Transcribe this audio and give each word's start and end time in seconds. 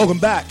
Welcome 0.00 0.18
back. 0.18 0.46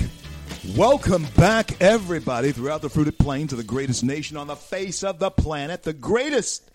Welcome 0.77 1.25
back, 1.35 1.81
everybody, 1.81 2.51
throughout 2.51 2.83
the 2.83 2.89
fruited 2.89 3.17
plains 3.17 3.51
of 3.51 3.57
the 3.57 3.63
greatest 3.63 4.03
nation 4.03 4.37
on 4.37 4.45
the 4.45 4.55
face 4.55 5.03
of 5.03 5.17
the 5.17 5.31
planet, 5.31 5.81
the 5.81 5.91
greatest 5.91 6.69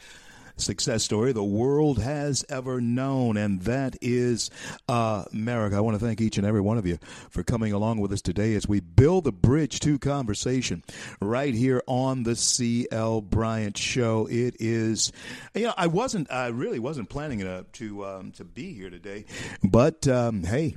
success 0.56 1.04
story 1.04 1.30
the 1.30 1.44
world 1.44 2.00
has 2.00 2.44
ever 2.48 2.80
known, 2.80 3.36
and 3.36 3.60
that 3.60 3.96
is 4.02 4.50
America. 4.88 5.76
I 5.76 5.80
want 5.82 6.00
to 6.00 6.04
thank 6.04 6.20
each 6.20 6.36
and 6.36 6.44
every 6.44 6.60
one 6.60 6.76
of 6.76 6.84
you 6.84 6.98
for 7.30 7.44
coming 7.44 7.72
along 7.72 8.00
with 8.00 8.12
us 8.12 8.20
today 8.20 8.54
as 8.56 8.66
we 8.66 8.80
build 8.80 9.22
the 9.22 9.32
bridge 9.32 9.78
to 9.78 9.96
conversation 9.96 10.82
right 11.20 11.54
here 11.54 11.80
on 11.86 12.24
the 12.24 12.34
C.L. 12.34 13.20
Bryant 13.20 13.78
Show. 13.78 14.26
It 14.28 14.56
is, 14.58 15.12
you 15.54 15.68
know, 15.68 15.74
I 15.76 15.86
wasn't, 15.86 16.28
I 16.28 16.48
really 16.48 16.80
wasn't 16.80 17.08
planning 17.08 17.38
to 17.38 17.66
to, 17.74 18.04
um, 18.04 18.32
to 18.32 18.42
be 18.42 18.72
here 18.72 18.90
today, 18.90 19.26
but 19.62 20.08
um, 20.08 20.42
hey 20.42 20.74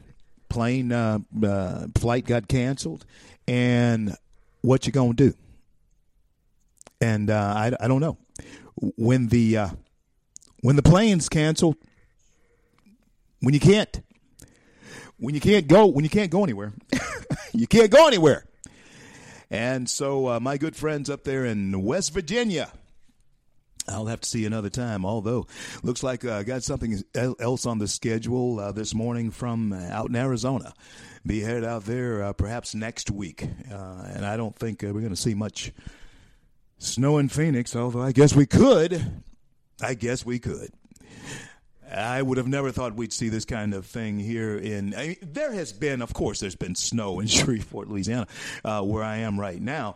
plane 0.49 0.91
uh, 0.91 1.19
uh, 1.43 1.87
flight 1.97 2.25
got 2.25 2.47
canceled, 2.47 3.05
and 3.47 4.15
what 4.61 4.85
you 4.85 4.91
gonna 4.91 5.13
do? 5.13 5.33
And 6.99 7.29
uh, 7.29 7.53
I, 7.55 7.71
I 7.79 7.87
don't 7.87 8.01
know 8.01 8.17
when 8.95 9.27
the 9.27 9.57
uh, 9.57 9.69
when 10.61 10.75
the 10.75 10.83
plane's 10.83 11.29
canceled, 11.29 11.75
when 13.41 13.53
you 13.53 13.59
can't 13.59 14.01
when 15.17 15.35
you 15.35 15.41
can't 15.41 15.67
go 15.67 15.85
when 15.85 16.03
you 16.03 16.09
can't 16.09 16.31
go 16.31 16.43
anywhere, 16.43 16.73
you 17.53 17.67
can't 17.67 17.91
go 17.91 18.07
anywhere. 18.07 18.45
And 19.49 19.89
so, 19.89 20.27
uh, 20.27 20.39
my 20.41 20.57
good 20.57 20.75
friends 20.75 21.09
up 21.09 21.23
there 21.23 21.45
in 21.45 21.81
West 21.81 22.13
Virginia 22.13 22.69
I'll 23.87 24.05
have 24.07 24.21
to 24.21 24.29
see 24.29 24.45
another 24.45 24.69
time. 24.69 25.05
Although, 25.05 25.47
looks 25.83 26.03
like 26.03 26.25
I 26.25 26.39
uh, 26.39 26.43
got 26.43 26.63
something 26.63 27.03
else 27.15 27.65
on 27.65 27.79
the 27.79 27.87
schedule 27.87 28.59
uh, 28.59 28.71
this 28.71 28.93
morning 28.93 29.31
from 29.31 29.71
uh, 29.73 29.87
out 29.89 30.09
in 30.09 30.15
Arizona. 30.15 30.73
Be 31.25 31.39
headed 31.39 31.63
out 31.63 31.85
there 31.85 32.23
uh, 32.23 32.33
perhaps 32.33 32.75
next 32.75 33.11
week, 33.11 33.47
uh, 33.71 34.03
and 34.13 34.25
I 34.25 34.37
don't 34.37 34.55
think 34.55 34.83
uh, 34.83 34.87
we're 34.87 35.01
going 35.01 35.09
to 35.09 35.15
see 35.15 35.33
much 35.33 35.71
snow 36.77 37.17
in 37.17 37.29
Phoenix. 37.29 37.75
Although 37.75 38.01
I 38.01 38.11
guess 38.11 38.35
we 38.35 38.45
could. 38.45 39.23
I 39.81 39.93
guess 39.93 40.25
we 40.25 40.39
could. 40.39 40.71
I 41.89 42.21
would 42.21 42.37
have 42.37 42.47
never 42.47 42.71
thought 42.71 42.95
we'd 42.95 43.13
see 43.13 43.29
this 43.29 43.45
kind 43.45 43.73
of 43.73 43.85
thing 43.85 44.19
here 44.19 44.57
in. 44.57 44.93
I 44.93 45.07
mean, 45.07 45.17
there 45.21 45.53
has 45.53 45.71
been, 45.71 46.01
of 46.01 46.13
course, 46.13 46.41
there's 46.41 46.55
been 46.55 46.75
snow 46.75 47.21
in 47.21 47.27
Shreveport, 47.27 47.87
Louisiana, 47.87 48.27
where 48.63 49.03
I 49.03 49.17
am 49.17 49.39
right 49.39 49.61
now, 49.61 49.95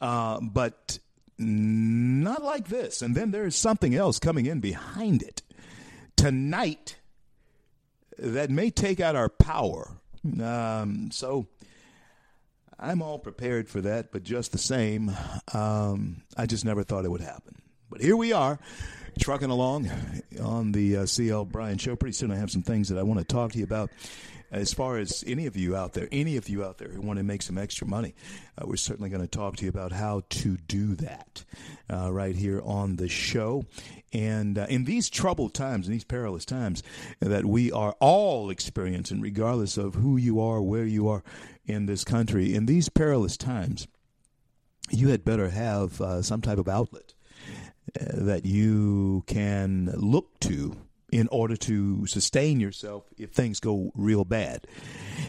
but 0.00 0.98
not 1.38 2.42
like 2.42 2.68
this. 2.68 3.02
And 3.02 3.14
then 3.14 3.30
there's 3.30 3.56
something 3.56 3.94
else 3.94 4.18
coming 4.18 4.46
in 4.46 4.60
behind 4.60 5.22
it 5.22 5.42
tonight 6.16 6.96
that 8.18 8.50
may 8.50 8.70
take 8.70 9.00
out 9.00 9.16
our 9.16 9.28
power. 9.28 9.96
Um, 10.40 11.10
so 11.10 11.46
I'm 12.78 13.02
all 13.02 13.18
prepared 13.18 13.68
for 13.68 13.80
that, 13.80 14.12
but 14.12 14.22
just 14.22 14.52
the 14.52 14.58
same, 14.58 15.12
um, 15.52 16.22
I 16.36 16.46
just 16.46 16.64
never 16.64 16.84
thought 16.84 17.04
it 17.04 17.10
would 17.10 17.20
happen. 17.20 17.60
But 17.90 18.00
here 18.00 18.16
we 18.16 18.32
are, 18.32 18.58
trucking 19.18 19.50
along 19.50 19.90
on 20.40 20.72
the 20.72 20.98
uh, 20.98 21.06
CL 21.06 21.46
Bryant 21.46 21.80
Show. 21.80 21.96
Pretty 21.96 22.14
soon 22.14 22.30
I 22.30 22.36
have 22.36 22.50
some 22.50 22.62
things 22.62 22.88
that 22.88 22.98
I 22.98 23.02
want 23.02 23.20
to 23.20 23.24
talk 23.24 23.52
to 23.52 23.58
you 23.58 23.64
about 23.64 23.90
as 24.52 24.74
far 24.74 24.98
as 24.98 25.24
any 25.26 25.46
of 25.46 25.56
you 25.56 25.74
out 25.74 25.94
there, 25.94 26.08
any 26.12 26.36
of 26.36 26.48
you 26.48 26.62
out 26.62 26.76
there 26.76 26.88
who 26.88 27.00
want 27.00 27.16
to 27.16 27.24
make 27.24 27.40
some 27.40 27.56
extra 27.56 27.86
money, 27.86 28.14
uh, 28.58 28.66
we're 28.66 28.76
certainly 28.76 29.08
going 29.08 29.22
to 29.22 29.28
talk 29.28 29.56
to 29.56 29.64
you 29.64 29.70
about 29.70 29.92
how 29.92 30.22
to 30.28 30.58
do 30.68 30.94
that 30.96 31.44
uh, 31.90 32.12
right 32.12 32.36
here 32.36 32.60
on 32.62 32.96
the 32.96 33.08
show. 33.08 33.64
And 34.12 34.58
uh, 34.58 34.66
in 34.68 34.84
these 34.84 35.08
troubled 35.08 35.54
times, 35.54 35.86
in 35.86 35.92
these 35.92 36.04
perilous 36.04 36.44
times 36.44 36.82
that 37.20 37.46
we 37.46 37.72
are 37.72 37.96
all 37.98 38.50
experiencing, 38.50 39.22
regardless 39.22 39.78
of 39.78 39.94
who 39.94 40.18
you 40.18 40.38
are, 40.38 40.60
where 40.60 40.84
you 40.84 41.08
are 41.08 41.24
in 41.64 41.86
this 41.86 42.04
country, 42.04 42.54
in 42.54 42.66
these 42.66 42.90
perilous 42.90 43.38
times, 43.38 43.88
you 44.90 45.08
had 45.08 45.24
better 45.24 45.48
have 45.48 45.98
uh, 46.02 46.20
some 46.20 46.42
type 46.42 46.58
of 46.58 46.68
outlet 46.68 47.14
uh, 47.98 48.04
that 48.12 48.44
you 48.44 49.24
can 49.26 49.90
look 49.96 50.38
to 50.40 50.76
in 51.12 51.28
order 51.30 51.56
to 51.56 52.06
sustain 52.06 52.58
yourself 52.58 53.04
if 53.18 53.30
things 53.30 53.60
go 53.60 53.92
real 53.94 54.24
bad. 54.24 54.66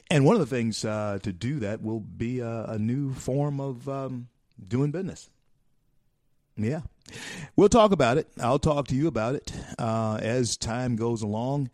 And 0.09 0.25
one 0.25 0.35
of 0.35 0.39
the 0.39 0.55
things 0.55 0.83
uh, 0.85 1.19
to 1.21 1.33
do 1.33 1.59
that 1.59 1.83
will 1.83 1.99
be 1.99 2.39
a, 2.39 2.63
a 2.69 2.79
new 2.79 3.13
form 3.13 3.59
of 3.59 3.87
um, 3.89 4.29
doing 4.65 4.91
business. 4.91 5.29
Yeah. 6.55 6.81
We'll 7.57 7.69
talk 7.69 7.91
about 7.91 8.17
it. 8.17 8.27
I'll 8.39 8.59
talk 8.59 8.87
to 8.87 8.95
you 8.95 9.07
about 9.07 9.35
it 9.35 9.53
uh, 9.77 10.19
as 10.21 10.55
time 10.55 10.95
goes 10.95 11.21
along 11.21 11.69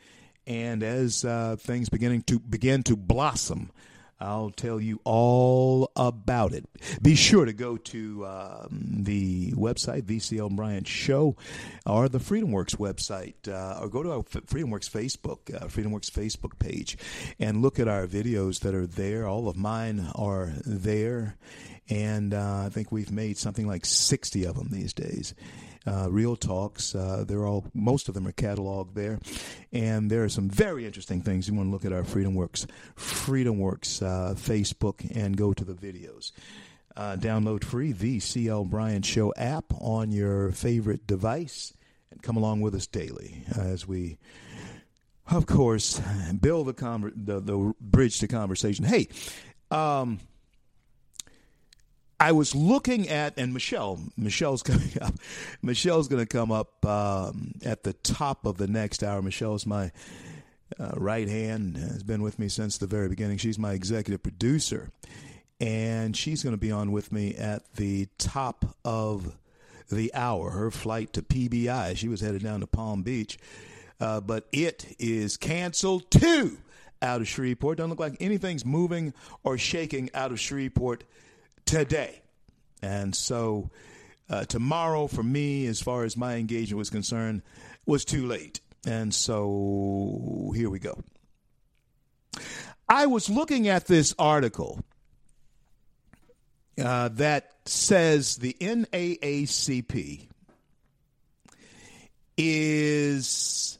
and 0.47 0.81
as 0.81 1.23
uh, 1.23 1.57
things 1.59 1.89
beginning 1.89 2.23
to 2.23 2.39
begin 2.39 2.81
to 2.83 2.95
blossom 2.95 3.69
I'll 4.19 4.51
tell 4.51 4.81
you 4.81 4.99
all 5.03 5.91
about 5.95 6.53
it. 6.53 6.65
Be 7.01 7.15
sure 7.15 7.45
to 7.45 7.53
go 7.53 7.77
to 7.77 8.25
um, 8.25 9.03
the 9.03 9.51
website, 9.53 10.03
VCL 10.03 10.55
Bryant 10.55 10.87
Show, 10.87 11.37
or 11.85 12.09
the 12.09 12.19
FreedomWorks 12.19 12.75
website, 12.75 13.47
uh, 13.47 13.79
or 13.81 13.89
go 13.89 14.03
to 14.03 14.11
our 14.11 14.23
FreedomWorks 14.23 14.89
Facebook, 14.89 15.53
uh, 15.55 15.67
FreedomWorks 15.67 16.11
Facebook 16.11 16.59
page, 16.59 16.97
and 17.39 17.61
look 17.61 17.79
at 17.79 17.87
our 17.87 18.07
videos 18.07 18.59
that 18.61 18.75
are 18.75 18.87
there. 18.87 19.25
All 19.27 19.47
of 19.47 19.55
mine 19.55 20.09
are 20.15 20.51
there, 20.65 21.37
and 21.89 22.33
uh, 22.33 22.63
I 22.65 22.69
think 22.69 22.91
we've 22.91 23.11
made 23.11 23.37
something 23.37 23.67
like 23.67 23.85
60 23.85 24.43
of 24.45 24.55
them 24.55 24.67
these 24.69 24.93
days 24.93 25.33
uh, 25.37 25.68
Real 25.85 26.35
Talks. 26.35 26.95
Uh, 26.95 27.23
they're 27.27 27.45
all 27.45 27.65
most 27.73 28.07
of 28.07 28.13
them 28.13 28.27
are 28.27 28.31
cataloged 28.31 28.93
there, 28.93 29.19
and 29.71 30.09
there 30.09 30.23
are 30.23 30.29
some 30.29 30.49
very 30.49 30.85
interesting 30.85 31.21
things. 31.21 31.47
You 31.47 31.53
want 31.55 31.67
to 31.67 31.71
look 31.71 31.85
at 31.85 31.93
our 31.93 32.03
FreedomWorks 32.03 32.67
FreedomWorks 32.97 34.03
uh, 34.03 34.33
Facebook 34.35 35.15
and 35.15 35.37
go 35.37 35.53
to 35.53 35.63
the 35.63 35.73
videos. 35.73 36.31
Uh, 36.95 37.15
download 37.15 37.63
free 37.63 37.93
the 37.93 38.19
CL 38.19 38.65
Bryant 38.65 39.05
Show 39.05 39.33
app 39.37 39.65
on 39.79 40.11
your 40.11 40.51
favorite 40.51 41.07
device, 41.07 41.73
and 42.11 42.21
come 42.21 42.35
along 42.35 42.61
with 42.61 42.75
us 42.75 42.87
daily 42.87 43.43
as 43.55 43.87
we 43.87 44.17
of 45.31 45.45
course, 45.45 46.01
build 46.41 46.67
the, 46.67 46.73
conver- 46.73 47.13
the, 47.15 47.39
the 47.39 47.73
bridge 47.79 48.19
to 48.19 48.27
conversation. 48.27 48.85
Hey, 48.85 49.07
um, 49.71 50.19
I 52.19 52.33
was 52.33 52.53
looking 52.53 53.07
at, 53.07 53.37
and 53.37 53.53
Michelle, 53.53 53.99
Michelle's 54.17 54.63
coming 54.71 54.91
up. 55.01 55.13
Michelle's 55.61 56.07
going 56.07 56.25
to 56.25 56.27
come 56.27 56.51
up 56.51 56.85
um, 56.85 57.53
at 57.63 57.83
the 57.83 57.93
top 57.93 58.45
of 58.45 58.57
the 58.57 58.67
next 58.67 59.03
hour. 59.03 59.21
Michelle's 59.21 59.65
my 59.65 59.91
uh, 60.79 60.91
right 60.95 61.27
hand, 61.27 61.77
has 61.77 62.03
been 62.03 62.21
with 62.21 62.37
me 62.37 62.49
since 62.49 62.77
the 62.77 62.87
very 62.87 63.09
beginning. 63.09 63.37
She's 63.37 63.57
my 63.57 63.73
executive 63.73 64.21
producer, 64.21 64.89
and 65.59 66.15
she's 66.15 66.43
going 66.43 66.53
to 66.53 66.59
be 66.59 66.71
on 66.71 66.91
with 66.91 67.11
me 67.11 67.35
at 67.35 67.73
the 67.73 68.07
top 68.17 68.75
of 68.83 69.35
the 69.89 70.13
hour. 70.13 70.51
Her 70.51 70.71
flight 70.71 71.13
to 71.13 71.21
PBI, 71.21 71.97
she 71.97 72.07
was 72.07 72.21
headed 72.21 72.43
down 72.43 72.59
to 72.59 72.67
Palm 72.67 73.01
Beach, 73.01 73.39
uh, 73.99 74.21
but 74.21 74.47
it 74.51 74.95
is 74.99 75.37
canceled 75.37 76.11
too 76.11 76.57
out 77.01 77.21
of 77.21 77.27
Shreveport. 77.27 77.77
Don't 77.77 77.89
look 77.89 77.99
like 77.99 78.17
anything's 78.19 78.65
moving 78.65 79.13
or 79.43 79.57
shaking 79.57 80.09
out 80.13 80.31
of 80.31 80.39
Shreveport 80.39 81.03
today. 81.69 82.21
And 82.81 83.15
so 83.15 83.69
uh, 84.29 84.45
tomorrow, 84.45 85.07
for 85.07 85.21
me, 85.21 85.67
as 85.67 85.79
far 85.81 86.03
as 86.03 86.17
my 86.17 86.35
engagement 86.35 86.79
was 86.79 86.89
concerned, 86.89 87.43
was 87.85 88.05
too 88.05 88.25
late. 88.25 88.59
And 88.87 89.13
so 89.13 90.51
here 90.55 90.69
we 90.69 90.79
go. 90.79 90.99
I 92.87 93.05
was 93.05 93.29
looking 93.29 93.67
at 93.67 93.85
this 93.85 94.15
article 94.17 94.83
uh, 96.81 97.09
that 97.09 97.51
says 97.65 98.37
the 98.37 98.55
NAACP 98.59 100.27
is 102.35 103.77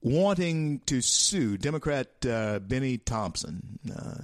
wanting 0.00 0.78
to 0.86 1.02
sue 1.02 1.58
Democrat 1.58 2.08
uh, 2.24 2.58
Bennie 2.60 2.96
Thompson, 2.96 3.78
uh, 3.94 4.22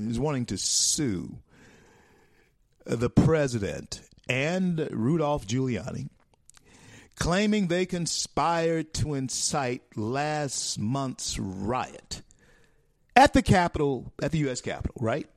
is 0.00 0.18
wanting 0.18 0.44
to 0.46 0.58
sue 0.58 1.38
the 2.86 3.10
president 3.10 4.00
and 4.28 4.88
Rudolph 4.90 5.46
Giuliani, 5.46 6.08
claiming 7.16 7.66
they 7.66 7.86
conspired 7.86 8.94
to 8.94 9.14
incite 9.14 9.82
last 9.96 10.78
month's 10.78 11.38
riot 11.38 12.22
at 13.14 13.32
the 13.32 13.42
Capitol, 13.42 14.12
at 14.22 14.32
the 14.32 14.38
U.S. 14.38 14.60
Capitol, 14.60 14.96
right? 15.00 15.28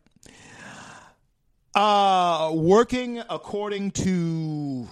Uh, 1.75 2.51
working 2.53 3.21
according 3.29 3.91
to 3.91 4.87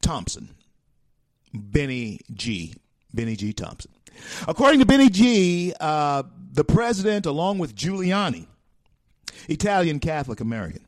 Thompson, 0.00 0.54
Bennie 1.54 2.20
G. 2.32 2.74
Bennie 3.14 3.36
G. 3.36 3.52
Thompson. 3.52 3.92
According 4.48 4.80
to 4.80 4.86
Bennie 4.86 5.10
G., 5.10 5.72
uh, 5.80 6.24
the 6.52 6.64
president, 6.64 7.26
along 7.26 7.58
with 7.58 7.74
Giuliani, 7.76 8.46
Italian 9.48 10.00
Catholic 10.00 10.40
American, 10.40 10.84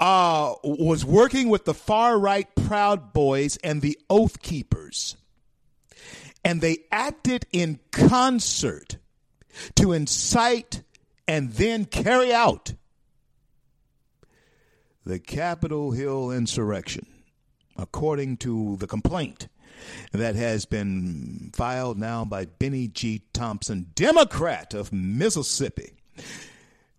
uh, 0.00 0.54
was 0.62 1.04
working 1.04 1.48
with 1.48 1.64
the 1.64 1.74
far 1.74 2.18
right 2.18 2.52
Proud 2.54 3.12
Boys 3.12 3.56
and 3.62 3.80
the 3.80 3.98
Oath 4.10 4.40
Keepers. 4.42 5.16
And 6.44 6.60
they 6.60 6.78
acted 6.92 7.46
in 7.52 7.80
concert 7.90 8.98
to 9.76 9.92
incite 9.92 10.82
and 11.26 11.52
then 11.52 11.84
carry 11.84 12.32
out 12.32 12.74
the 15.06 15.18
Capitol 15.18 15.92
Hill 15.92 16.30
insurrection, 16.30 17.06
according 17.76 18.38
to 18.38 18.76
the 18.78 18.86
complaint 18.86 19.48
that 20.12 20.34
has 20.34 20.64
been 20.64 21.50
filed 21.54 21.98
now 21.98 22.24
by 22.24 22.46
Bennie 22.46 22.88
G. 22.88 23.22
Thompson, 23.32 23.90
Democrat 23.94 24.74
of 24.74 24.92
Mississippi. 24.92 25.94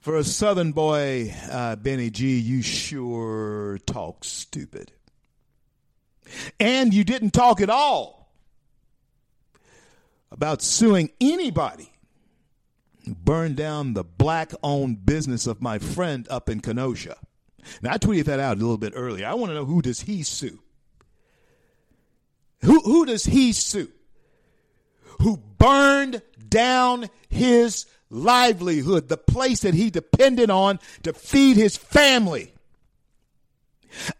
For 0.06 0.18
a 0.18 0.24
Southern 0.24 0.72
boy, 0.72 1.34
uh, 1.50 1.78
Bennie 1.78 2.12
G., 2.12 2.38
you 2.38 2.62
sure 2.62 3.80
talk 3.88 4.24
stupid. 4.24 4.92
And 6.60 6.94
you 6.94 7.04
didn't 7.04 7.32
talk 7.32 7.60
at 7.60 7.72
all 7.72 8.32
about 10.30 10.62
suing 10.62 11.10
anybody 11.20 11.92
burned 13.08 13.56
down 13.56 13.96
the 13.96 14.04
black 14.04 14.52
owned 14.62 15.08
business 15.08 15.48
of 15.48 15.60
my 15.60 15.80
friend 15.80 16.28
up 16.30 16.50
in 16.50 16.60
Kenosha. 16.60 17.18
Now, 17.82 17.94
I 17.94 17.98
tweeted 17.98 18.26
that 18.26 18.40
out 18.40 18.58
a 18.58 18.60
little 18.60 18.78
bit 18.78 18.94
earlier. 18.96 19.26
I 19.26 19.34
want 19.34 19.50
to 19.50 19.56
know 19.56 19.66
who 19.66 19.82
does 19.82 20.02
he 20.02 20.22
sue? 20.22 20.60
Who, 22.62 22.80
who 22.82 23.08
does 23.08 23.26
he 23.26 23.54
sue? 23.54 23.92
Who 25.22 25.38
burned 25.38 26.22
down 26.48 27.10
his 27.28 27.88
livelihood, 28.10 29.08
the 29.08 29.18
place 29.18 29.62
that 29.62 29.74
he 29.74 29.90
depended 29.90 30.50
on 30.50 30.80
to 31.04 31.14
feed 31.14 31.58
his 31.58 31.78
family. 31.78 32.52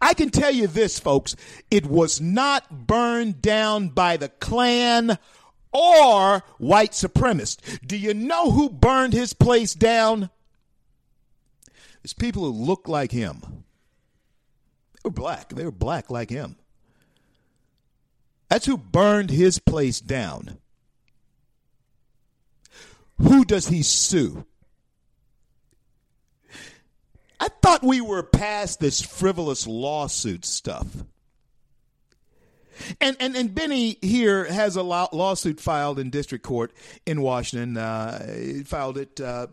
I 0.00 0.14
can 0.14 0.30
tell 0.30 0.50
you 0.50 0.66
this, 0.66 0.98
folks, 0.98 1.36
it 1.70 1.86
was 1.86 2.20
not 2.20 2.86
burned 2.86 3.42
down 3.42 3.90
by 3.90 4.16
the 4.16 4.28
Klan 4.28 5.18
or 5.72 6.42
white 6.58 6.92
supremacists. 6.92 7.86
Do 7.86 7.96
you 7.96 8.14
know 8.14 8.50
who 8.50 8.70
burned 8.70 9.12
his 9.12 9.32
place 9.34 9.74
down? 9.74 10.30
It's 12.02 12.14
people 12.14 12.44
who 12.44 12.50
look 12.50 12.88
like 12.88 13.12
him. 13.12 13.42
They 13.42 15.00
were 15.04 15.10
black. 15.10 15.50
They 15.50 15.64
were 15.64 15.72
black 15.72 16.10
like 16.10 16.30
him. 16.30 16.56
That's 18.48 18.66
who 18.66 18.78
burned 18.78 19.30
his 19.30 19.58
place 19.58 20.00
down. 20.00 20.58
Who 23.18 23.44
does 23.44 23.68
he 23.68 23.82
sue? 23.82 24.44
I 27.38 27.48
thought 27.48 27.82
we 27.82 28.00
were 28.00 28.22
past 28.22 28.80
this 28.80 29.00
frivolous 29.00 29.66
lawsuit 29.66 30.44
stuff. 30.44 30.86
And, 33.00 33.16
and, 33.20 33.36
and 33.36 33.54
Bennie 33.54 33.98
here 34.02 34.44
has 34.44 34.76
a 34.76 34.82
lawsuit 34.82 35.60
filed 35.60 35.98
in 35.98 36.10
district 36.10 36.44
court 36.44 36.72
in 37.06 37.22
Washington. 37.22 37.76
Uh, 37.76 38.62
filed 38.64 38.98
it 38.98 39.20
uh, 39.20 39.46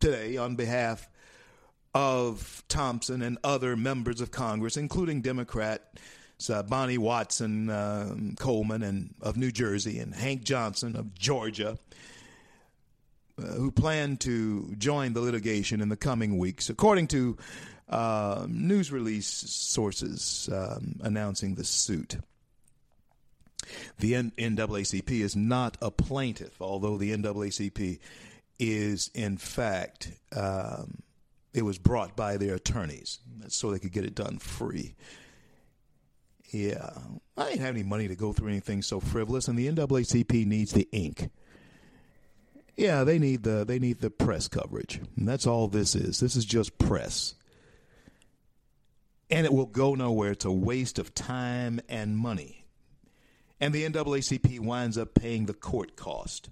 today 0.00 0.36
on 0.36 0.56
behalf 0.56 1.08
of 1.94 2.62
Thompson 2.68 3.22
and 3.22 3.38
other 3.44 3.76
members 3.76 4.20
of 4.20 4.30
Congress, 4.30 4.76
including 4.76 5.20
Democrat 5.20 5.98
uh, 6.48 6.62
Bonnie 6.62 6.98
Watson 6.98 7.68
uh, 7.68 8.14
Coleman 8.38 8.82
and 8.82 9.14
of 9.20 9.36
New 9.36 9.50
Jersey 9.50 9.98
and 9.98 10.14
Hank 10.14 10.44
Johnson 10.44 10.96
of 10.96 11.14
Georgia 11.14 11.78
who 13.38 13.70
plan 13.70 14.16
to 14.18 14.74
join 14.78 15.12
the 15.12 15.20
litigation 15.20 15.80
in 15.80 15.88
the 15.88 15.96
coming 15.96 16.38
weeks, 16.38 16.68
according 16.70 17.06
to 17.08 17.36
uh, 17.88 18.46
news 18.48 18.92
release 18.92 19.26
sources 19.26 20.48
um, 20.52 20.96
announcing 21.02 21.54
the 21.54 21.64
suit. 21.64 22.16
The 23.98 24.12
NAACP 24.12 25.10
is 25.10 25.36
not 25.36 25.76
a 25.80 25.90
plaintiff, 25.90 26.60
although 26.60 26.96
the 26.96 27.16
NAACP 27.16 27.98
is, 28.58 29.10
in 29.14 29.36
fact, 29.36 30.12
um, 30.34 31.02
it 31.54 31.62
was 31.62 31.78
brought 31.78 32.16
by 32.16 32.36
their 32.36 32.54
attorneys 32.54 33.18
so 33.48 33.70
they 33.70 33.78
could 33.78 33.92
get 33.92 34.04
it 34.04 34.14
done 34.14 34.38
free. 34.38 34.94
Yeah, 36.50 36.90
I 37.36 37.50
didn't 37.50 37.60
have 37.60 37.74
any 37.74 37.84
money 37.84 38.08
to 38.08 38.16
go 38.16 38.32
through 38.32 38.48
anything 38.48 38.80
so 38.80 39.00
frivolous, 39.00 39.48
and 39.48 39.58
the 39.58 39.70
NAACP 39.70 40.46
needs 40.46 40.72
the 40.72 40.88
ink. 40.92 41.28
Yeah, 42.78 43.02
they 43.02 43.18
need 43.18 43.42
the 43.42 43.64
they 43.64 43.80
need 43.80 43.98
the 43.98 44.08
press 44.08 44.46
coverage. 44.46 45.00
And 45.16 45.26
that's 45.28 45.48
all 45.48 45.66
this 45.66 45.96
is. 45.96 46.20
This 46.20 46.36
is 46.36 46.44
just 46.44 46.78
press. 46.78 47.34
And 49.28 49.44
it 49.44 49.52
will 49.52 49.66
go 49.66 49.96
nowhere. 49.96 50.30
It's 50.30 50.44
a 50.44 50.52
waste 50.52 51.00
of 51.00 51.12
time 51.12 51.80
and 51.88 52.16
money. 52.16 52.64
And 53.60 53.74
the 53.74 53.84
NAACP 53.84 54.60
winds 54.60 54.96
up 54.96 55.12
paying 55.12 55.46
the 55.46 55.54
court 55.54 55.96
cost 55.96 56.50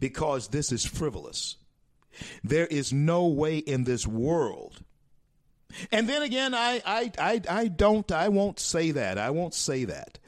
because 0.00 0.48
this 0.48 0.72
is 0.72 0.86
frivolous. 0.86 1.56
There 2.42 2.66
is 2.66 2.94
no 2.94 3.26
way 3.26 3.58
in 3.58 3.84
this 3.84 4.06
world. 4.06 4.82
And 5.92 6.08
then 6.08 6.22
again, 6.22 6.54
I, 6.54 6.80
I, 6.86 7.12
I, 7.18 7.42
I 7.48 7.68
don't, 7.68 8.10
I 8.10 8.30
won't 8.30 8.58
say 8.58 8.92
that. 8.92 9.18
I 9.18 9.28
won't 9.28 9.52
say 9.52 9.84
that. 9.84 10.18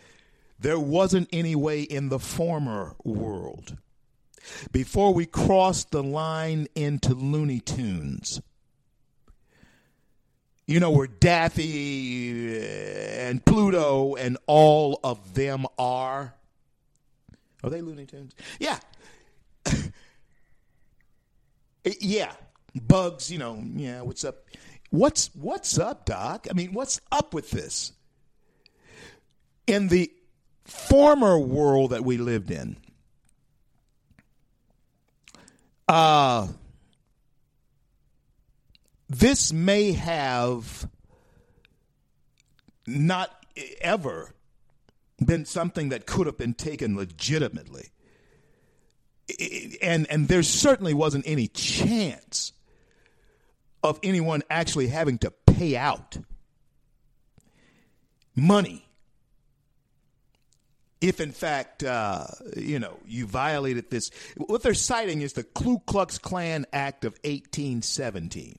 There 0.61 0.79
wasn't 0.79 1.31
any 1.33 1.57
way 1.57 1.81
in 1.81 2.11
the 2.11 2.19
former 2.19 2.95
world 3.05 3.79
before 4.73 5.13
we 5.15 5.27
cross 5.27 5.85
the 5.85 6.03
line 6.03 6.67
into 6.75 7.15
Looney 7.15 7.61
Tunes. 7.61 8.41
You 10.67 10.81
know, 10.81 10.91
where 10.91 11.07
Daffy 11.07 12.59
and 12.61 13.45
Pluto 13.45 14.17
and 14.17 14.37
all 14.47 15.01
of 15.03 15.35
them 15.35 15.67
are. 15.79 16.35
Are 17.65 17.71
they 17.71 17.81
Looney 17.81 18.05
Tunes? 18.07 18.35
Yeah. 18.61 18.79
yeah. 22.01 22.33
Bugs, 22.75 23.31
you 23.31 23.39
know, 23.39 23.63
yeah, 23.75 24.03
what's 24.03 24.25
up? 24.25 24.45
What's 24.91 25.31
what's 25.35 25.79
up, 25.79 26.07
Doc? 26.07 26.47
I 26.51 26.55
mean, 26.55 26.73
what's 26.73 27.01
up 27.13 27.35
with 27.35 27.51
this? 27.51 27.93
In 29.67 29.89
the 29.89 30.11
former 30.65 31.39
world 31.39 31.91
that 31.91 32.05
we 32.05 32.17
lived 32.17 32.51
in, 32.51 32.77
uh, 35.89 36.47
this 39.09 39.53
may 39.53 39.93
have 39.93 40.89
not 42.87 43.31
ever 43.81 44.35
been 45.25 45.45
something 45.45 45.89
that 45.89 46.07
could 46.07 46.27
have 46.27 46.39
been 46.39 46.55
taken 46.55 46.97
legitimately. 46.97 47.89
And 49.83 50.07
and 50.11 50.29
there 50.29 50.43
certainly 50.43 50.95
wasn't 50.95 51.27
any 51.27 51.49
chance 51.49 52.53
of 53.83 53.99
anyone 54.03 54.43
actually 54.49 54.89
having 54.89 55.19
to 55.19 55.31
pay 55.31 55.77
out 55.77 56.17
money 58.35 58.88
if 61.01 61.21
in 61.21 61.33
fact 61.33 61.85
uh, 61.85 62.27
you 62.57 62.79
know 62.79 62.99
you 63.07 63.27
violated 63.27 63.91
this 63.91 64.11
what 64.37 64.63
they're 64.63 64.75
citing 64.75 65.21
is 65.23 65.35
the 65.35 65.45
ku 65.45 65.79
klux 65.87 66.19
klan 66.19 66.67
act 66.73 67.05
of 67.05 67.13
1817 67.25 68.59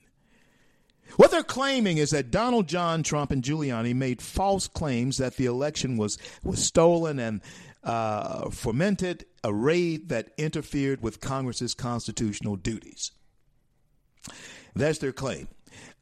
what 1.16 1.32
they're 1.32 1.44
claiming 1.44 1.98
is 1.98 2.12
that 2.12 2.32
Donald 2.32 2.68
John 2.68 3.04
Trump 3.04 3.32
and 3.32 3.44
Giuliani 3.44 3.96
made 3.96 4.22
false 4.22 4.68
claims 4.68 5.18
that 5.18 5.38
the 5.38 5.46
election 5.46 5.98
was 5.98 6.18
was 6.44 6.64
stolen 6.64 7.20
and 7.20 7.42
uh, 7.84 8.50
fomented 8.50 9.26
a 9.44 9.54
raid 9.54 10.10
that 10.10 10.32
interfered 10.38 11.02
with 11.02 11.22
Congress's 11.22 11.74
constitutional 11.74 12.56
duties. 12.56 13.12
That's 14.76 15.00
their 15.00 15.14
claim. 15.14 15.48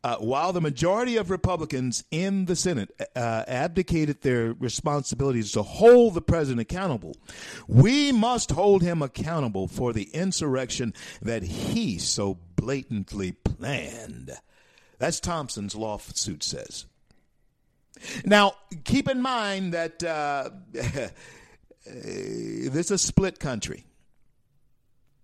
Uh, 0.03 0.15
while 0.17 0.53
the 0.53 0.61
majority 0.61 1.17
of 1.17 1.29
Republicans 1.29 2.03
in 2.11 2.45
the 2.45 2.55
Senate 2.55 2.91
uh, 3.15 3.43
abdicated 3.47 4.21
their 4.21 4.53
responsibilities 4.53 5.51
to 5.51 5.63
hold 5.63 6.13
the 6.13 6.21
president 6.21 6.61
accountable, 6.61 7.15
we 7.67 8.11
must 8.11 8.51
hold 8.51 8.83
him 8.83 9.01
accountable 9.01 9.67
for 9.67 9.93
the 9.93 10.09
insurrection 10.13 10.93
that 11.21 11.43
he 11.43 11.97
so 11.97 12.37
blatantly 12.55 13.31
planned. 13.31 14.31
That's 14.99 15.19
Thompson's 15.19 15.75
lawsuit 15.75 16.43
says. 16.43 16.85
Now, 18.23 18.53
keep 18.83 19.09
in 19.09 19.21
mind 19.21 19.73
that 19.73 20.03
uh, 20.03 20.51
this 21.85 22.85
is 22.85 22.91
a 22.91 22.97
split 22.97 23.39
country. 23.39 23.87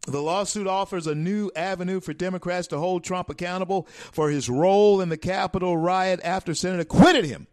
The 0.06 0.22
lawsuit 0.22 0.68
offers 0.68 1.08
a 1.08 1.16
new 1.16 1.50
avenue 1.56 2.02
for 2.02 2.14
Democrats 2.14 2.68
to 2.68 2.78
hold 2.78 3.04
Trump 3.04 3.30
accountable 3.30 3.88
for 4.12 4.30
his 4.30 4.50
role 4.50 5.00
in 5.00 5.08
the 5.10 5.18
Capitol 5.18 5.78
riot 5.78 6.20
after 6.24 6.54
Senate 6.54 6.82
acquitted 6.82 7.24
him 7.24 7.48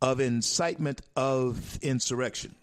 of 0.00 0.20
incitement 0.20 1.00
of 1.16 1.78
insurrection. 1.82 2.54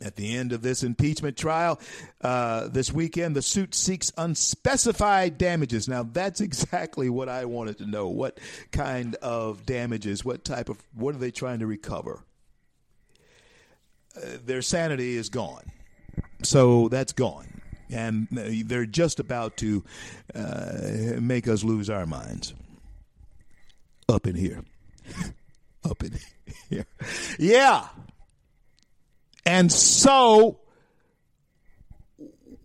At 0.00 0.16
the 0.16 0.34
end 0.34 0.52
of 0.52 0.62
this 0.62 0.82
impeachment 0.82 1.36
trial 1.36 1.78
uh, 2.22 2.66
this 2.66 2.92
weekend, 2.92 3.36
the 3.36 3.42
suit 3.42 3.72
seeks 3.72 4.10
unspecified 4.18 5.38
damages. 5.38 5.86
Now, 5.86 6.02
that's 6.02 6.40
exactly 6.40 7.08
what 7.08 7.28
I 7.28 7.44
wanted 7.44 7.78
to 7.78 7.86
know. 7.86 8.08
What 8.08 8.40
kind 8.72 9.14
of 9.16 9.64
damages? 9.64 10.24
What 10.24 10.44
type 10.44 10.68
of, 10.68 10.82
what 10.92 11.14
are 11.14 11.18
they 11.18 11.30
trying 11.30 11.60
to 11.60 11.68
recover? 11.68 12.24
Uh, 14.16 14.38
their 14.44 14.60
sanity 14.60 15.16
is 15.16 15.28
gone. 15.28 15.70
So 16.42 16.88
that's 16.88 17.12
gone 17.12 17.51
and 17.92 18.28
they're 18.30 18.86
just 18.86 19.20
about 19.20 19.56
to 19.58 19.84
uh, 20.34 21.18
make 21.20 21.46
us 21.48 21.62
lose 21.62 21.90
our 21.90 22.06
minds 22.06 22.54
up 24.08 24.26
in 24.26 24.34
here. 24.34 24.64
up 25.84 26.02
in 26.02 26.18
here. 26.70 26.86
Yeah. 27.38 27.88
And 29.44 29.70
so 29.70 30.60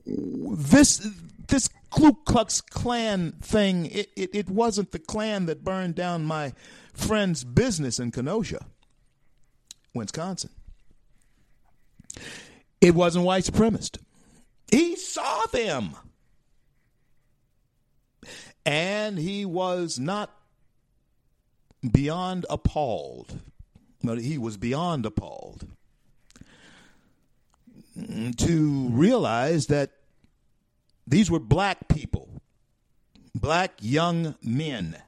this 0.05 1.07
this 1.47 1.69
Ku 1.89 2.13
Klux 2.25 2.61
Klan 2.61 3.33
thing, 3.41 3.87
it, 3.87 4.09
it, 4.15 4.29
it 4.33 4.49
wasn't 4.49 4.91
the 4.91 4.99
Klan 4.99 5.45
that 5.47 5.63
burned 5.63 5.95
down 5.95 6.25
my 6.25 6.53
friend's 6.93 7.43
business 7.43 7.99
in 7.99 8.11
Kenosha, 8.11 8.65
Wisconsin. 9.93 10.51
It 12.81 12.93
wasn't 12.93 13.25
white 13.25 13.45
supremacist. 13.45 13.97
He 14.71 14.95
saw 14.95 15.45
them. 15.47 15.95
And 18.65 19.17
he 19.17 19.45
was 19.45 19.97
not 19.97 20.35
beyond 21.89 22.45
appalled. 22.49 23.39
But 24.03 24.19
he 24.19 24.37
was 24.37 24.57
beyond 24.57 25.05
appalled 25.05 25.67
to 28.37 28.89
realize 28.89 29.67
that 29.67 29.91
these 31.07 31.31
were 31.31 31.39
black 31.39 31.87
people, 31.87 32.29
black 33.33 33.73
young 33.79 34.35
men 34.43 35.01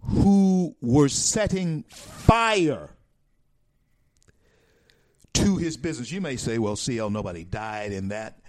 who 0.00 0.74
were 0.80 1.08
setting 1.08 1.82
fire 1.88 2.90
to 5.38 5.56
his 5.56 5.76
business. 5.76 6.10
You 6.10 6.20
may 6.20 6.36
say, 6.36 6.58
well, 6.58 6.76
CL, 6.76 7.10
nobody 7.10 7.44
died 7.44 7.92
in 7.92 8.08
that. 8.08 8.40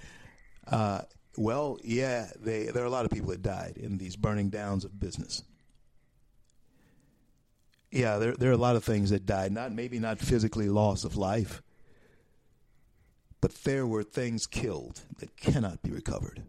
Uh, 0.68 1.02
well, 1.38 1.80
yeah, 1.84 2.28
they, 2.40 2.66
there 2.66 2.84
are 2.84 2.88
a 2.88 2.92
lot 2.92 3.06
of 3.06 3.12
people 3.12 3.30
that 3.30 3.42
died 3.42 3.78
in 3.78 3.98
these 3.98 4.16
burning 4.16 4.50
downs 4.50 4.86
of 4.86 5.00
business. 5.00 5.44
Yeah, 7.92 8.18
there, 8.18 8.34
there 8.34 8.50
are 8.52 8.54
a 8.54 8.58
lot 8.58 8.76
of 8.76 8.84
things 8.84 9.10
that 9.10 9.26
died. 9.26 9.52
Not 9.52 9.72
maybe 9.72 10.00
not 10.00 10.20
physically 10.20 10.70
loss 10.70 11.04
of 11.04 11.16
life, 11.16 11.62
but 13.42 13.54
there 13.64 13.88
were 13.88 14.04
things 14.04 14.46
killed 14.46 15.02
that 15.20 15.36
cannot 15.38 15.82
be 15.82 15.92
recovered. 15.92 16.44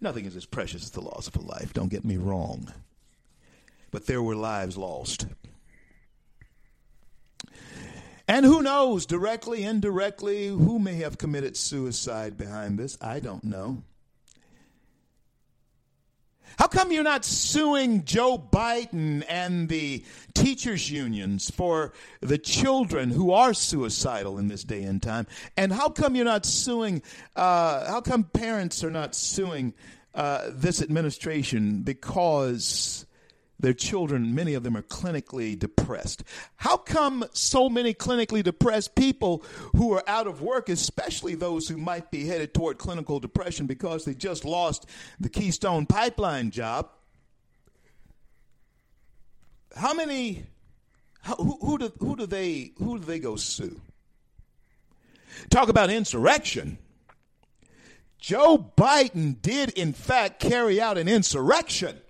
Nothing 0.00 0.24
is 0.24 0.36
as 0.36 0.46
precious 0.46 0.84
as 0.84 0.90
the 0.90 1.02
loss 1.02 1.26
of 1.26 1.36
a 1.36 1.40
life. 1.40 1.72
Don't 1.74 1.90
get 1.90 2.04
me 2.04 2.16
wrong, 2.16 2.72
but 3.90 4.06
there 4.06 4.22
were 4.22 4.36
lives 4.36 4.78
lost. 4.78 5.26
And 8.30 8.46
who 8.46 8.62
knows, 8.62 9.06
directly, 9.06 9.64
indirectly, 9.64 10.46
who 10.46 10.78
may 10.78 10.94
have 10.98 11.18
committed 11.18 11.56
suicide 11.56 12.36
behind 12.36 12.78
this? 12.78 12.96
I 13.00 13.18
don't 13.18 13.42
know. 13.42 13.82
How 16.56 16.68
come 16.68 16.92
you're 16.92 17.02
not 17.02 17.24
suing 17.24 18.04
Joe 18.04 18.38
Biden 18.38 19.24
and 19.28 19.68
the 19.68 20.04
teachers' 20.32 20.88
unions 20.88 21.50
for 21.50 21.92
the 22.20 22.38
children 22.38 23.10
who 23.10 23.32
are 23.32 23.52
suicidal 23.52 24.38
in 24.38 24.46
this 24.46 24.62
day 24.62 24.84
and 24.84 25.02
time? 25.02 25.26
And 25.56 25.72
how 25.72 25.88
come 25.88 26.14
you're 26.14 26.24
not 26.24 26.46
suing, 26.46 27.02
uh, 27.34 27.88
how 27.88 28.00
come 28.00 28.22
parents 28.22 28.84
are 28.84 28.92
not 28.92 29.16
suing 29.16 29.74
uh, 30.14 30.50
this 30.52 30.80
administration 30.80 31.82
because 31.82 33.06
their 33.60 33.74
children, 33.74 34.34
many 34.34 34.54
of 34.54 34.62
them 34.62 34.76
are 34.76 34.82
clinically 34.82 35.58
depressed. 35.58 36.24
How 36.56 36.76
come 36.76 37.24
so 37.32 37.68
many 37.68 37.94
clinically 37.94 38.42
depressed 38.42 38.94
people 38.94 39.44
who 39.76 39.92
are 39.92 40.02
out 40.06 40.26
of 40.26 40.42
work, 40.42 40.68
especially 40.68 41.34
those 41.34 41.68
who 41.68 41.76
might 41.76 42.10
be 42.10 42.26
headed 42.26 42.54
toward 42.54 42.78
clinical 42.78 43.20
depression 43.20 43.66
because 43.66 44.04
they 44.04 44.14
just 44.14 44.44
lost 44.44 44.86
the 45.18 45.28
Keystone 45.28 45.86
Pipeline 45.86 46.50
job? 46.50 46.88
How 49.76 49.94
many, 49.94 50.44
how, 51.20 51.36
who, 51.36 51.58
who, 51.60 51.78
do, 51.78 51.92
who, 52.00 52.16
do 52.16 52.26
they, 52.26 52.72
who 52.78 52.98
do 52.98 53.04
they 53.04 53.18
go 53.18 53.36
sue? 53.36 53.80
Talk 55.48 55.68
about 55.68 55.90
insurrection. 55.90 56.78
Joe 58.18 58.72
Biden 58.76 59.40
did, 59.40 59.70
in 59.70 59.92
fact, 59.92 60.40
carry 60.40 60.80
out 60.80 60.98
an 60.98 61.08
insurrection 61.08 62.00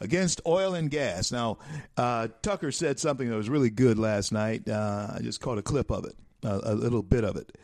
against 0.00 0.40
oil 0.46 0.74
and 0.74 0.90
gas. 0.90 1.30
Now, 1.30 1.58
uh, 1.96 2.28
Tucker 2.42 2.72
said 2.72 2.98
something 2.98 3.28
that 3.28 3.36
was 3.36 3.48
really 3.48 3.70
good 3.70 3.98
last 3.98 4.32
night. 4.32 4.68
Uh, 4.68 5.08
I 5.16 5.20
just 5.20 5.40
caught 5.40 5.58
a 5.58 5.62
clip 5.62 5.90
of 5.90 6.04
it, 6.04 6.16
uh, 6.44 6.60
a 6.62 6.74
little 6.74 7.02
bit 7.02 7.24
of 7.24 7.36
it. 7.36 7.56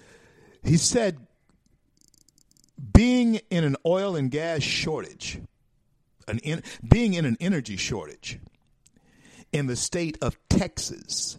He 0.63 0.77
said, 0.77 1.27
being 2.93 3.41
in 3.51 3.65
an 3.65 3.77
oil 3.87 4.17
and 4.17 4.31
gas 4.31 4.63
shortage, 4.63 5.41
an 6.29 6.39
in, 6.39 6.63
being 6.87 7.15
in 7.15 7.25
an 7.25 7.37
energy 7.41 7.77
shortage 7.77 8.39
in 9.53 9.67
the 9.67 9.77
state 9.77 10.19
of 10.21 10.37
Texas 10.49 11.39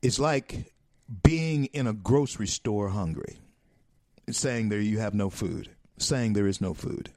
is 0.00 0.18
like 0.18 0.72
being 1.22 1.66
in 1.66 1.86
a 1.86 1.92
grocery 1.92 2.46
store 2.46 2.88
hungry, 2.88 3.38
saying 4.30 4.68
there 4.68 4.80
you 4.80 4.98
have 5.00 5.12
no 5.12 5.28
food, 5.28 5.68
saying 5.98 6.32
there 6.32 6.46
is 6.46 6.60
no 6.60 6.72
food. 6.72 7.10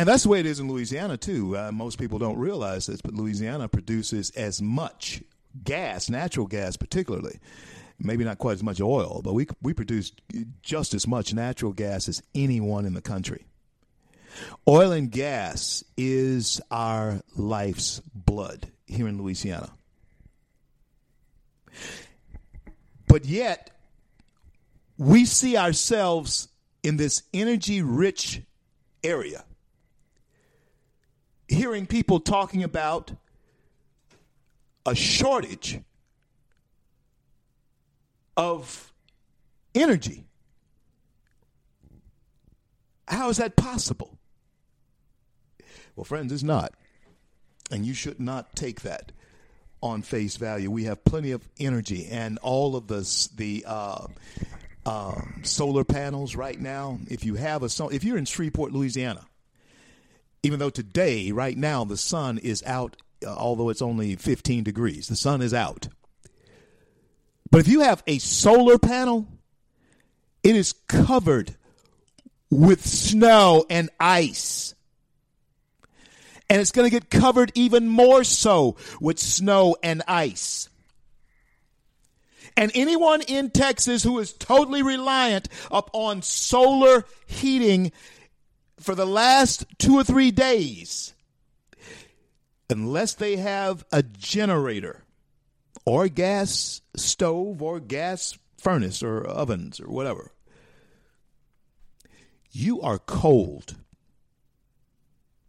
And 0.00 0.08
that's 0.08 0.22
the 0.22 0.30
way 0.30 0.40
it 0.40 0.46
is 0.46 0.60
in 0.60 0.66
Louisiana, 0.66 1.18
too. 1.18 1.58
Uh, 1.58 1.70
most 1.70 1.98
people 1.98 2.18
don't 2.18 2.38
realize 2.38 2.86
this, 2.86 3.02
but 3.02 3.12
Louisiana 3.12 3.68
produces 3.68 4.30
as 4.30 4.62
much 4.62 5.22
gas, 5.62 6.08
natural 6.08 6.46
gas 6.46 6.78
particularly, 6.78 7.38
maybe 7.98 8.24
not 8.24 8.38
quite 8.38 8.54
as 8.54 8.62
much 8.62 8.80
oil, 8.80 9.20
but 9.22 9.34
we, 9.34 9.46
we 9.60 9.74
produce 9.74 10.10
just 10.62 10.94
as 10.94 11.06
much 11.06 11.34
natural 11.34 11.74
gas 11.74 12.08
as 12.08 12.22
anyone 12.34 12.86
in 12.86 12.94
the 12.94 13.02
country. 13.02 13.44
Oil 14.66 14.90
and 14.90 15.10
gas 15.10 15.84
is 15.98 16.62
our 16.70 17.20
life's 17.36 18.00
blood 18.14 18.68
here 18.86 19.06
in 19.06 19.18
Louisiana. 19.18 19.68
But 23.06 23.26
yet, 23.26 23.70
we 24.96 25.26
see 25.26 25.58
ourselves 25.58 26.48
in 26.82 26.96
this 26.96 27.22
energy 27.34 27.82
rich 27.82 28.40
area 29.04 29.44
hearing 31.50 31.86
people 31.86 32.20
talking 32.20 32.62
about 32.62 33.12
a 34.86 34.94
shortage 34.94 35.80
of 38.36 38.92
energy. 39.74 40.24
How 43.06 43.28
is 43.28 43.38
that 43.38 43.56
possible? 43.56 44.16
Well, 45.96 46.04
friends, 46.04 46.32
it's 46.32 46.42
not. 46.42 46.72
And 47.70 47.84
you 47.84 47.92
should 47.92 48.20
not 48.20 48.54
take 48.54 48.82
that 48.82 49.12
on 49.82 50.02
face 50.02 50.36
value. 50.36 50.70
We 50.70 50.84
have 50.84 51.04
plenty 51.04 51.32
of 51.32 51.46
energy, 51.58 52.06
and 52.10 52.38
all 52.38 52.76
of 52.76 52.86
the 52.86 53.28
the 53.36 53.64
uh, 53.66 54.06
uh, 54.86 55.20
solar 55.42 55.84
panels 55.84 56.36
right 56.36 56.58
now. 56.58 56.98
If 57.08 57.24
you 57.24 57.34
have 57.34 57.62
a 57.62 57.68
if 57.88 58.04
you're 58.04 58.18
in 58.18 58.24
Shreveport, 58.24 58.72
Louisiana, 58.72 59.26
even 60.42 60.58
though 60.58 60.70
today, 60.70 61.32
right 61.32 61.56
now, 61.56 61.84
the 61.84 61.96
sun 61.96 62.38
is 62.38 62.62
out, 62.64 62.96
uh, 63.24 63.34
although 63.34 63.68
it's 63.68 63.82
only 63.82 64.16
15 64.16 64.64
degrees, 64.64 65.08
the 65.08 65.16
sun 65.16 65.42
is 65.42 65.52
out. 65.52 65.88
But 67.50 67.60
if 67.60 67.68
you 67.68 67.80
have 67.80 68.02
a 68.06 68.18
solar 68.18 68.78
panel, 68.78 69.26
it 70.42 70.56
is 70.56 70.72
covered 70.72 71.56
with 72.50 72.84
snow 72.86 73.64
and 73.68 73.90
ice. 73.98 74.74
And 76.48 76.60
it's 76.60 76.72
going 76.72 76.86
to 76.86 76.90
get 76.90 77.10
covered 77.10 77.52
even 77.54 77.88
more 77.88 78.24
so 78.24 78.76
with 79.00 79.18
snow 79.18 79.76
and 79.82 80.02
ice. 80.08 80.68
And 82.56 82.72
anyone 82.74 83.22
in 83.22 83.50
Texas 83.50 84.02
who 84.02 84.18
is 84.18 84.32
totally 84.32 84.82
reliant 84.82 85.48
upon 85.70 86.22
solar 86.22 87.04
heating 87.26 87.92
for 88.80 88.94
the 88.94 89.06
last 89.06 89.64
two 89.78 89.94
or 89.94 90.04
three 90.04 90.30
days, 90.30 91.14
unless 92.68 93.14
they 93.14 93.36
have 93.36 93.84
a 93.92 94.02
generator 94.02 95.04
or 95.84 96.08
gas 96.08 96.80
stove 96.96 97.62
or 97.62 97.80
gas 97.80 98.38
furnace 98.58 99.02
or 99.02 99.24
ovens 99.24 99.80
or 99.80 99.88
whatever, 99.88 100.32
you 102.52 102.80
are 102.80 102.98
cold. 102.98 103.76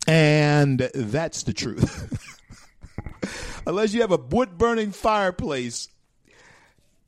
And 0.07 0.79
that's 0.93 1.43
the 1.43 1.53
truth. 1.53 2.27
Unless 3.67 3.93
you 3.93 4.01
have 4.01 4.11
a 4.11 4.17
wood 4.17 4.57
burning 4.57 4.91
fireplace, 4.91 5.87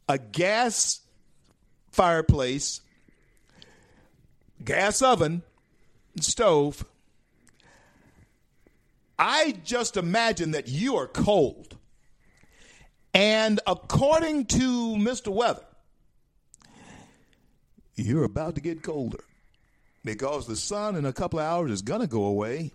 a 0.08 0.20
gas 0.20 1.02
fireplace, 1.92 2.82
gas 4.64 5.02
oven, 5.02 5.42
stove, 6.20 6.86
I 9.18 9.56
just 9.64 9.98
imagine 9.98 10.52
that 10.52 10.68
you 10.68 10.96
are 10.98 11.08
cold. 11.08 11.78
And 13.14 13.60
according 13.68 14.46
to 14.48 14.96
Mr. 14.96 15.28
Weather, 15.28 15.66
you're 17.96 18.24
about 18.24 18.56
to 18.56 18.62
get 18.62 18.82
colder 18.82 19.24
because 20.04 20.48
the 20.48 20.56
sun 20.56 20.96
in 20.96 21.06
a 21.06 21.14
couple 21.14 21.40
of 21.40 21.46
hours 21.46 21.72
is 21.72 21.82
going 21.82 22.02
to 22.02 22.08
go 22.08 22.26
away. 22.26 22.72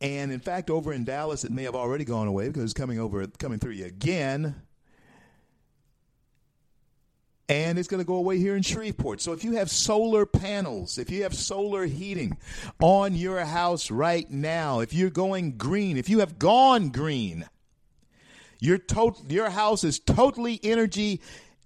And 0.00 0.30
in 0.30 0.40
fact, 0.40 0.70
over 0.70 0.92
in 0.92 1.04
Dallas, 1.04 1.44
it 1.44 1.50
may 1.50 1.64
have 1.64 1.74
already 1.74 2.04
gone 2.04 2.28
away 2.28 2.48
because 2.48 2.64
it's 2.64 2.72
coming 2.72 3.00
over, 3.00 3.26
coming 3.26 3.58
through 3.58 3.72
you 3.72 3.86
again. 3.86 4.54
And 7.48 7.78
it's 7.78 7.88
going 7.88 8.02
to 8.02 8.06
go 8.06 8.14
away 8.14 8.38
here 8.38 8.56
in 8.56 8.62
Shreveport. 8.62 9.20
So 9.20 9.32
if 9.32 9.44
you 9.44 9.52
have 9.52 9.70
solar 9.70 10.24
panels, 10.24 10.96
if 10.96 11.10
you 11.10 11.24
have 11.24 11.34
solar 11.34 11.84
heating 11.84 12.38
on 12.80 13.14
your 13.14 13.40
house 13.44 13.90
right 13.90 14.28
now, 14.30 14.80
if 14.80 14.94
you're 14.94 15.10
going 15.10 15.58
green, 15.58 15.98
if 15.98 16.08
you 16.08 16.20
have 16.20 16.38
gone 16.38 16.88
green, 16.88 17.46
your 18.60 18.78
to- 18.78 19.16
your 19.28 19.50
house 19.50 19.84
is 19.84 19.98
totally 19.98 20.58
energy 20.62 21.20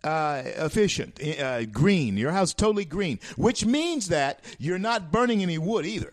uh, 0.04 0.42
efficient, 0.44 1.20
uh, 1.40 1.64
green. 1.66 2.16
Your 2.16 2.32
house 2.32 2.54
totally 2.54 2.84
green, 2.84 3.18
which 3.36 3.64
means 3.64 4.08
that 4.08 4.44
you're 4.58 4.78
not 4.78 5.12
burning 5.12 5.42
any 5.42 5.58
wood 5.58 5.86
either. 5.86 6.12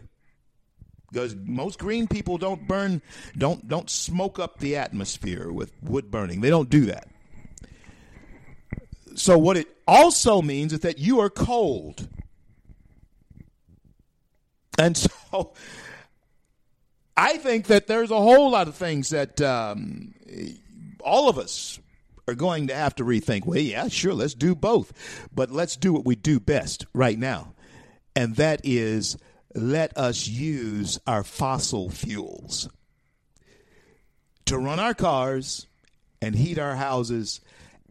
Because 1.12 1.36
most 1.36 1.80
green 1.80 2.08
people 2.08 2.38
don't 2.38 2.68
burn, 2.68 3.02
don't 3.38 3.68
don't 3.68 3.90
smoke 3.90 4.38
up 4.38 4.60
the 4.60 4.76
atmosphere 4.76 5.52
with 5.52 5.72
wood 5.82 6.12
burning. 6.12 6.42
They 6.42 6.50
don't 6.50 6.70
do 6.70 6.86
that. 6.88 7.08
So 9.16 9.38
what 9.38 9.56
it 9.56 9.68
also 9.88 10.42
means 10.42 10.74
is 10.74 10.82
that 10.82 11.00
you 11.00 11.22
are 11.22 11.30
cold, 11.30 12.08
and 14.78 14.96
so 15.32 15.54
I 17.16 17.38
think 17.38 17.68
that 17.68 17.88
there's 17.88 18.12
a 18.12 18.18
whole 18.18 18.52
lot 18.52 18.68
of 18.68 18.76
things 18.76 19.10
that 19.10 19.42
um, 19.42 20.14
all 21.00 21.30
of 21.30 21.38
us 21.38 21.80
are 22.28 22.36
going 22.36 22.68
to 22.68 22.76
have 22.76 22.96
to 22.96 23.06
rethink. 23.06 23.46
Well, 23.46 23.58
yeah, 23.60 23.88
sure, 23.88 24.14
let's 24.14 24.34
do 24.34 24.54
both, 24.54 24.92
but 25.34 25.50
let's 25.50 25.78
do 25.78 25.94
what 25.94 26.06
we 26.06 26.16
do 26.16 26.40
best 26.40 26.86
right 26.94 27.18
now, 27.18 27.54
and 28.16 28.36
that 28.36 28.62
is 28.66 29.18
let 29.54 29.98
us 29.98 30.28
use 30.28 31.00
our 31.08 31.24
fossil 31.24 31.90
fuels 31.90 32.68
to 34.46 34.58
run 34.58 34.80
our 34.80 34.94
cars 34.94 35.68
and 36.22 36.36
heat 36.36 36.60
our 36.60 36.76
houses 36.76 37.40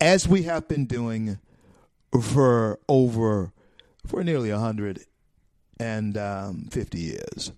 as 0.05 0.29
we 0.29 0.43
have 0.43 0.69
been 0.69 0.85
doing 0.85 1.39
for 2.21 2.79
over 2.91 3.51
for 4.07 4.23
nearly 4.23 4.53
150 4.53 6.21
um, 6.21 6.69
years. 6.93 7.53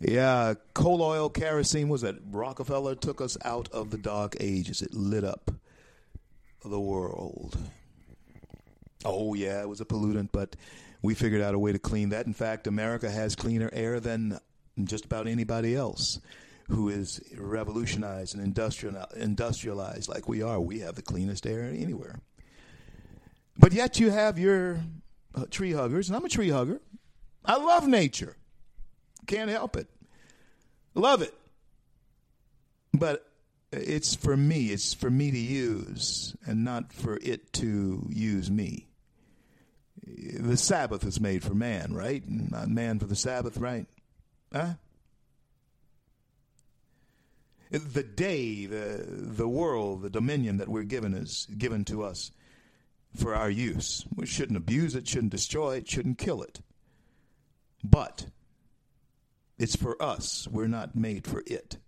Yeah, 0.00 0.52
coal 0.74 1.00
oil, 1.00 1.30
kerosene 1.30 1.88
was 1.88 2.02
that 2.02 2.16
Rockefeller 2.30 2.94
took 2.94 3.22
us 3.22 3.38
out 3.42 3.70
of 3.72 3.90
the 3.90 3.96
dark 3.96 4.36
ages. 4.38 4.82
It 4.82 4.92
lit 4.92 5.24
up 5.24 5.50
the 6.62 6.80
world. 6.80 7.56
Oh, 9.06 9.32
yeah, 9.32 9.62
it 9.62 9.68
was 9.68 9.80
a 9.80 9.86
pollutant, 9.86 10.28
but 10.30 10.56
we 11.00 11.14
figured 11.14 11.40
out 11.40 11.54
a 11.54 11.58
way 11.58 11.72
to 11.72 11.78
clean 11.78 12.10
that. 12.10 12.26
In 12.26 12.34
fact, 12.34 12.66
America 12.66 13.10
has 13.10 13.34
cleaner 13.34 13.70
air 13.72 13.98
than 13.98 14.38
just 14.84 15.06
about 15.06 15.26
anybody 15.26 15.74
else 15.74 16.20
who 16.68 16.88
is 16.88 17.20
revolutionized 17.36 18.34
and 18.34 18.44
industrial, 18.44 19.04
industrialized 19.16 20.08
like 20.08 20.28
we 20.28 20.42
are. 20.42 20.60
We 20.60 20.80
have 20.80 20.94
the 20.94 21.02
cleanest 21.02 21.46
air 21.46 21.62
anywhere. 21.62 22.20
But 23.58 23.72
yet 23.72 24.00
you 24.00 24.10
have 24.10 24.38
your 24.38 24.80
uh, 25.34 25.44
tree 25.50 25.72
huggers, 25.72 26.08
and 26.08 26.16
I'm 26.16 26.24
a 26.24 26.28
tree 26.28 26.50
hugger. 26.50 26.80
I 27.44 27.56
love 27.56 27.86
nature. 27.86 28.36
Can't 29.26 29.50
help 29.50 29.76
it. 29.76 29.88
Love 30.94 31.22
it. 31.22 31.34
But 32.92 33.26
it's 33.72 34.14
for 34.14 34.36
me. 34.36 34.66
It's 34.66 34.94
for 34.94 35.10
me 35.10 35.30
to 35.30 35.38
use 35.38 36.36
and 36.46 36.64
not 36.64 36.92
for 36.92 37.18
it 37.22 37.52
to 37.54 38.06
use 38.10 38.50
me. 38.50 38.86
The 40.04 40.56
Sabbath 40.56 41.04
is 41.04 41.20
made 41.20 41.42
for 41.42 41.54
man, 41.54 41.94
right? 41.94 42.22
Not 42.28 42.68
man 42.68 42.98
for 42.98 43.06
the 43.06 43.16
Sabbath, 43.16 43.56
right? 43.56 43.86
Huh? 44.52 44.74
The 47.72 48.02
day, 48.02 48.66
the 48.66 49.04
the 49.08 49.48
world, 49.48 50.02
the 50.02 50.10
dominion 50.10 50.58
that 50.58 50.68
we're 50.68 50.82
given 50.82 51.14
is 51.14 51.46
given 51.56 51.86
to 51.86 52.02
us 52.02 52.30
for 53.16 53.34
our 53.34 53.48
use. 53.48 54.04
We 54.14 54.26
shouldn't 54.26 54.58
abuse 54.58 54.94
it, 54.94 55.08
shouldn't 55.08 55.32
destroy 55.32 55.76
it, 55.76 55.88
shouldn't 55.88 56.18
kill 56.18 56.42
it. 56.42 56.60
But 57.82 58.26
it's 59.58 59.74
for 59.74 60.00
us. 60.02 60.46
We're 60.50 60.66
not 60.66 60.94
made 60.94 61.26
for 61.26 61.42
it. 61.46 61.78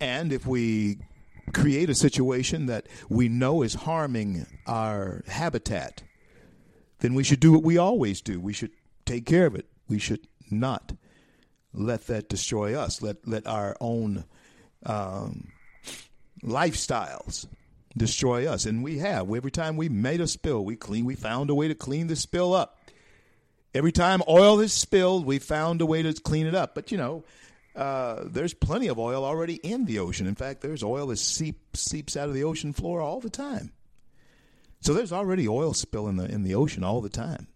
And 0.00 0.32
if 0.32 0.46
we 0.46 0.98
create 1.54 1.88
a 1.88 1.94
situation 1.94 2.66
that 2.66 2.86
we 3.08 3.28
know 3.28 3.62
is 3.62 3.74
harming 3.74 4.46
our 4.66 5.22
habitat, 5.28 6.02
then 6.98 7.14
we 7.14 7.24
should 7.24 7.40
do 7.40 7.52
what 7.52 7.62
we 7.62 7.78
always 7.78 8.20
do. 8.20 8.40
We 8.40 8.52
should 8.52 8.72
take 9.06 9.24
care 9.24 9.46
of 9.46 9.54
it. 9.54 9.66
We 9.88 9.98
should 9.98 10.26
not 10.50 10.92
let 11.72 12.06
that 12.06 12.28
destroy 12.28 12.74
us. 12.74 13.00
Let 13.00 13.26
let 13.26 13.46
our 13.46 13.76
own 13.80 14.24
um, 14.84 15.48
lifestyles 16.42 17.46
destroy 17.96 18.46
us, 18.46 18.66
and 18.66 18.82
we 18.82 18.98
have. 18.98 19.32
Every 19.32 19.50
time 19.50 19.76
we 19.76 19.88
made 19.88 20.20
a 20.20 20.26
spill, 20.26 20.64
we 20.64 20.76
clean. 20.76 21.04
We 21.04 21.14
found 21.14 21.50
a 21.50 21.54
way 21.54 21.68
to 21.68 21.74
clean 21.74 22.06
the 22.06 22.16
spill 22.16 22.54
up. 22.54 22.78
Every 23.74 23.92
time 23.92 24.22
oil 24.28 24.60
is 24.60 24.72
spilled, 24.72 25.26
we 25.26 25.38
found 25.38 25.80
a 25.80 25.86
way 25.86 26.02
to 26.02 26.12
clean 26.12 26.46
it 26.46 26.54
up. 26.54 26.74
But 26.74 26.92
you 26.92 26.98
know, 26.98 27.24
uh, 27.74 28.24
there's 28.26 28.54
plenty 28.54 28.88
of 28.88 28.98
oil 28.98 29.24
already 29.24 29.54
in 29.54 29.84
the 29.84 29.98
ocean. 29.98 30.26
In 30.26 30.34
fact, 30.34 30.60
there's 30.60 30.82
oil 30.82 31.08
that 31.08 31.16
seep, 31.16 31.76
seeps 31.76 32.16
out 32.16 32.28
of 32.28 32.34
the 32.34 32.44
ocean 32.44 32.72
floor 32.72 33.00
all 33.00 33.20
the 33.20 33.30
time. 33.30 33.72
So 34.80 34.92
there's 34.92 35.12
already 35.12 35.48
oil 35.48 35.72
spill 35.72 36.08
in 36.08 36.16
the 36.16 36.26
in 36.26 36.44
the 36.44 36.54
ocean 36.54 36.84
all 36.84 37.00
the 37.00 37.08
time. 37.08 37.48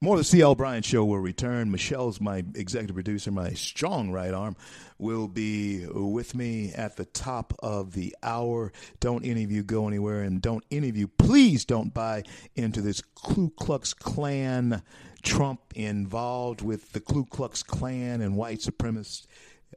More 0.00 0.16
of 0.16 0.20
the 0.20 0.24
C.L. 0.24 0.54
Bryant 0.54 0.84
Show 0.84 1.04
will 1.04 1.18
return. 1.18 1.70
Michelle's 1.70 2.20
my 2.20 2.44
executive 2.54 2.94
producer, 2.94 3.30
my 3.30 3.50
strong 3.50 4.10
right 4.10 4.34
arm, 4.34 4.54
will 4.98 5.28
be 5.28 5.86
with 5.86 6.34
me 6.34 6.72
at 6.74 6.96
the 6.96 7.06
top 7.06 7.54
of 7.60 7.92
the 7.92 8.14
hour. 8.22 8.72
Don't 9.00 9.24
any 9.24 9.44
of 9.44 9.50
you 9.50 9.62
go 9.62 9.88
anywhere, 9.88 10.22
and 10.22 10.42
don't 10.42 10.64
any 10.70 10.90
of 10.90 10.96
you, 10.96 11.08
please 11.08 11.64
don't 11.64 11.94
buy 11.94 12.24
into 12.54 12.82
this 12.82 13.00
Ku 13.14 13.50
Klux 13.56 13.94
Klan 13.94 14.82
Trump 15.22 15.60
involved 15.74 16.60
with 16.60 16.92
the 16.92 17.00
Ku 17.00 17.24
Klux 17.24 17.62
Klan 17.62 18.20
and 18.20 18.36
white 18.36 18.58
supremacists. 18.58 19.26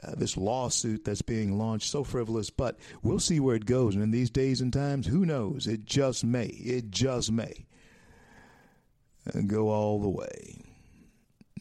Uh, 0.04 0.14
this 0.16 0.38
lawsuit 0.38 1.04
that's 1.06 1.24
being 1.24 1.58
launched, 1.58 1.90
so 1.90 2.04
frivolous, 2.04 2.52
but 2.52 2.78
we'll 3.02 3.18
see 3.18 3.40
where 3.40 3.56
it 3.56 3.66
goes. 3.66 3.96
And 3.96 4.04
in 4.04 4.12
these 4.12 4.30
days 4.30 4.62
and 4.62 4.72
times, 4.72 5.08
who 5.08 5.26
knows? 5.26 5.66
It 5.66 5.86
just 5.86 6.24
may. 6.24 6.46
It 6.46 6.92
just 6.92 7.32
may 7.32 7.66
go 9.48 9.70
all 9.70 10.02
the 10.02 10.10
way. 10.10 10.62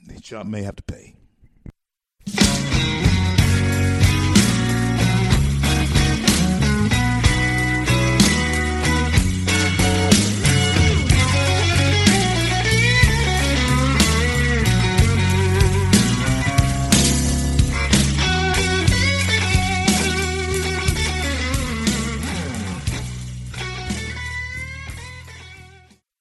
The 0.07 0.23
shop 0.23 0.47
may 0.47 0.63
have 0.63 0.77
to 0.77 0.83
pay. 0.83 1.15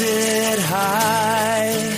Lifted 0.00 0.60
high. 0.64 1.96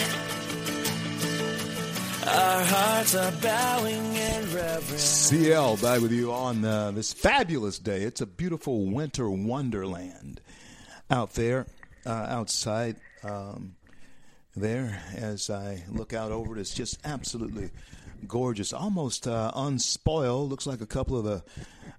Our 2.27 2.63
hearts 2.65 3.15
are 3.15 3.33
bowing 3.41 4.17
in 4.17 4.55
reverence. 4.55 5.03
CL 5.03 5.79
back 5.79 6.01
with 6.03 6.13
you 6.13 6.33
on 6.33 6.65
uh, 6.65 6.91
this 6.91 7.13
fabulous 7.15 7.79
day. 7.79 8.03
It's 8.03 8.21
a 8.21 8.27
beautiful 8.27 8.85
winter 8.85 9.31
wonderland 9.31 10.41
out 11.11 11.35
there, 11.35 11.67
uh, 12.05 12.27
outside 12.29 12.97
um, 13.25 13.77
there. 14.55 15.03
As 15.15 15.49
I 15.49 15.83
look 15.89 16.13
out 16.13 16.33
over 16.33 16.57
it, 16.57 16.61
it's 16.61 16.75
just 16.75 16.99
absolutely 17.05 17.71
gorgeous, 18.29 18.75
almost 18.75 19.27
uh, 19.27 19.53
unspoiled. 19.55 20.51
Looks 20.51 20.67
like 20.67 20.83
a 20.83 20.87
couple 20.87 21.17
of 21.17 21.25
the 21.25 21.45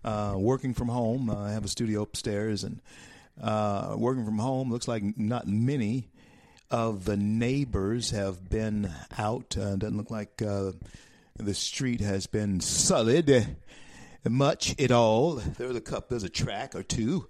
uh, 0.07 0.35
working 0.37 0.75
from 0.75 0.89
home. 0.89 1.31
I 1.31 1.51
have 1.53 1.65
a 1.65 1.69
studio 1.69 2.03
upstairs, 2.03 2.63
and 2.63 2.81
uh, 3.41 3.95
working 3.97 4.25
from 4.25 4.39
home 4.39 4.71
looks 4.71 4.87
like 4.87 5.17
not 5.17 5.47
many 5.47 6.09
of 6.69 7.05
the 7.05 7.17
neighbors 7.17 8.11
have 8.11 8.49
been 8.49 8.91
out. 9.17 9.57
Uh, 9.57 9.75
doesn't 9.75 9.97
look 9.97 10.11
like 10.11 10.41
uh, 10.41 10.71
the 11.37 11.53
street 11.53 12.01
has 12.01 12.27
been 12.27 12.59
sullied 12.59 13.57
much 14.29 14.79
at 14.79 14.91
all. 14.91 15.35
There's 15.35 15.75
a 15.75 15.81
cup. 15.81 16.09
There's 16.09 16.23
a 16.23 16.29
track 16.29 16.75
or 16.75 16.83
two. 16.83 17.27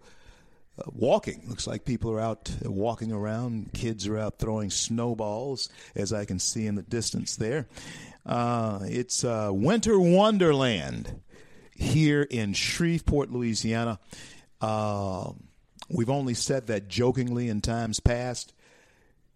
Uh, 0.80 0.84
walking 0.94 1.44
looks 1.48 1.66
like 1.68 1.86
people 1.86 2.12
are 2.12 2.20
out 2.20 2.52
walking 2.64 3.12
around. 3.12 3.74
Kids 3.74 4.08
are 4.08 4.18
out 4.18 4.40
throwing 4.40 4.70
snowballs, 4.70 5.70
as 5.96 6.14
I 6.14 6.26
can 6.26 6.40
see 6.40 6.68
in 6.68 6.76
the 6.76 6.84
distance 6.84 7.36
there. 7.36 7.68
Uh, 8.26 8.80
it's 8.84 9.24
uh, 9.24 9.50
winter 9.52 10.00
wonderland 10.00 11.22
here 11.76 12.24
in 12.24 12.54
Shreveport, 12.54 13.32
Louisiana. 13.32 14.00
Uh, 14.60 15.32
we've 15.90 16.10
only 16.10 16.34
said 16.34 16.68
that 16.68 16.88
jokingly 16.88 17.50
in 17.50 17.62
times 17.62 18.00
past 18.00 18.54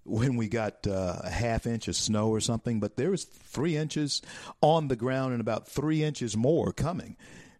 when 0.03 0.35
we 0.35 0.47
got 0.47 0.87
uh, 0.87 1.19
a 1.23 1.29
half 1.29 1.67
inch 1.67 1.87
of 1.87 1.95
snow 1.95 2.29
or 2.29 2.39
something, 2.39 2.79
but 2.79 2.97
there 2.97 3.11
was 3.11 3.23
three 3.23 3.77
inches 3.77 4.21
on 4.61 4.87
the 4.87 4.95
ground 4.95 5.31
and 5.33 5.41
about 5.41 5.67
three 5.67 6.03
inches 6.03 6.35
more 6.35 6.71
coming 6.73 7.15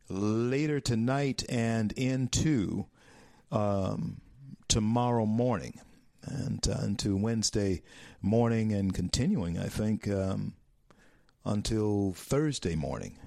later 0.09 0.79
tonight 0.79 1.43
and 1.49 1.91
into 1.93 2.85
um, 3.51 4.19
tomorrow 4.67 5.25
morning 5.25 5.79
and 6.23 6.67
uh, 6.67 6.83
into 6.83 7.15
Wednesday 7.15 7.81
morning 8.21 8.73
and 8.73 8.93
continuing, 8.93 9.57
I 9.57 9.67
think, 9.67 10.07
um, 10.07 10.53
until 11.45 12.13
Thursday 12.13 12.75
morning. 12.75 13.17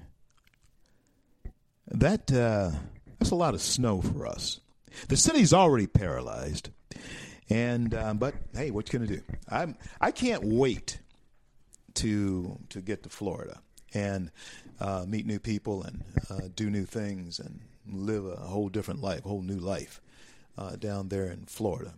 That 1.88 2.32
uh, 2.32 2.70
that's 3.18 3.30
a 3.30 3.34
lot 3.34 3.54
of 3.54 3.60
snow 3.60 4.00
for 4.00 4.26
us. 4.26 4.60
The 5.08 5.16
city's 5.16 5.52
already 5.52 5.86
paralyzed. 5.86 6.70
And 7.50 7.94
um, 7.94 8.18
but 8.18 8.34
hey, 8.54 8.70
what 8.70 8.92
you 8.92 8.98
gonna 8.98 9.10
do? 9.10 9.22
I'm 9.48 9.76
I 10.00 10.10
can't 10.10 10.44
wait 10.44 10.98
to 11.94 12.58
to 12.70 12.80
get 12.80 13.02
to 13.02 13.08
Florida 13.08 13.60
and 13.92 14.30
uh, 14.80 15.04
meet 15.06 15.26
new 15.26 15.38
people 15.38 15.82
and 15.82 16.02
uh, 16.30 16.48
do 16.54 16.70
new 16.70 16.84
things 16.84 17.38
and 17.38 17.60
live 17.90 18.24
a 18.24 18.36
whole 18.36 18.68
different 18.68 19.02
life, 19.02 19.24
a 19.24 19.28
whole 19.28 19.42
new 19.42 19.58
life 19.58 20.00
uh, 20.56 20.76
down 20.76 21.08
there 21.08 21.26
in 21.26 21.44
Florida. 21.46 21.94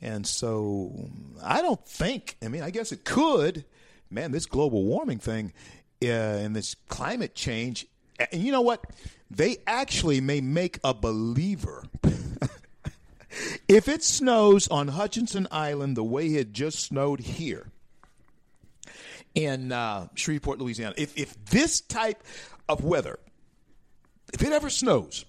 And 0.00 0.26
so 0.26 1.08
I 1.42 1.62
don't 1.62 1.84
think. 1.86 2.36
I 2.42 2.48
mean, 2.48 2.62
I 2.62 2.70
guess 2.70 2.92
it 2.92 3.04
could. 3.04 3.64
Man, 4.10 4.30
this 4.30 4.46
global 4.46 4.84
warming 4.84 5.18
thing 5.18 5.52
uh, 6.02 6.06
and 6.06 6.54
this 6.54 6.76
climate 6.88 7.34
change. 7.34 7.86
And 8.32 8.42
you 8.42 8.52
know 8.52 8.60
what? 8.60 8.84
They 9.30 9.58
actually 9.66 10.20
may 10.20 10.40
make 10.40 10.78
a 10.84 10.94
believer 10.94 11.84
if 13.68 13.88
it 13.88 14.02
snows 14.02 14.68
on 14.68 14.88
Hutchinson 14.88 15.48
Island 15.50 15.96
the 15.96 16.04
way 16.04 16.26
it 16.28 16.52
just 16.52 16.78
snowed 16.80 17.20
here 17.20 17.70
in 19.34 19.72
uh, 19.72 20.08
Shreveport, 20.14 20.58
Louisiana, 20.58 20.94
if, 20.96 21.16
if 21.16 21.36
this 21.46 21.80
type 21.80 22.22
of 22.68 22.84
weather, 22.84 23.18
if 24.32 24.42
it 24.42 24.52
ever 24.52 24.70
snows 24.70 25.24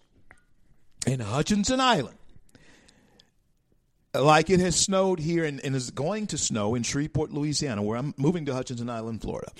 in 1.05 1.19
Hutchinson 1.19 1.79
Island, 1.81 2.17
like 4.13 4.49
it 4.49 4.59
has 4.59 4.75
snowed 4.79 5.19
here 5.19 5.43
and, 5.43 5.63
and 5.63 5.75
is 5.75 5.91
going 5.91 6.27
to 6.27 6.37
snow 6.37 6.75
in 6.75 6.83
Shreveport, 6.83 7.31
Louisiana, 7.31 7.83
where 7.83 7.97
I'm 7.97 8.13
moving 8.17 8.45
to 8.45 8.53
Hutchinson 8.53 8.89
Island, 8.89 9.21
Florida. 9.21 9.51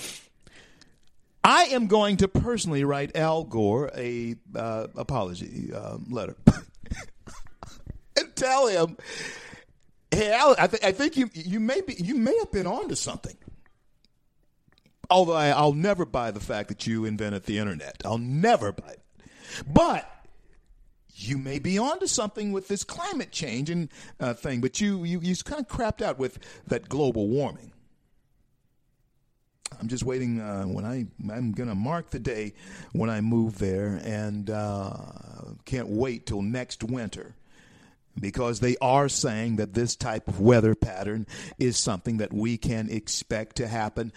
I 1.48 1.68
am 1.68 1.88
going 1.88 2.18
to 2.18 2.28
personally 2.28 2.84
write 2.84 3.16
Al 3.16 3.46
Gore 3.46 3.90
a 3.96 4.36
uh, 4.54 4.88
apology 4.98 5.72
uh, 5.74 5.98
letter 6.10 6.36
and 8.18 8.36
tell 8.36 8.68
him, 8.68 8.98
"Hey, 10.12 10.34
Al, 10.34 10.58
I, 10.60 10.68
th- 10.68 10.84
I 10.84 10.92
think 10.92 11.16
you 11.16 11.30
you 11.34 11.62
may 11.62 11.80
be 11.80 11.94
you 11.94 12.16
may 12.16 12.38
have 12.40 12.52
been 12.52 12.68
onto 12.68 12.96
something." 12.96 13.38
Although 15.10 15.36
I, 15.36 15.48
I'll 15.52 15.72
never 15.72 16.06
buy 16.06 16.32
the 16.32 16.42
fact 16.42 16.68
that 16.68 16.86
you 16.86 17.06
invented 17.06 17.46
the 17.46 17.60
internet, 17.60 18.02
I'll 18.04 18.18
never 18.18 18.74
buy 18.74 18.90
it. 18.90 19.02
But 19.66 20.06
you 21.12 21.38
may 21.38 21.60
be 21.60 21.78
onto 21.78 22.08
something 22.08 22.52
with 22.52 22.68
this 22.68 22.84
climate 22.84 23.32
change 23.32 23.70
and 23.70 23.88
uh, 24.20 24.34
thing. 24.34 24.60
But 24.60 24.82
you 24.82 25.06
you 25.06 25.22
you 25.22 25.34
kind 25.38 25.62
of 25.62 25.70
crapped 25.70 26.02
out 26.02 26.20
with 26.20 26.40
that 26.68 26.90
global 26.90 27.30
warming. 27.30 27.72
I'm 29.80 29.88
just 29.88 30.04
waiting 30.04 30.40
uh, 30.40 30.64
when 30.64 30.86
I 30.86 31.06
I'm 31.32 31.52
gonna 31.52 31.76
mark 31.76 32.10
the 32.10 32.20
day 32.20 32.54
when 32.94 33.10
I 33.10 33.22
move 33.22 33.60
there, 33.60 34.00
and 34.04 34.50
uh, 34.50 34.96
can't 35.66 35.90
wait 35.90 36.26
till 36.26 36.42
next 36.42 36.84
winter 36.84 37.36
because 38.20 38.60
they 38.60 38.76
are 38.82 39.10
saying 39.10 39.58
that 39.58 39.74
this 39.74 39.96
type 39.96 40.28
of 40.28 40.40
weather 40.40 40.76
pattern 40.76 41.28
is 41.60 41.78
something 41.78 42.18
that 42.18 42.34
we 42.34 42.58
can 42.58 42.90
expect 42.90 43.58
to 43.58 43.68
happen 43.68 44.12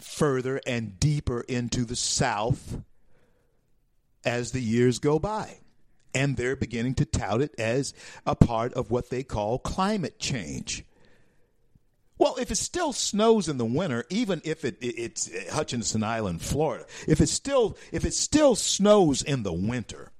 further 0.00 0.60
and 0.66 0.98
deeper 0.98 1.40
into 1.42 1.84
the 1.84 1.96
south 1.96 2.80
as 4.24 4.52
the 4.52 4.60
years 4.60 4.98
go 4.98 5.18
by. 5.18 5.58
And 6.14 6.36
they're 6.36 6.56
beginning 6.56 6.94
to 6.96 7.04
tout 7.04 7.42
it 7.42 7.54
as 7.58 7.92
a 8.24 8.36
part 8.36 8.72
of 8.74 8.90
what 8.90 9.10
they 9.10 9.22
call 9.24 9.58
climate 9.58 10.18
change. 10.18 10.84
Well, 12.24 12.36
if 12.36 12.50
it 12.50 12.56
still 12.56 12.94
snows 12.94 13.50
in 13.50 13.58
the 13.58 13.66
winter, 13.66 14.06
even 14.08 14.40
if 14.46 14.64
it, 14.64 14.78
it, 14.80 14.94
it's 14.96 15.50
Hutchinson 15.50 16.02
Island, 16.02 16.40
Florida, 16.40 16.86
if 17.06 17.20
it 17.20 17.28
still 17.28 17.76
if 17.92 18.06
it 18.06 18.14
still 18.14 18.54
snows 18.54 19.20
in 19.20 19.42
the 19.42 19.52
winter, 19.52 20.10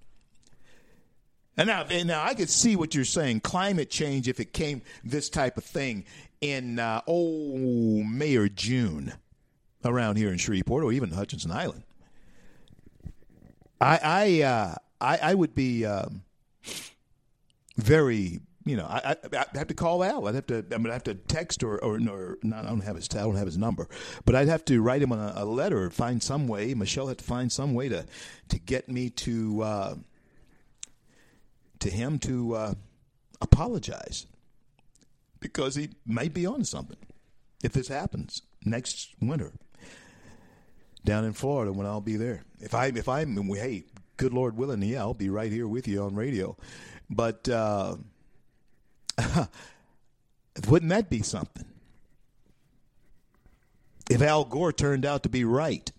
and 1.57 1.69
now 1.69 1.87
and 1.89 2.09
now 2.09 2.23
I 2.23 2.35
could 2.35 2.51
see 2.51 2.77
what 2.77 2.95
you're 2.95 3.07
saying. 3.07 3.41
Climate 3.41 3.89
change, 3.89 4.29
if 4.29 4.39
it 4.39 4.53
came 4.53 4.83
this 5.03 5.31
type 5.31 5.57
of 5.57 5.65
thing 5.65 6.05
in 6.43 6.79
uh, 6.79 7.01
oh 7.07 8.03
May 8.03 8.37
or 8.37 8.51
June, 8.51 9.15
around 9.83 10.17
here 10.17 10.29
in 10.29 10.37
Shreveport 10.37 10.85
or 10.85 10.93
even 10.93 11.11
Hutchinson 11.11 11.53
Island, 11.53 11.85
I 13.81 13.99
I 14.05 14.43
uh, 14.43 14.75
I, 15.01 15.31
I 15.31 15.35
would 15.35 15.55
be 15.55 15.87
um, 15.87 16.23
very 17.79 18.41
you 18.65 18.77
know, 18.77 18.87
I, 18.87 19.17
I, 19.23 19.45
I 19.55 19.59
have 19.59 19.67
to 19.69 19.75
call 19.75 20.03
Al. 20.03 20.27
I'd 20.27 20.35
have 20.35 20.47
to. 20.47 20.65
I 20.73 20.79
mean, 20.79 20.89
I 20.89 20.95
have 20.95 21.05
to 21.05 21.15
text 21.15 21.63
or 21.63 21.83
or, 21.85 21.97
or 22.09 22.39
not, 22.43 22.65
I 22.65 22.69
don't 22.69 22.81
have 22.81 22.97
his. 22.97 23.09
I 23.13 23.19
don't 23.19 23.37
have 23.37 23.47
his 23.47 23.59
number, 23.59 23.89
but 24.25 24.35
I'd 24.35 24.49
have 24.49 24.65
to 24.67 24.81
write 24.81 25.03
him 25.03 25.13
a, 25.13 25.35
a 25.37 25.45
letter 25.45 25.85
or 25.85 25.91
find 25.91 26.23
some 26.23 26.49
way. 26.49 26.73
Michelle 26.73 27.09
had 27.09 27.19
to 27.19 27.25
find 27.25 27.53
some 27.53 27.75
way 27.75 27.89
to 27.91 28.07
to 28.49 28.59
get 28.59 28.89
me 28.89 29.11
to 29.11 29.63
uh, 29.63 29.95
to 31.81 31.91
him 31.91 32.19
to 32.21 32.55
uh, 32.55 32.75
apologize 33.43 34.27
because 35.41 35.75
he 35.75 35.91
might 36.07 36.33
be 36.33 36.47
on 36.47 36.65
something 36.65 36.99
if 37.63 37.75
this 37.75 37.89
happens 37.89 38.41
next 38.65 39.15
winter 39.21 39.53
down 41.05 41.27
in 41.27 41.35
Florida 41.35 41.71
when 41.71 41.87
I'll 41.87 42.01
be 42.01 42.17
there. 42.17 42.45
If 42.61 42.75
I 42.75 42.87
if 42.87 43.11
I'm 43.11 43.37
hey, 43.53 43.85
good 44.17 44.33
Lord 44.33 44.57
willing, 44.57 44.81
yeah, 44.81 45.01
I'll 45.01 45.13
be 45.13 45.29
right 45.29 45.53
here 45.53 45.69
with 45.69 45.87
you 45.87 46.03
on 46.03 46.15
radio, 46.15 46.57
but. 47.11 47.47
Uh, 47.47 47.97
Wouldn't 50.69 50.91
that 50.91 51.11
be 51.11 51.23
something? 51.23 51.67
If 54.11 54.21
Al 54.23 54.45
Gore 54.45 54.73
turned 54.73 55.07
out 55.07 55.23
to 55.23 55.29
be 55.29 55.45
right 55.45 55.91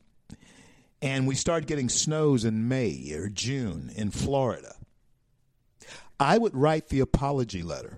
and 1.02 1.28
we 1.28 1.36
start 1.36 1.66
getting 1.66 1.90
snows 1.90 2.46
in 2.46 2.68
May 2.68 3.12
or 3.14 3.30
June 3.30 3.92
in 3.96 4.12
Florida, 4.12 4.76
I 6.20 6.38
would 6.38 6.56
write 6.56 6.90
the 6.90 7.00
apology 7.00 7.64
letter. 7.64 7.98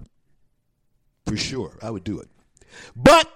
For 1.25 1.37
sure. 1.37 1.77
I 1.81 1.91
would 1.91 2.05
do 2.05 2.19
it. 2.19 2.29
But 2.95 3.29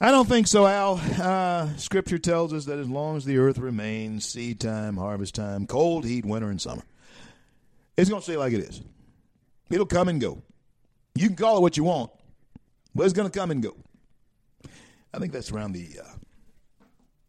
I 0.00 0.10
don't 0.10 0.28
think 0.28 0.46
so, 0.46 0.66
Al. 0.66 1.00
Uh, 1.20 1.76
scripture 1.76 2.18
tells 2.18 2.52
us 2.52 2.64
that 2.64 2.78
as 2.78 2.88
long 2.88 3.16
as 3.16 3.24
the 3.24 3.38
earth 3.38 3.58
remains, 3.58 4.26
seed 4.26 4.58
time, 4.58 4.96
harvest 4.96 5.34
time, 5.34 5.66
cold, 5.66 6.04
heat, 6.04 6.24
winter, 6.24 6.48
and 6.48 6.60
summer, 6.60 6.82
it's 7.96 8.08
going 8.08 8.20
to 8.20 8.24
stay 8.24 8.36
like 8.36 8.52
it 8.52 8.60
is. 8.60 8.80
It'll 9.70 9.86
come 9.86 10.08
and 10.08 10.20
go. 10.20 10.42
You 11.14 11.28
can 11.28 11.36
call 11.36 11.58
it 11.58 11.60
what 11.60 11.76
you 11.76 11.84
want, 11.84 12.10
but 12.94 13.04
it's 13.04 13.12
going 13.12 13.30
to 13.30 13.38
come 13.38 13.50
and 13.50 13.62
go. 13.62 13.76
I 15.14 15.18
think 15.18 15.32
that's 15.32 15.52
around 15.52 15.72
the. 15.72 16.00
Uh, 16.02 16.08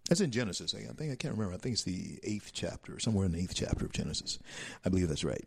that's 0.09 0.21
in 0.21 0.31
Genesis. 0.31 0.75
I 0.75 0.79
think 0.93 1.11
I 1.11 1.15
can't 1.15 1.33
remember. 1.33 1.53
I 1.53 1.57
think 1.57 1.73
it's 1.73 1.83
the 1.83 2.19
eighth 2.23 2.51
chapter, 2.53 2.99
somewhere 2.99 3.25
in 3.25 3.31
the 3.31 3.39
eighth 3.39 3.55
chapter 3.55 3.85
of 3.85 3.93
Genesis. 3.93 4.37
I 4.85 4.89
believe 4.89 5.07
that's 5.07 5.23
right. 5.23 5.45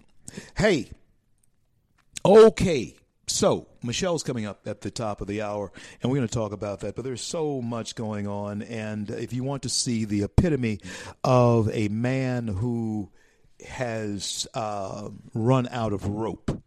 Hey, 0.57 0.91
okay. 2.25 2.97
So, 3.29 3.67
Michelle's 3.83 4.23
coming 4.23 4.47
up 4.47 4.67
at 4.67 4.83
the 4.83 4.91
top 4.91 5.21
of 5.21 5.27
the 5.27 5.43
hour, 5.43 5.73
and 6.01 6.11
we're 6.11 6.19
going 6.19 6.29
to 6.29 6.35
talk 6.35 6.53
about 6.53 6.81
that. 6.81 6.95
But 6.95 7.05
there's 7.05 7.23
so 7.23 7.61
much 7.61 7.95
going 7.97 8.27
on. 8.27 8.63
And 8.63 9.11
if 9.11 9.33
you 9.33 9.43
want 9.45 9.65
to 9.65 9.69
see 9.69 10.05
the 10.05 10.23
epitome 10.23 10.81
of 11.25 11.69
a 11.73 11.89
man 11.89 12.47
who 12.47 13.11
has 13.67 14.47
uh, 14.55 15.11
run 15.35 15.69
out 15.71 15.93
of 15.93 16.07
rope, 16.07 16.63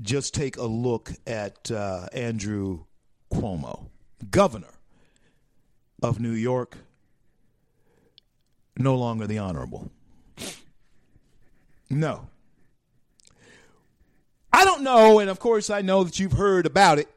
just 0.00 0.34
take 0.34 0.56
a 0.56 0.64
look 0.64 1.12
at 1.26 1.70
uh, 1.70 2.06
Andrew 2.12 2.84
Cuomo, 3.32 3.88
governor 4.30 4.74
of 6.02 6.20
New 6.20 6.32
York, 6.32 6.76
no 8.76 8.96
longer 8.96 9.26
the 9.26 9.38
honorable. 9.38 9.90
No. 11.90 12.28
I 14.52 14.64
don't 14.64 14.82
know, 14.82 15.18
and 15.18 15.30
of 15.30 15.38
course 15.38 15.70
I 15.70 15.82
know 15.82 16.04
that 16.04 16.18
you've 16.18 16.32
heard 16.32 16.66
about 16.66 16.98
it, 16.98 17.08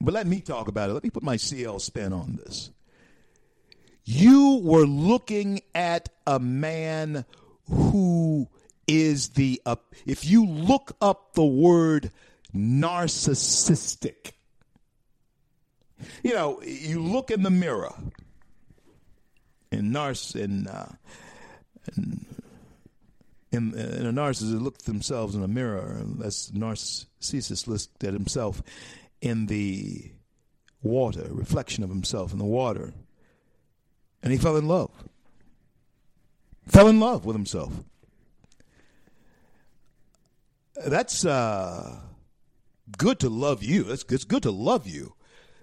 but 0.00 0.14
let 0.14 0.26
me 0.26 0.40
talk 0.40 0.68
about 0.68 0.90
it. 0.90 0.92
Let 0.94 1.04
me 1.04 1.10
put 1.10 1.22
my 1.22 1.36
CL 1.36 1.78
spin 1.80 2.12
on 2.12 2.36
this. 2.36 2.70
You 4.04 4.60
were 4.62 4.86
looking 4.86 5.60
at 5.74 6.08
a 6.26 6.38
man 6.38 7.26
who 7.68 8.48
is 8.88 9.30
the, 9.30 9.60
uh, 9.66 9.76
if 10.06 10.24
you 10.24 10.46
look 10.46 10.96
up 11.00 11.34
the 11.34 11.44
word 11.44 12.10
narcissistic, 12.54 14.32
you 16.22 16.32
know, 16.32 16.62
you 16.62 17.02
look 17.02 17.30
in 17.30 17.42
the 17.42 17.50
mirror, 17.50 17.94
and 19.70 19.94
narciss, 19.94 20.42
and, 20.42 20.66
uh, 20.66 20.86
and 21.94 22.24
in, 23.52 23.74
in 23.74 24.06
a 24.06 24.12
narcissist 24.12 24.60
look 24.60 24.76
at 24.76 24.84
themselves 24.84 25.34
in 25.34 25.42
a 25.42 25.48
mirror. 25.48 26.00
That's 26.04 26.50
narcissist 26.50 27.66
looked 27.66 28.04
at 28.04 28.12
himself 28.12 28.62
in 29.20 29.46
the 29.46 30.12
water, 30.82 31.26
reflection 31.30 31.82
of 31.84 31.90
himself 31.90 32.32
in 32.32 32.38
the 32.38 32.44
water, 32.44 32.92
and 34.22 34.32
he 34.32 34.38
fell 34.38 34.56
in 34.56 34.68
love. 34.68 34.90
Fell 36.66 36.88
in 36.88 37.00
love 37.00 37.24
with 37.24 37.34
himself. 37.34 37.72
That's 40.86 41.24
uh, 41.24 42.00
good 42.96 43.18
to 43.20 43.28
love 43.28 43.62
you. 43.62 43.90
It's, 43.90 44.04
it's 44.08 44.24
good 44.24 44.42
to 44.44 44.50
love 44.50 44.86
you. 44.86 45.14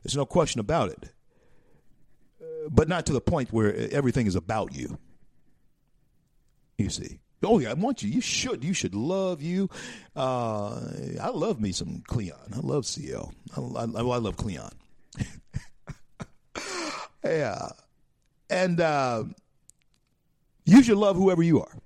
There's 0.03 0.15
no 0.15 0.25
question 0.25 0.59
about 0.59 0.91
it. 0.91 1.09
But 2.69 2.87
not 2.87 3.05
to 3.07 3.13
the 3.13 3.21
point 3.21 3.53
where 3.53 3.75
everything 3.91 4.27
is 4.27 4.35
about 4.35 4.75
you. 4.75 4.97
You 6.77 6.89
see. 6.89 7.19
Oh 7.43 7.59
yeah, 7.59 7.71
I 7.71 7.73
want 7.73 8.01
you. 8.01 8.09
You 8.09 8.21
should. 8.21 8.63
You 8.63 8.73
should 8.73 8.95
love 8.95 9.41
you. 9.41 9.69
Uh, 10.15 10.79
I 11.21 11.29
love 11.29 11.61
me 11.61 11.71
some 11.71 12.01
Cleon. 12.07 12.37
I 12.55 12.59
love 12.59 12.85
CL. 12.85 13.31
I, 13.55 13.61
I, 13.61 13.83
I 13.83 14.17
love 14.17 14.35
Cleon. 14.35 14.71
yeah, 17.23 17.69
and 18.49 18.81
uh, 18.81 19.25
you 20.65 20.81
should 20.81 20.97
love 20.97 21.17
whoever 21.17 21.43
you 21.43 21.61
are. 21.61 21.77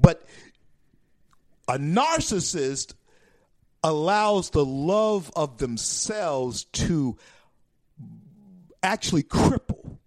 But 0.00 0.22
a 1.68 1.78
narcissist 1.78 2.94
allows 3.84 4.50
the 4.50 4.64
love 4.64 5.30
of 5.36 5.58
themselves 5.58 6.64
to 6.64 7.16
actually 8.82 9.22
cripple 9.22 9.98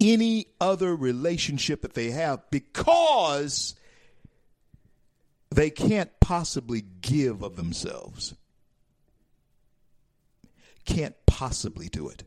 any 0.00 0.46
other 0.60 0.94
relationship 0.94 1.82
that 1.82 1.94
they 1.94 2.10
have 2.10 2.42
because 2.50 3.74
they 5.50 5.70
can't 5.70 6.10
possibly 6.20 6.84
give 7.00 7.42
of 7.42 7.56
themselves. 7.56 8.34
Can't 10.84 11.14
possibly 11.26 11.88
do 11.88 12.08
it. 12.08 12.24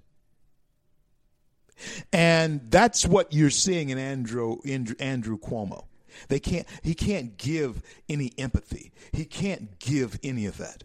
And 2.11 2.61
that's 2.69 3.05
what 3.05 3.33
you're 3.33 3.49
seeing 3.49 3.89
in 3.89 3.97
Andrew, 3.97 4.57
Andrew 4.99 5.37
Cuomo. 5.37 5.85
They 6.27 6.39
can't 6.39 6.67
he 6.81 6.93
can't 6.93 7.37
give 7.37 7.81
any 8.09 8.33
empathy. 8.37 8.91
He 9.11 9.25
can't 9.25 9.79
give 9.79 10.19
any 10.23 10.45
of 10.45 10.57
that 10.57 10.83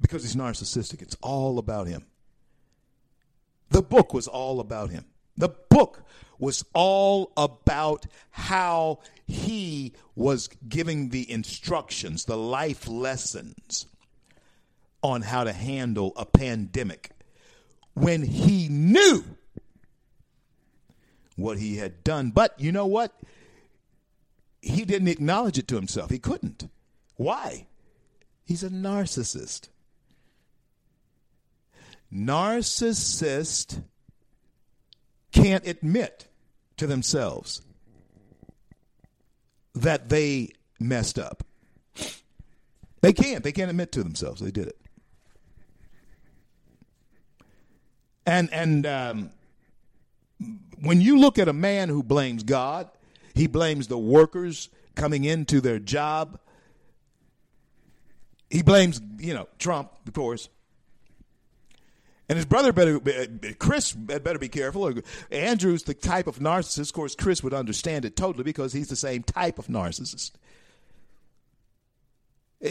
because 0.00 0.22
he's 0.22 0.36
narcissistic. 0.36 1.02
It's 1.02 1.16
all 1.20 1.58
about 1.58 1.86
him. 1.86 2.06
The 3.70 3.82
book 3.82 4.12
was 4.12 4.26
all 4.26 4.60
about 4.60 4.90
him. 4.90 5.04
The 5.36 5.48
book 5.48 6.02
was 6.38 6.64
all 6.74 7.32
about 7.36 8.06
how 8.30 9.00
he 9.26 9.92
was 10.16 10.48
giving 10.68 11.10
the 11.10 11.30
instructions, 11.30 12.24
the 12.24 12.36
life 12.36 12.88
lessons 12.88 13.86
on 15.02 15.22
how 15.22 15.44
to 15.44 15.52
handle 15.52 16.12
a 16.16 16.26
pandemic 16.26 17.10
when 17.94 18.22
he 18.22 18.68
knew 18.68 19.24
what 21.36 21.58
he 21.58 21.76
had 21.76 22.02
done. 22.04 22.30
But 22.30 22.58
you 22.58 22.72
know 22.72 22.86
what? 22.86 23.12
He 24.62 24.84
didn't 24.84 25.08
acknowledge 25.08 25.58
it 25.58 25.68
to 25.68 25.76
himself. 25.76 26.10
He 26.10 26.18
couldn't. 26.18 26.68
Why? 27.16 27.66
He's 28.44 28.62
a 28.62 28.70
narcissist. 28.70 29.68
Narcissist 32.12 33.82
can't 35.32 35.66
admit 35.66 36.26
to 36.76 36.86
themselves 36.86 37.62
that 39.74 40.08
they 40.08 40.50
messed 40.78 41.18
up. 41.18 41.44
They 43.00 43.12
can't. 43.12 43.44
They 43.44 43.52
can't 43.52 43.70
admit 43.70 43.92
to 43.92 44.02
themselves 44.02 44.40
they 44.40 44.50
did 44.50 44.66
it. 44.66 44.76
And 48.26 48.52
and 48.52 48.86
um, 48.86 49.30
when 50.80 51.00
you 51.00 51.18
look 51.18 51.38
at 51.38 51.48
a 51.48 51.52
man 51.52 51.88
who 51.88 52.02
blames 52.02 52.42
God, 52.42 52.90
he 53.40 53.46
blames 53.46 53.86
the 53.86 53.96
workers 53.96 54.68
coming 54.94 55.24
into 55.24 55.62
their 55.62 55.78
job. 55.78 56.38
He 58.50 58.60
blames, 58.60 59.00
you 59.18 59.32
know, 59.32 59.48
Trump, 59.58 59.92
of 60.06 60.12
course. 60.12 60.50
And 62.28 62.36
his 62.36 62.44
brother 62.44 62.70
better, 62.70 62.96
uh, 62.96 63.52
Chris 63.58 63.96
had 64.10 64.22
better 64.22 64.38
be 64.38 64.50
careful. 64.50 64.92
Andrew's 65.30 65.84
the 65.84 65.94
type 65.94 66.26
of 66.26 66.38
narcissist. 66.38 66.90
Of 66.90 66.92
course, 66.92 67.14
Chris 67.14 67.42
would 67.42 67.54
understand 67.54 68.04
it 68.04 68.14
totally 68.14 68.44
because 68.44 68.74
he's 68.74 68.88
the 68.88 68.94
same 68.94 69.22
type 69.22 69.58
of 69.58 69.68
narcissist. 69.68 70.32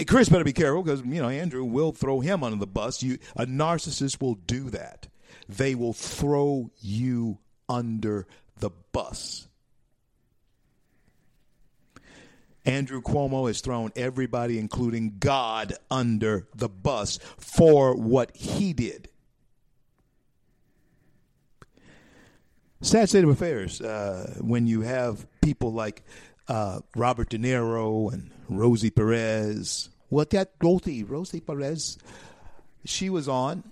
Chris 0.05 0.29
better 0.29 0.43
be 0.43 0.53
careful 0.53 0.83
because 0.83 1.01
you 1.01 1.19
know 1.19 1.29
Andrew 1.29 1.63
will 1.63 1.93
throw 1.93 2.19
him 2.19 2.43
under 2.43 2.59
the 2.59 2.67
bus. 2.67 3.01
You, 3.01 3.17
a 3.35 3.47
narcissist 3.47 4.21
will 4.21 4.35
do 4.35 4.69
that. 4.69 5.07
They 5.47 5.73
will 5.73 5.93
throw 5.93 6.69
you 6.79 7.39
under 7.67 8.27
the 8.59 8.69
bus. 8.91 9.48
Andrew 12.69 13.01
Cuomo 13.01 13.47
has 13.47 13.61
thrown 13.61 13.91
everybody, 13.95 14.59
including 14.59 15.15
God, 15.19 15.73
under 15.89 16.47
the 16.53 16.69
bus 16.69 17.17
for 17.37 17.95
what 17.95 18.35
he 18.35 18.73
did. 18.73 19.09
sad 22.81 23.09
state 23.09 23.23
of 23.25 23.29
affairs 23.29 23.81
uh, 23.81 24.35
when 24.39 24.65
you 24.65 24.81
have 24.81 25.27
people 25.41 25.73
like 25.73 26.03
uh, 26.47 26.79
Robert 26.95 27.29
De 27.29 27.37
Niro 27.37 28.13
and 28.13 28.31
Rosie 28.47 28.89
Perez. 28.89 29.89
What 30.09 30.29
that 30.29 30.51
Rosie 30.61 31.03
Rosie 31.03 31.41
Perez? 31.41 31.97
She 32.85 33.09
was 33.09 33.27
on. 33.27 33.63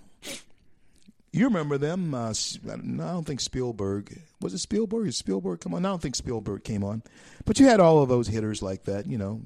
You 1.32 1.44
remember 1.44 1.76
them? 1.76 2.14
Uh, 2.14 2.32
I 2.70 2.76
don't 2.76 3.26
think 3.26 3.40
Spielberg 3.40 4.18
was 4.40 4.54
it 4.54 4.58
Spielberg. 4.58 5.08
Is 5.08 5.16
Spielberg 5.16 5.60
come 5.60 5.74
on? 5.74 5.84
I 5.84 5.90
don't 5.90 6.00
think 6.00 6.16
Spielberg 6.16 6.64
came 6.64 6.82
on, 6.82 7.02
but 7.44 7.60
you 7.60 7.66
had 7.66 7.80
all 7.80 8.02
of 8.02 8.08
those 8.08 8.28
hitters 8.28 8.62
like 8.62 8.84
that. 8.84 9.06
You 9.06 9.18
know, 9.18 9.42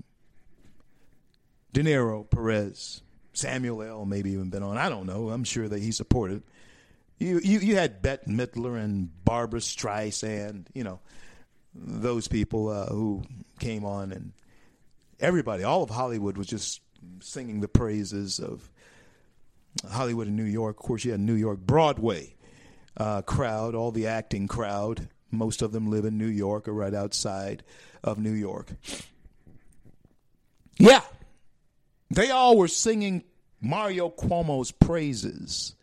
De 1.72 1.82
Niro, 1.82 2.28
Perez, 2.28 3.02
Samuel 3.32 3.82
L. 3.82 4.04
Maybe 4.04 4.30
even 4.30 4.50
been 4.50 4.62
on. 4.62 4.78
I 4.78 4.88
don't 4.88 5.06
know. 5.06 5.30
I'm 5.30 5.44
sure 5.44 5.68
that 5.68 5.82
he 5.82 5.90
supported. 5.90 6.42
You 7.18 7.40
you, 7.42 7.58
you 7.58 7.76
had 7.76 8.00
Bette 8.00 8.30
Midler 8.30 8.82
and 8.82 9.10
Barbra 9.24 9.60
Streisand. 9.60 10.66
You 10.74 10.84
know 10.84 11.00
those 11.74 12.28
people 12.28 12.68
uh, 12.68 12.86
who 12.86 13.22
came 13.58 13.84
on 13.84 14.12
and 14.12 14.32
everybody, 15.20 15.64
all 15.64 15.82
of 15.82 15.90
Hollywood 15.90 16.36
was 16.36 16.46
just 16.46 16.80
singing 17.20 17.60
the 17.60 17.68
praises 17.68 18.38
of 18.38 18.68
Hollywood 19.90 20.26
and 20.26 20.36
New 20.36 20.44
York. 20.44 20.78
Of 20.78 20.84
course, 20.84 21.04
you 21.04 21.12
had 21.12 21.20
New 21.20 21.34
York 21.34 21.60
Broadway 21.60 22.34
uh, 22.96 23.22
crowd, 23.22 23.74
all 23.74 23.90
the 23.90 24.06
acting 24.06 24.48
crowd. 24.48 25.08
Most 25.30 25.62
of 25.62 25.72
them 25.72 25.90
live 25.90 26.04
in 26.04 26.18
New 26.18 26.26
York 26.26 26.68
or 26.68 26.74
right 26.74 26.94
outside 26.94 27.62
of 28.04 28.18
New 28.18 28.32
York. 28.32 28.68
Yeah, 30.78 31.02
they 32.10 32.30
all 32.30 32.56
were 32.58 32.68
singing 32.68 33.24
Mario 33.60 34.10
Cuomo's 34.10 34.72
praises. 34.72 35.74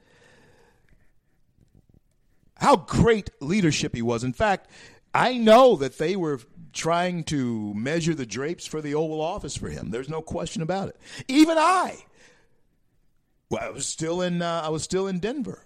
How 2.58 2.76
great 2.76 3.32
leadership 3.40 3.96
he 3.96 4.02
was. 4.02 4.24
In 4.24 4.34
fact, 4.34 4.70
I 5.14 5.38
know 5.38 5.78
that 5.78 5.98
they 5.98 6.16
were 6.16 6.42
trying 6.74 7.24
to 7.26 7.74
measure 7.74 8.14
the 8.14 8.26
drapes 8.26 8.68
for 8.68 8.82
the 8.82 8.96
Oval 8.96 9.22
Office 9.22 9.56
for 9.56 9.70
him. 9.70 9.90
There's 9.90 10.10
no 10.10 10.22
question 10.22 10.62
about 10.62 10.90
it. 10.90 10.98
Even 11.28 11.58
I, 11.58 12.06
well, 13.50 13.64
I 13.64 13.70
was 13.70 13.86
still 13.86 14.22
in 14.22 14.42
uh, 14.42 14.62
I 14.64 14.70
was 14.70 14.84
still 14.84 15.08
in 15.08 15.20
Denver 15.20 15.66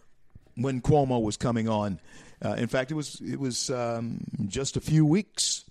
when 0.55 0.81
Cuomo 0.81 1.21
was 1.21 1.37
coming 1.37 1.67
on. 1.67 1.99
Uh, 2.43 2.53
in 2.53 2.67
fact, 2.67 2.91
it 2.91 2.95
was 2.95 3.21
it 3.21 3.39
was 3.39 3.69
um, 3.69 4.23
just 4.47 4.77
a 4.77 4.81
few 4.81 5.05
weeks 5.05 5.65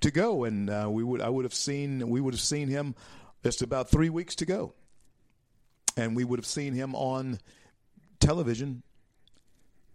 to 0.00 0.10
go, 0.10 0.44
and 0.44 0.70
uh, 0.70 0.88
we 0.90 1.04
would 1.04 1.20
I 1.20 1.28
would 1.28 1.44
have 1.44 1.54
seen 1.54 2.08
we 2.08 2.20
would 2.20 2.34
have 2.34 2.40
seen 2.40 2.68
him 2.68 2.94
just 3.42 3.62
about 3.62 3.90
three 3.90 4.10
weeks 4.10 4.34
to 4.36 4.46
go, 4.46 4.74
and 5.96 6.16
we 6.16 6.24
would 6.24 6.38
have 6.38 6.46
seen 6.46 6.74
him 6.74 6.94
on 6.94 7.38
television 8.20 8.82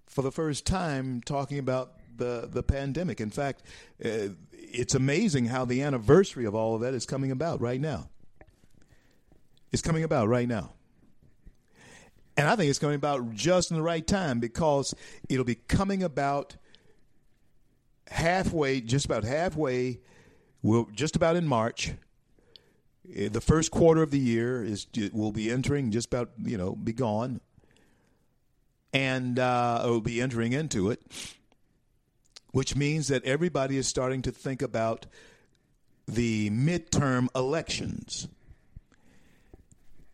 for 0.07 0.21
the 0.21 0.31
first 0.31 0.65
time 0.65 1.21
talking 1.21 1.59
about 1.59 1.93
the 2.15 2.47
the 2.51 2.63
pandemic. 2.63 3.19
In 3.19 3.29
fact, 3.29 3.63
uh, 4.03 4.29
it's 4.53 4.95
amazing 4.95 5.45
how 5.45 5.65
the 5.65 5.81
anniversary 5.81 6.45
of 6.45 6.55
all 6.55 6.75
of 6.75 6.81
that 6.81 6.93
is 6.93 7.05
coming 7.05 7.31
about 7.31 7.61
right 7.61 7.81
now. 7.81 8.09
It's 9.71 9.81
coming 9.81 10.03
about 10.03 10.27
right 10.27 10.47
now. 10.47 10.73
And 12.37 12.47
I 12.47 12.55
think 12.55 12.69
it's 12.69 12.79
coming 12.79 12.95
about 12.95 13.33
just 13.33 13.69
in 13.69 13.77
the 13.77 13.83
right 13.83 14.05
time 14.05 14.39
because 14.39 14.95
it'll 15.27 15.43
be 15.43 15.55
coming 15.55 16.03
about 16.03 16.55
halfway, 18.07 18.81
just 18.81 19.05
about 19.05 19.23
halfway, 19.23 19.99
we'll, 20.61 20.87
just 20.93 21.15
about 21.15 21.35
in 21.35 21.45
March. 21.45 21.91
Uh, 23.09 23.29
The 23.29 23.41
first 23.41 23.71
quarter 23.71 24.01
of 24.01 24.11
the 24.11 24.19
year 24.19 24.63
is 24.63 24.87
will 25.11 25.31
be 25.31 25.51
entering, 25.51 25.91
just 25.91 26.07
about 26.07 26.31
you 26.41 26.57
know, 26.57 26.75
be 26.75 26.93
gone, 26.93 27.41
and 28.93 29.37
uh, 29.37 29.81
will 29.85 30.01
be 30.01 30.21
entering 30.21 30.53
into 30.53 30.89
it, 30.89 31.01
which 32.51 32.75
means 32.75 33.09
that 33.09 33.23
everybody 33.25 33.77
is 33.77 33.87
starting 33.87 34.21
to 34.21 34.31
think 34.31 34.61
about 34.61 35.07
the 36.07 36.49
midterm 36.51 37.27
elections. 37.35 38.27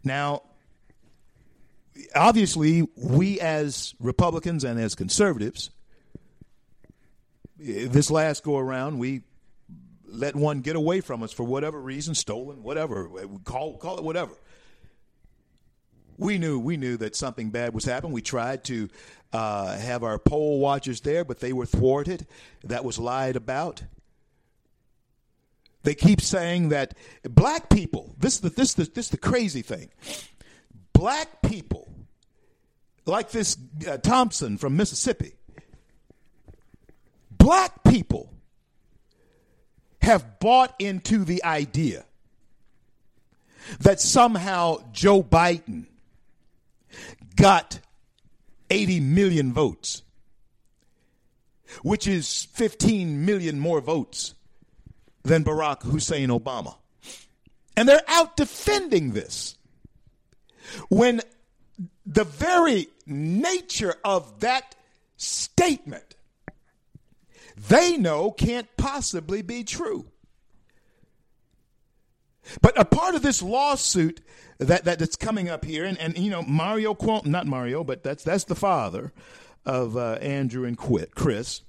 Now, 0.05 0.43
obviously, 2.15 2.87
we 2.95 3.39
as 3.39 3.95
Republicans 3.99 4.63
and 4.63 4.79
as 4.79 4.95
conservatives, 4.95 5.71
this 7.57 8.11
last 8.11 8.43
go 8.43 8.57
around, 8.57 8.99
we 8.99 9.23
let 10.07 10.35
one 10.35 10.61
get 10.61 10.75
away 10.75 11.01
from 11.01 11.23
us 11.23 11.33
for 11.33 11.43
whatever 11.43 11.81
reason, 11.81 12.15
stolen, 12.15 12.63
whatever, 12.63 13.09
call 13.43 13.77
call 13.77 13.97
it 13.97 14.03
whatever. 14.03 14.33
We 16.17 16.37
knew 16.37 16.59
we 16.59 16.77
knew 16.77 16.95
that 16.97 17.15
something 17.15 17.49
bad 17.49 17.73
was 17.73 17.83
happening. 17.83 18.13
We 18.13 18.21
tried 18.21 18.63
to 18.65 18.89
uh, 19.33 19.77
have 19.77 20.03
our 20.03 20.17
poll 20.17 20.59
watchers 20.59 21.01
there, 21.01 21.25
but 21.25 21.39
they 21.39 21.51
were 21.51 21.65
thwarted. 21.65 22.25
That 22.63 22.85
was 22.85 22.97
lied 22.99 23.35
about. 23.35 23.81
They 25.85 25.93
keep 25.93 26.19
saying 26.19 26.69
that 26.69 26.95
black 27.23 27.69
people. 27.69 28.15
This 28.17 28.35
is 28.35 28.41
the 28.41 28.49
this 28.49 28.73
the, 28.73 28.85
this 28.85 29.09
the 29.09 29.17
crazy 29.17 29.61
thing. 29.61 29.89
Black 30.93 31.41
people, 31.43 31.87
like 33.05 33.29
this 33.29 33.55
uh, 33.87 33.97
Thompson 33.97 34.57
from 34.57 34.75
Mississippi. 34.75 35.33
Black 37.29 37.83
people 37.83 38.33
have 40.01 40.39
bought 40.39 40.73
into 40.79 41.23
the 41.23 41.43
idea 41.43 42.05
that 43.79 44.01
somehow 44.01 44.77
Joe 44.91 45.21
Biden 45.21 45.85
got 47.35 47.79
80 48.71 49.01
million 49.01 49.53
votes, 49.53 50.01
which 51.83 52.07
is 52.07 52.45
15 52.53 53.25
million 53.25 53.59
more 53.59 53.81
votes 53.81 54.34
than 55.25 55.43
Barack 55.43 55.83
Hussein 55.83 56.29
Obama. 56.29 56.75
And 57.75 57.89
they're 57.89 58.01
out 58.07 58.37
defending 58.37 59.11
this 59.11 59.57
when 60.89 61.21
the 62.05 62.23
very 62.23 62.87
nature 63.05 63.95
of 64.05 64.39
that 64.39 64.75
statement 65.17 66.15
they 67.57 67.97
know 67.97 68.31
can't 68.31 68.67
possibly 68.77 69.41
be 69.41 69.63
true. 69.63 70.05
But 72.61 72.79
a 72.79 72.85
part 72.85 73.15
of 73.15 73.21
this 73.21 73.41
lawsuit 73.41 74.21
that, 74.59 74.83
that 74.85 74.99
that's 74.99 75.15
coming 75.15 75.49
up 75.49 75.65
here, 75.65 75.85
and, 75.85 75.97
and 75.99 76.17
you 76.17 76.29
know, 76.29 76.43
Mario 76.43 76.93
Cuomo, 76.93 77.25
not 77.25 77.47
Mario, 77.47 77.83
but 77.83 78.03
that's 78.03 78.23
that's 78.23 78.43
the 78.43 78.55
father 78.55 79.11
of 79.65 79.97
uh, 79.97 80.13
Andrew 80.21 80.65
and 80.65 80.77
Quit, 80.77 81.15
Chris. 81.15 81.61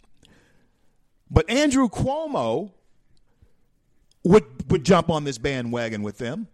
But 1.31 1.49
Andrew 1.49 1.89
Cuomo 1.89 2.73
would 4.27 4.71
would 4.71 4.85
jump 4.85 5.09
on 5.09 5.25
this 5.25 5.39
bandwagon 5.39 6.03
with 6.03 6.19
them. 6.19 6.49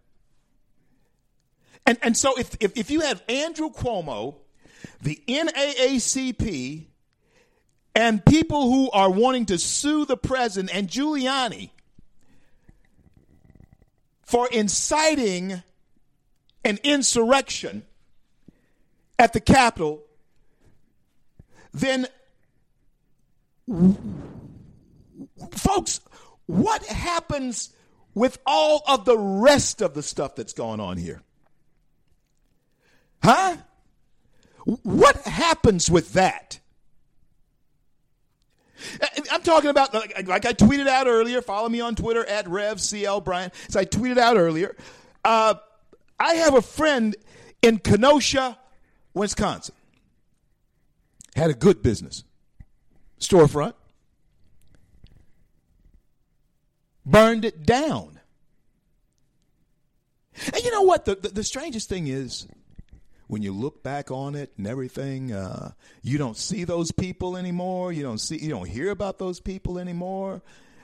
And 1.85 1.97
and 2.01 2.15
so 2.15 2.37
if 2.37 2.55
if, 2.59 2.77
if 2.77 2.91
you 2.91 3.01
have 3.01 3.23
Andrew 3.27 3.69
Cuomo, 3.71 4.35
the 5.01 5.21
NAACP, 5.27 6.85
and 7.95 8.23
people 8.25 8.71
who 8.71 8.91
are 8.91 9.09
wanting 9.09 9.47
to 9.47 9.57
sue 9.57 10.05
the 10.05 10.17
president 10.17 10.73
and 10.75 10.87
Giuliani 10.87 11.71
for 14.21 14.47
inciting 14.51 15.63
an 16.63 16.79
insurrection 16.83 17.83
at 19.19 19.33
the 19.33 19.39
Capitol, 19.39 20.01
then, 21.73 22.07
folks, 25.51 25.99
what 26.45 26.85
happens 26.85 27.69
with 28.13 28.37
all 28.45 28.83
of 28.87 29.05
the 29.05 29.17
rest 29.17 29.81
of 29.81 29.93
the 29.93 30.03
stuff 30.03 30.35
that's 30.35 30.53
going 30.53 30.79
on 30.79 30.97
here? 30.97 31.21
Huh? 33.23 33.57
What 34.65 35.17
happens 35.17 35.89
with 35.89 36.13
that? 36.13 36.59
I'm 39.31 39.41
talking 39.41 39.69
about, 39.69 39.93
like, 39.93 40.27
like, 40.27 40.45
I 40.45 40.53
tweeted 40.53 40.87
out 40.87 41.07
earlier. 41.07 41.41
Follow 41.41 41.69
me 41.69 41.79
on 41.79 41.95
Twitter 41.95 42.25
at 42.25 42.45
RevCL 42.45 43.23
Bryant. 43.23 43.53
So 43.69 43.79
I 43.79 43.85
tweeted 43.85 44.17
out 44.17 44.37
earlier. 44.37 44.75
Uh, 45.23 45.55
I 46.19 46.35
have 46.35 46.55
a 46.55 46.61
friend 46.61 47.15
in 47.61 47.79
Kenosha, 47.79 48.57
Wisconsin. 49.13 49.75
Had 51.35 51.49
a 51.49 51.53
good 51.53 51.81
business, 51.81 52.23
storefront. 53.19 53.73
Burned 57.05 57.45
it 57.45 57.65
down. 57.65 58.19
And 60.53 60.63
you 60.63 60.71
know 60.71 60.81
what? 60.81 61.05
The, 61.05 61.15
the, 61.15 61.29
the 61.29 61.43
strangest 61.43 61.89
thing 61.89 62.07
is, 62.07 62.47
when 63.27 63.41
you 63.41 63.51
look 63.51 63.83
back 63.83 64.11
on 64.11 64.35
it 64.35 64.51
and 64.57 64.67
everything, 64.67 65.31
uh, 65.31 65.71
you 66.01 66.17
don't 66.17 66.37
see 66.37 66.63
those 66.63 66.91
people 66.91 67.37
anymore. 67.37 67.91
You 67.91 68.03
don't 68.03 68.19
see, 68.19 68.37
you 68.37 68.49
don't 68.49 68.67
hear 68.67 68.89
about 68.89 69.17
those 69.19 69.39
people 69.39 69.79
anymore. 69.79 70.41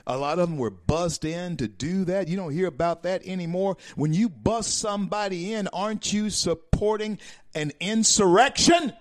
A 0.07 0.17
lot 0.17 0.39
of 0.39 0.49
them 0.49 0.57
were 0.57 0.71
bussed 0.71 1.23
in 1.23 1.57
to 1.57 1.67
do 1.67 2.05
that. 2.05 2.27
You 2.27 2.35
don't 2.37 2.51
hear 2.51 2.67
about 2.67 3.03
that 3.03 3.25
anymore. 3.27 3.77
When 3.95 4.13
you 4.13 4.29
bust 4.29 4.79
somebody 4.79 5.53
in, 5.53 5.67
aren't 5.67 6.11
you 6.11 6.31
supporting 6.31 7.19
an 7.53 7.71
insurrection? 7.79 8.93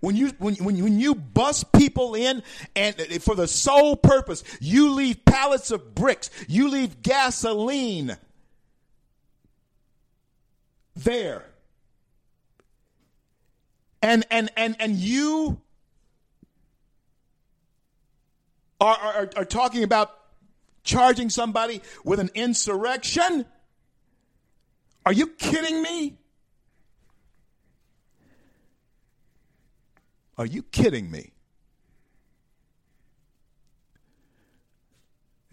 When 0.00 0.16
you 0.16 0.28
when 0.38 0.54
when 0.56 0.82
when 0.82 1.00
you 1.00 1.14
bust 1.14 1.72
people 1.72 2.14
in 2.14 2.42
and 2.76 3.00
uh, 3.00 3.18
for 3.18 3.34
the 3.34 3.48
sole 3.48 3.96
purpose, 3.96 4.44
you 4.60 4.92
leave 4.92 5.24
pallets 5.24 5.70
of 5.70 5.94
bricks, 5.94 6.30
you 6.48 6.70
leave 6.70 7.02
gasoline 7.02 8.16
there 10.96 11.44
and 14.02 14.24
and 14.30 14.50
and 14.56 14.76
and 14.78 14.96
you 14.96 15.60
are 18.80 18.96
are, 18.96 19.30
are 19.36 19.44
talking 19.44 19.82
about 19.82 20.16
charging 20.82 21.30
somebody 21.30 21.82
with 22.04 22.20
an 22.20 22.30
insurrection? 22.34 23.44
Are 25.04 25.12
you 25.12 25.28
kidding 25.28 25.82
me? 25.82 26.19
Are 30.40 30.46
you 30.46 30.62
kidding 30.62 31.10
me? 31.10 31.32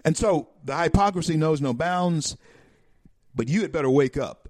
And 0.06 0.16
so 0.16 0.48
the 0.64 0.78
hypocrisy 0.78 1.36
knows 1.36 1.60
no 1.60 1.74
bounds, 1.74 2.38
but 3.36 3.50
you 3.50 3.64
had 3.64 3.74
better 3.74 3.90
wake 3.90 4.16
up. 4.16 4.48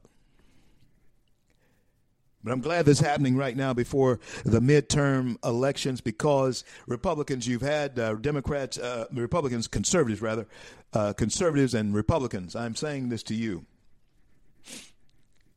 But 2.44 2.52
I'm 2.52 2.62
glad 2.62 2.86
this 2.86 3.00
is 3.00 3.06
happening 3.06 3.36
right 3.36 3.58
now 3.58 3.74
before 3.74 4.20
the 4.46 4.60
midterm 4.60 5.44
elections 5.44 6.02
because 6.02 6.64
Republicans, 6.86 7.48
you've 7.48 7.64
had 7.64 7.98
uh, 7.98 8.14
Democrats, 8.14 8.78
uh, 8.78 9.08
Republicans, 9.12 9.68
conservatives 9.68 10.22
rather, 10.22 10.46
uh, 10.94 11.14
conservatives 11.14 11.74
and 11.74 11.96
Republicans. 11.96 12.56
I'm 12.56 12.76
saying 12.76 13.10
this 13.10 13.24
to 13.24 13.34
you. 13.34 13.66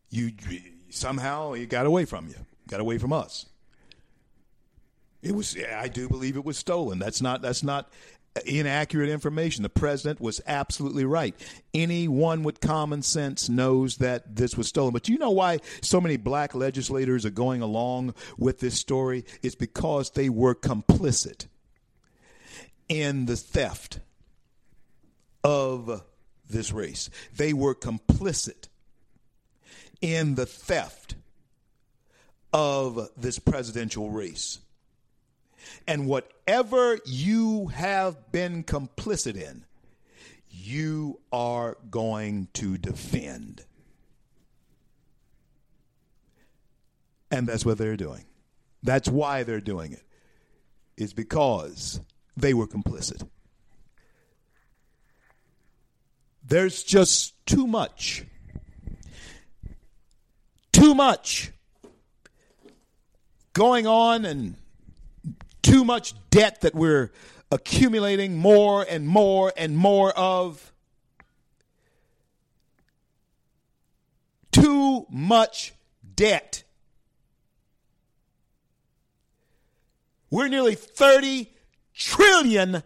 You 0.09 0.33
somehow 0.89 1.53
it 1.53 1.69
got 1.69 1.85
away 1.85 2.07
from 2.07 2.29
you, 2.29 2.37
got 2.67 2.81
away 2.81 2.97
from 2.97 3.13
us. 3.13 3.50
It 5.23 5.35
was, 5.35 5.57
I 5.57 5.89
do 5.89 6.09
believe 6.09 6.37
it 6.37 6.45
was 6.45 6.57
stolen. 6.59 6.99
That's 6.99 7.21
not, 7.21 7.43
that's 7.43 7.63
not 7.63 7.91
inaccurate 8.47 9.11
information. 9.11 9.63
The 9.63 9.69
president 9.69 10.21
was 10.21 10.41
absolutely 10.47 11.05
right. 11.05 11.35
Anyone 11.75 12.43
with 12.43 12.61
common 12.61 13.03
sense 13.03 13.49
knows 13.49 13.97
that 13.97 14.37
this 14.37 14.57
was 14.57 14.69
stolen. 14.69 14.93
But 14.93 15.03
do 15.03 15.13
you 15.13 15.19
know 15.19 15.31
why 15.31 15.59
so 15.83 16.01
many 16.01 16.17
black 16.17 16.55
legislators 16.55 17.27
are 17.27 17.31
going 17.31 17.61
along 17.61 18.15
with 18.39 18.61
this 18.61 18.79
story? 18.79 19.25
It's 19.43 19.55
because 19.55 20.11
they 20.11 20.29
were 20.29 20.55
complicit 20.55 21.47
in 22.89 23.27
the 23.27 23.37
theft 23.37 24.01
of 25.43 26.03
this 26.49 26.73
race. 26.73 27.11
They 27.35 27.53
were 27.53 27.75
complicit 27.75 28.69
in 30.01 30.35
the 30.35 30.47
theft 30.47 31.15
of 32.53 33.09
this 33.17 33.39
presidential 33.39 34.11
race. 34.11 34.59
And 35.87 36.07
whatever 36.07 36.99
you 37.05 37.69
have 37.69 38.33
been 38.33 38.65
complicit 38.65 39.37
in, 39.37 39.65
you 40.49 41.21
are 41.33 41.77
going 41.91 42.49
to 42.55 42.77
defend. 42.79 43.65
And 47.31 47.47
that's 47.47 47.65
what 47.65 47.79
they're 47.79 47.97
doing. 47.97 48.25
That's 48.83 49.09
why 49.09 49.43
they're 49.43 49.61
doing 49.61 49.93
it. 49.93 50.03
It's 50.97 51.13
because 51.13 52.01
they 52.37 52.55
were 52.55 52.67
complicit. 52.67 53.27
There's 56.45 56.83
just 56.83 57.35
too 57.47 57.67
much. 57.67 58.25
Too 60.73 60.95
much 60.95 61.53
going 63.53 63.87
on 63.87 64.25
and 64.25 64.57
too 65.71 65.85
much 65.85 66.15
debt 66.31 66.63
that 66.63 66.75
we're 66.75 67.13
accumulating 67.53 68.37
more 68.37 68.85
and 68.89 69.07
more 69.07 69.53
and 69.57 69.77
more 69.77 70.11
of. 70.19 70.73
Too 74.51 75.07
much 75.09 75.73
debt. 76.17 76.65
We're 80.29 80.49
nearly 80.49 80.75
30 80.75 81.49
trillion 81.95 82.83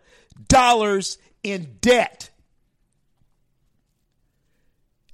dollars 0.48 1.16
in 1.42 1.78
debt. 1.80 2.28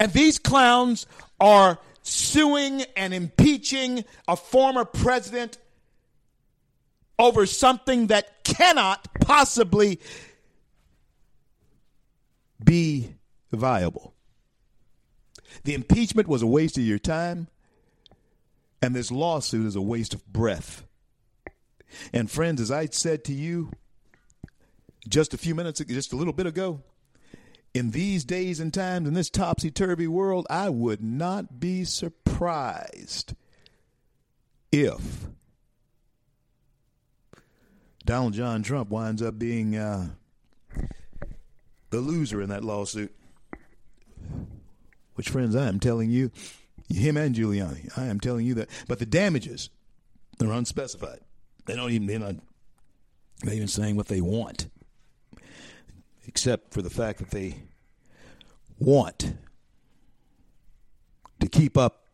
And 0.01 0.12
these 0.12 0.41
clowns 0.41 1.07
are 1.39 1.79
suing 2.03 2.83
and 2.97 3.14
impeaching 3.14 4.05
a 4.27 4.35
former 4.35 4.85
president 4.85 5.59
over 7.21 7.45
something 7.47 8.09
that 8.09 8.43
cannot 8.45 9.07
possibly 9.21 10.01
be 12.64 13.14
viable. 13.53 14.14
The 15.64 15.75
impeachment 15.75 16.29
was 16.29 16.43
a 16.43 16.47
waste 16.47 16.79
of 16.79 16.85
your 16.85 16.99
time, 16.99 17.49
and 18.81 18.95
this 18.95 19.11
lawsuit 19.11 19.66
is 19.66 19.77
a 19.77 19.83
waste 19.83 20.14
of 20.14 20.27
breath. 20.27 20.85
And 22.12 22.31
friends, 22.31 22.61
as 22.61 22.71
I 22.71 22.87
said 22.87 23.25
to 23.25 23.33
you 23.33 23.71
just 25.09 25.35
a 25.35 25.39
few 25.39 25.55
minutes, 25.55 25.81
just 25.81 26.12
a 26.12 26.16
little 26.16 26.33
bit 26.33 26.47
ago, 26.47 26.83
in 27.75 27.91
these 27.91 28.25
days 28.25 28.61
and 28.61 28.73
times, 28.73 29.07
in 29.07 29.14
this 29.14 29.31
topsy 29.31 29.71
turvy 29.71 30.07
world, 30.07 30.47
I 30.49 30.71
would 30.71 31.03
not 31.03 31.61
be 31.61 31.85
surprised 31.85 33.35
if 34.73 35.29
Donald 38.05 38.34
John 38.34 38.62
Trump 38.62 38.90
winds 38.90 39.22
up 39.22 39.38
being 39.38 39.76
uh, 39.76 40.09
the 41.90 41.98
loser 41.98 42.40
in 42.40 42.48
that 42.48 42.64
lawsuit. 42.64 43.14
Which, 45.14 45.28
friends, 45.28 45.55
I 45.55 45.68
am 45.68 45.80
telling 45.80 46.11
you, 46.11 46.30
him 46.88 47.16
and 47.16 47.34
Giuliani, 47.34 47.96
I 47.98 48.07
am 48.07 48.20
telling 48.20 48.46
you 48.46 48.55
that. 48.55 48.70
But 48.88 48.98
the 48.98 49.07
damages 49.07 49.68
they're 50.40 50.51
unspecified. 50.51 51.20
They 51.66 51.76
don't 51.76 51.92
even 51.92 52.07
they're 52.07 52.18
not 52.18 52.36
they're 53.42 53.55
even 53.55 53.68
saying 53.68 53.96
what 53.96 54.09
they 54.09 54.20
want, 54.20 54.68
except 56.26 56.72
for 56.72 56.82
the 56.82 56.90
fact 56.90 57.18
that 57.18 57.30
they 57.30 57.57
want 58.78 59.34
to 61.38 61.46
keep 61.46 61.76
up 61.76 62.07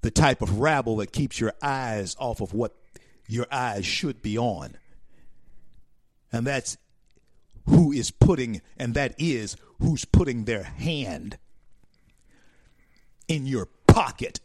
the 0.00 0.10
type 0.10 0.42
of 0.42 0.58
rabble 0.58 0.96
that 0.96 1.12
keeps 1.12 1.38
your 1.38 1.52
eyes 1.62 2.16
off 2.18 2.40
of 2.40 2.52
what 2.54 2.74
your 3.28 3.46
eyes 3.50 3.86
should 3.86 4.22
be 4.22 4.36
on 4.36 4.76
and 6.34 6.44
that's 6.44 6.76
who 7.66 7.92
is 7.92 8.10
putting, 8.10 8.60
and 8.76 8.94
that 8.94 9.14
is 9.18 9.56
who's 9.78 10.04
putting 10.04 10.44
their 10.44 10.64
hand 10.64 11.38
in 13.28 13.46
your 13.46 13.68
pocket. 13.86 14.40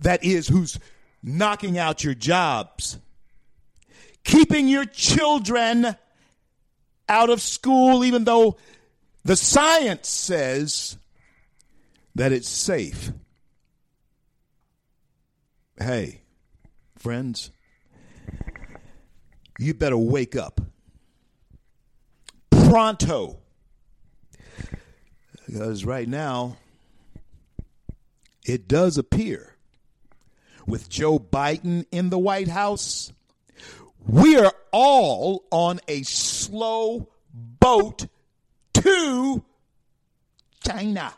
That 0.00 0.24
is 0.24 0.48
who's 0.48 0.78
knocking 1.22 1.76
out 1.76 2.02
your 2.02 2.14
jobs, 2.14 2.98
keeping 4.24 4.68
your 4.68 4.86
children 4.86 5.94
out 7.10 7.28
of 7.28 7.42
school, 7.42 8.04
even 8.06 8.24
though 8.24 8.56
the 9.22 9.36
science 9.36 10.08
says 10.08 10.96
that 12.14 12.32
it's 12.32 12.48
safe. 12.48 13.12
Hey, 15.78 16.22
friends 16.96 17.50
you 19.58 19.74
better 19.74 19.98
wake 19.98 20.36
up. 20.36 20.60
Pronto. 22.50 23.38
Because 25.46 25.84
right 25.84 26.08
now, 26.08 26.56
it 28.44 28.68
does 28.68 28.98
appear 28.98 29.56
with 30.66 30.88
Joe 30.88 31.18
Biden 31.18 31.86
in 31.90 32.10
the 32.10 32.18
White 32.18 32.48
House, 32.48 33.12
we 34.06 34.36
are 34.36 34.52
all 34.70 35.44
on 35.50 35.80
a 35.88 36.02
slow 36.02 37.08
boat 37.32 38.06
to 38.74 39.44
China. 40.64 41.14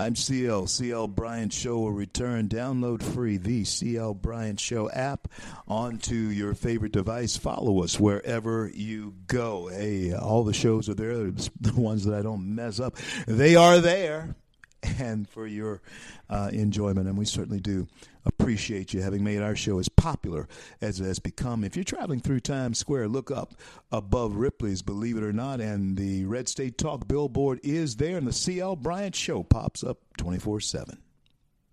I'm 0.00 0.14
CL. 0.14 0.68
CL 0.68 1.08
Bryant 1.08 1.52
Show 1.52 1.78
will 1.78 1.90
return. 1.90 2.48
Download 2.48 3.02
free 3.02 3.36
the 3.36 3.64
CL 3.64 4.14
Bryant 4.14 4.60
Show 4.60 4.88
app 4.88 5.26
onto 5.66 6.14
your 6.14 6.54
favorite 6.54 6.92
device. 6.92 7.36
Follow 7.36 7.82
us 7.82 7.98
wherever 7.98 8.70
you 8.72 9.14
go. 9.26 9.66
Hey, 9.66 10.14
all 10.14 10.44
the 10.44 10.54
shows 10.54 10.88
are 10.88 10.94
there. 10.94 11.08
The 11.60 11.72
ones 11.74 12.04
that 12.04 12.14
I 12.14 12.22
don't 12.22 12.54
mess 12.54 12.78
up, 12.78 12.96
they 13.26 13.56
are 13.56 13.80
there 13.80 14.36
and 14.98 15.28
for 15.28 15.46
your 15.46 15.80
uh, 16.28 16.50
enjoyment. 16.52 17.08
And 17.08 17.18
we 17.18 17.24
certainly 17.24 17.60
do 17.60 17.86
appreciate 18.24 18.92
you 18.92 19.00
having 19.00 19.24
made 19.24 19.40
our 19.40 19.56
show 19.56 19.78
as 19.78 19.88
popular 19.88 20.48
as 20.80 21.00
it 21.00 21.04
has 21.04 21.18
become. 21.18 21.64
If 21.64 21.76
you're 21.76 21.84
traveling 21.84 22.20
through 22.20 22.40
Times 22.40 22.78
Square, 22.78 23.08
look 23.08 23.30
up 23.30 23.54
above 23.90 24.36
Ripley's, 24.36 24.82
believe 24.82 25.16
it 25.16 25.22
or 25.22 25.32
not, 25.32 25.60
and 25.60 25.96
the 25.96 26.24
Red 26.26 26.48
State 26.48 26.78
Talk 26.78 27.08
billboard 27.08 27.60
is 27.62 27.96
there, 27.96 28.16
and 28.16 28.26
the 28.26 28.32
CL 28.32 28.76
Bryant 28.76 29.16
Show 29.16 29.42
pops 29.42 29.82
up 29.82 29.98
24 30.18 30.60
7. 30.60 30.98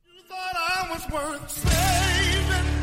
You 0.06 0.22
thought 0.28 0.56
I 0.56 0.90
was 0.92 1.12
worth 1.12 1.52
saving. 1.52 2.76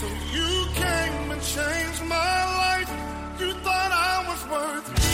So 0.00 0.06
you 0.32 0.66
came 0.74 1.30
and 1.30 1.42
changed 1.42 2.04
my 2.04 2.44
life. 2.56 3.40
You 3.40 3.52
thought 3.52 3.90
I 3.92 4.24
was 4.28 4.46
worth 4.50 5.13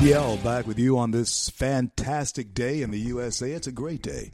CL 0.00 0.38
back 0.38 0.66
with 0.66 0.78
you 0.78 0.96
on 0.98 1.10
this 1.10 1.50
fantastic 1.50 2.54
day 2.54 2.80
in 2.80 2.90
the 2.90 2.98
USA. 2.98 3.52
It's 3.52 3.66
a 3.66 3.72
great 3.72 4.00
day 4.00 4.30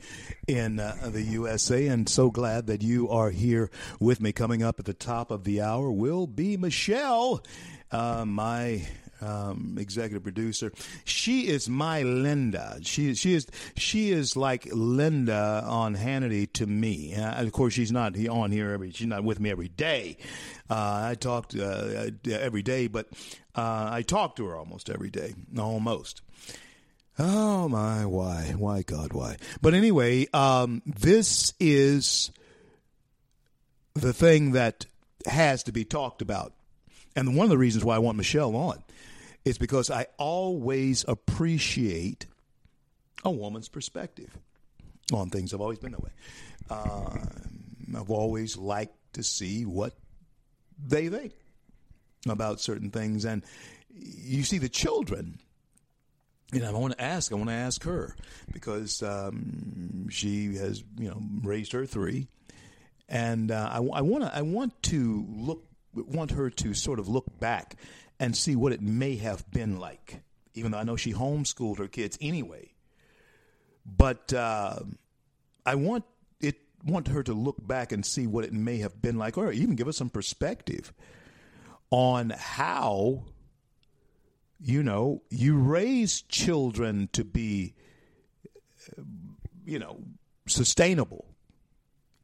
in 0.47 0.79
uh, 0.79 0.95
the 1.13 1.23
USA, 1.23 1.89
and 1.89 2.09
so 2.09 2.31
glad 2.31 2.69
that 2.69 2.83
you 2.83 3.09
are 3.09 3.31
here 3.31 3.71
with 3.99 4.21
me. 4.21 4.31
Coming 4.33 4.63
up 4.63 4.79
at 4.79 4.85
the 4.85 4.95
top 4.95 5.31
of 5.33 5.43
the 5.45 5.63
hour 5.63 5.91
will 5.91 6.29
be 6.29 6.57
Michelle, 6.57 7.43
uh, 7.91 8.25
my 8.25 8.87
um, 9.21 9.77
executive 9.79 10.23
producer. 10.23 10.73
She 11.05 11.49
is 11.49 11.69
my 11.69 12.03
Linda. 12.03 12.79
She 12.83 13.14
she 13.14 13.35
is 13.35 13.47
she 13.77 14.11
is 14.11 14.37
like 14.37 14.67
Linda 14.73 15.64
on 15.67 15.97
Hannity 15.97 16.53
to 16.55 16.67
me. 16.67 17.14
Uh, 17.14 17.43
of 17.43 17.53
course, 17.53 17.75
she's 17.75 17.93
not 17.93 18.17
on 18.29 18.51
here 18.51 18.73
every. 18.73 18.91
She's 18.91 19.07
not 19.07 19.25
with 19.25 19.41
me 19.41 19.51
every 19.51 19.69
day. 19.69 20.19
Uh, 20.69 21.09
I 21.11 21.14
talk 21.14 21.53
uh, 21.59 22.11
every 22.31 22.62
day, 22.62 22.87
but 22.87 23.09
uh, 23.55 23.89
I 23.91 24.03
talk 24.03 24.37
to 24.37 24.47
her 24.47 24.57
almost 24.57 24.91
every 24.91 25.11
day. 25.11 25.35
Almost. 25.59 26.23
Oh 27.19 27.67
my, 27.67 28.05
why, 28.05 28.55
why, 28.59 28.83
God, 28.83 29.14
why? 29.14 29.37
But 29.62 29.73
anyway, 29.73 30.27
um, 30.35 30.83
this 30.85 31.55
is 31.59 32.31
the 33.95 34.12
thing 34.12 34.53
that 34.53 34.85
has 35.25 35.62
to 35.62 35.73
be 35.73 35.87
talked 35.87 36.21
about, 36.21 36.53
and 37.14 37.35
one 37.35 37.45
of 37.45 37.51
the 37.51 37.57
reasons 37.57 37.87
why 37.87 37.97
I 37.97 38.01
want 38.01 38.19
Michelle 38.19 38.55
on 38.55 38.83
is 39.47 39.59
because 39.59 39.91
I 39.91 40.07
always 40.19 41.05
appreciate 41.07 42.27
a 43.25 43.31
woman's 43.31 43.69
perspective 43.69 44.37
on 45.13 45.31
things. 45.31 45.55
I've 45.55 45.61
always 45.61 45.79
been 45.79 45.93
that 45.93 46.03
way. 46.03 46.11
Uh, 46.69 47.19
I've 47.97 48.11
always 48.11 48.57
liked 48.57 48.97
to 49.15 49.23
see 49.23 49.65
what 49.65 49.95
they 50.85 51.09
think 51.09 51.33
about 52.29 52.61
certain 52.61 52.91
things, 52.91 53.25
and 53.25 53.45
you 53.95 54.43
see 54.43 54.59
the 54.59 54.69
children 54.69 55.39
and 56.53 56.65
I 56.65 56.73
want 56.73 56.97
to 56.97 57.03
ask. 57.03 57.33
I 57.33 57.35
want 57.37 57.49
to 57.49 57.55
ask 57.55 57.83
her 57.85 58.15
because 58.53 59.03
um, 59.03 60.09
she 60.11 60.57
has, 60.57 60.83
you 60.99 61.09
know, 61.09 61.21
raised 61.43 61.73
her 61.73 61.87
three, 61.87 62.29
and 63.09 63.51
uh, 63.51 63.69
I, 63.73 63.77
I 63.77 64.01
want 64.01 64.25
to. 64.25 64.37
I 64.37 64.43
want 64.43 64.81
to 64.85 65.27
look. 65.29 65.65
Want 65.95 66.33
her 66.33 66.51
to 66.51 66.75
sort 66.75 66.99
of 66.99 67.09
look 67.09 67.25
back 67.41 67.77
and 68.19 68.37
see 68.37 68.57
what 68.57 68.73
it 68.73 68.81
may 68.81 69.17
have 69.17 69.51
been 69.51 69.79
like. 69.79 70.21
Even 70.55 70.73
though 70.73 70.79
I 70.79 70.85
know 70.85 70.97
she 70.97 71.12
homeschooled 71.12 71.79
her 71.79 71.89
kids 71.89 72.17
anyway, 72.21 72.73
but 73.85 74.33
uh, 74.33 74.79
I 75.64 75.75
want 75.75 76.05
it. 76.41 76.57
Want 76.85 77.09
her 77.09 77.23
to 77.23 77.35
look 77.35 77.67
back 77.67 77.93
and 77.93 78.05
see 78.07 78.27
what 78.27 78.45
it 78.45 78.53
may 78.53 78.79
have 78.79 79.03
been 79.03 79.19
like, 79.19 79.37
or 79.37 79.53
even 79.53 79.77
give 79.77 79.89
us 79.89 79.97
some 79.97 80.11
perspective 80.11 80.93
on 81.91 82.31
how 82.31 83.25
you 84.61 84.83
know, 84.83 85.23
you 85.31 85.59
raise 85.59 86.23
children 86.23 87.09
to 87.12 87.25
be, 87.25 87.75
you 89.64 89.79
know, 89.79 89.99
sustainable 90.47 91.27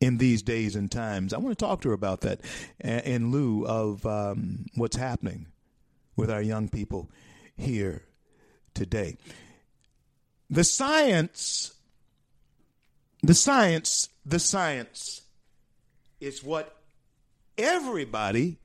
in 0.00 0.18
these 0.18 0.42
days 0.42 0.74
and 0.74 0.90
times. 0.90 1.32
I 1.32 1.38
want 1.38 1.56
to 1.56 1.64
talk 1.64 1.82
to 1.82 1.88
her 1.88 1.94
about 1.94 2.22
that 2.22 2.40
in 2.80 3.30
lieu 3.30 3.66
of 3.66 4.04
um, 4.06 4.66
what's 4.74 4.96
happening 4.96 5.46
with 6.16 6.30
our 6.30 6.42
young 6.42 6.68
people 6.68 7.10
here 7.56 8.02
today. 8.74 9.16
The 10.50 10.64
science, 10.64 11.74
the 13.22 13.34
science, 13.34 14.08
the 14.24 14.38
science 14.38 15.22
is 16.20 16.44
what 16.44 16.76
everybody 17.56 18.58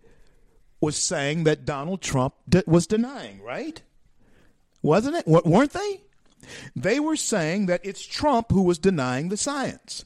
was 0.79 0.97
saying 0.97 1.45
that 1.45 1.65
Donald 1.65 2.01
Trump 2.01 2.35
d- 2.47 2.63
was 2.67 2.87
denying, 2.87 3.41
right? 3.41 3.81
Wasn't 4.81 5.15
it? 5.15 5.25
W- 5.25 5.41
weren't 5.45 5.73
they? 5.73 6.01
They 6.75 6.99
were 6.99 7.15
saying 7.15 7.65
that 7.65 7.81
it's 7.83 8.05
Trump 8.05 8.51
who 8.51 8.61
was 8.61 8.77
denying 8.77 9.29
the 9.29 9.37
science. 9.37 10.05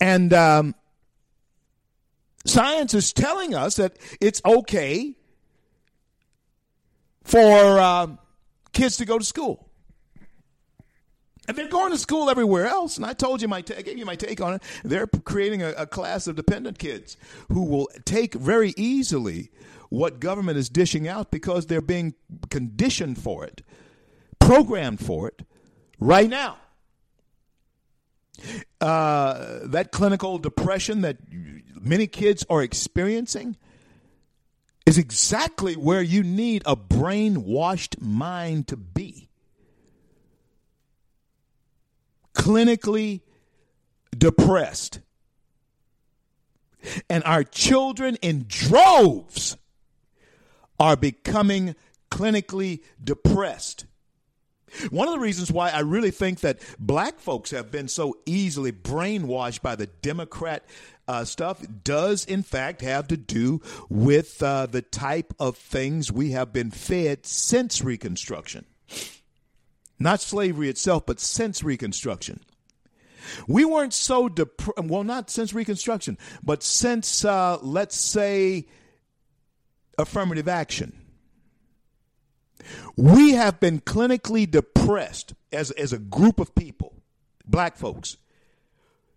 And 0.00 0.32
um, 0.32 0.74
science 2.44 2.94
is 2.94 3.12
telling 3.12 3.54
us 3.54 3.76
that 3.76 3.96
it's 4.20 4.40
okay 4.44 5.14
for 7.24 7.80
um, 7.80 8.18
kids 8.72 8.96
to 8.98 9.04
go 9.04 9.18
to 9.18 9.24
school. 9.24 9.68
And 11.48 11.56
they're 11.56 11.68
going 11.68 11.90
to 11.90 11.98
school 11.98 12.30
everywhere 12.30 12.66
else. 12.66 12.96
And 12.96 13.04
I 13.04 13.14
told 13.14 13.42
you 13.42 13.48
my, 13.48 13.62
t- 13.62 13.74
I 13.74 13.82
gave 13.82 13.98
you 13.98 14.06
my 14.06 14.14
take 14.14 14.40
on 14.40 14.54
it. 14.54 14.62
They're 14.84 15.08
creating 15.08 15.62
a, 15.62 15.70
a 15.70 15.86
class 15.86 16.28
of 16.28 16.36
dependent 16.36 16.78
kids 16.78 17.16
who 17.48 17.64
will 17.64 17.88
take 18.04 18.34
very 18.34 18.74
easily 18.76 19.50
what 19.88 20.20
government 20.20 20.56
is 20.56 20.68
dishing 20.68 21.08
out 21.08 21.30
because 21.30 21.66
they're 21.66 21.80
being 21.80 22.14
conditioned 22.48 23.18
for 23.18 23.44
it, 23.44 23.62
programmed 24.38 25.00
for 25.00 25.28
it 25.28 25.42
right 25.98 26.30
now. 26.30 26.58
Uh, 28.80 29.60
that 29.64 29.92
clinical 29.92 30.38
depression 30.38 31.02
that 31.02 31.18
many 31.80 32.06
kids 32.06 32.44
are 32.48 32.62
experiencing 32.62 33.56
is 34.86 34.98
exactly 34.98 35.74
where 35.74 36.02
you 36.02 36.22
need 36.22 36.62
a 36.66 36.76
brainwashed 36.76 38.00
mind 38.00 38.68
to 38.68 38.76
be. 38.76 39.28
clinically 42.34 43.20
depressed. 44.16 45.00
And 47.08 47.22
our 47.24 47.44
children 47.44 48.16
in 48.16 48.46
droves 48.48 49.56
are 50.80 50.96
becoming 50.96 51.76
clinically 52.10 52.82
depressed. 53.02 53.86
One 54.90 55.06
of 55.06 55.14
the 55.14 55.20
reasons 55.20 55.52
why 55.52 55.70
I 55.70 55.80
really 55.80 56.10
think 56.10 56.40
that 56.40 56.58
black 56.78 57.20
folks 57.20 57.50
have 57.50 57.70
been 57.70 57.88
so 57.88 58.16
easily 58.26 58.72
brainwashed 58.72 59.62
by 59.62 59.76
the 59.76 59.86
Democrat 59.86 60.64
uh, 61.12 61.24
stuff 61.24 61.64
does, 61.84 62.24
in 62.24 62.42
fact, 62.42 62.80
have 62.80 63.08
to 63.08 63.16
do 63.16 63.60
with 63.88 64.42
uh, 64.42 64.66
the 64.66 64.82
type 64.82 65.32
of 65.38 65.56
things 65.56 66.10
we 66.10 66.30
have 66.30 66.52
been 66.52 66.70
fed 66.70 67.26
since 67.26 67.82
Reconstruction 67.82 68.64
not 70.02 70.20
slavery 70.20 70.68
itself, 70.68 71.06
but 71.06 71.20
since 71.20 71.62
Reconstruction. 71.62 72.40
We 73.46 73.64
weren't 73.64 73.94
so 73.94 74.28
depressed, 74.28 74.84
well, 74.84 75.04
not 75.04 75.30
since 75.30 75.54
Reconstruction, 75.54 76.18
but 76.42 76.62
since, 76.62 77.24
uh, 77.24 77.58
let's 77.62 77.96
say, 77.96 78.66
affirmative 79.96 80.48
action. 80.48 80.92
We 82.96 83.32
have 83.32 83.60
been 83.60 83.80
clinically 83.80 84.50
depressed 84.50 85.34
as, 85.52 85.70
as 85.72 85.92
a 85.92 85.98
group 85.98 86.40
of 86.40 86.54
people, 86.54 86.94
black 87.46 87.76
folks, 87.76 88.16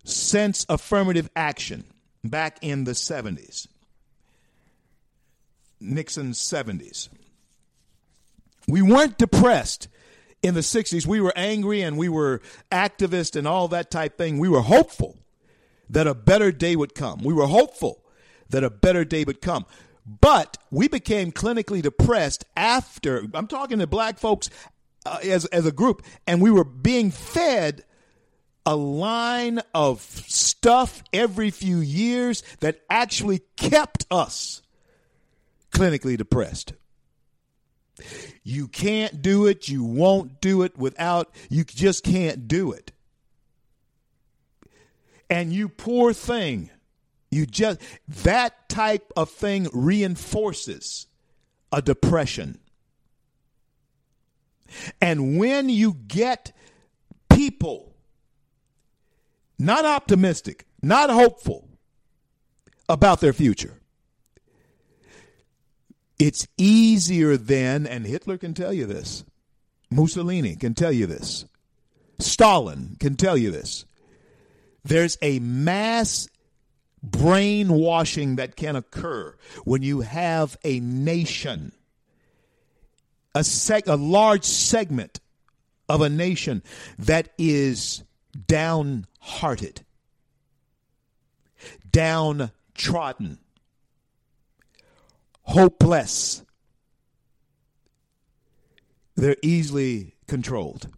since 0.06 0.66
affirmative 0.70 1.30
action 1.36 1.84
back 2.24 2.58
in 2.62 2.86
the 2.86 2.92
70s, 2.92 3.68
Nixon's 5.82 6.40
70s. 6.40 7.10
We 8.68 8.82
weren't 8.82 9.18
depressed 9.18 9.90
in 10.42 10.54
the 10.54 10.62
60s, 10.62 11.08
we 11.08 11.20
were 11.20 11.34
angry 11.36 11.82
and 11.82 11.98
we 11.98 12.08
were 12.08 12.40
activist 12.72 13.36
and 13.36 13.48
all 13.48 13.68
that 13.70 13.90
type 13.90 14.16
thing. 14.16 14.38
We 14.38 14.48
were 14.48 14.62
hopeful 14.62 15.18
that 15.90 16.06
a 16.06 16.14
better 16.14 16.52
day 16.52 16.76
would 16.76 16.94
come. 16.94 17.22
We 17.24 17.34
were 17.34 17.48
hopeful 17.48 18.04
that 18.50 18.64
a 18.64 18.70
better 18.70 19.04
day 19.04 19.24
would 19.24 19.42
come. 19.42 19.66
But 20.06 20.58
we 20.70 20.88
became 20.88 21.32
clinically 21.32 21.82
depressed 21.82 22.46
after, 22.56 23.26
I'm 23.34 23.48
talking 23.48 23.80
to 23.80 23.88
black 23.88 24.20
folks 24.20 24.52
uh, 25.04 25.18
as, 25.24 25.46
as 25.46 25.66
a 25.66 25.72
group, 25.72 26.04
and 26.28 26.42
we 26.42 26.52
were 26.52 26.64
being 26.64 27.10
fed 27.10 27.84
a 28.66 28.76
line 28.76 29.62
of 29.74 30.02
stuff 30.02 31.04
every 31.14 31.52
few 31.52 31.78
years 31.80 32.44
that 32.60 32.82
actually 32.90 33.42
kept 33.56 34.06
us 34.10 34.62
clinically 35.72 36.18
depressed. 36.18 36.74
You 38.44 38.68
can't 38.68 39.22
do 39.22 39.46
it. 39.48 39.70
You 39.70 39.84
won't 39.84 40.42
do 40.42 40.64
it 40.64 40.78
without, 40.78 41.34
you 41.50 41.64
just 41.64 42.04
can't 42.04 42.48
do 42.48 42.72
it. 42.72 42.92
And 45.30 45.52
you 45.52 45.70
poor 45.70 46.14
thing, 46.14 46.70
you 47.32 47.46
just, 47.46 47.82
that 48.08 48.70
type 48.70 49.12
of 49.16 49.30
thing 49.30 49.68
reinforces 49.74 51.08
a 51.72 51.82
depression. 51.82 52.60
And 55.02 55.40
when 55.40 55.70
you 55.70 55.96
get 56.08 56.52
people 57.30 57.95
not 59.58 59.86
optimistic, 59.86 60.66
not 60.82 61.10
hopeful 61.10 61.70
about 62.88 63.22
their 63.22 63.34
future, 63.34 63.80
it's 66.18 66.48
easier 66.58 67.38
then, 67.38 67.86
and 67.86 68.06
Hitler 68.06 68.38
can 68.38 68.54
tell 68.54 68.74
you 68.74 68.86
this, 68.86 69.26
Mussolini 69.90 70.56
can 70.56 70.74
tell 70.74 70.92
you 70.92 71.06
this, 71.06 71.46
Stalin 72.20 72.96
can 73.00 73.16
tell 73.16 73.38
you 73.38 73.52
this. 73.52 73.86
There's 74.84 75.18
a 75.22 75.40
mass 75.40 76.30
brainwashing 77.02 78.38
that 78.38 78.56
can 78.56 78.76
occur 78.76 79.36
when 79.64 79.84
you 79.84 80.02
have 80.02 80.58
a 80.64 80.80
nation, 80.80 81.72
a, 83.34 83.40
seg- 83.40 83.88
a 83.88 83.96
large 83.96 84.44
segment 84.44 85.20
of 85.90 86.02
a 86.02 86.10
nation 86.10 86.64
that 86.98 87.30
is 87.38 88.04
downhearted, 88.48 89.86
downtrodden, 91.92 93.40
hopeless. 95.44 96.44
They're 99.16 99.38
easily 99.42 100.16
controlled. 100.28 100.90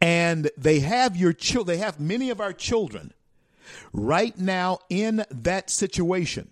And 0.00 0.50
they 0.56 0.80
have 0.80 1.16
your 1.16 1.32
children, 1.32 1.76
they 1.76 1.82
have 1.82 2.00
many 2.00 2.30
of 2.30 2.40
our 2.40 2.52
children 2.52 3.12
right 3.92 4.38
now 4.38 4.78
in 4.88 5.24
that 5.30 5.70
situation 5.70 6.50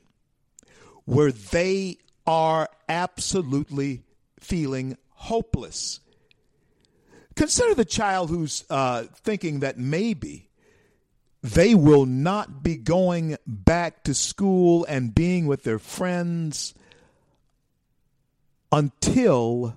where 1.05 1.33
they 1.33 1.99
are 2.27 2.69
absolutely 2.89 4.03
feeling 4.41 4.97
hopeless. 5.11 6.01
Consider 7.35 7.75
the 7.75 7.85
child 7.85 8.31
who's 8.31 8.65
uh, 8.71 9.05
thinking 9.23 9.61
that 9.61 9.79
maybe 9.79 10.49
they 11.43 11.75
will 11.75 12.07
not 12.07 12.63
be 12.63 12.77
going 12.77 13.37
back 13.47 14.05
to 14.05 14.15
school 14.15 14.85
and 14.89 15.15
being 15.15 15.47
with 15.47 15.63
their 15.63 15.79
friends 15.79 16.75
until 18.73 19.77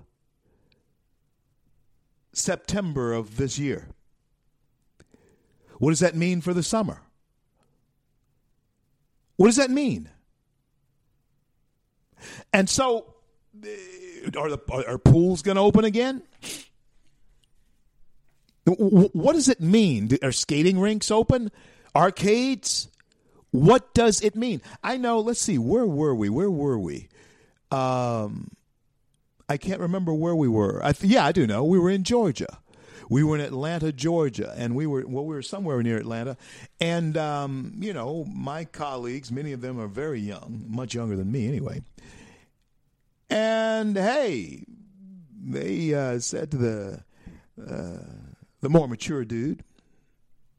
September 2.32 3.12
of 3.12 3.36
this 3.36 3.58
year. 3.58 3.88
What 5.78 5.90
does 5.90 6.00
that 6.00 6.16
mean 6.16 6.40
for 6.40 6.54
the 6.54 6.62
summer? 6.62 7.02
What 9.36 9.46
does 9.46 9.56
that 9.56 9.70
mean? 9.70 10.08
And 12.52 12.68
so, 12.68 13.14
uh, 13.62 13.68
are 14.38 14.50
the 14.50 14.58
are, 14.70 14.94
are 14.94 14.98
pools 14.98 15.42
going 15.42 15.56
to 15.56 15.60
open 15.60 15.84
again? 15.84 16.22
What 18.76 19.32
does 19.34 19.48
it 19.48 19.60
mean? 19.60 20.10
Are 20.22 20.32
skating 20.32 20.78
rinks 20.78 21.10
open? 21.10 21.50
Arcades? 21.94 22.88
What 23.50 23.94
does 23.94 24.20
it 24.20 24.36
mean? 24.36 24.60
I 24.82 24.96
know. 24.96 25.20
Let's 25.20 25.40
see. 25.40 25.58
Where 25.58 25.86
were 25.86 26.14
we? 26.14 26.28
Where 26.28 26.50
were 26.50 26.78
we? 26.78 27.08
Um, 27.70 28.50
I 29.48 29.56
can't 29.56 29.80
remember 29.80 30.12
where 30.12 30.34
we 30.34 30.48
were. 30.48 30.80
I 30.84 30.92
th- 30.92 31.10
yeah, 31.10 31.24
I 31.24 31.32
do 31.32 31.46
know. 31.46 31.64
We 31.64 31.78
were 31.78 31.90
in 31.90 32.04
Georgia. 32.04 32.58
We 33.10 33.22
were 33.22 33.36
in 33.36 33.40
Atlanta, 33.40 33.90
Georgia, 33.90 34.54
and 34.58 34.74
we 34.74 34.86
were 34.86 35.06
well, 35.06 35.24
we 35.24 35.34
were 35.34 35.42
somewhere 35.42 35.82
near 35.82 35.96
Atlanta. 35.96 36.36
And 36.78 37.16
um, 37.16 37.72
you 37.78 37.94
know, 37.94 38.26
my 38.26 38.64
colleagues, 38.66 39.32
many 39.32 39.52
of 39.52 39.62
them 39.62 39.80
are 39.80 39.86
very 39.86 40.20
young, 40.20 40.64
much 40.68 40.94
younger 40.94 41.16
than 41.16 41.32
me, 41.32 41.48
anyway. 41.48 41.80
And 43.30 43.96
hey, 43.96 44.64
they 45.42 45.94
uh, 45.94 46.18
said 46.18 46.50
to 46.50 46.56
the 46.58 47.04
uh, 47.66 48.27
the 48.60 48.68
more 48.68 48.88
mature 48.88 49.24
dude, 49.24 49.62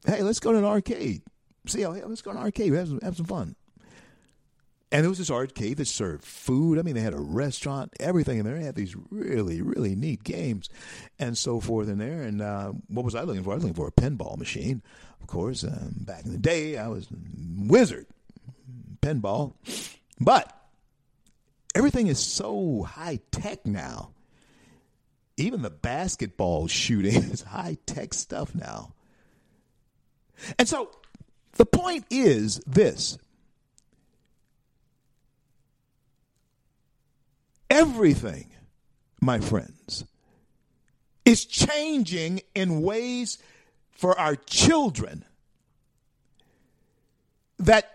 "Hey, 0.06 0.22
let's 0.22 0.40
go 0.40 0.52
to 0.52 0.58
an 0.58 0.64
arcade. 0.64 1.22
See, 1.66 1.82
how, 1.82 1.90
let's 1.90 2.22
go 2.22 2.32
to 2.32 2.38
an 2.38 2.44
arcade. 2.44 2.72
Have 2.72 2.88
some, 2.88 3.00
have 3.00 3.16
some 3.16 3.26
fun." 3.26 3.56
And 4.92 5.04
there 5.04 5.08
was 5.08 5.18
this 5.18 5.30
arcade 5.30 5.76
that 5.76 5.86
served 5.86 6.24
food. 6.24 6.78
I 6.78 6.82
mean, 6.82 6.94
they 6.94 7.00
had 7.00 7.14
a 7.14 7.20
restaurant, 7.20 7.92
everything 8.00 8.38
in 8.38 8.44
there. 8.44 8.58
They 8.58 8.64
had 8.64 8.74
these 8.74 8.96
really, 9.10 9.62
really 9.62 9.94
neat 9.94 10.24
games 10.24 10.68
and 11.18 11.38
so 11.38 11.60
forth 11.60 11.88
in 11.88 11.98
there. 11.98 12.22
And 12.22 12.42
uh, 12.42 12.72
what 12.88 13.04
was 13.04 13.14
I 13.14 13.22
looking 13.22 13.44
for? 13.44 13.52
I 13.52 13.54
was 13.54 13.62
looking 13.62 13.76
for 13.76 13.86
a 13.86 13.92
pinball 13.92 14.36
machine. 14.36 14.82
Of 15.20 15.28
course, 15.28 15.62
um, 15.62 15.94
back 15.98 16.24
in 16.24 16.32
the 16.32 16.38
day, 16.38 16.76
I 16.76 16.88
was 16.88 17.06
wizard 17.56 18.06
pinball. 19.00 19.54
But 20.18 20.52
everything 21.74 22.08
is 22.08 22.18
so 22.18 22.82
high 22.82 23.20
tech 23.30 23.64
now. 23.64 24.10
Even 25.36 25.62
the 25.62 25.70
basketball 25.70 26.66
shooting 26.66 27.14
is 27.30 27.42
high 27.42 27.78
tech 27.86 28.14
stuff 28.14 28.54
now. 28.54 28.92
And 30.58 30.68
so 30.68 30.90
the 31.52 31.66
point 31.66 32.04
is 32.10 32.60
this 32.66 33.18
everything, 37.68 38.50
my 39.20 39.38
friends, 39.38 40.04
is 41.24 41.44
changing 41.44 42.40
in 42.54 42.82
ways 42.82 43.38
for 43.90 44.18
our 44.18 44.34
children 44.34 45.24
that 47.58 47.90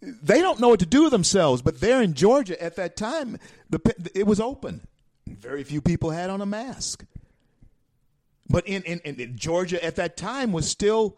they 0.00 0.40
don't 0.40 0.60
know 0.60 0.68
what 0.68 0.80
to 0.80 0.86
do 0.86 1.04
with 1.04 1.12
themselves. 1.12 1.62
But 1.62 1.80
there 1.80 2.02
in 2.02 2.14
Georgia 2.14 2.60
at 2.62 2.76
that 2.76 2.96
time, 2.96 3.38
the, 3.68 3.80
it 4.14 4.26
was 4.26 4.40
open. 4.40 4.86
Very 5.38 5.64
few 5.64 5.80
people 5.80 6.10
had 6.10 6.30
on 6.30 6.40
a 6.40 6.46
mask. 6.46 7.04
But 8.48 8.66
in, 8.66 8.82
in, 8.82 9.00
in 9.00 9.36
Georgia 9.36 9.82
at 9.84 9.96
that 9.96 10.16
time 10.16 10.52
was 10.52 10.68
still 10.68 11.16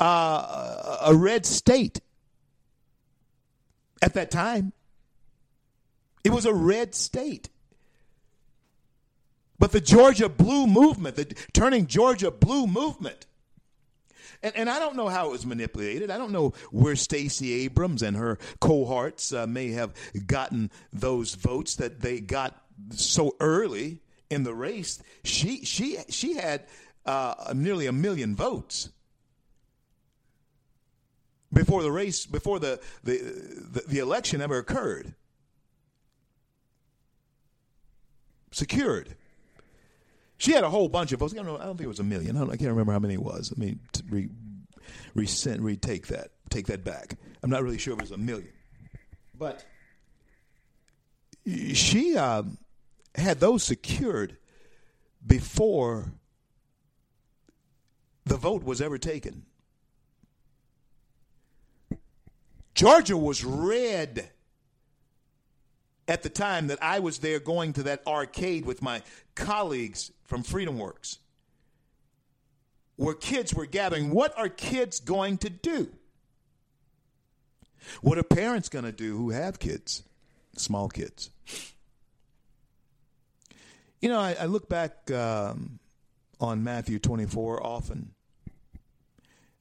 uh, 0.00 0.98
a 1.02 1.14
red 1.14 1.46
state 1.46 2.00
at 4.00 4.14
that 4.14 4.30
time. 4.30 4.72
It 6.24 6.30
was 6.30 6.46
a 6.46 6.54
red 6.54 6.94
state. 6.94 7.48
But 9.58 9.72
the 9.72 9.80
Georgia 9.80 10.28
Blue 10.28 10.66
movement, 10.66 11.16
the 11.16 11.26
turning 11.52 11.86
Georgia 11.86 12.30
Blue 12.30 12.66
movement, 12.66 13.26
and, 14.42 14.56
and 14.56 14.68
I 14.68 14.78
don't 14.78 14.96
know 14.96 15.08
how 15.08 15.28
it 15.28 15.30
was 15.30 15.46
manipulated. 15.46 16.10
I 16.10 16.18
don't 16.18 16.32
know 16.32 16.52
where 16.70 16.96
Stacey 16.96 17.52
Abrams 17.64 18.02
and 18.02 18.16
her 18.16 18.38
cohorts 18.60 19.32
uh, 19.32 19.46
may 19.46 19.70
have 19.70 19.94
gotten 20.26 20.70
those 20.92 21.34
votes 21.34 21.76
that 21.76 22.00
they 22.00 22.18
got 22.18 22.61
so 22.90 23.36
early 23.40 24.00
in 24.30 24.44
the 24.44 24.54
race. 24.54 25.02
She 25.24 25.64
she 25.64 25.98
she 26.08 26.34
had 26.34 26.64
uh, 27.06 27.52
nearly 27.54 27.86
a 27.86 27.92
million 27.92 28.34
votes 28.36 28.90
before 31.52 31.82
the 31.82 31.92
race, 31.92 32.26
before 32.26 32.58
the 32.58 32.80
the, 33.04 33.18
the, 33.72 33.82
the 33.86 33.98
election 33.98 34.40
ever 34.40 34.58
occurred. 34.58 35.14
secured. 38.52 39.16
She 40.36 40.52
had 40.52 40.64
a 40.64 40.70
whole 40.70 40.88
bunch 40.88 41.12
of 41.12 41.20
votes. 41.20 41.32
I 41.32 41.36
don't, 41.36 41.46
know, 41.46 41.56
I 41.56 41.64
don't 41.64 41.76
think 41.76 41.86
it 41.86 41.88
was 41.88 42.00
a 42.00 42.04
million. 42.04 42.36
I, 42.36 42.42
I, 42.42 42.56
can't 42.56 42.70
remember 42.70 42.92
how 42.92 42.98
many 42.98 43.14
it 43.14 43.22
was. 43.22 43.52
I 43.56 43.60
mean, 43.60 43.80
re, 44.08 44.28
resent, 45.14 45.60
retake 45.60 46.08
that, 46.08 46.30
take 46.50 46.66
that 46.66 46.84
back. 46.84 47.16
I'm 47.42 47.50
not 47.50 47.62
really 47.62 47.78
sure 47.78 47.94
if 47.94 48.00
it 48.00 48.02
was 48.02 48.10
a 48.12 48.18
million, 48.18 48.52
but 49.36 49.64
she 51.72 52.16
uh, 52.16 52.42
had 53.14 53.40
those 53.40 53.62
secured 53.62 54.36
before 55.26 56.12
the 58.24 58.36
vote 58.36 58.64
was 58.64 58.80
ever 58.80 58.98
taken. 58.98 59.44
Georgia 62.74 63.16
was 63.16 63.44
red 63.44 64.30
at 66.08 66.22
the 66.22 66.28
time 66.28 66.66
that 66.68 66.82
I 66.82 67.00
was 67.00 67.18
there 67.18 67.38
going 67.38 67.74
to 67.74 67.84
that 67.84 68.06
arcade 68.06 68.64
with 68.64 68.82
my 68.82 69.02
colleagues 69.34 70.10
from 70.24 70.42
FreedomWorks, 70.42 71.18
where 72.96 73.14
kids 73.14 73.54
were 73.54 73.66
gathering. 73.66 74.10
What 74.10 74.36
are 74.38 74.48
kids 74.48 75.00
going 75.00 75.38
to 75.38 75.50
do? 75.50 75.90
What 78.00 78.18
are 78.18 78.22
parents 78.22 78.68
going 78.68 78.84
to 78.84 78.92
do 78.92 79.16
who 79.16 79.30
have 79.30 79.58
kids, 79.58 80.02
small 80.56 80.88
kids? 80.88 81.30
You 84.02 84.08
know, 84.08 84.18
I, 84.18 84.36
I 84.40 84.46
look 84.46 84.68
back 84.68 85.12
um, 85.12 85.78
on 86.40 86.64
Matthew 86.64 86.98
24 86.98 87.64
often. 87.64 88.10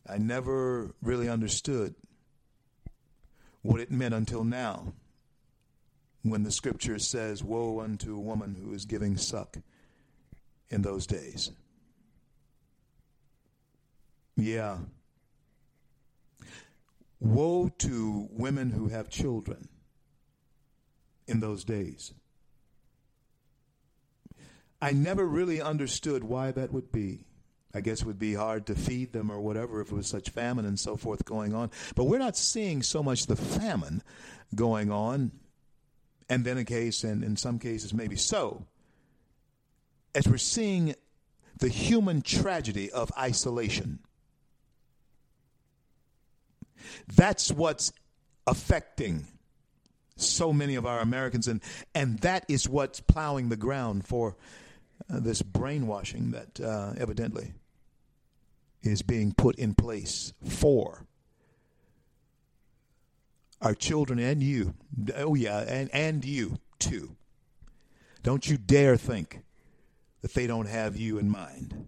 I 0.09 0.17
never 0.17 0.95
really 1.03 1.29
understood 1.29 1.93
what 3.61 3.79
it 3.79 3.91
meant 3.91 4.15
until 4.15 4.43
now 4.43 4.93
when 6.23 6.41
the 6.41 6.51
scripture 6.51 6.97
says, 6.97 7.43
Woe 7.43 7.81
unto 7.81 8.15
a 8.15 8.19
woman 8.19 8.55
who 8.59 8.73
is 8.73 8.85
giving 8.85 9.15
suck 9.15 9.57
in 10.71 10.81
those 10.81 11.05
days. 11.05 11.51
Yeah. 14.35 14.77
Woe 17.19 17.69
to 17.77 18.27
women 18.31 18.71
who 18.71 18.87
have 18.87 19.07
children 19.07 19.69
in 21.27 21.41
those 21.41 21.63
days. 21.63 22.13
I 24.81 24.91
never 24.91 25.25
really 25.25 25.61
understood 25.61 26.23
why 26.23 26.51
that 26.51 26.73
would 26.73 26.91
be. 26.91 27.25
I 27.73 27.81
guess 27.81 28.01
it 28.01 28.07
would 28.07 28.19
be 28.19 28.33
hard 28.33 28.65
to 28.65 28.75
feed 28.75 29.13
them 29.13 29.31
or 29.31 29.39
whatever 29.39 29.79
if 29.79 29.91
it 29.91 29.95
was 29.95 30.07
such 30.07 30.29
famine 30.29 30.65
and 30.65 30.79
so 30.79 30.97
forth 30.97 31.23
going 31.23 31.53
on. 31.53 31.71
But 31.95 32.05
we're 32.05 32.17
not 32.17 32.35
seeing 32.35 32.81
so 32.81 33.01
much 33.01 33.27
the 33.27 33.35
famine 33.35 34.01
going 34.53 34.91
on, 34.91 35.31
and 36.29 36.43
then 36.43 36.57
a 36.57 36.65
case, 36.65 37.03
and 37.03 37.23
in 37.23 37.37
some 37.37 37.59
cases 37.59 37.93
maybe 37.93 38.15
so, 38.15 38.65
as 40.13 40.27
we're 40.27 40.37
seeing 40.37 40.95
the 41.59 41.69
human 41.69 42.21
tragedy 42.21 42.91
of 42.91 43.11
isolation. 43.17 43.99
That's 47.15 47.51
what's 47.51 47.93
affecting 48.47 49.27
so 50.17 50.51
many 50.51 50.75
of 50.75 50.85
our 50.85 50.99
Americans, 50.99 51.47
and, 51.47 51.61
and 51.95 52.19
that 52.19 52.45
is 52.49 52.67
what's 52.67 52.99
plowing 52.99 53.49
the 53.49 53.55
ground 53.55 54.05
for 54.05 54.35
uh, 55.09 55.19
this 55.19 55.41
brainwashing 55.41 56.31
that 56.31 56.59
uh, 56.59 56.93
evidently 56.97 57.53
is 58.81 59.01
being 59.01 59.33
put 59.33 59.55
in 59.55 59.73
place 59.73 60.33
for 60.43 61.05
our 63.61 63.75
children 63.75 64.19
and 64.19 64.41
you. 64.41 64.73
Oh, 65.15 65.35
yeah, 65.35 65.59
and, 65.59 65.89
and 65.93 66.25
you 66.25 66.57
too. 66.79 67.15
Don't 68.23 68.47
you 68.49 68.57
dare 68.57 68.97
think 68.97 69.41
that 70.21 70.33
they 70.33 70.47
don't 70.47 70.67
have 70.67 70.95
you 70.95 71.17
in 71.17 71.29
mind. 71.29 71.87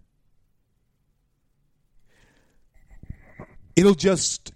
It'll 3.76 3.94
just 3.94 4.52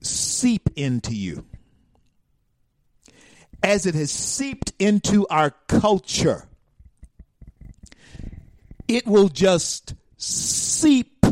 seep 0.00 0.70
into 0.76 1.14
you 1.14 1.44
as 3.62 3.86
it 3.86 3.94
has 3.94 4.10
seeped 4.10 4.72
into 4.78 5.26
our 5.28 5.50
culture. 5.68 6.48
It 8.92 9.06
will 9.06 9.28
just 9.28 9.94
seep 10.18 11.24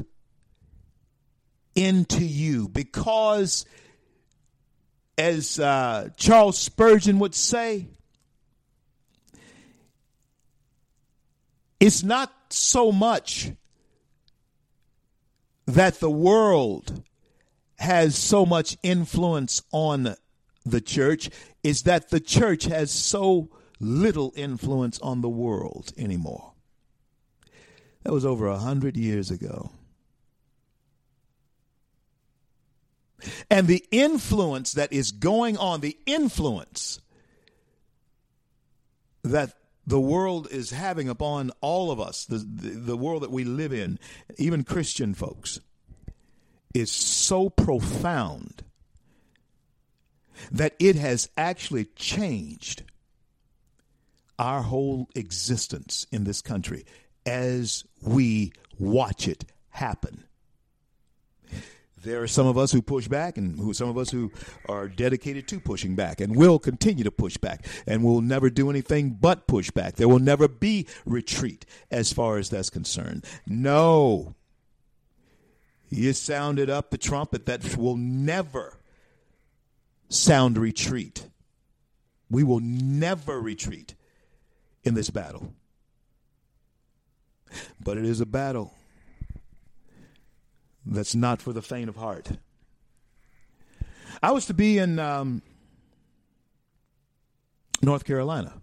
into 1.75 2.25
you 2.25 2.71
because, 2.71 3.67
as 5.19 5.61
uh, 5.61 6.09
Charles 6.17 6.57
Spurgeon 6.57 7.19
would 7.19 7.35
say, 7.35 7.89
it's 11.79 12.03
not 12.03 12.33
so 12.49 12.91
much 12.91 13.53
that 15.67 16.01
the 16.01 16.11
world 16.11 17.03
has 17.79 18.17
so 18.17 18.47
much 18.47 18.79
influence 18.83 19.63
on 19.71 20.17
the 20.65 20.81
church 20.81 21.29
is 21.63 21.83
that 21.83 22.09
the 22.09 22.21
church 22.21 22.65
has 22.65 22.91
so 22.91 23.51
little 23.79 24.33
influence 24.35 24.99
on 25.01 25.21
the 25.21 25.29
world 25.29 25.93
anymore. 25.99 26.50
That 28.03 28.13
was 28.13 28.25
over 28.25 28.47
a 28.47 28.59
hundred 28.59 28.97
years 28.97 29.31
ago. 29.31 29.71
And 33.51 33.67
the 33.67 33.85
influence 33.91 34.73
that 34.73 34.93
is 34.93 35.13
going 35.13 35.59
on, 35.59 35.81
the 35.81 35.99
influence 36.07 37.01
that 39.23 39.53
the 39.87 40.01
world 40.01 40.49
is 40.51 40.71
having 40.71 41.09
upon 41.09 41.51
all 41.61 41.91
of 41.91 42.01
us, 42.01 42.25
the, 42.25 42.39
the, 42.39 42.71
the 42.71 42.97
world 42.97 43.23
that 43.23 43.31
we 43.31 43.45
live 43.45 43.73
in, 43.73 43.99
even 44.39 44.65
Christian 44.65 45.15
folks, 45.15 45.61
is 46.73 46.91
so 46.91 47.51
profound 47.51 48.63
that 50.51 50.75
it 50.79 50.97
has 50.97 51.29
actually 51.37 51.85
changed 51.97 52.85
our 54.39 54.63
whole 54.63 55.09
existence 55.15 56.07
in 56.11 56.25
this 56.25 56.41
country 56.41 56.87
as 57.27 57.85
we 58.03 58.53
watch 58.79 59.29
it 59.29 59.45
happen. 59.71 60.25
There 62.03 62.23
are 62.23 62.29
some 62.29 62.47
of 62.47 62.57
us 62.57 62.73
who 62.73 62.81
push 62.81 63.09
back, 63.09 63.37
and 63.37 63.59
who, 63.59 63.75
some 63.75 63.91
of 63.91 63.99
us 63.99 64.11
who 64.11 64.33
are 64.67 64.89
dedicated 64.89 65.47
to 65.49 65.61
pushing 65.61 65.95
back, 65.95 66.21
and 66.21 66.35
will 66.35 66.59
continue 66.59 67.05
to 67.05 67.11
push 67.11 67.37
back, 67.37 67.67
and 67.87 68.03
will 68.03 68.23
never 68.23 68.49
do 68.49 68.71
anything 68.71 69.11
but 69.21 69.47
push 69.47 69.71
back. 69.71 69.97
There 69.97 70.09
will 70.09 70.19
never 70.19 70.49
be 70.49 70.87
retreat 71.05 71.67
as 71.91 72.11
far 72.11 72.39
as 72.39 72.49
that's 72.49 72.71
concerned. 72.71 73.27
No. 73.47 74.35
You 75.91 76.15
sounded 76.15 76.71
up 76.71 76.91
the 76.91 76.99
trumpet 76.99 77.45
that 77.47 77.77
will 77.77 77.97
never 77.97 78.79
sound 80.09 80.57
retreat. 80.57 81.29
We 82.31 82.45
will 82.45 82.61
never 82.61 83.41
retreat 83.41 83.95
in 84.85 84.95
this 84.95 85.11
battle. 85.11 85.53
But 87.83 87.99
it 87.99 88.05
is 88.05 88.21
a 88.21 88.27
battle 88.27 88.75
that's 90.87 91.15
not 91.15 91.41
for 91.43 91.53
the 91.53 91.63
faint 91.63 91.89
of 91.89 91.97
heart. 91.97 92.29
I 94.23 94.33
was 94.33 94.47
to 94.47 94.55
be 94.55 94.79
in 94.79 94.99
um, 94.99 95.43
North 97.83 98.05
Carolina. 98.05 98.55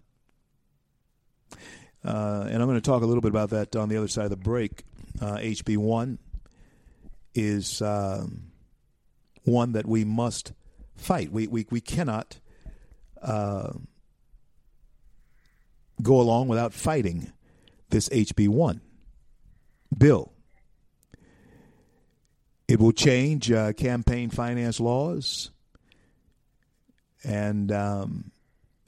Uh, 2.04 2.46
and 2.48 2.62
I'm 2.62 2.68
going 2.68 2.80
to 2.80 2.80
talk 2.80 3.02
a 3.02 3.06
little 3.06 3.20
bit 3.20 3.30
about 3.30 3.50
that 3.50 3.74
on 3.74 3.88
the 3.88 3.96
other 3.96 4.08
side 4.08 4.24
of 4.24 4.30
the 4.30 4.36
break. 4.36 4.84
Uh, 5.20 5.36
HB1 5.36 6.18
is 7.34 7.82
um, 7.82 8.44
one 9.44 9.72
that 9.72 9.86
we 9.86 10.04
must 10.04 10.52
fight. 10.96 11.32
We, 11.32 11.48
we, 11.48 11.66
we 11.70 11.80
cannot 11.80 12.38
uh, 13.20 13.72
go 16.00 16.20
along 16.20 16.48
without 16.48 16.72
fighting 16.72 17.32
this 17.90 18.08
HB1 18.08 18.80
bill. 19.96 20.32
It 22.66 22.78
will 22.78 22.92
change 22.92 23.50
uh, 23.50 23.72
campaign 23.72 24.28
finance 24.30 24.78
laws 24.78 25.50
and 27.24 27.72
um, 27.72 28.30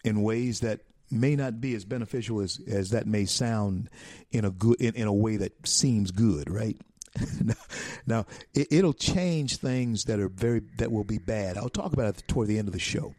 in 0.05 0.23
ways 0.23 0.61
that 0.61 0.81
may 1.11 1.35
not 1.35 1.61
be 1.61 1.75
as 1.75 1.85
beneficial 1.85 2.41
as, 2.41 2.61
as 2.69 2.91
that 2.91 3.07
may 3.07 3.25
sound 3.25 3.89
in 4.31 4.45
a 4.45 4.51
good 4.51 4.81
in, 4.81 4.95
in 4.95 5.07
a 5.07 5.13
way 5.13 5.37
that 5.37 5.67
seems 5.67 6.11
good, 6.11 6.49
right? 6.51 6.77
now, 8.07 8.25
it, 8.55 8.85
will 8.85 8.93
change 8.93 9.57
things 9.57 10.05
that 10.05 10.21
are 10.21 10.29
very 10.29 10.63
that 10.79 10.93
will 10.93 11.05
be 11.05 11.19
bad. 11.19 11.59
I'll 11.59 11.69
talk 11.69 11.93
about 11.93 12.17
it 12.17 12.23
toward 12.29 12.49
the 12.49 12.59
end 12.59 12.69
of 12.69 12.75
the 12.75 12.81
show 12.81 13.15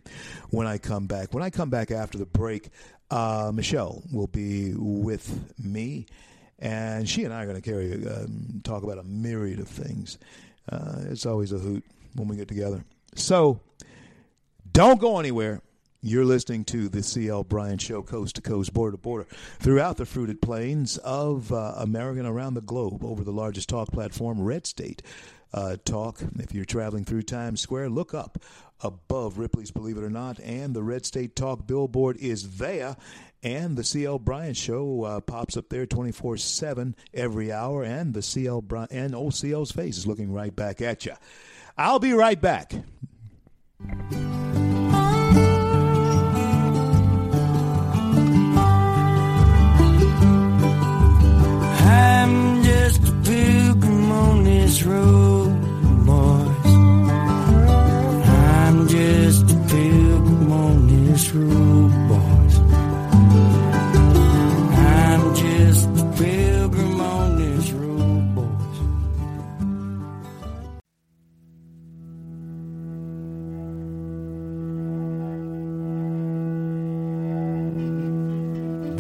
when 0.50 0.68
I 0.68 0.78
come 0.78 1.08
back. 1.08 1.34
When 1.34 1.44
I 1.44 1.50
come 1.50 1.70
back 1.70 1.92
after 1.92 2.18
the 2.18 2.26
break, 2.26 2.70
uh, 3.12 3.52
Michelle 3.54 4.02
will 4.12 4.28
be 4.28 4.74
with 4.74 5.54
me, 5.60 6.08
and 6.60 7.08
she 7.08 7.26
and 7.26 7.34
I 7.34 7.44
are 7.44 7.46
going 7.46 7.62
to 7.62 7.70
carry 7.70 7.94
um, 8.08 8.62
talk 8.64 8.84
about 8.84 8.98
a 8.98 9.04
myriad 9.04 9.60
of 9.60 9.68
things. 9.68 10.18
Uh, 10.72 11.02
it's 11.10 11.26
always 11.26 11.52
a 11.52 11.58
hoot 11.58 11.84
when 12.16 12.28
we 12.28 12.38
get 12.38 12.48
together. 12.48 12.84
So, 13.16 13.60
don't 14.72 15.00
go 15.00 15.20
anywhere. 15.20 15.62
You're 16.02 16.26
listening 16.26 16.66
to 16.66 16.90
the 16.90 17.04
C.L. 17.04 17.44
Bryant 17.44 17.82
Show, 17.82 18.02
coast 18.02 18.36
to 18.36 18.42
coast, 18.42 18.74
border 18.74 18.98
to 18.98 18.98
border, 18.98 19.28
throughout 19.60 19.98
the 19.98 20.06
fruited 20.06 20.42
plains 20.42 20.98
of 20.98 21.52
uh, 21.52 21.74
America 21.78 22.20
and 22.20 22.28
around 22.28 22.56
the 22.56 22.62
globe 22.62 23.04
over 23.04 23.24
the 23.24 23.34
largest 23.34 23.70
talk 23.70 23.92
platform, 23.92 24.42
Red 24.42 24.66
State 24.66 25.04
uh, 25.54 25.78
Talk. 25.86 26.20
If 26.40 26.56
you're 26.56 26.66
traveling 26.66 27.04
through 27.04 27.24
Times 27.24 27.62
Square, 27.62 27.90
look 27.90 28.16
up 28.16 28.40
above 28.84 29.38
Ripley's 29.38 29.72
Believe 29.72 29.98
It 29.98 30.04
or 30.04 30.10
Not, 30.10 30.40
and 30.40 30.74
the 30.74 30.84
Red 30.84 31.06
State 31.06 31.36
Talk 31.36 31.66
billboard 31.68 32.18
is 32.18 32.58
there. 32.58 32.96
And 33.44 33.76
the 33.76 33.84
CL 33.84 34.20
Bryant 34.20 34.56
Show 34.56 35.04
uh, 35.04 35.20
pops 35.20 35.58
up 35.58 35.70
there 35.70 35.88
24 35.88 36.38
7 36.38 36.96
every 37.14 37.52
hour, 37.52 37.84
and 37.84 38.14
the 38.14 38.22
CL 38.22 38.62
Bryant 38.62 38.92
and 38.92 39.16
old 39.16 39.34
CL's 39.34 39.72
face 39.72 39.98
is 39.98 40.06
looking 40.06 40.32
right 40.32 40.56
back 40.56 40.82
at 40.82 41.06
you. 41.06 41.14
I'll 41.78 42.00
be 42.00 42.14
right 42.14 42.40
back. 42.40 42.74
I'm 51.84 52.64
just 52.64 53.08
a 53.08 53.12
pilgrim 53.24 54.12
on 54.12 54.44
this 54.44 54.84
road, 54.84 55.41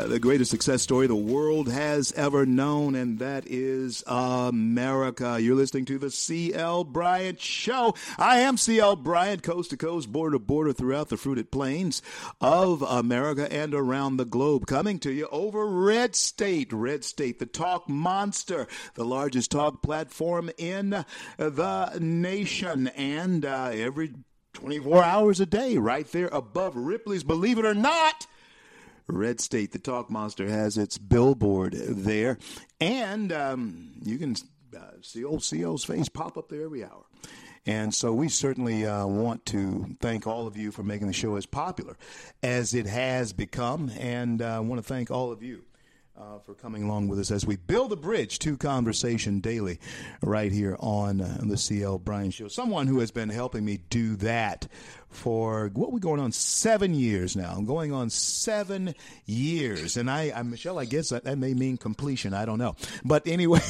Uh, 0.00 0.06
the 0.06 0.18
greatest 0.18 0.50
success 0.50 0.80
story 0.80 1.06
the 1.06 1.14
world 1.14 1.68
has 1.68 2.10
ever 2.12 2.46
known, 2.46 2.94
and 2.94 3.18
that 3.18 3.44
is 3.46 4.02
America. 4.06 5.38
You're 5.38 5.56
listening 5.56 5.84
to 5.86 5.98
the 5.98 6.10
CL 6.10 6.84
Bryant 6.84 7.38
Show. 7.38 7.94
I 8.16 8.38
am 8.38 8.56
CL 8.56 8.96
Bryant, 8.96 9.42
coast 9.42 9.68
to 9.70 9.76
coast, 9.76 10.10
border 10.10 10.36
to 10.36 10.38
border 10.38 10.72
throughout 10.72 11.10
the 11.10 11.18
fruited 11.18 11.50
plains 11.50 12.00
of 12.40 12.80
America 12.80 13.52
and 13.52 13.74
around 13.74 14.16
the 14.16 14.24
globe. 14.24 14.66
Coming 14.66 14.98
to 15.00 15.12
you 15.12 15.28
over 15.30 15.66
Red 15.66 16.16
State, 16.16 16.72
Red 16.72 17.04
State, 17.04 17.38
the 17.38 17.44
talk 17.44 17.86
monster, 17.86 18.68
the 18.94 19.04
largest 19.04 19.50
talk 19.50 19.82
platform 19.82 20.50
in 20.56 21.04
the 21.36 21.98
nation, 22.00 22.88
and 22.88 23.44
uh, 23.44 23.70
every 23.74 24.14
24 24.54 25.04
hours 25.04 25.40
a 25.40 25.46
day, 25.46 25.76
right 25.76 26.10
there 26.10 26.28
above 26.32 26.74
Ripley's, 26.74 27.22
believe 27.22 27.58
it 27.58 27.66
or 27.66 27.74
not. 27.74 28.26
Red 29.16 29.40
State, 29.40 29.72
the 29.72 29.78
Talk 29.78 30.10
Monster, 30.10 30.48
has 30.48 30.78
its 30.78 30.98
billboard 30.98 31.72
there, 31.74 32.38
and 32.80 33.32
um, 33.32 33.92
you 34.02 34.18
can 34.18 34.36
uh, 34.76 34.80
see 35.02 35.24
old 35.24 35.44
CO's 35.48 35.84
face 35.84 36.08
pop 36.08 36.36
up 36.36 36.48
there 36.48 36.64
every 36.64 36.84
hour. 36.84 37.04
And 37.66 37.94
so 37.94 38.12
we 38.12 38.28
certainly 38.28 38.86
uh, 38.86 39.06
want 39.06 39.44
to 39.46 39.96
thank 40.00 40.26
all 40.26 40.46
of 40.46 40.56
you 40.56 40.72
for 40.72 40.82
making 40.82 41.08
the 41.08 41.12
show 41.12 41.36
as 41.36 41.44
popular 41.44 41.96
as 42.42 42.72
it 42.74 42.86
has 42.86 43.32
become, 43.32 43.90
and 43.98 44.40
I 44.40 44.56
uh, 44.56 44.62
want 44.62 44.80
to 44.80 44.86
thank 44.86 45.10
all 45.10 45.30
of 45.30 45.42
you. 45.42 45.64
Uh, 46.20 46.38
for 46.40 46.52
coming 46.52 46.82
along 46.82 47.08
with 47.08 47.18
us 47.18 47.30
as 47.30 47.46
we 47.46 47.56
build 47.56 47.90
a 47.94 47.96
bridge 47.96 48.38
to 48.38 48.54
conversation 48.54 49.40
daily, 49.40 49.80
right 50.20 50.52
here 50.52 50.76
on 50.78 51.18
uh, 51.22 51.38
the 51.40 51.56
CL 51.56 51.98
Bryant 52.00 52.34
Show. 52.34 52.48
Someone 52.48 52.86
who 52.86 52.98
has 52.98 53.10
been 53.10 53.30
helping 53.30 53.64
me 53.64 53.78
do 53.88 54.16
that 54.16 54.68
for 55.08 55.70
what 55.72 55.92
we're 55.92 55.98
going 55.98 56.20
on 56.20 56.30
seven 56.32 56.92
years 56.92 57.36
now. 57.36 57.54
I'm 57.56 57.64
going 57.64 57.94
on 57.94 58.10
seven 58.10 58.94
years, 59.24 59.96
and 59.96 60.10
I, 60.10 60.30
I 60.36 60.42
Michelle, 60.42 60.78
I 60.78 60.84
guess 60.84 61.08
that, 61.08 61.24
that 61.24 61.38
may 61.38 61.54
mean 61.54 61.78
completion. 61.78 62.34
I 62.34 62.44
don't 62.44 62.58
know, 62.58 62.76
but 63.02 63.26
anyway, 63.26 63.60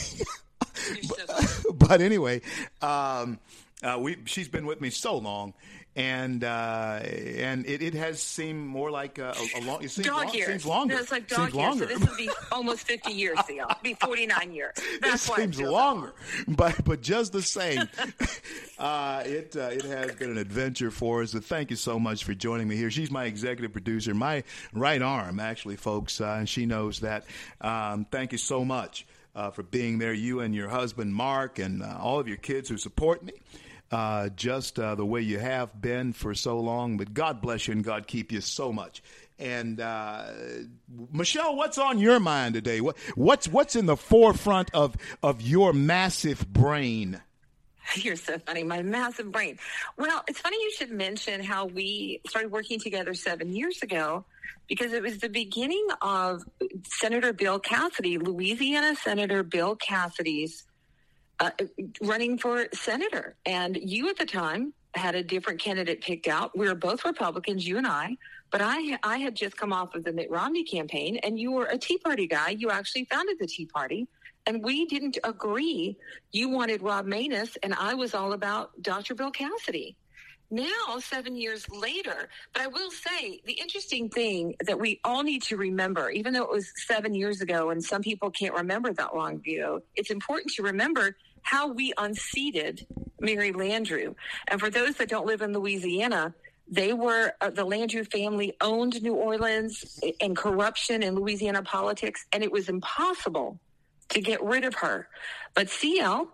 but, 1.09 1.79
but, 1.79 2.01
anyway, 2.01 2.41
um, 2.83 3.39
uh, 3.85 3.97
we 4.01 4.17
she's 4.25 4.49
been 4.49 4.67
with 4.67 4.81
me 4.81 4.91
so 4.91 5.17
long, 5.17 5.55
and 5.97 6.45
uh, 6.45 7.01
and 7.03 7.67
it, 7.67 7.83
it 7.83 7.95
has 7.95 8.23
seemed 8.23 8.65
more 8.65 8.91
like 8.91 9.19
a, 9.19 9.35
a 9.57 9.61
long. 9.63 9.83
It 9.83 9.91
seems, 9.91 10.07
dog 10.07 10.27
long, 10.27 10.35
years. 10.35 10.47
seems 10.47 10.67
longer. 10.67 10.95
No, 10.95 11.01
it's 11.01 11.11
like 11.11 11.27
dog 11.27 11.51
seems 11.51 11.55
years. 11.55 11.55
longer. 11.55 11.89
So 11.89 11.99
this 11.99 12.09
would 12.09 12.17
be 12.17 12.31
almost 12.53 12.87
fifty 12.87 13.13
years. 13.13 13.39
Theo. 13.47 13.67
It'd 13.69 13.83
be 13.83 13.95
forty 13.95 14.27
nine 14.27 14.53
years. 14.53 14.75
That's 15.01 15.27
it 15.27 15.31
why 15.31 15.37
seems 15.39 15.61
longer, 15.61 16.15
but 16.49 16.85
but 16.85 17.01
just 17.01 17.33
the 17.33 17.43
same, 17.43 17.89
uh, 18.79 19.23
it 19.27 19.57
uh, 19.57 19.71
it 19.73 19.85
has 19.85 20.15
been 20.15 20.31
an 20.31 20.39
adventure 20.39 20.93
for 20.93 21.23
us. 21.23 21.33
So 21.33 21.41
thank 21.41 21.71
you 21.71 21.77
so 21.77 21.99
much 21.99 22.23
for 22.23 22.35
joining 22.35 22.69
me 22.69 22.77
here. 22.77 22.91
She's 22.91 23.11
my 23.11 23.25
executive 23.25 23.73
producer, 23.73 24.15
my 24.15 24.45
right 24.73 25.03
arm, 25.03 25.41
actually, 25.41 25.77
folks, 25.77 26.21
uh, 26.21 26.37
and 26.39 26.49
she 26.49 26.67
knows 26.67 27.01
that. 27.01 27.25
Um, 27.61 28.07
thank 28.11 28.33
you 28.33 28.39
so 28.39 28.65
much. 28.65 29.07
Uh, 29.33 29.49
for 29.49 29.63
being 29.63 29.99
there, 29.99 30.13
you 30.13 30.41
and 30.41 30.53
your 30.53 30.69
husband 30.69 31.15
Mark, 31.15 31.61
and 31.61 31.85
uh, 31.85 31.99
all 32.01 32.19
of 32.19 32.27
your 32.27 32.37
kids 32.37 32.69
who 32.69 32.77
support 32.77 33.23
me 33.23 33.33
uh, 33.91 34.29
just 34.31 34.79
uh, 34.79 34.95
the 34.95 35.07
way 35.07 35.21
you 35.21 35.39
have 35.39 35.81
been 35.81 36.13
for 36.13 36.35
so 36.35 36.59
long. 36.61 36.97
But 36.97 37.13
God 37.13 37.41
bless 37.41 37.67
you 37.67 37.73
and 37.73 37.85
God 37.85 38.07
keep 38.07 38.33
you 38.33 38.41
so 38.41 38.73
much. 38.73 39.03
And 39.39 39.81
uh, 39.81 40.27
Michelle, 41.13 41.57
what's 41.57 41.79
on 41.79 41.99
your 41.99 42.21
mind 42.21 42.55
today? 42.55 42.81
What, 42.81 42.99
what's 43.15 43.49
what's 43.49 43.75
in 43.75 43.87
the 43.87 43.97
forefront 43.97 44.71
of 44.75 44.97
of 45.23 45.41
your 45.41 45.73
massive 45.73 46.47
brain? 46.53 47.21
You're 47.95 48.17
so 48.17 48.39
funny. 48.39 48.63
My 48.63 48.83
massive 48.83 49.33
brain. 49.33 49.59
Well, 49.97 50.23
it's 50.29 50.41
funny 50.41 50.59
you 50.63 50.71
should 50.73 50.91
mention 50.91 51.43
how 51.43 51.67
we 51.67 52.21
started 52.29 52.53
working 52.53 52.79
together 52.79 53.15
seven 53.15 53.55
years 53.55 53.83
ago 53.83 54.25
because 54.69 54.93
it 54.93 55.03
was 55.03 55.19
the 55.19 55.29
beginning 55.29 55.87
of 56.03 56.45
Senator 56.85 57.33
Bill 57.33 57.59
Cassidy, 57.59 58.19
Louisiana 58.19 58.95
Senator 58.95 59.43
Bill 59.43 59.75
Cassidy's 59.75 60.65
uh, 61.41 61.51
running 62.03 62.39
for 62.39 62.67
senator. 62.73 63.35
And 63.47 63.77
you 63.77 64.09
at 64.09 64.19
the 64.19 64.27
time 64.27 64.73
had 64.95 65.15
a 65.15 65.23
different 65.23 65.61
candidate 65.61 66.01
picked 66.01 66.29
out. 66.29 66.57
We 66.57 66.69
were 66.69 66.75
both 66.75 67.05
Republicans, 67.05 67.67
you 67.67 67.79
and 67.79 67.87
I, 67.87 68.17
but 68.51 68.61
I 68.61 68.99
I 69.03 69.19
had 69.19 69.35
just 69.35 69.57
come 69.57 69.73
off 69.73 69.95
of 69.95 70.05
the 70.05 70.13
Mitt 70.13 70.31
Romney 70.31 70.65
campaign, 70.65 71.17
and 71.23 71.39
you 71.39 71.53
were 71.53 71.67
a 71.67 71.79
Tea 71.79 71.99
Party 71.99 72.27
guy. 72.27 72.51
You 72.51 72.71
actually 72.71 73.05
founded 73.05 73.39
the 73.39 73.47
Tea 73.47 73.67
Party, 73.67 74.09
and 74.47 74.63
we 74.63 74.87
didn't 74.87 75.19
agree. 75.25 75.97
You 76.33 76.49
wanted 76.49 76.83
Rob 76.83 77.07
Maness, 77.07 77.57
and 77.63 77.75
I 77.75 77.95
was 77.95 78.15
all 78.15 78.33
about 78.33 78.71
Dr. 78.83 79.15
Bill 79.15 79.31
Cassidy. 79.31 79.97
Now, 80.53 80.99
seven 80.99 81.37
years 81.37 81.65
later, 81.71 82.29
but 82.53 82.63
I 82.63 82.67
will 82.67 82.91
say 82.91 83.41
the 83.47 83.53
interesting 83.53 84.09
thing 84.09 84.57
that 84.67 84.81
we 84.81 85.01
all 85.05 85.23
need 85.23 85.43
to 85.45 85.57
remember, 85.57 86.11
even 86.11 86.33
though 86.33 86.43
it 86.43 86.51
was 86.51 86.73
seven 86.75 87.15
years 87.15 87.41
ago 87.41 87.71
and 87.71 87.83
some 87.83 88.03
people 88.03 88.33
can't 88.33 88.55
remember 88.55 88.93
that 88.93 89.15
long 89.15 89.37
ago, 89.47 89.81
it's 89.95 90.11
important 90.11 90.53
to 90.55 90.65
remember 90.65 91.17
how 91.43 91.73
we 91.73 91.93
unseated 91.99 92.87
Mary 93.21 93.53
Landrieu. 93.53 94.15
And 94.49 94.61
for 94.61 94.71
those 94.71 94.97
that 94.97 95.09
don't 95.09 95.27
live 95.27 95.43
in 95.43 95.53
Louisiana, 95.53 96.35
they 96.71 96.93
were 96.93 97.33
uh, 97.41 97.51
the 97.51 97.67
Landrieu 97.67 98.11
family 98.11 98.55
owned 98.61 99.03
New 99.03 99.15
Orleans 99.15 100.01
and 100.21 100.37
corruption 100.37 101.03
in 101.03 101.17
Louisiana 101.17 101.63
politics, 101.63 102.25
and 102.33 102.45
it 102.45 102.53
was 102.53 102.69
impossible 102.69 103.59
to 104.11 104.21
get 104.21 104.43
rid 104.43 104.65
of 104.65 104.75
her. 104.77 105.09
But 105.55 105.69
CL, 105.69 106.31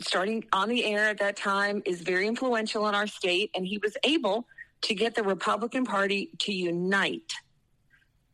starting 0.00 0.44
on 0.52 0.68
the 0.68 0.84
air 0.84 1.08
at 1.08 1.18
that 1.18 1.36
time, 1.36 1.82
is 1.86 2.02
very 2.02 2.26
influential 2.26 2.86
in 2.88 2.94
our 2.94 3.06
state, 3.06 3.50
and 3.54 3.66
he 3.66 3.78
was 3.78 3.96
able 4.04 4.46
to 4.82 4.94
get 4.94 5.14
the 5.14 5.22
Republican 5.22 5.84
Party 5.84 6.30
to 6.40 6.52
unite. 6.52 7.32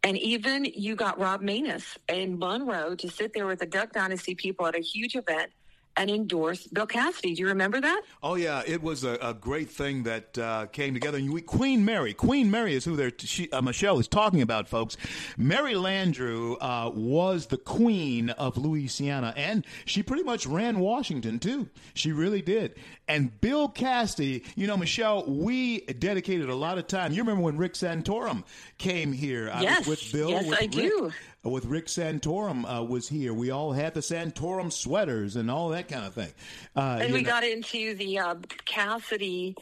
And 0.02 0.16
even 0.18 0.64
you 0.64 0.96
got 0.96 1.20
Rob 1.20 1.42
Maness 1.42 1.96
in 2.08 2.38
Monroe 2.38 2.94
to 2.96 3.08
sit 3.10 3.32
there 3.34 3.46
with 3.46 3.58
the 3.58 3.66
Duck 3.66 3.92
Dynasty 3.92 4.34
people 4.34 4.66
at 4.66 4.76
a 4.76 4.80
huge 4.80 5.14
event 5.16 5.50
and 5.98 6.10
endorse 6.10 6.66
Bill 6.68 6.86
Cassidy. 6.86 7.34
Do 7.34 7.42
you 7.42 7.48
remember 7.48 7.80
that? 7.80 8.02
Oh 8.22 8.36
yeah, 8.36 8.62
it 8.66 8.82
was 8.82 9.04
a, 9.04 9.18
a 9.20 9.34
great 9.34 9.68
thing 9.68 10.04
that 10.04 10.38
uh, 10.38 10.66
came 10.66 10.94
together. 10.94 11.18
And 11.18 11.32
we, 11.32 11.42
Queen 11.42 11.84
Mary, 11.84 12.14
Queen 12.14 12.50
Mary 12.50 12.74
is 12.74 12.84
who 12.84 12.96
they're 12.96 13.12
she, 13.18 13.50
uh, 13.50 13.60
Michelle 13.60 13.98
is 13.98 14.06
talking 14.08 14.40
about, 14.40 14.68
folks. 14.68 14.96
Mary 15.36 15.74
Landrieu 15.74 16.56
uh, 16.60 16.90
was 16.94 17.46
the 17.46 17.56
queen 17.58 18.30
of 18.30 18.56
Louisiana, 18.56 19.34
and 19.36 19.66
she 19.84 20.02
pretty 20.02 20.22
much 20.22 20.46
ran 20.46 20.78
Washington 20.78 21.38
too. 21.38 21.68
She 21.94 22.12
really 22.12 22.42
did. 22.42 22.76
And 23.08 23.38
Bill 23.40 23.68
Cassidy, 23.68 24.44
you 24.54 24.66
know, 24.66 24.76
Michelle, 24.76 25.24
we 25.26 25.80
dedicated 25.80 26.48
a 26.48 26.54
lot 26.54 26.78
of 26.78 26.86
time. 26.86 27.12
You 27.12 27.22
remember 27.22 27.42
when 27.42 27.56
Rick 27.56 27.74
Santorum 27.74 28.44
came 28.76 29.12
here? 29.12 29.50
I 29.52 29.62
yes, 29.62 29.78
was 29.86 29.88
with 29.88 30.12
Bill. 30.12 30.30
yes, 30.30 30.46
with 30.46 30.58
I 30.58 30.62
Rick 30.62 30.70
do 30.70 31.12
with 31.44 31.64
Rick 31.66 31.86
Santorum 31.86 32.64
uh, 32.64 32.84
was 32.84 33.08
here. 33.08 33.32
We 33.32 33.50
all 33.50 33.72
had 33.72 33.94
the 33.94 34.00
Santorum 34.00 34.72
sweaters 34.72 35.36
and 35.36 35.50
all 35.50 35.70
that 35.70 35.88
kind 35.88 36.04
of 36.04 36.14
thing. 36.14 36.32
Uh, 36.74 36.98
and 37.00 37.12
we 37.12 37.22
know. 37.22 37.30
got 37.30 37.44
into 37.44 37.94
the 37.94 38.18
uh, 38.18 38.34
Cassidy 38.64 39.54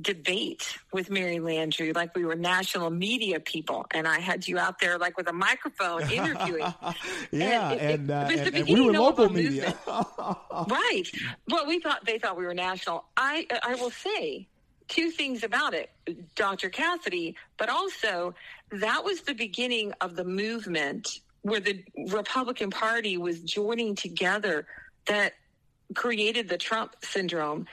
debate 0.00 0.78
with 0.92 1.10
Mary 1.10 1.38
Landrieu, 1.38 1.94
like 1.94 2.14
we 2.16 2.24
were 2.24 2.34
national 2.34 2.90
media 2.90 3.40
people, 3.40 3.86
and 3.92 4.08
I 4.08 4.20
had 4.20 4.48
you 4.48 4.58
out 4.58 4.78
there 4.78 4.98
like 4.98 5.16
with 5.16 5.28
a 5.28 5.32
microphone 5.32 6.10
interviewing. 6.10 6.62
yeah, 7.30 7.70
and, 7.70 7.80
it, 7.80 8.00
and, 8.00 8.10
uh, 8.10 8.28
it 8.30 8.38
and, 8.46 8.56
and 8.56 8.68
we 8.68 8.80
were 8.80 8.92
local 8.92 9.28
media, 9.28 9.76
right? 9.86 11.04
Well, 11.48 11.66
we 11.66 11.78
thought 11.78 12.04
they 12.06 12.18
thought 12.18 12.36
we 12.36 12.46
were 12.46 12.54
national. 12.54 13.04
I 13.16 13.46
I 13.62 13.74
will 13.74 13.90
say 13.90 14.48
two 14.88 15.10
things 15.10 15.42
about 15.42 15.74
it, 15.74 15.90
Dr. 16.34 16.68
Cassidy, 16.68 17.36
but 17.56 17.68
also 17.68 18.34
that 18.72 19.04
was 19.04 19.22
the 19.22 19.34
beginning 19.34 19.92
of 20.00 20.16
the 20.16 20.24
movement 20.24 21.20
where 21.42 21.60
the 21.60 21.84
Republican 22.08 22.70
Party 22.70 23.16
was 23.16 23.40
joining 23.40 23.94
together 23.94 24.66
that 25.06 25.34
created 25.94 26.48
the 26.48 26.58
Trump 26.58 26.96
syndrome. 27.02 27.66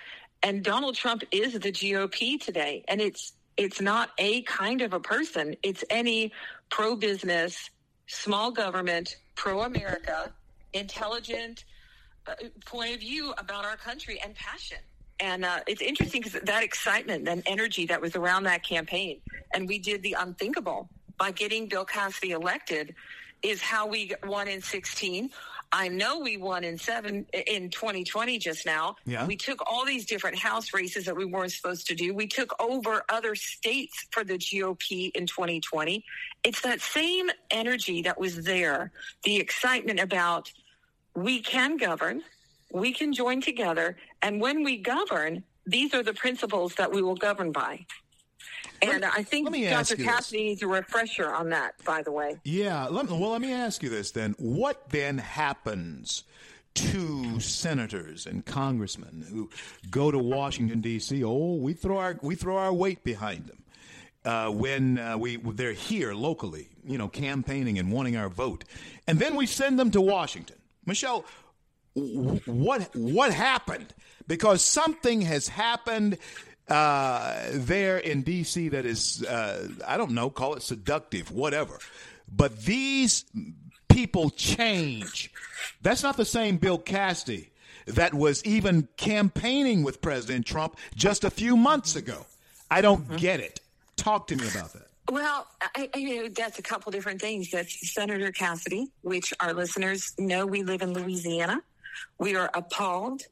And 0.44 0.64
Donald 0.64 0.96
Trump 0.96 1.24
is 1.32 1.54
the 1.54 1.72
GOP 1.72 2.40
today. 2.40 2.84
And 2.88 3.02
it's 3.02 3.34
It's 3.58 3.82
not 3.82 4.12
a 4.18 4.42
kind 4.44 4.82
of 4.82 4.94
a 4.94 5.00
person. 5.00 5.56
It's 5.64 5.84
any 5.90 6.32
pro 6.70 6.96
business, 6.96 7.70
small 8.08 8.52
government, 8.52 9.18
pro 9.36 9.62
America, 9.62 10.32
intelligent 10.74 11.66
uh, 12.26 12.36
point 12.66 12.94
of 12.96 13.00
view 13.02 13.34
about 13.38 13.66
our 13.66 13.76
country 13.78 14.18
and 14.24 14.34
passion. 14.36 14.78
And 15.20 15.44
uh, 15.44 15.60
it's 15.68 15.82
interesting 15.82 16.22
because 16.22 16.40
that 16.42 16.64
excitement 16.64 17.28
and 17.28 17.44
energy 17.46 17.86
that 17.88 18.00
was 18.00 18.16
around 18.16 18.44
that 18.44 18.64
campaign, 18.64 19.20
and 19.54 19.68
we 19.68 19.80
did 19.80 20.02
the 20.02 20.16
unthinkable 20.18 20.90
by 21.18 21.32
getting 21.32 21.68
Bill 21.68 21.86
Cassidy 21.86 22.32
elected, 22.32 22.96
is 23.42 23.62
how 23.62 23.88
we 23.88 24.14
won 24.26 24.48
in 24.48 24.62
16. 24.62 25.30
I 25.72 25.88
know 25.88 26.20
we 26.20 26.38
won 26.38 26.64
in 26.64 26.78
seven 26.78 27.26
in 27.34 27.70
2020 27.70 28.40
just 28.40 28.66
now. 28.66 28.96
Yeah. 29.06 29.26
We 29.28 29.36
took 29.36 29.62
all 29.70 29.86
these 29.86 30.06
different 30.06 30.38
House 30.38 30.74
races 30.74 31.06
that 31.06 31.16
we 31.16 31.26
weren't 31.26 31.52
supposed 31.52 31.86
to 31.88 31.96
do. 31.96 32.14
We 32.14 32.28
took 32.28 32.54
over 32.60 33.04
other 33.08 33.36
states 33.36 34.08
for 34.12 34.24
the 34.24 34.34
GOP 34.34 35.12
in 35.14 35.28
2020. 35.28 36.04
It's 36.44 36.62
that 36.62 36.82
same 36.82 37.30
energy 37.52 38.02
that 38.02 38.20
was 38.20 38.44
there, 38.44 38.92
the 39.24 39.38
excitement 39.38 40.00
about 40.00 40.52
we 41.16 41.40
can 41.42 41.78
govern, 41.78 42.24
we 42.72 42.94
can 42.94 43.14
join 43.14 43.42
together, 43.42 43.98
and 44.22 44.40
when 44.40 44.64
we 44.64 44.78
govern, 44.78 45.44
these 45.66 45.94
are 45.94 46.04
the 46.04 46.14
principles 46.14 46.76
that 46.76 46.92
we 46.92 47.02
will 47.02 47.16
govern 47.16 47.52
by. 47.52 47.86
And 48.82 49.04
I 49.04 49.24
think 49.24 49.46
let 49.46 49.52
me 49.52 49.68
ask 49.68 49.90
Dr. 49.90 50.04
Cassidy 50.04 50.44
needs 50.44 50.62
a 50.62 50.68
refresher 50.68 51.34
on 51.34 51.50
that, 51.50 51.74
by 51.84 52.02
the 52.02 52.12
way. 52.12 52.38
Yeah. 52.44 52.86
Let, 52.86 53.10
well, 53.10 53.32
let 53.32 53.42
me 53.42 53.54
ask 53.54 53.84
you 53.84 53.90
this 53.90 54.12
then. 54.12 54.36
What 54.38 54.90
then 54.90 55.18
happens 55.18 56.24
to 56.76 57.40
senators 57.40 58.26
and 58.26 58.46
congressmen 58.46 59.26
who 59.30 59.50
go 59.90 60.12
to 60.12 60.18
Washington 60.18 60.82
D.C.? 60.82 61.24
Oh, 61.24 61.56
we 61.56 61.74
throw 61.74 61.98
our 61.98 62.18
we 62.22 62.36
throw 62.36 62.58
our 62.58 62.74
weight 62.74 63.04
behind 63.04 63.48
them 63.48 63.64
uh, 64.26 64.50
when 64.50 64.98
uh, 64.98 65.18
we 65.18 65.38
they're 65.38 65.74
here 65.74 66.14
locally, 66.14 66.70
you 66.86 66.98
know, 66.98 67.08
campaigning 67.08 67.80
and 67.80 67.92
wanting 67.92 68.16
our 68.16 68.30
vote, 68.30 68.64
and 69.08 69.20
then 69.20 69.36
we 69.36 69.46
send 69.46 69.78
them 69.78 69.92
to 69.92 70.02
Washington. 70.02 70.58
Michelle, 70.86 71.26
what 71.96 72.96
what 72.96 73.34
happened? 73.34 73.94
Because 74.28 74.62
something 74.62 75.22
has 75.22 75.48
happened 75.48 76.18
uh, 76.68 77.48
there 77.52 77.98
in 77.98 78.22
D.C. 78.22 78.70
that 78.70 78.86
is, 78.86 79.24
uh, 79.24 79.68
I 79.88 79.98
don't 79.98 80.12
know, 80.12 80.30
call 80.30 80.54
it 80.54 80.62
seductive, 80.62 81.32
whatever. 81.32 81.80
But 82.32 82.62
these 82.62 83.26
people 83.88 84.30
change. 84.30 85.32
That's 85.82 86.04
not 86.04 86.16
the 86.16 86.26
same 86.26 86.58
Bill 86.58 86.78
Cassidy 86.78 87.50
that 87.88 88.14
was 88.14 88.44
even 88.46 88.88
campaigning 88.98 89.84
with 89.84 90.02
President 90.02 90.46
Trump 90.46 90.78
just 90.96 91.24
a 91.24 91.30
few 91.30 91.58
months 91.58 91.96
ago. 91.96 92.26
I 92.70 92.82
don't 92.82 93.18
get 93.18 93.40
it. 93.40 93.62
Talk 93.96 94.28
to 94.28 94.36
me 94.36 94.48
about 94.48 94.74
that. 94.74 94.88
Well, 95.12 95.48
I, 95.60 95.90
I, 95.94 95.98
you 95.98 96.24
know, 96.24 96.30
that's 96.30 96.60
a 96.60 96.62
couple 96.62 96.92
different 96.92 97.20
things. 97.20 97.50
That's 97.50 97.92
Senator 97.92 98.32
Cassidy, 98.32 98.92
which 99.02 99.34
our 99.40 99.54
listeners 99.54 100.14
know 100.20 100.46
we 100.46 100.62
live 100.62 100.84
in 100.84 100.94
Louisiana. 100.94 101.64
We 102.18 102.36
are 102.36 102.50
appalled 102.54 103.24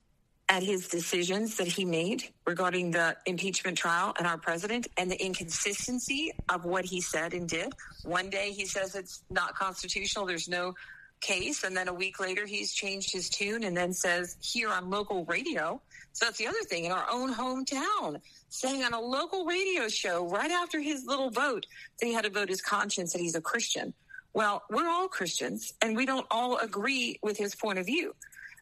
at 0.49 0.63
his 0.63 0.87
decisions 0.87 1.57
that 1.57 1.67
he 1.67 1.83
made 1.83 2.23
regarding 2.45 2.91
the 2.91 3.17
impeachment 3.25 3.77
trial 3.77 4.13
and 4.17 4.25
our 4.25 4.37
president 4.37 4.87
and 4.97 5.11
the 5.11 5.21
inconsistency 5.21 6.31
of 6.49 6.63
what 6.63 6.85
he 6.85 7.01
said 7.01 7.33
and 7.33 7.49
did. 7.49 7.73
One 8.03 8.29
day 8.29 8.51
he 8.51 8.65
says 8.65 8.95
it's 8.95 9.23
not 9.29 9.55
constitutional, 9.55 10.25
there's 10.25 10.47
no 10.47 10.73
case, 11.19 11.63
and 11.63 11.75
then 11.75 11.87
a 11.87 11.93
week 11.93 12.19
later 12.19 12.45
he's 12.45 12.73
changed 12.73 13.11
his 13.11 13.29
tune 13.29 13.63
and 13.63 13.75
then 13.75 13.91
says 13.91 14.37
here 14.39 14.69
on 14.69 14.89
local 14.89 15.25
radio. 15.25 15.81
So 16.13 16.25
that's 16.25 16.37
the 16.37 16.47
other 16.47 16.63
thing 16.63 16.85
in 16.85 16.91
our 16.91 17.05
own 17.11 17.33
hometown, 17.33 18.21
saying 18.49 18.83
on 18.83 18.93
a 18.93 19.01
local 19.01 19.45
radio 19.45 19.89
show 19.89 20.27
right 20.27 20.51
after 20.51 20.79
his 20.79 21.05
little 21.05 21.29
vote 21.29 21.65
that 21.99 22.05
he 22.05 22.13
had 22.13 22.23
to 22.23 22.29
vote 22.29 22.47
his 22.49 22.61
conscience 22.61 23.11
that 23.13 23.21
he's 23.21 23.35
a 23.35 23.41
Christian. 23.41 23.93
Well, 24.33 24.63
we're 24.69 24.87
all 24.87 25.07
Christians 25.07 25.73
and 25.81 25.95
we 25.95 26.05
don't 26.05 26.27
all 26.31 26.57
agree 26.57 27.19
with 27.21 27.37
his 27.37 27.55
point 27.55 27.79
of 27.79 27.85
view. 27.85 28.15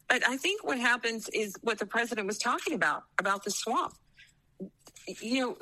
But 0.08 0.26
I 0.26 0.36
think 0.36 0.64
what 0.64 0.78
happens 0.78 1.28
is 1.30 1.56
what 1.62 1.78
the 1.78 1.86
president 1.86 2.26
was 2.26 2.38
talking 2.38 2.74
about, 2.74 3.04
about 3.18 3.44
the 3.44 3.50
swamp. 3.50 3.94
You 5.20 5.40
know, 5.40 5.56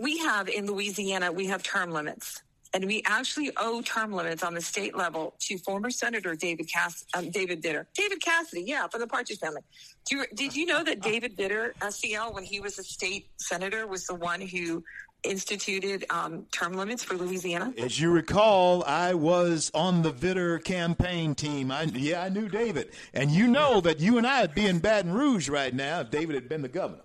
we 0.00 0.18
have 0.18 0.48
in 0.48 0.66
Louisiana, 0.66 1.32
we 1.32 1.46
have 1.46 1.62
term 1.62 1.90
limits. 1.90 2.42
And 2.74 2.84
we 2.84 3.02
actually 3.06 3.50
owe 3.56 3.80
term 3.80 4.12
limits 4.12 4.42
on 4.42 4.52
the 4.52 4.60
state 4.60 4.94
level 4.94 5.34
to 5.40 5.56
former 5.58 5.90
Senator 5.90 6.34
David 6.34 6.70
Cass, 6.70 7.04
um, 7.14 7.30
David 7.30 7.62
Vitter. 7.62 7.86
David 7.94 8.22
Cassidy, 8.22 8.62
yeah, 8.66 8.86
from 8.88 9.00
the 9.00 9.06
Partridge 9.06 9.38
family. 9.38 9.62
You, 10.10 10.26
did 10.34 10.54
you 10.54 10.66
know 10.66 10.84
that 10.84 11.00
David 11.00 11.34
Vitter, 11.34 11.72
SCL, 11.80 12.34
when 12.34 12.44
he 12.44 12.60
was 12.60 12.78
a 12.78 12.84
state 12.84 13.30
senator, 13.38 13.86
was 13.86 14.06
the 14.06 14.14
one 14.14 14.42
who 14.42 14.84
instituted 15.22 16.04
um, 16.10 16.46
term 16.52 16.74
limits 16.74 17.02
for 17.02 17.14
Louisiana? 17.14 17.72
As 17.78 18.00
you 18.00 18.10
recall, 18.10 18.84
I 18.84 19.14
was 19.14 19.70
on 19.74 20.02
the 20.02 20.12
Vitter 20.12 20.62
campaign 20.62 21.34
team. 21.34 21.70
I, 21.70 21.82
yeah, 21.82 22.22
I 22.22 22.28
knew 22.28 22.48
David. 22.48 22.92
And 23.12 23.30
you 23.30 23.46
know 23.46 23.80
that 23.80 24.00
you 24.00 24.18
and 24.18 24.26
I 24.26 24.42
would 24.42 24.54
be 24.54 24.66
in 24.66 24.78
Baton 24.78 25.12
Rouge 25.12 25.48
right 25.48 25.74
now 25.74 26.00
if 26.00 26.10
David 26.10 26.34
had 26.34 26.48
been 26.48 26.62
the 26.62 26.68
governor. 26.68 27.02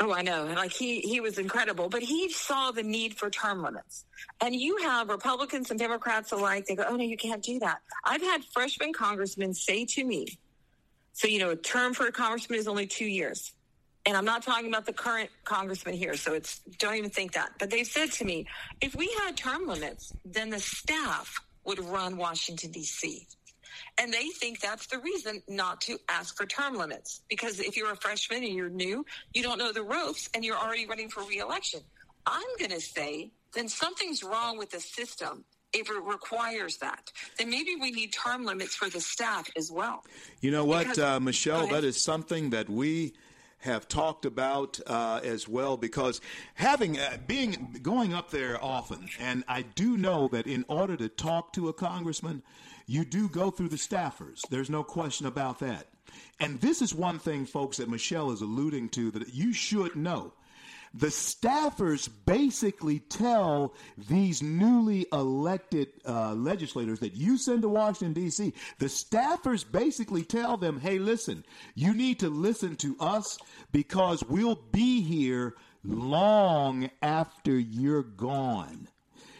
Oh, 0.00 0.12
I 0.12 0.22
know. 0.22 0.46
Like 0.46 0.72
he, 0.72 1.00
he 1.00 1.20
was 1.20 1.38
incredible, 1.38 1.88
but 1.88 2.02
he 2.02 2.30
saw 2.30 2.70
the 2.70 2.82
need 2.82 3.14
for 3.14 3.28
term 3.28 3.62
limits. 3.62 4.04
And 4.40 4.54
you 4.54 4.78
have 4.78 5.08
Republicans 5.08 5.70
and 5.70 5.78
Democrats 5.78 6.32
alike. 6.32 6.66
They 6.66 6.76
go, 6.76 6.84
"Oh 6.88 6.96
no, 6.96 7.04
you 7.04 7.16
can't 7.16 7.42
do 7.42 7.58
that." 7.58 7.82
I've 8.04 8.22
had 8.22 8.42
freshman 8.44 8.92
congressmen 8.92 9.52
say 9.52 9.84
to 9.84 10.04
me, 10.04 10.38
"So 11.12 11.28
you 11.28 11.38
know, 11.40 11.50
a 11.50 11.56
term 11.56 11.92
for 11.92 12.06
a 12.06 12.12
congressman 12.12 12.58
is 12.58 12.66
only 12.68 12.86
two 12.86 13.04
years." 13.04 13.52
And 14.04 14.16
I'm 14.16 14.24
not 14.24 14.42
talking 14.42 14.66
about 14.68 14.84
the 14.84 14.92
current 14.92 15.30
congressman 15.44 15.94
here, 15.94 16.16
so 16.16 16.34
it's 16.34 16.58
don't 16.78 16.96
even 16.96 17.10
think 17.10 17.32
that. 17.32 17.52
But 17.58 17.70
they 17.70 17.84
said 17.84 18.10
to 18.12 18.24
me, 18.24 18.46
if 18.80 18.96
we 18.96 19.14
had 19.24 19.36
term 19.36 19.66
limits, 19.66 20.12
then 20.24 20.50
the 20.50 20.58
staff 20.58 21.40
would 21.64 21.78
run 21.78 22.16
Washington 22.16 22.72
D.C. 22.72 23.26
And 23.98 24.12
they 24.12 24.28
think 24.28 24.60
that's 24.60 24.86
the 24.86 24.98
reason 24.98 25.42
not 25.48 25.80
to 25.82 25.98
ask 26.08 26.36
for 26.36 26.46
term 26.46 26.76
limits. 26.76 27.20
Because 27.28 27.60
if 27.60 27.76
you're 27.76 27.92
a 27.92 27.96
freshman 27.96 28.42
and 28.42 28.54
you're 28.54 28.68
new, 28.68 29.04
you 29.34 29.42
don't 29.42 29.58
know 29.58 29.72
the 29.72 29.82
ropes 29.82 30.28
and 30.34 30.44
you're 30.44 30.56
already 30.56 30.86
running 30.86 31.08
for 31.08 31.22
reelection. 31.22 31.80
I'm 32.26 32.42
going 32.58 32.70
to 32.70 32.80
say 32.80 33.30
then 33.54 33.68
something's 33.68 34.22
wrong 34.22 34.58
with 34.58 34.70
the 34.70 34.80
system 34.80 35.44
if 35.72 35.88
it 35.88 36.02
requires 36.04 36.78
that. 36.78 37.10
Then 37.38 37.50
maybe 37.50 37.76
we 37.80 37.90
need 37.90 38.12
term 38.12 38.44
limits 38.44 38.74
for 38.74 38.88
the 38.90 39.00
staff 39.00 39.48
as 39.56 39.70
well. 39.70 40.04
You 40.40 40.50
know 40.50 40.64
what, 40.64 40.80
Because- 40.80 40.98
uh, 40.98 41.20
Michelle? 41.20 41.66
That 41.66 41.84
is 41.84 42.00
something 42.00 42.50
that 42.50 42.68
we 42.68 43.14
have 43.62 43.88
talked 43.88 44.24
about 44.24 44.80
uh, 44.86 45.20
as 45.22 45.48
well 45.48 45.76
because 45.76 46.20
having 46.54 46.98
uh, 46.98 47.18
being 47.26 47.78
going 47.82 48.12
up 48.12 48.30
there 48.30 48.62
often, 48.62 49.08
and 49.18 49.44
I 49.48 49.62
do 49.62 49.96
know 49.96 50.28
that 50.28 50.46
in 50.46 50.64
order 50.68 50.96
to 50.96 51.08
talk 51.08 51.52
to 51.54 51.68
a 51.68 51.72
congressman, 51.72 52.42
you 52.86 53.04
do 53.04 53.28
go 53.28 53.50
through 53.50 53.68
the 53.68 53.76
staffers. 53.76 54.40
There's 54.50 54.70
no 54.70 54.82
question 54.82 55.26
about 55.26 55.60
that. 55.60 55.86
And 56.40 56.60
this 56.60 56.82
is 56.82 56.94
one 56.94 57.18
thing, 57.18 57.46
folks, 57.46 57.76
that 57.76 57.88
Michelle 57.88 58.32
is 58.32 58.40
alluding 58.40 58.88
to 58.90 59.10
that 59.12 59.32
you 59.32 59.52
should 59.52 59.96
know. 59.96 60.32
The 60.94 61.06
staffers 61.06 62.08
basically 62.26 62.98
tell 62.98 63.74
these 63.96 64.42
newly 64.42 65.06
elected 65.12 65.88
uh, 66.06 66.34
legislators 66.34 67.00
that 67.00 67.14
you 67.14 67.38
send 67.38 67.62
to 67.62 67.68
Washington, 67.68 68.12
D.C., 68.12 68.52
the 68.78 68.86
staffers 68.86 69.64
basically 69.70 70.22
tell 70.22 70.56
them, 70.56 70.80
hey, 70.80 70.98
listen, 70.98 71.44
you 71.74 71.94
need 71.94 72.20
to 72.20 72.28
listen 72.28 72.76
to 72.76 72.96
us 73.00 73.38
because 73.72 74.22
we'll 74.24 74.60
be 74.70 75.00
here 75.00 75.54
long 75.82 76.90
after 77.00 77.58
you're 77.58 78.02
gone. 78.02 78.88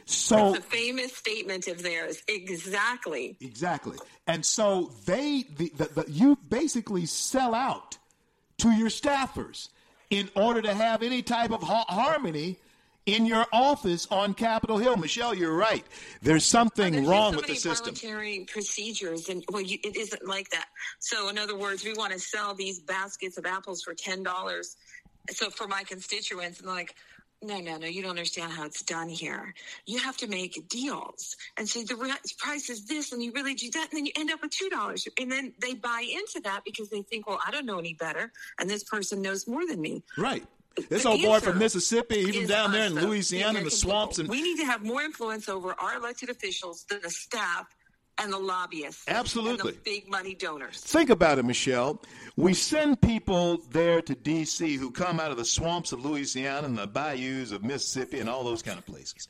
So 0.04 0.54
It's 0.54 0.58
a 0.58 0.62
famous 0.62 1.14
statement 1.16 1.68
of 1.68 1.82
theirs. 1.82 2.22
Exactly. 2.28 3.36
Exactly. 3.40 3.98
And 4.26 4.44
so 4.44 4.90
they, 5.06 5.44
the, 5.56 5.72
the, 5.76 6.02
the, 6.02 6.10
you 6.10 6.38
basically 6.48 7.06
sell 7.06 7.54
out 7.54 7.98
to 8.58 8.70
your 8.70 8.88
staffers 8.88 9.68
in 10.12 10.28
order 10.36 10.60
to 10.60 10.74
have 10.74 11.02
any 11.02 11.22
type 11.22 11.50
of 11.50 11.62
ha- 11.62 11.86
harmony 11.88 12.58
in 13.06 13.24
your 13.24 13.46
office 13.50 14.06
on 14.10 14.34
Capitol 14.34 14.76
Hill. 14.76 14.96
Michelle, 14.96 15.34
you're 15.34 15.56
right. 15.56 15.84
There's 16.20 16.44
something 16.44 16.92
There's 16.92 17.06
wrong 17.06 17.32
so 17.32 17.38
with 17.38 17.46
the 17.46 17.54
system. 17.54 17.94
parliamentary 17.94 18.44
procedures, 18.44 19.30
and 19.30 19.42
well, 19.50 19.62
you, 19.62 19.78
it 19.82 19.96
isn't 19.96 20.28
like 20.28 20.50
that. 20.50 20.66
So, 21.00 21.30
in 21.30 21.38
other 21.38 21.56
words, 21.56 21.82
we 21.82 21.94
want 21.94 22.12
to 22.12 22.18
sell 22.18 22.54
these 22.54 22.78
baskets 22.80 23.38
of 23.38 23.46
apples 23.46 23.82
for 23.82 23.94
ten 23.94 24.22
dollars. 24.22 24.76
So, 25.30 25.48
for 25.48 25.66
my 25.66 25.82
constituents, 25.82 26.60
and 26.60 26.68
like, 26.68 26.94
no, 27.42 27.60
no, 27.60 27.76
no, 27.76 27.86
you 27.86 28.02
don't 28.02 28.10
understand 28.10 28.52
how 28.52 28.64
it's 28.64 28.82
done 28.82 29.08
here. 29.08 29.54
You 29.86 29.98
have 29.98 30.16
to 30.18 30.26
make 30.26 30.68
deals 30.68 31.36
and 31.56 31.68
say 31.68 31.84
the 31.84 31.96
re- 31.96 32.12
price 32.38 32.70
is 32.70 32.86
this, 32.86 33.12
and 33.12 33.22
you 33.22 33.32
really 33.32 33.54
do 33.54 33.70
that, 33.72 33.88
and 33.90 33.98
then 33.98 34.06
you 34.06 34.12
end 34.16 34.30
up 34.30 34.42
with 34.42 34.52
two 34.52 34.68
dollars, 34.68 35.08
and 35.18 35.30
then 35.30 35.52
they 35.60 35.74
buy 35.74 36.04
into 36.08 36.40
that 36.44 36.62
because 36.64 36.88
they 36.88 37.02
think, 37.02 37.26
well, 37.26 37.40
I 37.44 37.50
don't 37.50 37.66
know 37.66 37.78
any 37.78 37.94
better, 37.94 38.32
and 38.58 38.70
this 38.70 38.84
person 38.84 39.22
knows 39.22 39.46
more 39.46 39.66
than 39.66 39.80
me. 39.80 40.02
Right. 40.16 40.44
This 40.88 41.02
The 41.02 41.10
old 41.10 41.22
boy 41.22 41.40
from 41.40 41.58
Mississippi, 41.58 42.16
even 42.16 42.46
down 42.46 42.72
there 42.72 42.86
in 42.86 42.94
Louisiana 42.94 43.58
in 43.58 43.64
the 43.64 43.70
swamps 43.70 44.16
people. 44.16 44.32
and 44.32 44.42
we 44.42 44.42
need 44.42 44.58
to 44.60 44.66
have 44.66 44.82
more 44.82 45.02
influence 45.02 45.48
over 45.48 45.74
our 45.78 45.96
elected 45.96 46.30
officials 46.30 46.84
than 46.84 47.00
the 47.02 47.10
staff 47.10 47.66
and 48.18 48.32
the 48.32 48.38
lobbyists. 48.38 49.04
Absolutely. 49.08 49.70
And 49.72 49.78
the 49.78 49.82
big 49.84 50.08
money 50.10 50.34
donors. 50.34 50.78
Think 50.80 51.10
about 51.10 51.38
it, 51.38 51.44
Michelle. 51.44 52.00
We 52.36 52.54
send 52.54 53.00
people 53.00 53.58
there 53.70 54.02
to 54.02 54.14
D.C. 54.14 54.76
who 54.76 54.90
come 54.90 55.18
out 55.20 55.30
of 55.30 55.36
the 55.36 55.44
swamps 55.44 55.92
of 55.92 56.04
Louisiana 56.04 56.66
and 56.66 56.76
the 56.78 56.86
bayous 56.86 57.52
of 57.52 57.64
Mississippi 57.64 58.20
and 58.20 58.28
all 58.28 58.44
those 58.44 58.62
kind 58.62 58.78
of 58.78 58.86
places. 58.86 59.28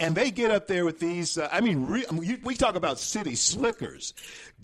And 0.00 0.14
they 0.14 0.30
get 0.30 0.50
up 0.52 0.68
there 0.68 0.84
with 0.84 1.00
these. 1.00 1.38
Uh, 1.38 1.48
I 1.50 1.60
mean, 1.60 1.86
re- 1.86 2.04
I 2.08 2.12
mean, 2.14 2.22
you- 2.22 2.38
we 2.44 2.54
talk 2.54 2.76
about 2.76 3.00
city 3.00 3.34
slickers. 3.34 4.14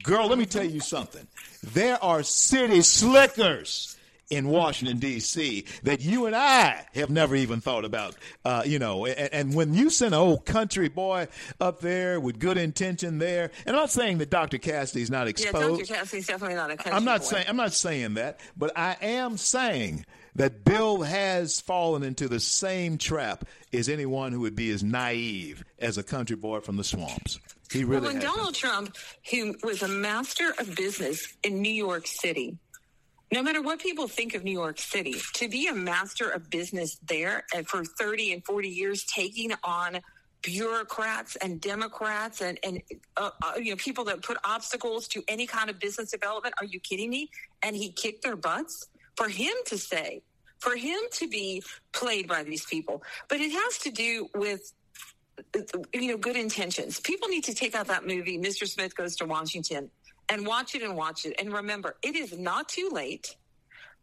Girl, 0.04 0.28
let 0.28 0.38
me 0.38 0.46
tell 0.46 0.64
you 0.64 0.78
something. 0.80 1.26
There 1.62 2.02
are 2.04 2.22
city 2.22 2.82
slickers 2.82 3.96
in 4.30 4.48
Washington 4.48 4.98
D.C. 4.98 5.64
that 5.82 6.00
you 6.00 6.26
and 6.26 6.34
I 6.34 6.86
have 6.94 7.10
never 7.10 7.36
even 7.36 7.60
thought 7.60 7.84
about. 7.84 8.16
Uh, 8.44 8.62
you 8.64 8.78
know, 8.78 9.06
and, 9.06 9.32
and 9.32 9.54
when 9.54 9.74
you 9.74 9.90
send 9.90 10.14
an 10.14 10.20
old 10.20 10.44
country 10.44 10.88
boy 10.88 11.28
up 11.60 11.80
there 11.80 12.20
with 12.20 12.38
good 12.38 12.56
intention 12.58 13.18
there, 13.18 13.50
and 13.66 13.76
I'm 13.76 13.82
not 13.82 13.90
saying 13.90 14.18
that 14.18 14.30
Dr. 14.30 14.58
Cassidy's 14.58 15.10
not 15.10 15.28
exposed. 15.28 15.54
Yeah. 15.80 15.84
Dr. 15.86 15.94
Cassidy's 16.00 16.26
definitely 16.26 16.56
not 16.56 16.70
a 16.70 16.76
country 16.76 16.92
I'm 16.92 17.04
not 17.04 17.20
boy. 17.20 17.26
saying 17.26 17.44
I'm 17.48 17.56
not 17.56 17.72
saying 17.74 18.14
that, 18.14 18.40
but 18.56 18.72
I 18.76 18.96
am 19.00 19.36
saying 19.36 20.04
that 20.36 20.64
Bill 20.64 21.02
has 21.02 21.60
fallen 21.60 22.02
into 22.02 22.26
the 22.28 22.40
same 22.40 22.98
trap 22.98 23.44
as 23.72 23.88
anyone 23.88 24.32
who 24.32 24.40
would 24.40 24.56
be 24.56 24.70
as 24.70 24.82
naive 24.82 25.64
as 25.78 25.96
a 25.96 26.02
country 26.02 26.36
boy 26.36 26.60
from 26.60 26.76
the 26.76 26.82
swamps. 26.84 27.38
He 27.70 27.84
really 27.84 28.02
Well, 28.02 28.12
when. 28.12 28.22
Donald 28.22 28.54
Trump, 28.54 28.96
who 29.30 29.54
was 29.62 29.82
a 29.82 29.88
master 29.88 30.52
of 30.58 30.74
business 30.74 31.36
in 31.42 31.62
New 31.62 31.72
York 31.72 32.06
City, 32.06 32.58
no 33.32 33.42
matter 33.42 33.62
what 33.62 33.80
people 33.80 34.08
think 34.08 34.34
of 34.34 34.44
New 34.44 34.52
York 34.52 34.78
City, 34.78 35.16
to 35.34 35.48
be 35.48 35.66
a 35.66 35.74
master 35.74 36.28
of 36.28 36.50
business 36.50 36.98
there 37.06 37.44
and 37.54 37.66
for 37.66 37.84
30 37.84 38.32
and 38.32 38.44
40 38.44 38.68
years 38.68 39.04
taking 39.04 39.52
on 39.64 40.00
bureaucrats 40.42 41.36
and 41.36 41.60
Democrats 41.60 42.42
and, 42.42 42.58
and 42.62 42.82
uh, 43.16 43.30
uh, 43.42 43.52
you 43.56 43.70
know 43.70 43.76
people 43.76 44.04
that 44.04 44.22
put 44.22 44.36
obstacles 44.44 45.08
to 45.08 45.24
any 45.26 45.46
kind 45.46 45.70
of 45.70 45.78
business 45.78 46.10
development. 46.10 46.54
Are 46.60 46.66
you 46.66 46.78
kidding 46.80 47.10
me? 47.10 47.30
And 47.62 47.74
he 47.74 47.90
kicked 47.90 48.22
their 48.22 48.36
butts 48.36 48.86
for 49.16 49.28
him 49.28 49.54
to 49.66 49.78
say, 49.78 50.22
for 50.58 50.76
him 50.76 50.98
to 51.12 51.28
be 51.28 51.62
played 51.92 52.28
by 52.28 52.42
these 52.42 52.64
people. 52.66 53.02
But 53.28 53.40
it 53.40 53.52
has 53.52 53.78
to 53.78 53.90
do 53.90 54.28
with 54.34 54.72
you 55.92 56.08
know, 56.08 56.16
good 56.16 56.36
intentions. 56.36 57.00
People 57.00 57.28
need 57.28 57.44
to 57.44 57.54
take 57.54 57.74
out 57.74 57.88
that 57.88 58.06
movie, 58.06 58.38
Mr. 58.38 58.68
Smith 58.68 58.94
Goes 58.96 59.16
to 59.16 59.24
Washington, 59.24 59.90
and 60.28 60.46
watch 60.46 60.74
it 60.74 60.82
and 60.82 60.96
watch 60.96 61.24
it. 61.26 61.34
And 61.38 61.52
remember, 61.52 61.96
it 62.02 62.16
is 62.16 62.36
not 62.36 62.68
too 62.68 62.88
late 62.92 63.36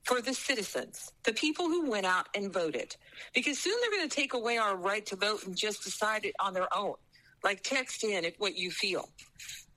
for 0.03 0.21
the 0.21 0.33
citizens, 0.33 1.11
the 1.23 1.33
people 1.33 1.65
who 1.67 1.89
went 1.89 2.05
out 2.05 2.27
and 2.35 2.51
voted, 2.51 2.95
because 3.33 3.59
soon 3.59 3.75
they're 3.81 3.91
going 3.99 4.09
to 4.09 4.15
take 4.15 4.33
away 4.33 4.57
our 4.57 4.75
right 4.75 5.05
to 5.07 5.15
vote 5.15 5.45
and 5.45 5.55
just 5.55 5.83
decide 5.83 6.25
it 6.25 6.33
on 6.39 6.53
their 6.53 6.67
own. 6.75 6.95
Like 7.43 7.61
text 7.63 8.03
in 8.03 8.25
if 8.25 8.35
what 8.37 8.55
you 8.55 8.71
feel. 8.71 9.09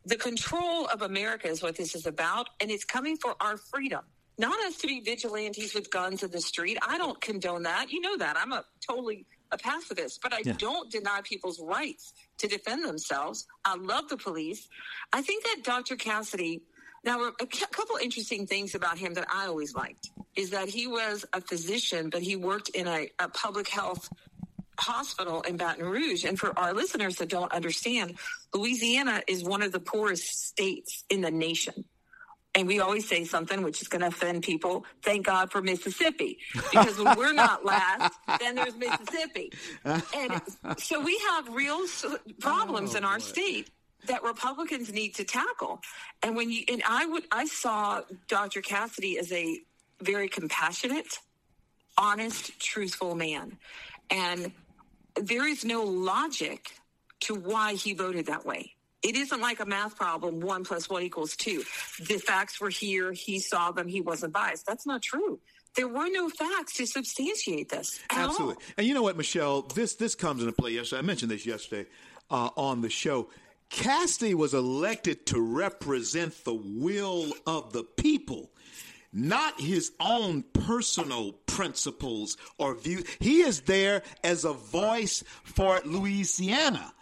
The 0.07 0.16
control 0.16 0.86
of 0.86 1.03
America 1.03 1.49
is 1.49 1.62
what 1.62 1.76
this 1.76 1.95
is 1.95 2.07
about, 2.07 2.49
and 2.61 2.70
it's 2.70 2.84
coming 2.84 3.16
for 3.16 3.34
our 3.40 3.57
freedom. 3.57 4.03
Not 4.38 4.59
us 4.66 4.76
to 4.78 4.86
be 4.86 5.01
vigilantes 5.01 5.74
with 5.74 5.90
guns 5.90 6.22
in 6.22 6.30
the 6.30 6.40
street. 6.40 6.78
I 6.86 6.99
don't 6.99 7.20
condone 7.20 7.62
that. 7.62 7.90
You 7.90 8.01
know 8.01 8.16
that. 8.18 8.36
I'm 8.36 8.53
a 8.53 8.64
totally 8.86 9.26
a 9.51 9.59
pacifist, 9.59 10.20
but 10.22 10.34
I 10.34 10.40
Yeah. 10.45 10.55
don't 10.59 10.90
deny 10.90 11.20
people's 11.22 11.61
rights 11.61 12.12
to 12.39 12.49
defend 12.49 12.85
themselves. 12.85 13.47
I 13.64 13.76
love 13.76 14.09
the 14.09 14.16
police. 14.16 14.68
I 15.12 15.22
think 15.22 15.45
that 15.45 15.62
Dr. 15.62 15.97
Cassidy, 15.97 16.62
now 17.05 17.30
a 17.41 17.47
couple 17.47 17.97
interesting 17.97 18.47
things 18.47 18.74
about 18.74 18.99
him 18.99 19.14
that 19.14 19.26
I 19.32 19.47
always 19.47 19.74
liked 19.74 20.11
is 20.37 20.51
that 20.51 20.68
he 20.68 20.87
was 20.87 21.24
a 21.32 21.41
physician, 21.41 22.11
but 22.11 22.22
he 22.22 22.37
worked 22.37 22.70
in 22.70 22.89
a, 22.89 23.09
a 23.18 23.28
public 23.28 23.68
health 23.68 24.09
hospital 24.78 25.43
in 25.43 25.57
Baton 25.57 25.85
Rouge. 25.85 26.24
And 26.24 26.39
for 26.39 26.59
our 26.59 26.72
listeners 26.72 27.16
that 27.16 27.28
don't 27.28 27.53
understand, 27.53 28.16
Louisiana 28.53 29.22
is 29.28 29.45
one 29.45 29.62
of 29.62 29.72
the 29.72 29.80
poorest 29.80 30.47
states 30.47 31.05
in 31.09 31.20
the 31.20 31.30
nation. 31.30 31.85
And 32.55 32.68
we 32.68 32.78
always 32.80 33.09
say 33.09 33.24
something 33.24 33.62
which 33.62 33.82
is 33.82 33.88
going 33.88 34.02
to 34.02 34.09
offend 34.09 34.44
people. 34.44 34.84
Thank 35.02 35.26
God 35.26 35.50
for 35.50 35.61
Mississippi. 35.61 36.38
Because 36.55 36.98
when 36.98 37.16
we're 37.18 37.32
not 37.32 37.64
last, 37.64 38.14
then 38.38 38.55
there's 38.55 38.76
Mississippi. 38.76 39.52
And 39.84 40.40
so 40.78 41.00
we 41.00 41.18
have 41.30 41.48
real 41.48 41.80
problems 42.40 42.94
oh, 42.94 42.98
in 42.98 43.05
our 43.05 43.18
state 43.18 43.70
that 44.07 44.22
Republicans 44.22 44.92
need 44.92 45.14
to 45.16 45.24
tackle. 45.24 45.80
And 46.22 46.36
when 46.36 46.50
you, 46.50 46.62
and 46.68 46.82
I 46.86 47.07
would, 47.07 47.24
I 47.32 47.46
saw 47.46 48.02
Dr. 48.28 48.61
Cassidy 48.61 49.18
as 49.18 49.32
a 49.32 49.61
very 50.00 50.28
compassionate, 50.28 51.18
honest, 51.98 52.59
truthful 52.61 53.14
man. 53.14 53.59
And 54.11 54.52
there 55.14 55.48
is 55.48 55.64
no 55.64 55.82
logic 55.82 56.72
to 57.20 57.34
why 57.34 57.74
he 57.74 57.94
voted 57.94 58.26
that 58.26 58.44
way. 58.44 58.73
It 59.05 59.16
isn't 59.16 59.40
like 59.40 59.61
a 59.61 59.66
math 59.66 59.96
problem, 59.96 60.40
one 60.40 60.64
plus 60.64 60.88
one 60.88 61.02
equals 61.02 61.36
two. 61.36 61.62
The 62.00 62.16
facts 62.16 62.59
were 62.61 62.70
here, 62.70 63.12
he 63.12 63.38
saw 63.38 63.70
them, 63.70 63.86
he 63.86 64.00
wasn't 64.00 64.32
biased. 64.32 64.66
That's 64.66 64.86
not 64.86 65.02
true. 65.02 65.38
There 65.76 65.88
were 65.88 66.09
no 66.09 66.30
facts 66.30 66.74
to 66.74 66.86
substantiate 66.86 67.68
this. 67.68 68.00
Absolutely. 68.11 68.55
All. 68.55 68.62
And 68.78 68.86
you 68.86 68.94
know 68.94 69.02
what, 69.02 69.16
Michelle? 69.16 69.62
This 69.62 69.94
this 69.96 70.14
comes 70.14 70.40
into 70.40 70.55
play 70.55 70.70
yesterday. 70.70 71.00
I 71.00 71.02
mentioned 71.02 71.30
this 71.30 71.44
yesterday 71.44 71.88
uh, 72.30 72.48
on 72.57 72.80
the 72.80 72.88
show. 72.88 73.28
Cassidy 73.68 74.34
was 74.34 74.55
elected 74.55 75.26
to 75.26 75.40
represent 75.40 76.44
the 76.44 76.55
will 76.55 77.32
of 77.46 77.72
the 77.72 77.82
people, 77.82 78.52
not 79.12 79.61
his 79.61 79.92
own 80.00 80.44
personal 80.52 81.32
principles 81.46 82.36
or 82.57 82.74
views. 82.74 83.05
He 83.18 83.40
is 83.40 83.62
there 83.62 84.02
as 84.22 84.44
a 84.44 84.52
voice 84.52 85.24
for 85.42 85.80
Louisiana. 85.84 86.94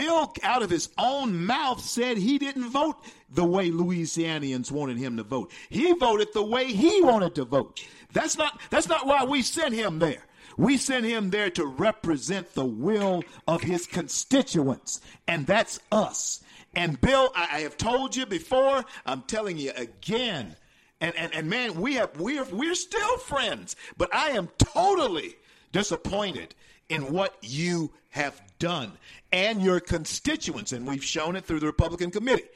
Bill, 0.00 0.32
out 0.42 0.62
of 0.62 0.70
his 0.70 0.88
own 0.96 1.44
mouth, 1.44 1.78
said 1.84 2.16
he 2.16 2.38
didn't 2.38 2.70
vote 2.70 2.96
the 3.28 3.44
way 3.44 3.70
Louisianians 3.70 4.72
wanted 4.72 4.96
him 4.96 5.18
to 5.18 5.22
vote. 5.22 5.52
He 5.68 5.92
voted 5.92 6.28
the 6.32 6.42
way 6.42 6.72
he 6.72 7.02
wanted 7.02 7.34
to 7.34 7.44
vote. 7.44 7.84
That's 8.14 8.38
not 8.38 8.58
that's 8.70 8.88
not 8.88 9.06
why 9.06 9.24
we 9.24 9.42
sent 9.42 9.74
him 9.74 9.98
there. 9.98 10.22
We 10.56 10.78
sent 10.78 11.04
him 11.04 11.28
there 11.28 11.50
to 11.50 11.66
represent 11.66 12.54
the 12.54 12.64
will 12.64 13.22
of 13.46 13.60
his 13.60 13.86
constituents, 13.86 15.02
and 15.28 15.46
that's 15.46 15.80
us. 15.92 16.42
And 16.74 16.98
Bill, 17.02 17.30
I, 17.36 17.48
I 17.52 17.60
have 17.60 17.76
told 17.76 18.16
you 18.16 18.24
before, 18.24 18.82
I'm 19.04 19.20
telling 19.22 19.58
you 19.58 19.72
again. 19.76 20.56
And, 21.02 21.14
and, 21.14 21.34
and 21.34 21.50
man, 21.50 21.78
we 21.78 21.96
have 21.96 22.18
we're 22.18 22.44
we're 22.44 22.74
still 22.74 23.18
friends, 23.18 23.76
but 23.98 24.14
I 24.14 24.30
am 24.30 24.48
totally 24.56 25.36
disappointed 25.72 26.54
in 26.88 27.12
what 27.12 27.36
you 27.42 27.92
have 28.10 28.40
done 28.58 28.92
and 29.32 29.62
your 29.62 29.80
constituents, 29.80 30.72
and 30.72 30.86
we've 30.86 31.04
shown 31.04 31.36
it 31.36 31.44
through 31.44 31.60
the 31.60 31.66
Republican 31.66 32.10
committee, 32.10 32.48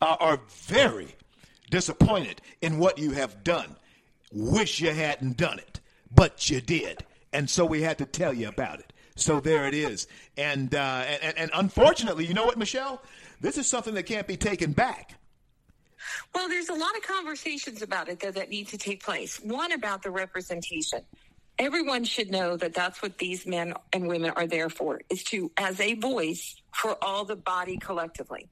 uh, 0.00 0.16
are 0.18 0.40
very 0.48 1.14
disappointed 1.70 2.40
in 2.60 2.78
what 2.78 2.98
you 2.98 3.12
have 3.12 3.42
done. 3.44 3.76
Wish 4.32 4.80
you 4.80 4.90
hadn't 4.90 5.36
done 5.36 5.58
it, 5.58 5.80
but 6.14 6.50
you 6.50 6.60
did, 6.60 7.04
and 7.32 7.48
so 7.48 7.64
we 7.64 7.82
had 7.82 7.98
to 7.98 8.04
tell 8.04 8.32
you 8.32 8.48
about 8.48 8.80
it. 8.80 8.92
So 9.14 9.40
there 9.40 9.66
it 9.66 9.74
is, 9.74 10.08
and 10.36 10.74
uh, 10.74 11.04
and, 11.22 11.38
and 11.38 11.50
unfortunately, 11.54 12.26
you 12.26 12.34
know 12.34 12.44
what, 12.44 12.58
Michelle, 12.58 13.00
this 13.40 13.56
is 13.56 13.66
something 13.66 13.94
that 13.94 14.02
can't 14.02 14.26
be 14.26 14.36
taken 14.36 14.72
back. 14.72 15.14
Well, 16.34 16.48
there's 16.48 16.68
a 16.68 16.74
lot 16.74 16.96
of 16.96 17.02
conversations 17.02 17.82
about 17.82 18.08
it 18.08 18.20
though, 18.20 18.30
that 18.32 18.50
need 18.50 18.68
to 18.68 18.78
take 18.78 19.02
place. 19.02 19.40
One 19.40 19.72
about 19.72 20.02
the 20.02 20.10
representation. 20.10 21.00
Everyone 21.58 22.04
should 22.04 22.30
know 22.30 22.56
that 22.56 22.74
that's 22.74 23.00
what 23.00 23.18
these 23.18 23.46
men 23.46 23.74
and 23.92 24.06
women 24.06 24.30
are 24.30 24.46
there 24.46 24.68
for, 24.68 25.00
is 25.08 25.24
to, 25.24 25.50
as 25.56 25.80
a 25.80 25.94
voice 25.94 26.60
for 26.74 27.02
all 27.02 27.24
the 27.24 27.36
body 27.36 27.78
collectively. 27.78 28.48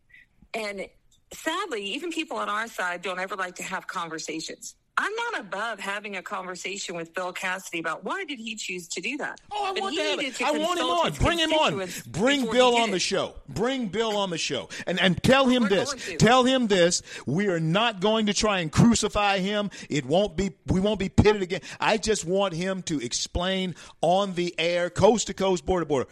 And 0.55 0.87
sadly, 1.33 1.83
even 1.95 2.11
people 2.11 2.39
on 2.39 2.49
our 2.49 2.67
side 2.67 3.03
don't 3.03 3.21
ever 3.21 3.37
like 3.37 3.57
to 3.57 3.63
have 3.63 3.87
conversations. 3.87 4.75
I'm 4.97 5.13
not 5.33 5.41
above 5.41 5.81
having 5.81 6.17
a 6.17 6.23
conversation 6.23 6.95
with 6.95 7.13
Bill 7.15 7.33
Cassidy 7.33 7.81
about 7.81 8.05
why 8.05 8.25
did 8.25 8.39
he 8.39 8.55
choose 8.55 8.87
to 8.89 9.01
do 9.01 9.17
that. 9.17 9.41
Oh, 9.51 9.65
I 9.65 9.73
But 9.73 9.81
want 9.83 9.93
he 9.93 9.99
to 9.99 10.05
have 10.05 10.19
needed 10.19 10.35
it. 10.35 10.37
to 10.37 10.45
I 10.45 10.51
want 10.53 10.79
him 10.79 10.87
on. 10.87 11.13
Bring 11.15 11.39
him 11.39 11.53
on. 11.53 11.89
Bring 12.07 12.51
Bill 12.51 12.77
on 12.77 12.93
the 12.93 13.01
show. 13.01 13.35
Bring 13.49 13.89
Bill 13.89 14.17
on 14.17 14.31
the 14.31 14.39
show. 14.39 14.69
And 14.87 15.01
and 15.01 15.21
tell 15.23 15.47
him 15.47 15.65
We're 15.65 15.69
this. 15.71 15.95
Tell 16.19 16.45
him 16.45 16.69
this. 16.69 17.03
We 17.27 17.49
are 17.49 17.59
not 17.59 17.99
going 18.01 18.27
to 18.27 18.35
try 18.35 18.61
and 18.61 18.71
crucify 18.71 19.39
him. 19.39 19.71
It 19.91 20.07
won't 20.07 20.37
be 20.37 20.53
we 20.69 20.79
won't 20.79 21.01
be 21.01 21.09
pitted 21.09 21.43
again. 21.43 21.61
I 21.81 21.97
just 21.97 22.25
want 22.25 22.55
him 22.55 22.83
to 22.83 23.01
explain 23.01 23.75
on 24.01 24.35
the 24.35 24.55
air, 24.59 24.91
coast 24.91 25.27
to 25.27 25.35
coast, 25.35 25.67
border 25.67 25.85
to 25.85 25.89
border, 25.89 26.09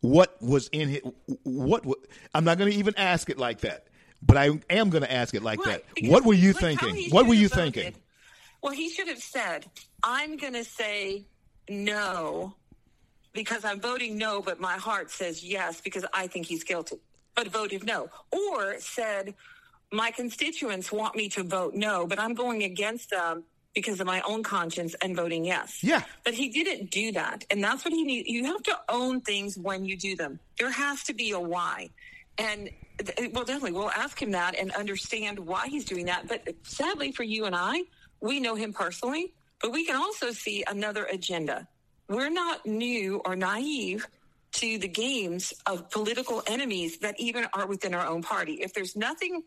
what 0.00 0.40
was 0.40 0.68
in 0.68 0.88
his 0.88 1.00
what 1.42 1.84
wa- 1.84 1.96
I'm 2.34 2.44
not 2.44 2.56
going 2.56 2.70
to 2.70 2.76
even 2.78 2.94
ask 2.96 3.28
it 3.28 3.36
like 3.38 3.60
that. 3.60 3.88
But 4.24 4.36
I 4.38 4.46
am 4.70 4.88
going 4.88 5.02
to 5.02 5.12
ask 5.12 5.34
it 5.34 5.42
like 5.42 5.58
Right, 5.66 5.84
that. 5.84 5.94
because 5.94 6.10
What 6.10 6.24
were 6.24 6.32
you 6.34 6.52
thinking? 6.54 7.10
What 7.10 7.26
were 7.26 7.34
you 7.34 7.48
thinking? 7.48 7.82
voted. 7.92 7.98
Well, 8.62 8.72
he 8.72 8.88
should 8.90 9.08
have 9.08 9.22
said, 9.22 9.66
I'm 10.02 10.36
going 10.36 10.52
to 10.54 10.64
say 10.64 11.24
no 11.68 12.54
because 13.32 13.64
I'm 13.64 13.80
voting 13.80 14.16
no, 14.16 14.40
but 14.40 14.60
my 14.60 14.74
heart 14.74 15.10
says 15.10 15.42
yes 15.42 15.80
because 15.80 16.04
I 16.12 16.26
think 16.26 16.46
he's 16.46 16.64
guilty, 16.64 17.00
but 17.34 17.48
voted 17.48 17.84
no. 17.84 18.08
Or 18.30 18.78
said, 18.78 19.34
my 19.90 20.10
constituents 20.10 20.92
want 20.92 21.16
me 21.16 21.28
to 21.30 21.42
vote 21.42 21.74
no, 21.74 22.06
but 22.06 22.18
I'm 22.18 22.34
going 22.34 22.62
against 22.62 23.10
them 23.10 23.44
because 23.74 24.00
of 24.00 24.06
my 24.06 24.20
own 24.22 24.42
conscience 24.42 24.94
and 25.02 25.16
voting 25.16 25.44
yes. 25.44 25.82
Yeah. 25.82 26.02
But 26.24 26.34
he 26.34 26.50
didn't 26.50 26.90
do 26.90 27.12
that. 27.12 27.44
And 27.50 27.64
that's 27.64 27.84
what 27.84 27.92
he 27.92 28.04
needs. 28.04 28.28
You 28.28 28.44
have 28.46 28.62
to 28.64 28.78
own 28.88 29.22
things 29.22 29.56
when 29.56 29.84
you 29.84 29.96
do 29.96 30.14
them. 30.14 30.38
There 30.58 30.70
has 30.70 31.02
to 31.04 31.14
be 31.14 31.30
a 31.32 31.40
why. 31.40 31.90
And 32.38 32.70
well, 33.32 33.44
definitely, 33.44 33.72
we'll 33.72 33.90
ask 33.90 34.20
him 34.20 34.30
that 34.32 34.54
and 34.56 34.70
understand 34.72 35.38
why 35.38 35.68
he's 35.68 35.84
doing 35.84 36.06
that. 36.06 36.28
But 36.28 36.54
sadly 36.62 37.12
for 37.12 37.22
you 37.22 37.46
and 37.46 37.56
I, 37.56 37.82
we 38.22 38.40
know 38.40 38.54
him 38.54 38.72
personally, 38.72 39.34
but 39.60 39.72
we 39.72 39.84
can 39.84 39.96
also 39.96 40.30
see 40.30 40.64
another 40.68 41.04
agenda. 41.04 41.68
We're 42.08 42.30
not 42.30 42.64
new 42.64 43.20
or 43.24 43.36
naive 43.36 44.06
to 44.52 44.78
the 44.78 44.88
games 44.88 45.52
of 45.66 45.90
political 45.90 46.42
enemies 46.46 46.98
that 46.98 47.18
even 47.18 47.46
are 47.52 47.66
within 47.66 47.94
our 47.94 48.06
own 48.06 48.22
party. 48.22 48.54
If 48.54 48.74
there's 48.74 48.96
nothing, 48.96 49.42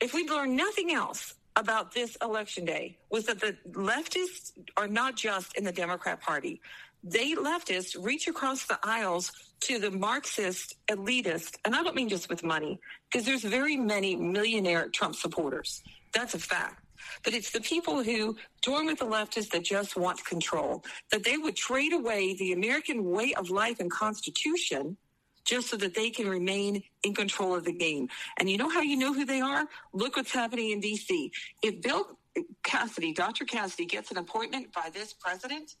if 0.00 0.14
we 0.14 0.28
learn 0.28 0.54
nothing 0.54 0.92
else 0.92 1.34
about 1.56 1.92
this 1.92 2.16
election 2.22 2.64
day, 2.64 2.98
was 3.10 3.26
that 3.26 3.40
the 3.40 3.56
leftists 3.70 4.52
are 4.76 4.86
not 4.86 5.16
just 5.16 5.56
in 5.56 5.64
the 5.64 5.72
Democrat 5.72 6.20
Party. 6.20 6.60
They 7.02 7.34
leftists 7.34 7.96
reach 7.98 8.28
across 8.28 8.66
the 8.66 8.78
aisles 8.82 9.32
to 9.60 9.78
the 9.78 9.90
Marxist 9.90 10.74
elitist, 10.88 11.56
and 11.64 11.74
I 11.74 11.82
don't 11.82 11.96
mean 11.96 12.08
just 12.08 12.28
with 12.28 12.44
money, 12.44 12.78
because 13.10 13.26
there's 13.26 13.42
very 13.42 13.76
many 13.76 14.14
millionaire 14.14 14.88
Trump 14.88 15.16
supporters. 15.16 15.82
That's 16.12 16.34
a 16.34 16.38
fact. 16.38 16.79
But 17.24 17.34
it's 17.34 17.50
the 17.50 17.60
people 17.60 18.02
who 18.02 18.36
join 18.62 18.86
with 18.86 18.98
the 18.98 19.04
leftists 19.04 19.50
that 19.50 19.64
just 19.64 19.96
want 19.96 20.24
control, 20.24 20.84
that 21.10 21.24
they 21.24 21.36
would 21.36 21.56
trade 21.56 21.92
away 21.92 22.34
the 22.34 22.52
American 22.52 23.04
way 23.10 23.34
of 23.34 23.50
life 23.50 23.80
and 23.80 23.90
constitution 23.90 24.96
just 25.44 25.70
so 25.70 25.76
that 25.76 25.94
they 25.94 26.10
can 26.10 26.28
remain 26.28 26.82
in 27.02 27.14
control 27.14 27.54
of 27.54 27.64
the 27.64 27.72
game. 27.72 28.08
And 28.38 28.48
you 28.48 28.56
know 28.56 28.68
how 28.68 28.82
you 28.82 28.96
know 28.96 29.12
who 29.12 29.24
they 29.24 29.40
are? 29.40 29.66
Look 29.92 30.16
what's 30.16 30.32
happening 30.32 30.70
in 30.70 30.80
D.C. 30.80 31.32
If 31.62 31.80
Bill 31.82 32.18
Cassidy, 32.62 33.12
Dr. 33.12 33.44
Cassidy, 33.44 33.86
gets 33.86 34.10
an 34.10 34.18
appointment 34.18 34.72
by 34.72 34.90
this 34.92 35.12
president, 35.12 35.76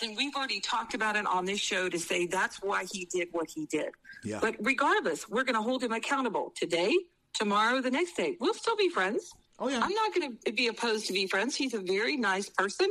then 0.00 0.14
we've 0.16 0.34
already 0.34 0.60
talked 0.60 0.94
about 0.94 1.16
it 1.16 1.26
on 1.26 1.44
this 1.44 1.60
show 1.60 1.88
to 1.88 1.98
say 1.98 2.26
that's 2.26 2.62
why 2.62 2.84
he 2.90 3.04
did 3.04 3.28
what 3.32 3.50
he 3.50 3.66
did. 3.66 3.90
Yeah. 4.24 4.38
But 4.40 4.56
regardless, 4.60 5.28
we're 5.28 5.44
going 5.44 5.56
to 5.56 5.62
hold 5.62 5.82
him 5.82 5.92
accountable 5.92 6.52
today, 6.56 6.96
tomorrow, 7.34 7.80
the 7.80 7.90
next 7.90 8.16
day. 8.16 8.36
We'll 8.40 8.54
still 8.54 8.76
be 8.76 8.88
friends. 8.88 9.32
Oh, 9.58 9.68
yeah. 9.68 9.80
I'm 9.82 9.92
not 9.92 10.14
going 10.14 10.36
to 10.44 10.52
be 10.52 10.68
opposed 10.68 11.06
to 11.06 11.12
be 11.12 11.26
friends. 11.26 11.56
He's 11.56 11.74
a 11.74 11.80
very 11.80 12.16
nice 12.16 12.48
person, 12.48 12.90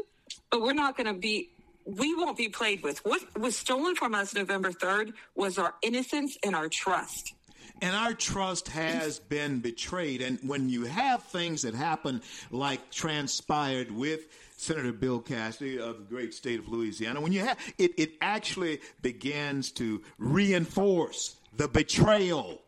but 0.51 0.61
we're 0.61 0.73
not 0.73 0.97
going 0.97 1.07
to 1.07 1.19
be. 1.19 1.49
We 1.85 2.13
won't 2.15 2.37
be 2.37 2.49
played 2.49 2.83
with. 2.83 2.99
What 3.05 3.21
was 3.39 3.55
stolen 3.55 3.95
from 3.95 4.13
us 4.13 4.33
November 4.33 4.71
3rd 4.71 5.13
was 5.35 5.57
our 5.57 5.73
innocence 5.81 6.37
and 6.43 6.53
our 6.53 6.67
trust. 6.67 7.33
And 7.81 7.95
our 7.95 8.13
trust 8.13 8.67
has 8.69 9.19
been 9.19 9.59
betrayed. 9.59 10.21
And 10.21 10.39
when 10.43 10.67
you 10.67 10.83
have 10.83 11.23
things 11.23 11.61
that 11.61 11.75
happen 11.75 12.21
like 12.51 12.91
transpired 12.91 13.91
with 13.91 14.27
Senator 14.57 14.91
Bill 14.91 15.19
Cassidy 15.19 15.79
of 15.79 15.99
the 15.99 16.03
great 16.03 16.33
state 16.33 16.59
of 16.59 16.67
Louisiana, 16.67 17.21
when 17.21 17.31
you 17.31 17.41
have 17.41 17.57
it, 17.77 17.93
it 17.97 18.11
actually 18.19 18.81
begins 19.01 19.71
to 19.73 20.01
reinforce 20.17 21.37
the 21.55 21.69
betrayal 21.69 22.61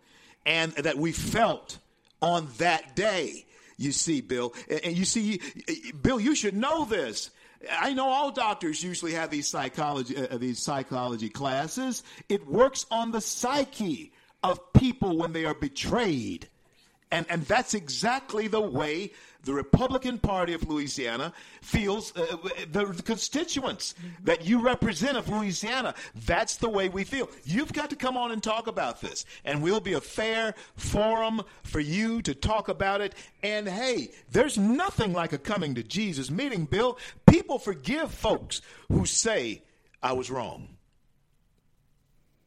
and 0.46 0.72
that 0.74 0.98
we 0.98 1.12
felt 1.12 1.80
on 2.22 2.48
that 2.60 2.96
day. 2.96 3.46
You 3.80 3.94
see, 3.94 4.20
Bill, 4.20 4.54
and 4.84 4.98
you 4.98 5.06
see, 5.06 5.40
Bill, 6.02 6.20
you 6.20 6.36
should 6.36 6.56
know 6.56 6.84
this. 6.84 7.32
I 7.72 7.94
know 7.94 8.10
all 8.10 8.30
doctors 8.30 8.84
usually 8.84 9.14
have 9.14 9.30
these 9.30 9.48
psychology 9.48 10.18
uh, 10.18 10.38
these 10.38 10.60
psychology 10.60 11.30
classes. 11.30 12.04
It 12.28 12.46
works 12.46 12.86
on 12.92 13.12
the 13.12 13.22
psyche 13.22 14.12
of 14.44 14.74
people 14.74 15.18
when 15.18 15.32
they 15.32 15.46
are 15.46 15.54
betrayed. 15.54 16.50
And, 17.12 17.26
and 17.30 17.44
that's 17.44 17.74
exactly 17.74 18.48
the 18.48 18.62
way 18.62 19.12
the 19.44 19.54
Republican 19.54 20.20
Party 20.20 20.54
of 20.54 20.68
Louisiana 20.68 21.34
feels, 21.62 22.16
uh, 22.16 22.38
the, 22.72 22.86
the 22.86 23.02
constituents 23.04 23.96
that 24.24 24.46
you 24.46 24.62
represent 24.62 25.18
of 25.18 25.30
Louisiana, 25.30 25.96
that's 26.26 26.58
the 26.58 26.70
way 26.70 26.90
we 26.90 27.04
feel. 27.04 27.30
You've 27.46 27.74
got 27.74 27.90
to 27.92 27.96
come 27.96 28.18
on 28.18 28.32
and 28.32 28.44
talk 28.44 28.68
about 28.68 29.02
this, 29.02 29.26
and 29.46 29.64
we'll 29.64 29.80
be 29.80 29.94
a 29.94 30.02
fair 30.02 30.56
forum 30.76 31.42
for 31.64 31.80
you 31.80 32.22
to 32.24 32.36
talk 32.36 32.68
about 32.68 33.02
it. 33.02 33.16
And 33.42 33.68
hey, 33.68 34.12
there's 34.32 34.58
nothing 34.58 35.14
like 35.14 35.34
a 35.34 35.38
coming 35.38 35.74
to 35.76 35.84
Jesus 35.84 36.30
meeting, 36.30 36.66
Bill. 36.66 37.00
People 37.26 37.60
forgive 37.60 38.12
folks 38.12 38.62
who 38.90 39.06
say, 39.06 39.64
I 40.04 40.14
was 40.14 40.30
wrong. 40.30 40.68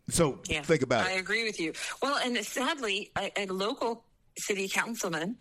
So 0.08 0.40
Yeah, 0.48 0.62
think 0.62 0.82
about 0.82 1.06
I 1.06 1.12
it. 1.12 1.14
I 1.14 1.18
agree 1.18 1.44
with 1.44 1.58
you. 1.58 1.72
Well, 2.02 2.18
and 2.22 2.36
sadly, 2.44 3.10
a, 3.16 3.32
a 3.36 3.46
local 3.46 4.04
city 4.38 4.68
councilman 4.68 5.36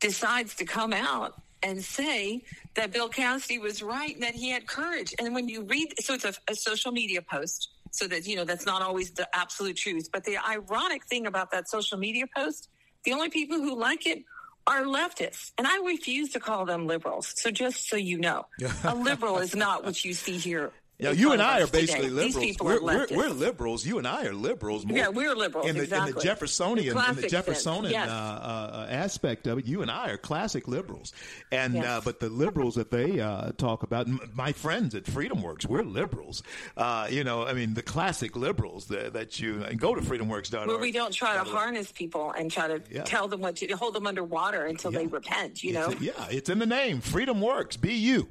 decides 0.00 0.54
to 0.56 0.64
come 0.64 0.92
out 0.92 1.40
and 1.62 1.82
say 1.82 2.42
that 2.74 2.92
Bill 2.92 3.08
Cassidy 3.08 3.58
was 3.58 3.82
right 3.82 4.14
and 4.14 4.22
that 4.22 4.34
he 4.34 4.50
had 4.50 4.66
courage. 4.66 5.14
And 5.18 5.34
when 5.34 5.48
you 5.48 5.62
read, 5.62 5.94
so 6.00 6.14
it's 6.14 6.24
a, 6.24 6.34
a 6.48 6.54
social 6.54 6.92
media 6.92 7.22
post, 7.22 7.70
so 7.90 8.06
that 8.06 8.26
you 8.26 8.36
know 8.36 8.44
that's 8.44 8.66
not 8.66 8.82
always 8.82 9.10
the 9.12 9.28
absolute 9.34 9.76
truth. 9.76 10.10
But 10.12 10.24
the 10.24 10.36
ironic 10.36 11.06
thing 11.06 11.26
about 11.26 11.50
that 11.52 11.68
social 11.68 11.98
media 11.98 12.24
post, 12.34 12.68
the 13.04 13.12
only 13.12 13.30
people 13.30 13.56
who 13.58 13.78
like 13.78 14.06
it 14.06 14.22
are 14.66 14.82
leftists, 14.82 15.52
and 15.56 15.66
I 15.66 15.78
refuse 15.84 16.30
to 16.32 16.40
call 16.40 16.66
them 16.66 16.86
liberals. 16.86 17.32
So 17.36 17.50
just 17.50 17.88
so 17.88 17.96
you 17.96 18.18
know, 18.18 18.46
a 18.84 18.94
liberal 18.94 19.38
is 19.38 19.56
not 19.56 19.84
what 19.84 20.04
you 20.04 20.12
see 20.12 20.36
here. 20.36 20.72
Yeah, 20.98 21.10
you 21.10 21.32
and 21.32 21.42
I 21.42 21.60
are 21.60 21.66
basically 21.66 22.08
today. 22.08 22.28
liberals. 22.28 22.56
We're, 22.60 22.80
we're, 22.82 23.06
we're 23.10 23.28
liberals. 23.28 23.84
You 23.84 23.98
and 23.98 24.06
I 24.06 24.24
are 24.24 24.32
liberals. 24.32 24.86
More 24.86 24.96
Yeah, 24.96 25.08
we're 25.08 25.34
liberals, 25.34 25.66
in 25.68 25.76
the, 25.76 25.82
in 25.82 26.14
the. 26.14 26.20
Jeffersonian, 26.22 26.94
The 26.96 27.08
in 27.10 27.16
the 27.16 27.28
Jeffersonian 27.28 27.92
yes. 27.92 28.08
uh, 28.08 28.12
uh, 28.12 28.86
aspect 28.88 29.46
of 29.46 29.58
it. 29.58 29.66
You 29.66 29.82
and 29.82 29.90
I 29.90 30.08
are 30.08 30.16
classic 30.16 30.66
liberals, 30.68 31.12
and 31.52 31.74
Yes. 31.74 31.84
uh, 31.84 32.00
but 32.02 32.20
the 32.20 32.30
liberals 32.30 32.76
that 32.76 32.90
they 32.90 33.20
uh, 33.20 33.52
talk 33.58 33.82
about, 33.82 34.06
m- 34.08 34.20
my 34.34 34.52
friends 34.52 34.94
at 34.94 35.04
FreedomWorks, 35.04 35.66
we're 35.66 35.82
liberals. 35.82 36.42
Uh, 36.78 37.08
you 37.10 37.24
know, 37.24 37.44
I 37.46 37.52
mean, 37.52 37.74
the 37.74 37.82
classic 37.82 38.34
liberals 38.34 38.86
that, 38.86 39.12
that 39.12 39.38
you 39.38 39.62
and 39.64 39.78
go 39.78 39.94
to 39.94 40.00
freedomworks.org. 40.00 40.66
Where 40.66 40.78
we 40.78 40.92
don't 40.92 41.12
try 41.12 41.34
to 41.34 41.44
harness 41.44 41.92
people 41.92 42.30
and 42.30 42.50
try 42.50 42.68
to 42.68 42.80
Yeah. 42.90 43.02
tell 43.04 43.28
them 43.28 43.40
what 43.42 43.56
to 43.56 43.66
hold 43.76 43.92
them 43.94 44.06
underwater 44.06 44.64
until 44.64 44.92
they 44.92 45.06
repent. 45.06 45.62
You 45.62 45.70
It's- 45.72 45.90
know, 45.90 45.96
yeah, 46.00 46.12
it's 46.30 46.48
in 46.48 46.58
the 46.58 46.64
name. 46.66 47.02
Freedom 47.02 47.40
works. 47.42 47.76
Be 47.76 47.92
you. 47.92 48.28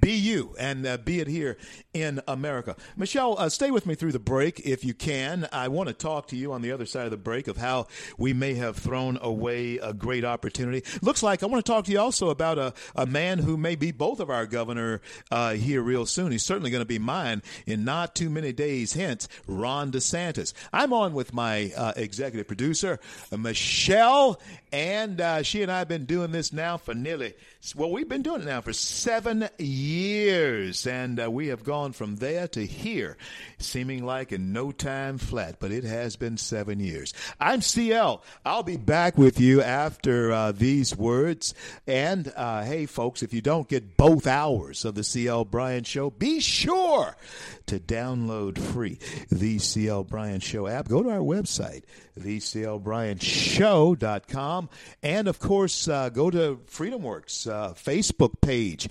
Be 0.00 0.12
you 0.12 0.54
and 0.58 0.86
uh, 0.86 0.98
be 0.98 1.20
it 1.20 1.28
here 1.28 1.56
in 1.94 2.20
America. 2.28 2.76
Michelle, 2.96 3.36
uh, 3.38 3.48
stay 3.48 3.70
with 3.70 3.86
me 3.86 3.94
through 3.94 4.12
the 4.12 4.18
break 4.18 4.60
if 4.60 4.84
you 4.84 4.94
can. 4.94 5.48
I 5.52 5.68
want 5.68 5.88
to 5.88 5.94
talk 5.94 6.28
to 6.28 6.36
you 6.36 6.52
on 6.52 6.62
the 6.62 6.72
other 6.72 6.86
side 6.86 7.04
of 7.04 7.10
the 7.10 7.16
break 7.16 7.48
of 7.48 7.56
how 7.56 7.86
we 8.18 8.32
may 8.32 8.54
have 8.54 8.76
thrown 8.76 9.18
away 9.20 9.78
a 9.78 9.92
great 9.92 10.24
opportunity. 10.24 10.82
Looks 11.02 11.22
like 11.22 11.42
I 11.42 11.46
want 11.46 11.64
to 11.64 11.72
talk 11.72 11.84
to 11.86 11.92
you 11.92 12.00
also 12.00 12.30
about 12.30 12.58
a, 12.58 12.74
a 12.94 13.06
man 13.06 13.38
who 13.38 13.56
may 13.56 13.74
be 13.74 13.92
both 13.92 14.20
of 14.20 14.30
our 14.30 14.46
governor 14.46 15.00
uh, 15.30 15.54
here 15.54 15.82
real 15.82 16.06
soon. 16.06 16.32
He's 16.32 16.44
certainly 16.44 16.70
going 16.70 16.82
to 16.82 16.86
be 16.86 16.98
mine 16.98 17.42
in 17.66 17.84
not 17.84 18.14
too 18.14 18.30
many 18.30 18.52
days 18.52 18.92
hence, 18.92 19.28
Ron 19.46 19.92
DeSantis. 19.92 20.52
I'm 20.72 20.92
on 20.92 21.14
with 21.14 21.32
my 21.32 21.72
uh, 21.76 21.92
executive 21.96 22.46
producer, 22.46 22.98
Michelle, 23.36 24.40
and 24.72 25.20
uh, 25.20 25.42
she 25.42 25.62
and 25.62 25.70
I 25.70 25.78
have 25.78 25.88
been 25.88 26.06
doing 26.06 26.32
this 26.32 26.52
now 26.52 26.76
for 26.76 26.94
nearly, 26.94 27.34
well, 27.74 27.90
we've 27.90 28.08
been 28.08 28.22
doing 28.22 28.42
it 28.42 28.46
now 28.46 28.60
for 28.60 28.72
seven 28.72 29.48
years, 29.58 30.86
and 30.86 31.20
uh, 31.20 31.30
we 31.30 31.48
have 31.48 31.64
gone 31.64 31.92
from 31.92 32.16
there 32.16 32.48
to 32.48 32.66
here, 32.66 33.16
seeming 33.58 34.04
like 34.04 34.32
in 34.32 34.52
no 34.52 34.72
time 34.72 35.18
flat, 35.18 35.56
but 35.58 35.72
it 35.72 35.84
has 35.84 36.16
been 36.16 36.36
seven 36.36 36.80
years. 36.80 37.12
I'm 37.40 37.62
CL. 37.62 38.22
I'll 38.44 38.62
be 38.62 38.76
back 38.76 39.18
with 39.18 39.40
you 39.40 39.62
after 39.62 40.32
uh, 40.32 40.52
these 40.52 40.96
words. 40.96 41.54
And 41.86 42.32
uh, 42.36 42.64
hey, 42.64 42.86
folks, 42.86 43.22
if 43.22 43.32
you 43.32 43.40
don't 43.40 43.68
get 43.68 43.96
both 43.96 44.26
hours 44.26 44.84
of 44.84 44.94
the 44.94 45.04
CL 45.04 45.46
Bryant 45.46 45.86
Show, 45.86 46.10
be 46.10 46.40
sure 46.40 47.16
to 47.66 47.78
download 47.78 48.58
free 48.58 48.98
the 49.30 49.58
CL 49.58 50.04
Bryant 50.04 50.42
Show 50.42 50.66
app. 50.66 50.88
Go 50.88 51.02
to 51.02 51.10
our 51.10 51.18
website, 51.18 51.82
theclbryantshow.com, 52.18 54.55
and 55.02 55.28
of 55.28 55.38
course, 55.38 55.88
uh, 55.88 56.08
go 56.08 56.30
to 56.30 56.60
FreedomWorks 56.66 57.50
uh, 57.50 57.74
Facebook 57.74 58.40
page. 58.40 58.88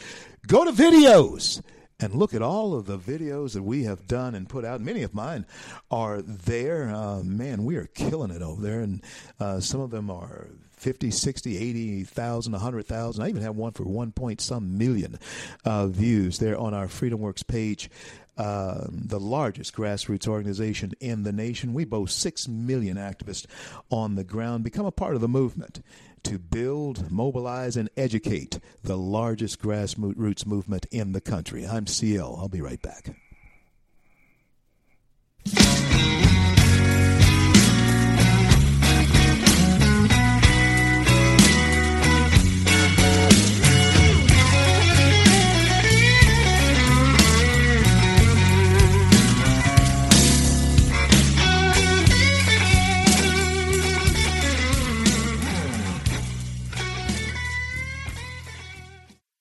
Go 0.48 0.66
to 0.66 0.72
videos 0.72 1.62
and 2.00 2.14
look 2.14 2.34
at 2.34 2.42
all 2.42 2.74
of 2.74 2.86
the 2.86 2.98
videos 2.98 3.54
that 3.54 3.64
we 3.64 3.84
have 3.84 4.08
done 4.08 4.36
and 4.36 4.50
put 4.50 4.66
out. 4.66 4.82
Many 4.82 5.04
of 5.04 5.14
mine 5.14 5.46
are 5.90 6.22
there. 6.22 6.94
Uh, 6.94 7.24
man, 7.24 7.64
we 7.64 7.78
are 7.78 7.88
killing 7.88 8.32
it 8.32 8.42
over 8.42 8.62
there, 8.62 8.82
and 8.82 9.04
uh, 9.40 9.60
some 9.60 9.80
of 9.80 9.92
them 9.92 10.10
are 10.12 10.50
50, 10.78 11.10
60, 11.10 11.58
80,000, 11.58 12.52
100,000. 12.52 13.24
I 13.24 13.30
even 13.30 13.42
have 13.42 13.56
one 13.56 13.72
for 13.72 13.84
one 13.84 14.12
point 14.12 14.42
some 14.42 14.78
million 14.78 15.18
uh, 15.64 15.88
views 15.88 16.40
there 16.40 16.58
on 16.58 16.74
our 16.74 16.88
FreedomWorks 16.88 17.48
page. 17.48 17.90
Uh, 18.38 18.88
the 18.90 19.20
largest 19.20 19.74
grassroots 19.74 20.28
organization 20.28 20.92
in 21.00 21.24
the 21.24 21.32
nation. 21.32 21.74
We 21.74 21.86
boast 21.86 22.20
6 22.20 22.50
million 22.50 22.98
activists 22.98 23.46
on 23.90 24.16
the 24.16 24.26
ground. 24.26 24.64
Become 24.66 24.86
a 24.86 24.92
part 24.92 25.16
of 25.16 25.22
the 25.22 25.28
movement 25.30 25.82
to 26.24 26.38
build, 26.38 27.12
mobilize, 27.12 27.78
and 27.78 27.90
educate 27.96 28.60
the 28.84 28.98
largest 28.98 29.62
grassroots 29.62 30.46
movement 30.46 30.86
in 30.92 31.14
the 31.14 31.22
country. 31.22 31.66
I'm 31.66 31.88
CL. 31.88 32.36
I'll 32.38 32.50
be 32.50 32.62
right 32.62 32.82
back. 32.82 33.16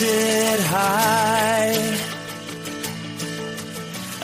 Lifted 0.00 0.60
high. 0.60 1.98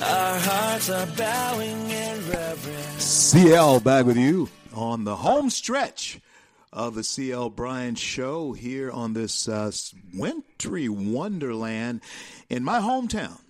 Our 0.02 0.38
hearts 0.38 0.90
are 0.90 1.06
bowing 1.16 1.90
in 1.90 2.30
reverence. 2.30 3.05
CL 3.05 3.80
back 3.80 4.06
with 4.06 4.16
you 4.16 4.48
on 4.72 5.05
the 5.05 5.16
home 5.16 5.51
stretch 5.51 6.20
of 6.72 6.94
the 6.94 7.02
CL 7.02 7.51
Bryant 7.51 7.98
Show 7.98 8.52
here 8.52 8.90
on 8.90 9.14
this 9.14 9.48
uh, 9.48 9.72
wintry 10.12 10.88
wonderland 10.88 12.02
in 12.48 12.62
my 12.62 12.78
hometown 12.78 13.40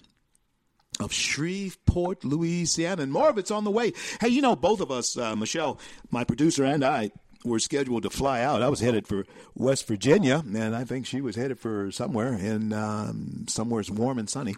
of 1.01 1.13
Shreveport, 1.13 2.25
Louisiana, 2.25 3.03
and 3.03 3.13
more 3.13 3.29
of 3.29 3.37
it's 3.37 3.51
on 3.51 3.65
the 3.65 3.71
way. 3.71 3.93
Hey, 4.21 4.29
you 4.29 4.41
know, 4.41 4.57
both 4.57 4.81
of 4.81 4.91
us, 4.91 5.19
uh, 5.19 5.35
Michelle, 5.37 5.79
my 6.11 6.25
producer, 6.25 6.65
and 6.65 6.85
I 6.85 7.11
were 7.45 7.59
scheduled 7.59 8.03
to 8.05 8.11
fly 8.11 8.41
out. 8.43 8.63
I 8.63 8.69
was 8.69 8.81
headed 8.81 9.07
for 9.07 9.27
West 9.55 9.87
Virginia, 9.87 10.43
and 10.55 10.75
I 10.75 10.85
think 10.85 11.07
she 11.07 11.21
was 11.21 11.37
headed 11.37 11.59
for 11.59 11.91
somewhere 11.91 12.33
in 12.35 12.73
um, 12.73 13.45
somewhere's 13.49 13.91
warm 13.91 14.19
and 14.19 14.29
sunny. 14.29 14.57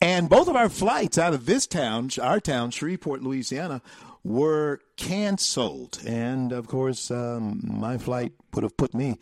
And 0.00 0.28
both 0.28 0.48
of 0.48 0.56
our 0.56 0.68
flights 0.68 1.16
out 1.16 1.32
of 1.32 1.46
this 1.46 1.66
town, 1.66 2.10
our 2.20 2.38
town, 2.38 2.70
Shreveport, 2.70 3.22
Louisiana, 3.22 3.80
were 4.22 4.80
canceled. 4.96 6.00
And 6.06 6.52
of 6.52 6.66
course, 6.68 7.10
um, 7.10 7.60
my 7.64 7.96
flight 7.96 8.32
would 8.52 8.62
have 8.62 8.76
put 8.76 8.94
me 8.94 9.18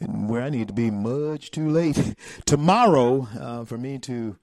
where 0.00 0.42
I 0.42 0.50
need 0.50 0.68
to 0.68 0.74
be 0.74 0.90
much 0.90 1.50
too 1.50 1.68
late 1.68 2.14
tomorrow 2.46 3.28
uh, 3.38 3.64
for 3.64 3.78
me 3.78 3.98
to 4.00 4.36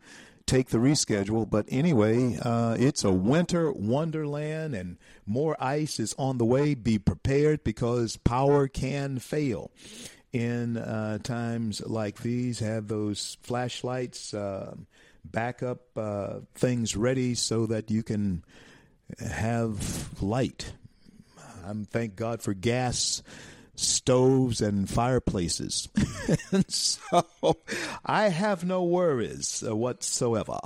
take 0.46 0.70
the 0.70 0.78
reschedule. 0.78 1.50
But 1.50 1.66
anyway, 1.70 2.38
uh, 2.42 2.76
it's 2.80 3.04
a 3.04 3.12
winter 3.12 3.72
wonderland 3.72 4.76
and 4.76 4.98
more 5.26 5.56
ice 5.60 6.00
is 6.00 6.14
on 6.18 6.38
the 6.38 6.46
way. 6.46 6.76
Be 6.76 7.00
prepared 7.00 7.64
because 7.64 8.18
power 8.18 8.68
can 8.68 9.20
fail. 9.20 9.72
In 10.34 10.76
uh, 10.76 11.20
times 11.20 11.82
like 11.86 12.20
these, 12.20 12.60
have 12.60 12.90
those 12.90 13.38
flashlights, 13.42 14.34
uh, 14.34 14.76
backup 15.24 15.98
uh, 15.98 16.40
things 16.56 16.96
ready 16.96 17.36
so 17.36 17.66
that 17.68 17.90
you 17.90 18.04
can 18.04 18.44
have 19.20 20.22
light. 20.22 20.74
I'm 21.66 21.86
thank 21.86 22.16
God 22.16 22.42
for 22.42 22.54
gas 22.54 23.24
stoves 23.76 24.62
and 24.62 24.90
fireplaces. 24.90 25.90
and 26.52 26.70
so 26.72 27.24
I 28.06 28.30
have 28.30 28.64
no 28.64 28.84
worries 28.84 29.64
whatsoever. 29.66 30.60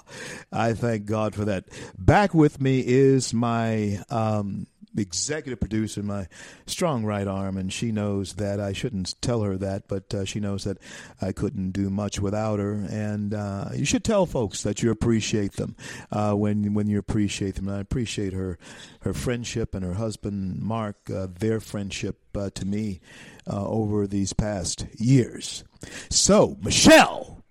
I 0.51 0.73
thank 0.73 1.05
God 1.05 1.35
for 1.35 1.45
that. 1.45 1.65
Back 1.97 2.33
with 2.33 2.61
me 2.61 2.83
is 2.85 3.33
my 3.33 4.03
um, 4.09 4.67
executive 4.95 5.59
producer, 5.59 6.03
my 6.03 6.27
strong 6.65 7.05
right 7.05 7.27
arm, 7.27 7.57
and 7.57 7.71
she 7.71 7.91
knows 7.91 8.33
that 8.33 8.59
I 8.59 8.73
shouldn't 8.73 9.21
tell 9.21 9.41
her 9.41 9.57
that, 9.57 9.87
but 9.87 10.13
uh, 10.13 10.25
she 10.25 10.39
knows 10.39 10.63
that 10.63 10.77
I 11.21 11.31
couldn't 11.31 11.71
do 11.71 11.89
much 11.89 12.19
without 12.19 12.59
her. 12.59 12.85
And 12.89 13.33
uh, 13.33 13.69
you 13.73 13.85
should 13.85 14.03
tell 14.03 14.25
folks 14.25 14.63
that 14.63 14.81
you 14.81 14.91
appreciate 14.91 15.53
them 15.53 15.75
uh, 16.11 16.33
when 16.33 16.73
when 16.73 16.87
you 16.87 16.99
appreciate 16.99 17.55
them. 17.55 17.67
And 17.67 17.77
I 17.77 17.81
appreciate 17.81 18.33
her 18.33 18.57
her 19.01 19.13
friendship 19.13 19.75
and 19.75 19.83
her 19.83 19.93
husband 19.93 20.61
Mark, 20.61 21.09
uh, 21.13 21.27
their 21.39 21.59
friendship 21.59 22.19
uh, 22.35 22.49
to 22.51 22.65
me 22.65 22.99
uh, 23.47 23.65
over 23.67 24.07
these 24.07 24.33
past 24.33 24.85
years. 24.97 25.63
So, 26.09 26.57
Michelle. 26.61 27.43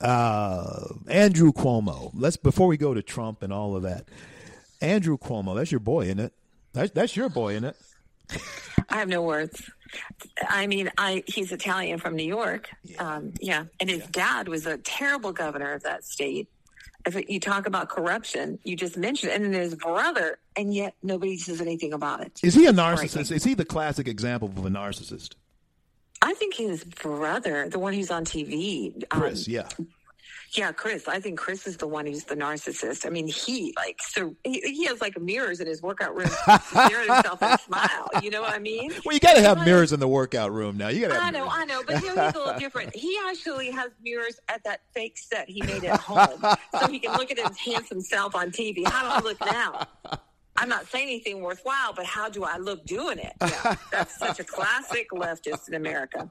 Uh, 0.00 0.94
Andrew 1.08 1.52
Cuomo. 1.52 2.12
Let's 2.14 2.36
before 2.36 2.68
we 2.68 2.76
go 2.76 2.94
to 2.94 3.02
Trump 3.02 3.42
and 3.42 3.52
all 3.52 3.74
of 3.74 3.82
that. 3.82 4.06
Andrew 4.80 5.18
Cuomo, 5.18 5.56
that's 5.56 5.70
your 5.70 5.80
boy, 5.80 6.04
isn't 6.04 6.20
it? 6.20 6.32
That's, 6.72 6.92
that's 6.92 7.16
your 7.16 7.28
boy, 7.28 7.54
isn't 7.54 7.64
it? 7.64 7.76
I 8.88 8.96
have 8.96 9.08
no 9.08 9.22
words. 9.22 9.70
I 10.48 10.66
mean, 10.66 10.90
I 10.98 11.22
he's 11.26 11.52
Italian 11.52 11.98
from 11.98 12.14
New 12.14 12.26
York. 12.26 12.70
Yeah, 12.84 13.16
um, 13.16 13.32
yeah. 13.40 13.64
and 13.80 13.88
his 13.88 14.06
dad 14.06 14.48
was 14.48 14.66
a 14.66 14.78
terrible 14.78 15.32
governor 15.32 15.72
of 15.72 15.82
that 15.82 16.04
state. 16.04 16.48
If 17.06 17.28
you 17.30 17.40
talk 17.40 17.66
about 17.66 17.88
corruption, 17.88 18.58
you 18.64 18.76
just 18.76 18.96
mentioned, 18.96 19.32
it. 19.32 19.36
and 19.36 19.54
then 19.54 19.60
his 19.60 19.74
brother, 19.74 20.38
and 20.56 20.74
yet 20.74 20.94
nobody 21.02 21.38
says 21.38 21.60
anything 21.60 21.92
about 21.92 22.20
it. 22.20 22.40
Is 22.42 22.54
he 22.54 22.66
a 22.66 22.72
narcissist? 22.72 23.32
Is 23.32 23.44
he 23.44 23.54
the 23.54 23.64
classic 23.64 24.08
example 24.08 24.48
of 24.48 24.66
a 24.66 24.68
narcissist? 24.68 25.34
I 26.20 26.34
think 26.34 26.54
his 26.54 26.84
brother, 26.84 27.68
the 27.68 27.78
one 27.78 27.94
who's 27.94 28.10
on 28.10 28.24
TV, 28.24 29.08
Chris, 29.08 29.46
um, 29.46 29.54
yeah. 29.54 29.68
Yeah, 30.52 30.72
Chris. 30.72 31.06
I 31.08 31.20
think 31.20 31.38
Chris 31.38 31.66
is 31.66 31.76
the 31.76 31.86
one 31.86 32.06
who's 32.06 32.24
the 32.24 32.34
narcissist. 32.34 33.04
I 33.04 33.10
mean, 33.10 33.26
he 33.26 33.74
like 33.76 34.00
so 34.00 34.34
he, 34.44 34.60
he 34.60 34.86
has 34.86 35.00
like 35.00 35.20
mirrors 35.20 35.60
in 35.60 35.66
his 35.66 35.82
workout 35.82 36.16
room, 36.16 36.28
stare 36.28 37.00
at 37.02 37.06
himself 37.06 37.42
and 37.42 37.60
smile. 37.60 38.08
You 38.22 38.30
know 38.30 38.40
what 38.40 38.54
I 38.54 38.58
mean? 38.58 38.92
Well, 39.04 39.14
you 39.14 39.20
got 39.20 39.34
to 39.34 39.42
have 39.42 39.64
mirrors 39.64 39.92
in 39.92 40.00
the 40.00 40.08
workout 40.08 40.52
room 40.52 40.76
now. 40.78 40.88
You 40.88 41.06
got 41.06 41.14
to. 41.14 41.22
I 41.22 41.30
know, 41.30 41.40
mirrors. 41.40 41.52
I 41.54 41.64
know, 41.66 41.82
but 41.86 42.02
you 42.02 42.14
know, 42.14 42.26
he's 42.26 42.34
a 42.34 42.38
little 42.38 42.58
different. 42.58 42.96
He 42.96 43.18
actually 43.28 43.70
has 43.70 43.90
mirrors 44.02 44.40
at 44.48 44.64
that 44.64 44.80
fake 44.92 45.18
set 45.18 45.48
he 45.48 45.62
made 45.62 45.84
at 45.84 46.00
home, 46.00 46.40
so 46.80 46.86
he 46.88 46.98
can 46.98 47.12
look 47.12 47.30
at 47.30 47.38
his 47.38 47.58
handsome 47.58 48.00
self 48.00 48.34
on 48.34 48.50
TV. 48.50 48.86
How 48.86 49.20
do 49.20 49.26
I 49.26 49.28
look 49.28 49.40
now? 49.44 49.86
I'm 50.60 50.68
not 50.68 50.88
saying 50.88 51.08
anything 51.08 51.40
worthwhile, 51.40 51.92
but 51.94 52.04
how 52.04 52.28
do 52.28 52.44
I 52.44 52.56
look 52.58 52.84
doing 52.84 53.18
it? 53.18 53.32
Yeah, 53.40 53.76
that's 53.92 54.18
such 54.18 54.40
a 54.40 54.44
classic 54.44 55.10
leftist 55.12 55.68
in 55.68 55.74
America. 55.74 56.30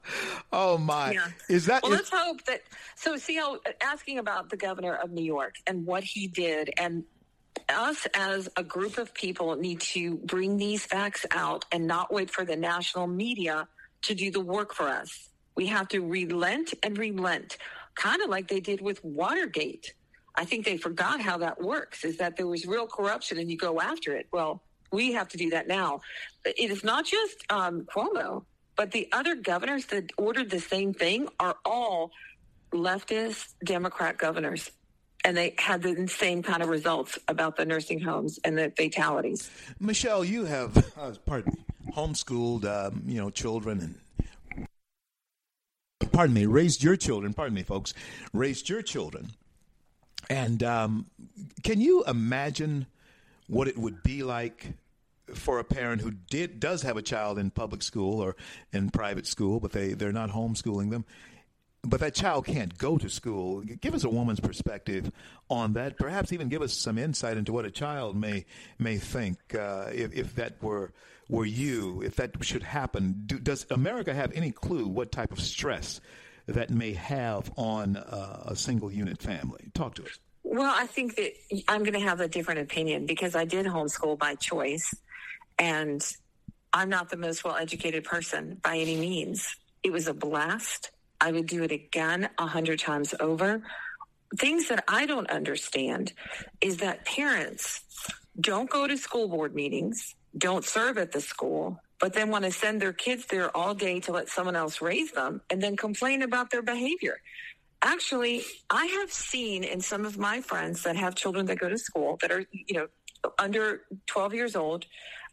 Oh 0.52 0.76
my! 0.76 1.12
Yeah. 1.12 1.26
Is 1.48 1.66
that? 1.66 1.82
Well, 1.82 1.92
is- 1.92 1.98
let's 1.98 2.10
hope 2.10 2.44
that. 2.44 2.62
So, 2.94 3.16
see 3.16 3.36
how 3.36 3.58
asking 3.82 4.18
about 4.18 4.50
the 4.50 4.56
governor 4.56 4.94
of 4.94 5.10
New 5.10 5.24
York 5.24 5.54
and 5.66 5.86
what 5.86 6.04
he 6.04 6.26
did, 6.26 6.70
and 6.78 7.04
us 7.68 8.06
as 8.14 8.48
a 8.56 8.62
group 8.62 8.98
of 8.98 9.12
people 9.14 9.56
need 9.56 9.80
to 9.80 10.16
bring 10.18 10.56
these 10.58 10.84
facts 10.84 11.24
out 11.30 11.64
and 11.72 11.86
not 11.86 12.12
wait 12.12 12.30
for 12.30 12.44
the 12.44 12.56
national 12.56 13.06
media 13.06 13.66
to 14.02 14.14
do 14.14 14.30
the 14.30 14.40
work 14.40 14.74
for 14.74 14.88
us. 14.88 15.30
We 15.56 15.66
have 15.66 15.88
to 15.88 16.00
relent 16.00 16.74
and 16.82 16.96
relent, 16.96 17.56
kind 17.94 18.22
of 18.22 18.28
like 18.30 18.48
they 18.48 18.60
did 18.60 18.80
with 18.80 19.02
Watergate. 19.02 19.94
I 20.38 20.44
think 20.44 20.64
they 20.64 20.76
forgot 20.76 21.20
how 21.20 21.36
that 21.38 21.60
works. 21.60 22.04
Is 22.04 22.16
that 22.18 22.36
there 22.36 22.46
was 22.46 22.64
real 22.64 22.86
corruption 22.86 23.38
and 23.38 23.50
you 23.50 23.56
go 23.56 23.80
after 23.80 24.14
it. 24.16 24.28
Well, 24.32 24.62
we 24.92 25.12
have 25.12 25.28
to 25.30 25.36
do 25.36 25.50
that 25.50 25.66
now. 25.66 26.00
It 26.44 26.70
is 26.70 26.84
not 26.84 27.04
just 27.04 27.44
um, 27.50 27.86
Cuomo, 27.92 28.44
but 28.76 28.92
the 28.92 29.08
other 29.10 29.34
governors 29.34 29.86
that 29.86 30.12
ordered 30.16 30.48
the 30.48 30.60
same 30.60 30.94
thing 30.94 31.28
are 31.40 31.56
all 31.64 32.12
leftist 32.72 33.54
Democrat 33.64 34.16
governors. 34.16 34.70
And 35.24 35.36
they 35.36 35.56
had 35.58 35.82
the 35.82 36.06
same 36.06 36.44
kind 36.44 36.62
of 36.62 36.68
results 36.68 37.18
about 37.26 37.56
the 37.56 37.64
nursing 37.64 37.98
homes 38.00 38.38
and 38.44 38.56
the 38.56 38.72
fatalities. 38.76 39.50
Michelle, 39.80 40.24
you 40.24 40.44
have, 40.44 40.76
uh, 40.96 41.12
pardon 41.26 41.54
me, 41.54 41.92
homeschooled, 41.92 42.64
um, 42.64 43.02
you 43.04 43.20
know, 43.20 43.28
children 43.28 43.98
and, 44.56 44.68
pardon 46.12 46.34
me, 46.34 46.46
raised 46.46 46.84
your 46.84 46.94
children. 46.94 47.34
Pardon 47.34 47.56
me, 47.56 47.64
folks, 47.64 47.92
raised 48.32 48.68
your 48.68 48.82
children. 48.82 49.32
And 50.30 50.62
um, 50.62 51.06
can 51.62 51.80
you 51.80 52.04
imagine 52.04 52.86
what 53.46 53.68
it 53.68 53.78
would 53.78 54.02
be 54.02 54.22
like 54.22 54.74
for 55.34 55.58
a 55.58 55.64
parent 55.64 56.00
who 56.02 56.10
did 56.10 56.60
does 56.60 56.82
have 56.82 56.96
a 56.96 57.02
child 57.02 57.38
in 57.38 57.50
public 57.50 57.82
school 57.82 58.20
or 58.20 58.36
in 58.72 58.90
private 58.90 59.26
school, 59.26 59.60
but 59.60 59.72
they 59.72 59.94
they're 59.94 60.12
not 60.12 60.30
homeschooling 60.30 60.90
them? 60.90 61.04
But 61.82 62.00
that 62.00 62.14
child 62.14 62.44
can't 62.44 62.76
go 62.76 62.98
to 62.98 63.08
school. 63.08 63.60
Give 63.60 63.94
us 63.94 64.04
a 64.04 64.10
woman's 64.10 64.40
perspective 64.40 65.12
on 65.48 65.74
that. 65.74 65.96
Perhaps 65.96 66.32
even 66.32 66.48
give 66.48 66.60
us 66.60 66.74
some 66.74 66.98
insight 66.98 67.36
into 67.36 67.52
what 67.52 67.64
a 67.64 67.70
child 67.70 68.16
may 68.16 68.44
may 68.78 68.98
think 68.98 69.38
uh, 69.54 69.86
if, 69.92 70.12
if 70.12 70.34
that 70.34 70.62
were 70.62 70.92
were 71.28 71.46
you. 71.46 72.02
If 72.02 72.16
that 72.16 72.42
should 72.44 72.64
happen, 72.64 73.22
Do, 73.26 73.38
does 73.38 73.66
America 73.70 74.12
have 74.12 74.32
any 74.34 74.50
clue 74.50 74.86
what 74.86 75.12
type 75.12 75.32
of 75.32 75.40
stress 75.40 76.00
that 76.48 76.70
may 76.70 76.92
have 76.94 77.50
on 77.56 77.96
uh, 77.96 78.44
a 78.46 78.56
single 78.56 78.90
unit 78.90 79.22
family? 79.22 79.70
Talk 79.74 79.94
to 79.96 80.04
us. 80.04 80.18
Well, 80.42 80.74
I 80.74 80.86
think 80.86 81.16
that 81.16 81.32
I'm 81.68 81.80
going 81.80 81.92
to 81.92 82.00
have 82.00 82.20
a 82.20 82.28
different 82.28 82.60
opinion 82.60 83.06
because 83.06 83.36
I 83.36 83.44
did 83.44 83.66
homeschool 83.66 84.18
by 84.18 84.34
choice, 84.34 84.94
and 85.58 86.02
I'm 86.72 86.88
not 86.88 87.10
the 87.10 87.18
most 87.18 87.44
well 87.44 87.56
educated 87.56 88.04
person 88.04 88.58
by 88.62 88.78
any 88.78 88.96
means. 88.96 89.56
It 89.82 89.92
was 89.92 90.08
a 90.08 90.14
blast. 90.14 90.90
I 91.20 91.32
would 91.32 91.46
do 91.46 91.62
it 91.64 91.72
again 91.72 92.30
a 92.38 92.46
hundred 92.46 92.78
times 92.78 93.14
over. 93.20 93.62
Things 94.38 94.68
that 94.68 94.84
I 94.88 95.06
don't 95.06 95.28
understand 95.30 96.12
is 96.60 96.78
that 96.78 97.04
parents 97.04 97.82
don't 98.40 98.70
go 98.70 98.86
to 98.86 98.96
school 98.96 99.28
board 99.28 99.54
meetings, 99.54 100.14
don't 100.36 100.64
serve 100.64 100.96
at 100.96 101.12
the 101.12 101.20
school, 101.20 101.80
but 102.00 102.12
then 102.12 102.30
want 102.30 102.44
to 102.44 102.50
send 102.52 102.80
their 102.80 102.92
kids 102.92 103.26
there 103.26 103.54
all 103.56 103.74
day 103.74 104.00
to 104.00 104.12
let 104.12 104.28
someone 104.28 104.56
else 104.56 104.80
raise 104.80 105.12
them 105.12 105.40
and 105.50 105.62
then 105.62 105.76
complain 105.76 106.22
about 106.22 106.50
their 106.50 106.62
behavior. 106.62 107.20
Actually, 107.82 108.42
I 108.70 108.86
have 108.86 109.12
seen 109.12 109.64
in 109.64 109.80
some 109.80 110.04
of 110.04 110.18
my 110.18 110.40
friends 110.40 110.82
that 110.82 110.96
have 110.96 111.14
children 111.14 111.46
that 111.46 111.58
go 111.58 111.68
to 111.68 111.78
school 111.78 112.18
that 112.20 112.30
are, 112.30 112.44
you 112.50 112.74
know, 112.74 112.86
under 113.38 113.82
12 114.06 114.34
years 114.34 114.56
old, 114.56 114.86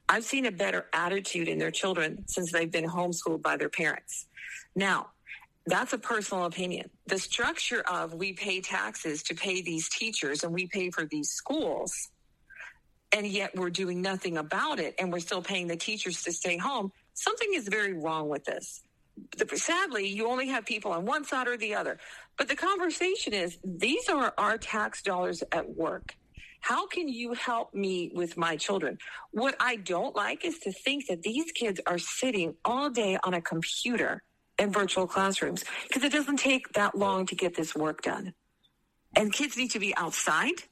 I've 0.08 0.24
seen 0.24 0.46
a 0.46 0.52
better 0.52 0.86
attitude 0.94 1.48
in 1.48 1.58
their 1.58 1.72
children 1.72 2.28
since 2.28 2.52
they've 2.52 2.72
been 2.72 2.86
homeschooled 2.86 3.42
by 3.42 3.58
their 3.58 3.70
parents. 3.70 4.28
Now, 4.76 5.08
that's 5.66 5.94
a 5.94 5.98
personal 5.98 6.46
opinion. 6.46 6.90
The 7.08 7.18
structure 7.18 7.82
of 7.82 8.14
we 8.14 8.34
pay 8.34 8.62
taxes 8.62 9.24
to 9.24 9.36
pay 9.36 9.62
these 9.62 9.90
teachers 9.90 10.44
and 10.44 10.54
we 10.54 10.68
pay 10.68 10.92
for 10.92 11.06
these 11.06 11.30
schools, 11.30 12.10
and 13.12 13.26
yet 13.26 13.56
we're 13.56 13.70
doing 13.70 14.02
nothing 14.02 14.38
about 14.38 14.80
it 14.80 14.96
and 15.00 15.12
we're 15.12 15.20
still 15.20 15.42
paying 15.42 15.68
the 15.68 15.78
teachers 15.78 16.24
to 16.24 16.32
stay 16.32 16.58
home. 16.58 16.92
Something 17.14 17.50
is 17.54 17.68
very 17.68 17.94
wrong 17.94 18.30
with 18.30 18.44
this. 18.46 18.82
Sadly, 19.56 20.08
you 20.08 20.28
only 20.28 20.48
have 20.50 20.66
people 20.66 20.92
on 20.92 21.06
one 21.06 21.24
side 21.24 21.48
or 21.48 21.58
the 21.58 21.76
other. 21.76 21.98
But 22.38 22.50
the 22.50 22.56
conversation 22.56 23.34
is 23.34 23.58
these 23.64 24.10
are 24.10 24.34
our 24.38 24.58
tax 24.58 25.02
dollars 25.02 25.44
at 25.52 25.76
work. 25.76 26.16
How 26.60 26.88
can 26.88 27.08
you 27.08 27.34
help 27.34 27.74
me 27.74 28.12
with 28.14 28.38
my 28.38 28.58
children? 28.58 28.98
What 29.32 29.56
I 29.60 29.76
don't 29.76 30.16
like 30.16 30.44
is 30.44 30.58
to 30.60 30.72
think 30.72 31.08
that 31.08 31.22
these 31.22 31.52
kids 31.52 31.80
are 31.86 32.00
sitting 32.00 32.56
all 32.66 32.90
day 32.90 33.18
on 33.24 33.34
a 33.36 33.42
computer 33.42 34.24
in 34.58 34.72
virtual 34.72 35.06
classrooms 35.06 35.64
because 35.88 36.04
it 36.04 36.12
doesn't 36.12 36.38
take 36.38 36.74
that 36.74 36.98
long 36.98 37.26
to 37.28 37.36
get 37.36 37.56
this 37.56 37.76
work 37.76 38.02
done. 38.02 38.34
And 39.16 39.32
kids 39.32 39.58
need 39.58 39.72
to 39.72 39.80
be 39.80 39.96
outside. 39.96 40.64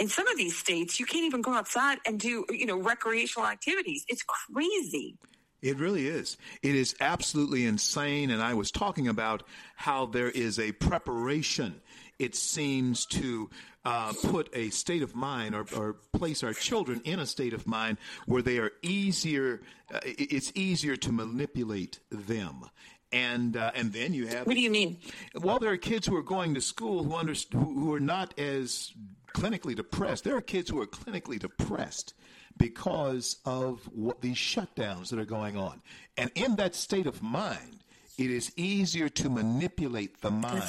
In 0.00 0.08
some 0.08 0.26
of 0.26 0.36
these 0.36 0.56
states, 0.56 0.98
you 0.98 1.06
can't 1.06 1.24
even 1.24 1.42
go 1.42 1.52
outside 1.52 1.98
and 2.06 2.18
do, 2.18 2.44
you 2.50 2.66
know, 2.66 2.78
recreational 2.78 3.46
activities. 3.46 4.04
It's 4.08 4.22
crazy. 4.22 5.18
It 5.62 5.78
really 5.78 6.06
is. 6.08 6.38
It 6.62 6.74
is 6.74 6.94
absolutely 7.00 7.66
insane. 7.66 8.30
And 8.30 8.42
I 8.42 8.54
was 8.54 8.70
talking 8.70 9.08
about 9.08 9.42
how 9.76 10.06
there 10.06 10.30
is 10.30 10.58
a 10.58 10.72
preparation, 10.72 11.82
it 12.18 12.34
seems, 12.34 13.04
to 13.06 13.50
uh, 13.84 14.14
put 14.24 14.48
a 14.54 14.70
state 14.70 15.02
of 15.02 15.14
mind 15.14 15.54
or, 15.54 15.66
or 15.76 15.96
place 16.14 16.42
our 16.42 16.54
children 16.54 17.02
in 17.04 17.18
a 17.18 17.26
state 17.26 17.52
of 17.52 17.66
mind 17.66 17.98
where 18.26 18.42
they 18.42 18.58
are 18.58 18.72
easier, 18.82 19.60
uh, 19.92 20.00
it's 20.04 20.50
easier 20.54 20.96
to 20.96 21.12
manipulate 21.12 22.00
them. 22.10 22.64
And 23.12 23.56
uh, 23.56 23.72
and 23.74 23.92
then 23.92 24.14
you 24.14 24.28
have 24.28 24.46
What 24.46 24.54
do 24.54 24.62
you 24.62 24.70
mean? 24.70 24.98
well, 25.34 25.58
there 25.58 25.72
are 25.72 25.76
kids 25.76 26.06
who 26.06 26.14
are 26.16 26.22
going 26.22 26.54
to 26.54 26.60
school 26.60 27.02
who 27.02 27.14
under, 27.16 27.34
who 27.52 27.80
who 27.80 27.92
are 27.92 27.98
not 27.98 28.38
as 28.38 28.92
clinically 29.34 29.74
depressed. 29.74 30.24
There 30.24 30.36
are 30.36 30.40
kids 30.40 30.70
who 30.70 30.80
are 30.80 30.86
clinically 30.86 31.38
depressed 31.38 32.14
because 32.56 33.36
of 33.44 33.80
what 33.92 34.20
these 34.20 34.36
shutdowns 34.36 35.08
that 35.10 35.18
are 35.18 35.24
going 35.24 35.56
on. 35.56 35.82
And 36.16 36.30
in 36.34 36.56
that 36.56 36.74
state 36.74 37.06
of 37.06 37.22
mind, 37.22 37.84
it 38.18 38.30
is 38.30 38.52
easier 38.56 39.08
to 39.08 39.30
manipulate 39.30 40.20
the 40.20 40.30
mind 40.30 40.62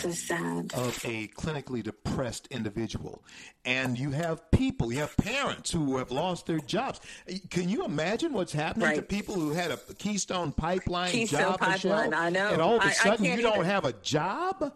of 0.73 1.01
a 1.03 1.27
clinically 1.35 1.83
depressed 1.83 2.47
individual. 2.49 3.25
And 3.65 3.99
you 3.99 4.11
have 4.11 4.49
people, 4.51 4.93
you 4.93 4.99
have 4.99 5.17
parents 5.17 5.69
who 5.69 5.97
have 5.97 6.11
lost 6.11 6.45
their 6.45 6.59
jobs. 6.59 7.01
Can 7.49 7.67
you 7.67 7.83
imagine 7.83 8.31
what's 8.31 8.53
happening 8.53 8.95
to 8.95 9.01
people 9.01 9.35
who 9.35 9.49
had 9.51 9.71
a 9.71 9.77
Keystone 9.97 10.53
Pipeline 10.53 11.11
Keystone 11.11 11.41
job, 11.41 11.59
Pipeline, 11.59 12.13
I 12.13 12.29
know. 12.29 12.53
and 12.53 12.61
all 12.61 12.77
of 12.77 12.85
a 12.85 12.91
sudden 12.93 13.25
you 13.25 13.41
don't 13.41 13.55
even- 13.55 13.65
have 13.65 13.83
a 13.83 13.93
job? 13.93 14.73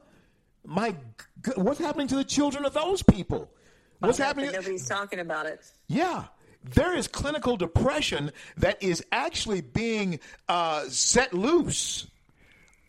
My, 0.66 0.96
what's 1.56 1.80
happening 1.80 2.08
to 2.08 2.16
the 2.16 2.24
children 2.26 2.66
of 2.66 2.74
those 2.74 3.02
people? 3.04 3.52
What's 4.00 4.18
happening? 4.18 4.52
Nobody's 4.52 4.88
talking 4.88 5.20
about 5.20 5.46
it. 5.46 5.72
Yeah. 5.88 6.26
There 6.64 6.96
is 6.96 7.08
clinical 7.08 7.58
depression 7.58 8.32
that 8.58 8.82
is 8.82 9.04
actually 9.12 9.62
being 9.62 10.20
uh, 10.50 10.86
set 10.90 11.34
loose 11.34 12.08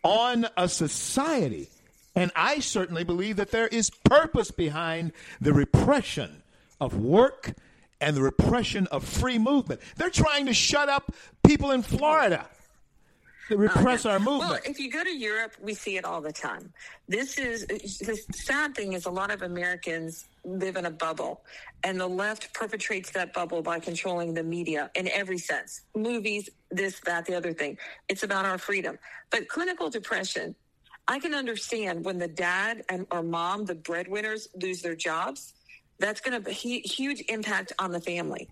on 0.03 0.47
a 0.57 0.67
society. 0.67 1.69
And 2.15 2.31
I 2.35 2.59
certainly 2.59 3.03
believe 3.03 3.35
that 3.35 3.51
there 3.51 3.67
is 3.67 3.91
purpose 3.91 4.49
behind 4.49 5.11
the 5.39 5.53
repression 5.53 6.41
of 6.81 6.97
work 6.97 7.53
and 8.01 8.15
the 8.15 8.21
repression 8.21 8.87
of 8.87 9.03
free 9.03 9.37
movement. 9.37 9.81
They're 9.97 10.09
trying 10.09 10.47
to 10.47 10.53
shut 10.53 10.89
up 10.89 11.13
people 11.43 11.71
in 11.71 11.83
Florida. 11.83 12.47
Repress 13.49 14.05
our 14.05 14.19
movement. 14.19 14.51
Well, 14.51 14.59
if 14.65 14.79
you 14.79 14.91
go 14.91 15.03
to 15.03 15.15
Europe, 15.15 15.53
we 15.61 15.73
see 15.73 15.97
it 15.97 16.05
all 16.05 16.21
the 16.21 16.31
time. 16.31 16.73
This 17.07 17.37
is 17.37 17.65
the 17.67 18.19
sad 18.33 18.75
thing 18.75 18.93
is 18.93 19.05
a 19.05 19.11
lot 19.11 19.31
of 19.31 19.41
Americans 19.41 20.25
live 20.43 20.75
in 20.75 20.85
a 20.85 20.91
bubble, 20.91 21.41
and 21.83 21.99
the 21.99 22.07
left 22.07 22.53
perpetrates 22.53 23.11
that 23.11 23.33
bubble 23.33 23.61
by 23.61 23.79
controlling 23.79 24.33
the 24.33 24.43
media 24.43 24.91
in 24.95 25.07
every 25.09 25.37
sense, 25.37 25.81
movies, 25.95 26.49
this, 26.71 26.99
that, 27.01 27.25
the 27.25 27.35
other 27.35 27.53
thing. 27.53 27.77
It's 28.09 28.23
about 28.23 28.45
our 28.45 28.57
freedom. 28.57 28.97
But 29.29 29.47
clinical 29.47 29.89
depression, 29.89 30.55
I 31.07 31.19
can 31.19 31.33
understand 31.33 32.03
when 32.03 32.17
the 32.17 32.27
dad 32.27 32.83
and 32.89 33.05
or 33.11 33.23
mom, 33.23 33.65
the 33.65 33.75
breadwinners, 33.75 34.49
lose 34.61 34.81
their 34.81 34.95
jobs. 34.95 35.53
That's 35.99 36.21
going 36.21 36.41
to 36.41 36.49
be 36.49 36.53
hu- 36.53 36.87
huge 36.87 37.23
impact 37.27 37.73
on 37.79 37.91
the 37.91 38.01
family. 38.01 38.49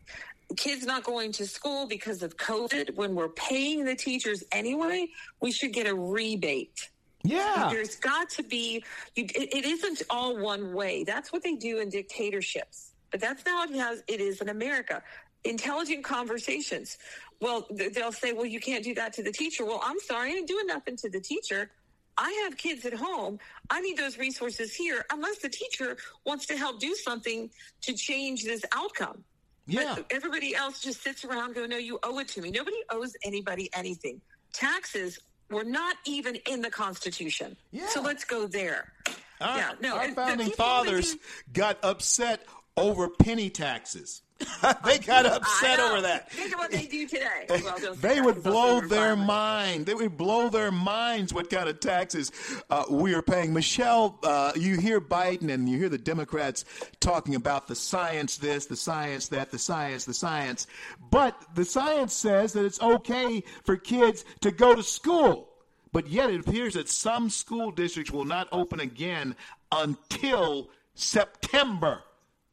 Kids 0.57 0.85
not 0.85 1.03
going 1.03 1.31
to 1.33 1.47
school 1.47 1.87
because 1.87 2.21
of 2.23 2.37
COVID. 2.37 2.95
When 2.95 3.15
we're 3.15 3.29
paying 3.29 3.83
the 3.83 3.95
teachers 3.95 4.43
anyway, 4.51 5.07
we 5.41 5.51
should 5.51 5.73
get 5.73 5.87
a 5.87 5.95
rebate. 5.95 6.89
yeah. 7.23 7.69
There's 7.71 7.95
got 7.95 8.29
to 8.31 8.43
be. 8.43 8.83
You, 9.15 9.25
it, 9.25 9.53
it 9.55 9.65
isn't 9.65 10.03
all 10.09 10.37
one 10.37 10.73
way. 10.73 11.03
That's 11.03 11.33
what 11.33 11.41
they 11.43 11.55
do 11.55 11.79
in 11.79 11.89
dictatorships, 11.89 12.91
but 13.11 13.19
that's 13.19 13.43
not 13.45 13.73
how 13.73 13.95
it 14.07 14.21
is 14.21 14.41
in 14.41 14.49
America. 14.49 15.01
Intelligent 15.43 16.03
conversations. 16.03 16.97
Well, 17.41 17.67
they'll 17.71 18.11
say, 18.11 18.31
"Well, 18.33 18.45
you 18.45 18.59
can't 18.59 18.83
do 18.83 18.93
that 18.95 19.13
to 19.13 19.23
the 19.23 19.31
teacher." 19.31 19.65
Well, 19.65 19.81
I'm 19.83 19.99
sorry, 19.99 20.29
I 20.31 20.33
ain't 20.35 20.47
doing 20.47 20.67
nothing 20.67 20.95
to 20.97 21.09
the 21.09 21.19
teacher. 21.19 21.71
I 22.17 22.31
have 22.45 22.57
kids 22.57 22.85
at 22.85 22.93
home. 22.93 23.39
I 23.69 23.81
need 23.81 23.97
those 23.97 24.17
resources 24.17 24.73
here, 24.73 25.05
unless 25.11 25.39
the 25.39 25.49
teacher 25.49 25.97
wants 26.25 26.45
to 26.45 26.55
help 26.57 26.79
do 26.79 26.95
something 26.95 27.49
to 27.81 27.93
change 27.93 28.45
this 28.45 28.63
outcome. 28.71 29.23
Yeah. 29.67 29.95
But 29.95 30.05
everybody 30.11 30.55
else 30.55 30.81
just 30.81 31.01
sits 31.01 31.25
around 31.25 31.45
and 31.45 31.55
go, 31.55 31.65
no, 31.65 31.77
you 31.77 31.99
owe 32.03 32.19
it 32.19 32.27
to 32.29 32.41
me. 32.41 32.51
Nobody 32.51 32.77
owes 32.89 33.15
anybody 33.23 33.69
anything. 33.73 34.21
Taxes 34.53 35.19
were 35.49 35.63
not 35.63 35.95
even 36.05 36.37
in 36.49 36.61
the 36.61 36.69
Constitution. 36.69 37.55
Yeah. 37.71 37.87
So 37.87 38.01
let's 38.01 38.23
go 38.23 38.47
there. 38.47 38.93
Our, 39.41 39.57
yeah, 39.57 39.71
no, 39.81 39.97
our 39.97 40.11
founding 40.11 40.49
fathers 40.51 41.17
got 41.51 41.77
upset 41.83 42.45
over 42.77 43.09
penny 43.09 43.49
taxes. 43.49 44.21
they 44.83 44.99
got 44.99 45.25
upset 45.25 45.79
over 45.79 46.01
that. 46.01 46.29
Think 46.31 46.53
of 46.53 46.59
what 46.59 46.71
they 46.71 46.85
do 46.85 47.07
today. 47.07 47.47
Well, 47.65 47.95
they 47.95 48.21
would 48.21 48.43
blow 48.43 48.81
their 48.81 49.15
mind. 49.15 49.85
They 49.85 49.93
would 49.93 50.17
blow 50.17 50.49
their 50.49 50.71
minds 50.71 51.33
what 51.33 51.49
kind 51.49 51.69
of 51.69 51.79
taxes 51.79 52.31
uh, 52.69 52.83
we 52.89 53.13
are 53.13 53.21
paying. 53.21 53.53
Michelle, 53.53 54.19
uh, 54.23 54.51
you 54.55 54.77
hear 54.77 54.99
Biden 54.99 55.49
and 55.51 55.69
you 55.69 55.77
hear 55.77 55.89
the 55.89 55.97
Democrats 55.97 56.65
talking 56.99 57.35
about 57.35 57.67
the 57.67 57.75
science 57.75 58.37
this, 58.37 58.65
the 58.65 58.75
science 58.75 59.29
that, 59.29 59.51
the 59.51 59.59
science, 59.59 60.05
the 60.05 60.13
science. 60.13 60.67
But 61.09 61.41
the 61.55 61.65
science 61.65 62.13
says 62.13 62.53
that 62.53 62.65
it's 62.65 62.81
okay 62.81 63.41
for 63.63 63.77
kids 63.77 64.25
to 64.41 64.51
go 64.51 64.75
to 64.75 64.83
school. 64.83 65.49
But 65.91 66.07
yet 66.07 66.29
it 66.29 66.41
appears 66.41 66.73
that 66.73 66.89
some 66.89 67.29
school 67.29 67.71
districts 67.71 68.11
will 68.11 68.25
not 68.25 68.49
open 68.51 68.81
again 68.81 69.35
until 69.71 70.69
September 70.93 72.03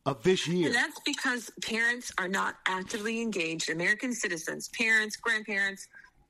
of 0.06 0.22
this 0.22 0.46
year. 0.48 0.66
And 0.66 0.74
that's 0.74 1.00
because 1.04 1.50
parents 1.62 2.12
are 2.18 2.28
not 2.28 2.56
actively 2.66 3.20
engaged, 3.20 3.70
American 3.70 4.12
citizens, 4.12 4.68
parents, 4.68 5.16
grandparents, 5.16 5.88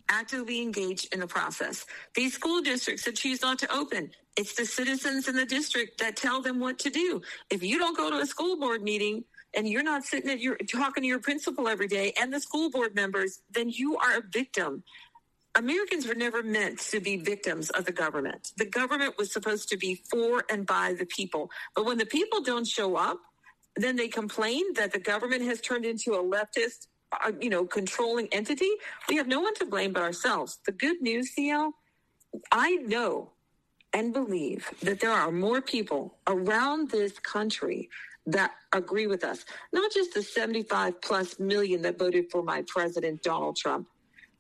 actively 0.09 0.61
engaged 0.61 1.13
in 1.15 1.21
the 1.21 1.27
process. 1.27 1.87
These 2.15 2.35
school 2.35 2.61
districts 2.61 3.05
that 3.05 3.17
choose 3.17 3.41
not 3.41 3.59
to 3.61 3.73
open, 3.75 4.11
it's 4.37 4.55
the 4.55 4.67
citizens 4.67 5.29
in 5.29 5.37
the 5.37 5.47
district 5.47 6.01
that 6.01 6.17
tell 6.17 6.43
them 6.43 6.61
what 6.61 6.79
to 6.81 6.91
do. 6.91 7.23
If 7.51 7.63
you 7.63 7.79
don't 7.79 7.97
go 7.97 8.11
to 8.11 8.19
a 8.19 8.27
school 8.27 8.59
board 8.59 8.83
meeting 8.83 9.25
and 9.55 9.69
you're 9.69 9.83
not 9.83 10.05
sitting 10.05 10.31
at 10.31 10.41
your 10.41 10.57
talking 10.57 11.03
to 11.03 11.07
your 11.07 11.21
principal 11.21 11.69
every 11.69 11.89
day 11.89 12.13
and 12.21 12.33
the 12.33 12.41
school 12.41 12.71
board 12.71 12.95
members, 12.95 13.41
then 13.51 13.69
you 13.69 13.97
are 13.99 14.19
a 14.19 14.23
victim. 14.33 14.83
Americans 15.55 16.07
were 16.07 16.15
never 16.15 16.43
meant 16.43 16.79
to 16.79 16.99
be 16.99 17.19
victims 17.19 17.69
of 17.71 17.85
the 17.85 17.93
government. 17.93 18.53
The 18.57 18.65
government 18.65 19.19
was 19.19 19.31
supposed 19.31 19.69
to 19.69 19.77
be 19.77 20.03
for 20.11 20.45
and 20.51 20.67
by 20.67 20.95
the 20.99 21.05
people. 21.05 21.51
But 21.77 21.85
when 21.85 21.99
the 21.99 22.07
people 22.07 22.41
don't 22.41 22.67
show 22.67 22.97
up, 22.97 23.19
then 23.77 23.97
they 23.97 24.09
complain 24.09 24.75
that 24.75 24.93
the 24.93 24.99
government 24.99 25.43
has 25.43 25.61
turned 25.61 25.85
into 25.85 26.13
a 26.13 26.23
leftist, 26.23 26.89
uh, 27.25 27.33
you 27.41 27.51
know, 27.51 27.65
controlling 27.65 28.29
entity. 28.33 28.71
We 29.09 29.17
have 29.17 29.27
no 29.27 29.41
one 29.41 29.55
to 29.57 29.67
blame 29.67 29.93
but 29.93 30.03
ourselves. 30.03 30.59
The 30.67 30.73
good 30.73 31.01
news, 31.01 31.35
CL, 31.35 31.75
I 32.51 32.77
know 32.77 33.33
and 33.93 34.13
believe 34.13 34.71
that 34.83 35.01
there 35.01 35.13
are 35.13 35.31
more 35.31 35.61
people 35.61 36.17
around 36.27 36.91
this 36.91 37.19
country 37.19 37.89
that 38.27 38.53
agree 38.73 39.07
with 39.07 39.25
us. 39.25 39.45
Not 39.73 39.93
just 39.93 40.15
the 40.15 40.23
75 40.23 41.01
plus 41.01 41.39
million 41.39 41.83
that 41.83 41.99
voted 41.99 42.31
for 42.31 42.43
my 42.43 42.65
president, 42.69 43.23
Donald 43.23 43.57
Trump. 43.57 43.89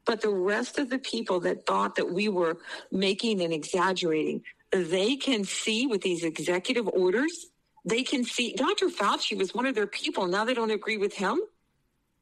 But 0.05 0.21
the 0.21 0.31
rest 0.31 0.79
of 0.79 0.91
the 0.91 0.99
people 0.99 1.41
that 1.41 1.67
thought 1.67 1.97
that 1.97 2.11
we 2.11 2.29
were 2.29 2.59
making 2.91 3.41
and 3.41 3.53
exaggerating, 3.53 4.43
they 4.73 5.17
can 5.17 5.45
see 5.45 5.87
with 5.87 6.03
these 6.03 6.25
executive 6.25 6.89
orders, 6.89 7.47
they 7.85 8.03
can 8.03 8.25
see 8.25 8.55
Dr. 8.55 8.89
Fauci 8.89 9.37
was 9.37 9.55
one 9.55 9.67
of 9.67 9.75
their 9.75 9.87
people. 9.87 10.27
Now 10.27 10.45
they 10.45 10.55
don't 10.55 10.71
agree 10.71 10.99
with 10.99 11.15
him. 11.15 11.41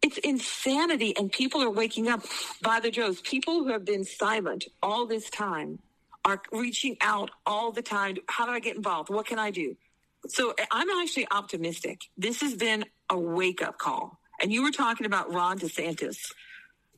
It's 0.02 0.16
insanity, 0.18 1.14
and 1.16 1.30
people 1.30 1.62
are 1.62 1.70
waking 1.70 2.08
up 2.08 2.22
by 2.62 2.80
the 2.80 2.90
droves. 2.90 3.20
People 3.20 3.64
who 3.64 3.68
have 3.72 3.84
been 3.84 4.04
silent 4.04 4.64
all 4.82 5.06
this 5.06 5.28
time 5.28 5.78
are 6.24 6.40
reaching 6.52 6.96
out 7.02 7.30
all 7.44 7.70
the 7.72 7.82
time. 7.82 8.16
How 8.26 8.46
do 8.46 8.52
I 8.52 8.60
get 8.60 8.76
involved? 8.76 9.10
What 9.10 9.26
can 9.26 9.38
I 9.38 9.50
do? 9.50 9.76
So 10.28 10.54
eh, 10.56 10.64
I'm 10.70 10.88
actually 11.02 11.26
optimistic. 11.30 12.02
This 12.16 12.40
has 12.40 12.54
been 12.54 12.86
a 13.10 13.18
wake 13.18 13.62
up 13.62 13.78
call. 13.78 14.18
And 14.40 14.50
you 14.50 14.62
were 14.62 14.70
talking 14.70 15.06
about 15.06 15.32
Ron 15.32 15.58
DeSantis. 15.58 16.32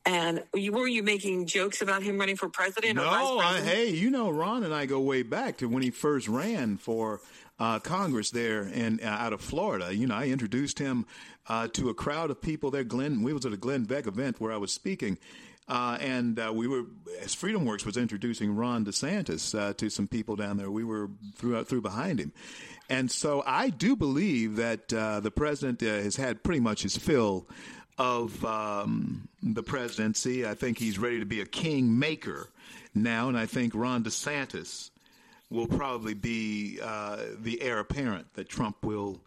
And 0.05 0.43
you 0.53 0.73
were 0.73 0.87
you 0.87 1.01
making 1.01 1.45
jokes 1.45 1.81
about 1.81 2.03
him 2.03 2.17
running 2.17 2.35
for 2.35 2.49
president? 2.49 2.95
No, 2.95 3.39
I, 3.39 3.61
hey, 3.61 3.87
you 3.89 4.09
know, 4.09 4.29
Ron 4.29 4.63
and 4.63 4.73
I 4.73 4.85
go 4.85 4.99
way 4.99 5.23
back 5.23 5.57
to 5.57 5.69
when 5.69 5.81
he 5.81 5.91
first 5.91 6.27
ran 6.27 6.75
for 6.75 7.21
uh, 7.59 7.79
Congress 7.79 8.31
there 8.31 8.63
and 8.73 9.01
uh, 9.01 9.07
out 9.07 9.33
of 9.33 9.41
Florida. 9.41 9.93
You 9.93 10.07
know, 10.07 10.15
I 10.15 10.27
introduced 10.27 10.79
him 10.79 11.05
uh, 11.47 11.67
to 11.73 11.89
a 11.89 11.93
crowd 11.93 12.31
of 12.31 12.41
people 12.41 12.71
there. 12.71 12.83
Glenn, 12.83 13.23
we 13.23 13.33
was 13.33 13.45
at 13.45 13.53
a 13.53 13.57
Glenn 13.57 13.83
Beck 13.83 14.07
event 14.07 14.39
where 14.39 14.51
I 14.51 14.57
was 14.57 14.73
speaking. 14.73 15.17
Uh, 15.67 15.97
and 16.01 16.39
uh, 16.39 16.51
we 16.53 16.67
were, 16.67 16.83
as 17.21 17.33
FreedomWorks 17.33 17.85
was 17.85 17.95
introducing 17.95 18.53
Ron 18.53 18.83
DeSantis 18.83 19.57
uh, 19.57 19.73
to 19.75 19.89
some 19.89 20.07
people 20.07 20.35
down 20.35 20.57
there, 20.57 20.69
we 20.69 20.83
were 20.83 21.09
through, 21.35 21.63
through 21.63 21.81
behind 21.81 22.19
him. 22.19 22.33
And 22.89 23.09
so 23.09 23.43
I 23.45 23.69
do 23.69 23.95
believe 23.95 24.57
that 24.57 24.89
the 24.89 25.31
president 25.33 25.79
has 25.79 26.17
had 26.17 26.43
pretty 26.43 26.59
much 26.59 26.83
his 26.83 26.97
fill 26.97 27.47
of 27.97 28.43
um, 28.43 29.29
the 29.41 29.63
presidency. 29.63 30.45
I 30.45 30.53
think 30.53 30.79
he's 30.79 30.99
ready 30.99 31.19
to 31.19 31.25
be 31.25 31.41
a 31.41 31.45
king 31.45 31.97
maker 31.97 32.49
now, 32.93 33.29
and 33.29 33.37
I 33.37 33.45
think 33.45 33.73
Ron 33.75 34.03
DeSantis 34.03 34.89
will 35.53 35.67
probably 35.67 36.13
be 36.15 36.79
uh, 36.81 37.17
the 37.39 37.61
heir 37.61 37.79
apparent 37.79 38.33
that 38.33 38.49
Trump 38.49 38.83
will 38.83 39.21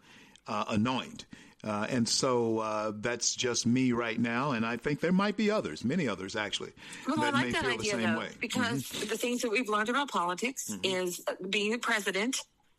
uh, 0.47 0.65
anoint. 0.69 1.25
Uh, 1.63 1.87
and 1.89 2.07
so 2.07 2.59
uh, 2.59 2.91
that's 2.97 3.33
just 3.35 3.65
me 3.65 3.91
right 3.91 4.19
now, 4.19 4.51
and 4.51 4.63
I 4.65 4.77
think 4.77 4.99
there 4.99 5.11
might 5.11 5.35
be 5.35 5.49
others, 5.49 5.83
many 5.83 6.07
others 6.07 6.35
actually, 6.35 6.71
Well, 7.07 7.19
I 7.19 7.25
that 7.25 7.33
like 7.33 7.45
may 7.47 7.51
that 7.53 7.61
feel 7.65 7.71
idea 7.79 7.95
the 7.97 8.01
same 8.03 8.13
though, 8.13 8.19
way. 8.19 8.25
Mm-hmm. 8.27 8.39
because 8.39 8.89
the 8.89 9.17
things 9.17 9.41
that 9.41 9.49
we've 9.49 9.67
learned 9.67 9.89
about 9.89 10.09
politics 10.09 10.71
is 10.83 11.19
uh, 11.27 11.33
being 11.49 11.71
the 11.71 11.79
president 11.79 12.37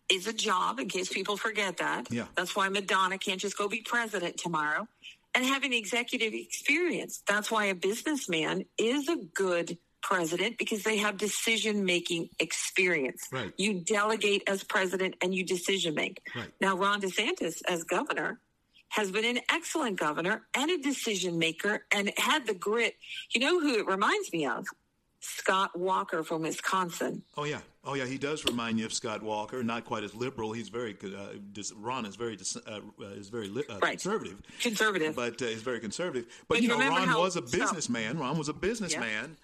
is 0.09 0.27
a 0.29 0.33
job. 0.33 0.79
In 0.79 0.89
case 0.89 1.09
people 1.13 1.37
forget 1.37 1.79
that, 1.79 2.07
Yeah. 2.13 2.27
that's 2.37 2.55
why 2.55 2.69
Madonna 2.69 3.19
can't 3.19 3.41
just 3.41 3.59
go 3.59 3.69
be 3.69 3.81
president 3.83 4.37
tomorrow. 4.39 4.87
And 5.35 5.45
having 5.45 5.73
executive 5.75 6.33
experience, 6.33 7.23
that's 7.27 7.51
why 7.51 7.67
a 7.67 7.75
businessman 7.75 8.65
is 8.79 9.09
a 9.09 9.17
good 9.35 9.77
president 10.03 10.59
because 10.59 10.83
they 10.83 10.97
have 10.99 11.17
decision 11.17 11.85
making 11.85 12.29
experience. 12.39 13.27
Right. 13.33 13.53
You 13.57 13.81
delegate 13.81 14.43
as 14.47 14.63
president 14.65 15.17
and 15.23 15.35
you 15.35 15.45
decision 15.45 15.95
make. 15.95 16.21
Right. 16.35 16.49
Now, 16.61 16.77
Ron 16.77 17.01
DeSantis 17.01 17.63
as 17.69 17.85
governor 17.85 18.39
has 18.91 19.11
been 19.11 19.25
an 19.25 19.41
excellent 19.53 19.99
governor 19.99 20.43
and 20.55 20.71
a 20.71 20.79
decision 20.79 21.39
maker 21.39 21.85
and 21.93 22.13
had 22.17 22.47
the 22.47 22.55
grit. 22.55 22.97
You 23.33 23.41
know 23.41 23.61
who 23.61 23.79
it 23.79 23.87
reminds 23.87 24.33
me 24.33 24.47
of? 24.47 24.67
Scott 25.21 25.77
Walker 25.77 26.23
from 26.23 26.43
Wisconsin. 26.43 27.23
Oh 27.37 27.43
yeah, 27.43 27.59
oh 27.85 27.95
yeah. 27.95 28.07
He 28.07 28.19
does 28.19 28.45
remind 28.45 28.79
you 28.79 28.87
of 28.87 28.93
Scott 28.93 29.21
Walker. 29.21 29.65
Not 29.65 29.85
quite 29.85 30.05
as 30.05 30.15
liberal. 30.15 30.53
He's 30.53 30.69
very 30.69 30.97
uh, 31.05 31.35
Ron 31.77 32.07
is 32.07 32.15
very 32.15 32.39
uh, 32.69 32.71
uh, 33.01 33.05
is 33.09 33.29
very 33.29 33.49
li- 33.49 33.65
uh, 33.69 33.79
Right. 33.83 33.91
conservative, 34.01 34.41
Conservative. 34.61 35.17
but 35.17 35.43
uh, 35.43 35.47
he's 35.47 35.61
very 35.63 35.81
conservative. 35.81 36.27
But, 36.47 36.55
But 36.59 36.63
you 36.63 36.69
know, 36.69 36.79
Ron 36.79 37.09
how- 37.09 37.21
was 37.21 37.35
a 37.35 37.43
businessman. 37.43 38.17
Ron 38.17 38.39
was 38.39 38.49
a 38.49 38.53
businessman 38.53 39.37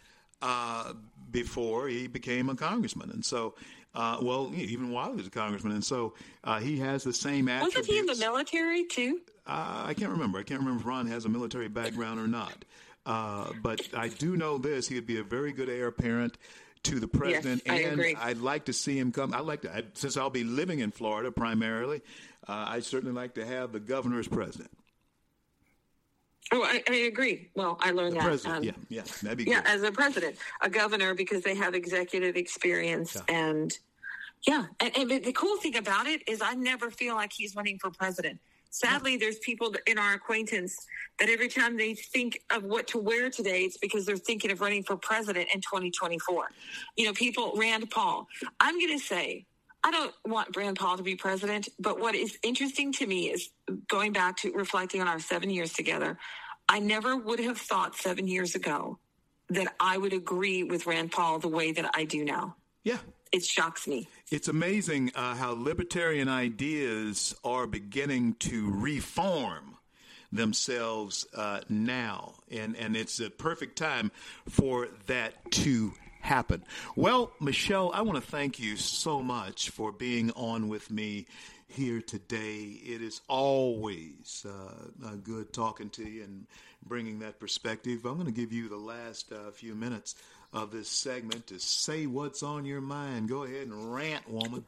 uh, 0.42 0.92
before 1.30 1.88
he 1.88 2.06
became 2.06 2.48
a 2.48 2.54
congressman, 2.54 3.10
and 3.10 3.24
so. 3.24 3.54
Uh, 3.96 4.18
well, 4.20 4.50
even 4.56 4.90
while 4.90 5.10
he 5.10 5.16
was 5.18 5.28
a 5.28 5.30
congressman, 5.30 5.72
and 5.72 5.84
so 5.84 6.14
uh, 6.42 6.58
he 6.58 6.80
has 6.80 7.04
the 7.04 7.12
same 7.12 7.46
attributes. 7.48 7.76
Wasn't 7.76 7.94
he 7.94 7.98
in 8.00 8.06
the 8.06 8.16
military 8.16 8.86
too? 8.86 9.20
Uh, 9.46 9.84
I 9.86 9.94
can't 9.94 10.10
remember. 10.10 10.40
I 10.40 10.42
can't 10.42 10.58
remember 10.58 10.80
if 10.80 10.86
Ron 10.86 11.06
has 11.06 11.26
a 11.26 11.28
military 11.28 11.68
background 11.68 12.18
or 12.18 12.26
not. 12.26 12.64
Uh, 13.06 13.52
but 13.62 13.88
I 13.94 14.08
do 14.08 14.36
know 14.36 14.58
this: 14.58 14.88
he 14.88 14.96
would 14.96 15.06
be 15.06 15.18
a 15.18 15.22
very 15.22 15.52
good 15.52 15.68
heir 15.68 15.86
apparent 15.86 16.38
to 16.84 17.00
the 17.00 17.06
president, 17.06 17.62
I 17.68 17.82
and 17.82 17.92
agree. 17.92 18.16
I'd 18.18 18.38
like 18.38 18.64
to 18.64 18.72
see 18.72 18.98
him 18.98 19.12
come. 19.12 19.32
I'd 19.32 19.40
like 19.40 19.62
to, 19.62 19.74
I, 19.74 19.82
since 19.94 20.16
I'll 20.16 20.28
be 20.28 20.44
living 20.44 20.80
in 20.80 20.90
Florida 20.90 21.30
primarily. 21.30 22.02
Uh, 22.48 22.66
I'd 22.68 22.84
certainly 22.84 23.14
like 23.14 23.34
to 23.34 23.46
have 23.46 23.72
the 23.72 23.80
governor 23.80 24.18
as 24.18 24.28
president. 24.28 24.70
Oh, 26.52 26.62
I, 26.62 26.82
I 26.88 26.94
agree. 26.94 27.48
Well, 27.54 27.78
I 27.80 27.90
learned 27.90 28.16
The 28.16 28.36
that. 28.36 28.46
um, 28.46 28.62
yeah, 28.62 28.72
yeah, 28.88 29.02
that'd 29.22 29.38
be 29.38 29.44
yeah, 29.44 29.62
good. 29.62 29.70
as 29.70 29.82
a 29.82 29.90
president, 29.90 30.36
a 30.60 30.68
governor, 30.68 31.14
because 31.14 31.42
they 31.42 31.54
have 31.54 31.74
executive 31.74 32.36
experience 32.36 33.16
and 33.28 33.76
yeah. 34.46 34.66
And, 34.80 34.96
and 34.96 35.24
the 35.24 35.32
cool 35.32 35.56
thing 35.56 35.76
about 35.76 36.06
it 36.06 36.20
is, 36.28 36.42
I 36.42 36.54
never 36.54 36.90
feel 36.90 37.14
like 37.14 37.32
he's 37.32 37.56
running 37.56 37.78
for 37.78 37.90
president. 37.90 38.38
Sadly, 38.70 39.16
there's 39.16 39.38
people 39.38 39.72
in 39.86 39.98
our 39.98 40.14
acquaintance 40.14 40.76
that 41.18 41.28
every 41.28 41.48
time 41.48 41.76
they 41.76 41.94
think 41.94 42.40
of 42.50 42.64
what 42.64 42.88
to 42.88 42.98
wear 42.98 43.30
today, 43.30 43.60
it's 43.62 43.78
because 43.78 44.04
they're 44.04 44.16
thinking 44.16 44.50
of 44.50 44.60
running 44.60 44.82
for 44.82 44.96
president 44.96 45.48
in 45.54 45.60
2024. 45.60 46.48
You 46.96 47.06
know, 47.06 47.12
people, 47.12 47.54
Rand 47.56 47.88
Paul. 47.90 48.26
I'm 48.60 48.78
going 48.78 48.98
to 48.98 49.02
say, 49.02 49.46
I 49.84 49.90
don't 49.90 50.14
want 50.24 50.56
Rand 50.56 50.78
Paul 50.78 50.96
to 50.96 51.02
be 51.02 51.14
president, 51.14 51.68
but 51.78 52.00
what 52.00 52.14
is 52.14 52.38
interesting 52.42 52.90
to 52.94 53.06
me 53.06 53.26
is 53.26 53.50
going 53.88 54.14
back 54.14 54.38
to 54.38 54.50
reflecting 54.52 55.02
on 55.02 55.08
our 55.08 55.20
seven 55.20 55.50
years 55.50 55.74
together. 55.74 56.18
I 56.66 56.78
never 56.78 57.16
would 57.18 57.38
have 57.40 57.58
thought 57.58 57.94
seven 57.94 58.26
years 58.26 58.54
ago 58.54 58.98
that 59.50 59.74
I 59.78 59.98
would 59.98 60.14
agree 60.14 60.62
with 60.62 60.86
Rand 60.86 61.12
Paul 61.12 61.38
the 61.38 61.48
way 61.48 61.70
that 61.72 61.90
I 61.94 62.04
do 62.04 62.24
now. 62.24 62.56
Yeah, 62.82 62.98
It 63.30 63.44
shocks 63.44 63.86
me. 63.86 64.08
It's 64.30 64.48
amazing 64.48 65.12
uh, 65.14 65.34
how 65.34 65.52
libertarian 65.52 66.28
ideas 66.28 67.34
are 67.44 67.66
beginning 67.66 68.36
to 68.40 68.70
reform 68.70 69.76
themselves 70.32 71.26
uh, 71.34 71.60
now, 71.68 72.34
and 72.50 72.76
and 72.76 72.96
it's 72.96 73.20
a 73.20 73.30
perfect 73.30 73.76
time 73.76 74.10
for 74.48 74.88
that 75.06 75.50
to 75.52 75.92
happen. 76.24 76.64
Well, 76.96 77.32
Michelle, 77.40 77.90
I 77.92 78.00
want 78.00 78.22
to 78.22 78.30
thank 78.30 78.58
you 78.58 78.76
so 78.76 79.22
much 79.22 79.70
for 79.70 79.92
being 79.92 80.30
on 80.32 80.68
with 80.68 80.90
me 80.90 81.26
here 81.68 82.00
today. 82.00 82.62
It 82.84 83.02
is 83.02 83.20
always 83.28 84.46
uh, 84.48 85.10
good 85.22 85.52
talking 85.52 85.90
to 85.90 86.08
you 86.08 86.24
and 86.24 86.46
bringing 86.86 87.18
that 87.20 87.38
perspective. 87.38 88.04
I'm 88.06 88.14
going 88.14 88.26
to 88.26 88.32
give 88.32 88.52
you 88.52 88.68
the 88.68 88.76
last 88.76 89.32
uh, 89.32 89.50
few 89.50 89.74
minutes 89.74 90.14
of 90.52 90.70
this 90.70 90.88
segment 90.88 91.46
to 91.48 91.58
say 91.58 92.06
what's 92.06 92.42
on 92.42 92.64
your 92.64 92.80
mind. 92.80 93.28
Go 93.28 93.42
ahead 93.42 93.66
and 93.66 93.94
rant, 93.94 94.28
woman. 94.28 94.64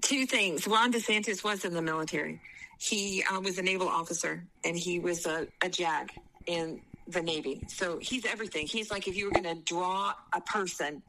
Two 0.00 0.26
things. 0.26 0.66
Ron 0.66 0.92
DeSantis 0.92 1.44
was 1.44 1.64
in 1.64 1.74
the 1.74 1.82
military. 1.82 2.40
He 2.78 3.24
uh, 3.30 3.40
was 3.40 3.58
a 3.58 3.62
naval 3.62 3.88
officer 3.88 4.44
and 4.64 4.76
he 4.76 4.98
was 4.98 5.26
a, 5.26 5.46
a 5.62 5.68
JAG 5.68 6.12
in 6.46 6.80
the 7.08 7.22
Navy. 7.22 7.62
So 7.68 7.98
he's 7.98 8.24
everything. 8.24 8.66
He's 8.66 8.90
like 8.90 9.08
if 9.08 9.16
you 9.16 9.26
were 9.26 9.32
going 9.32 9.56
to 9.56 9.62
draw 9.62 10.12
a 10.34 10.40
person, 10.40 11.02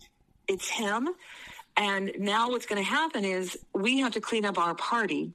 it's 0.48 0.70
him. 0.70 1.10
And 1.78 2.12
now 2.18 2.50
what's 2.50 2.66
going 2.66 2.84
to 2.84 2.90
happen 2.90 3.24
is 3.24 3.58
we 3.74 4.00
have 4.00 4.14
to 4.14 4.22
clean 4.22 4.46
up 4.46 4.58
our 4.58 4.76
party 4.76 5.34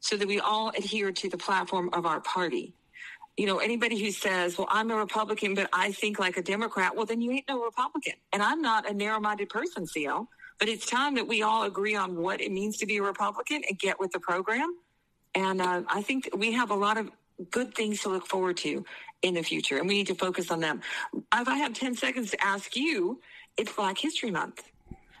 so 0.00 0.16
that 0.16 0.28
we 0.28 0.38
all 0.40 0.70
adhere 0.76 1.12
to 1.12 1.28
the 1.28 1.38
platform 1.38 1.90
of 1.92 2.06
our 2.06 2.20
party. 2.20 2.74
You 3.36 3.46
know, 3.46 3.58
anybody 3.58 3.98
who 3.98 4.10
says, 4.10 4.56
well, 4.56 4.68
I'm 4.70 4.90
a 4.90 4.96
Republican, 4.96 5.54
but 5.54 5.68
I 5.72 5.92
think 5.92 6.18
like 6.18 6.36
a 6.36 6.42
Democrat, 6.42 6.94
well, 6.94 7.06
then 7.06 7.20
you 7.20 7.32
ain't 7.32 7.48
no 7.48 7.64
Republican. 7.64 8.12
And 8.32 8.42
I'm 8.42 8.62
not 8.62 8.88
a 8.88 8.94
narrow 8.94 9.18
minded 9.18 9.48
person, 9.48 9.86
CL. 9.86 10.28
But 10.60 10.68
it's 10.68 10.86
time 10.86 11.16
that 11.16 11.26
we 11.26 11.42
all 11.42 11.64
agree 11.64 11.96
on 11.96 12.16
what 12.16 12.40
it 12.40 12.52
means 12.52 12.76
to 12.78 12.86
be 12.86 12.98
a 12.98 13.02
Republican 13.02 13.62
and 13.68 13.78
get 13.78 13.98
with 13.98 14.12
the 14.12 14.20
program. 14.20 14.76
And 15.34 15.60
uh, 15.60 15.82
I 15.88 16.02
think 16.02 16.28
we 16.36 16.52
have 16.52 16.70
a 16.70 16.76
lot 16.76 16.96
of 16.96 17.10
good 17.50 17.74
things 17.74 18.02
to 18.02 18.08
look 18.08 18.26
forward 18.26 18.56
to 18.58 18.84
in 19.22 19.34
the 19.34 19.42
future, 19.42 19.78
and 19.78 19.88
we 19.88 19.94
need 19.94 20.06
to 20.08 20.14
focus 20.14 20.50
on 20.50 20.60
them. 20.60 20.80
If 21.14 21.48
I 21.48 21.56
have 21.56 21.72
10 21.72 21.96
seconds 21.96 22.30
to 22.32 22.44
ask 22.44 22.76
you, 22.76 23.20
it's 23.56 23.72
Black 23.72 23.98
History 23.98 24.30
Month. 24.30 24.62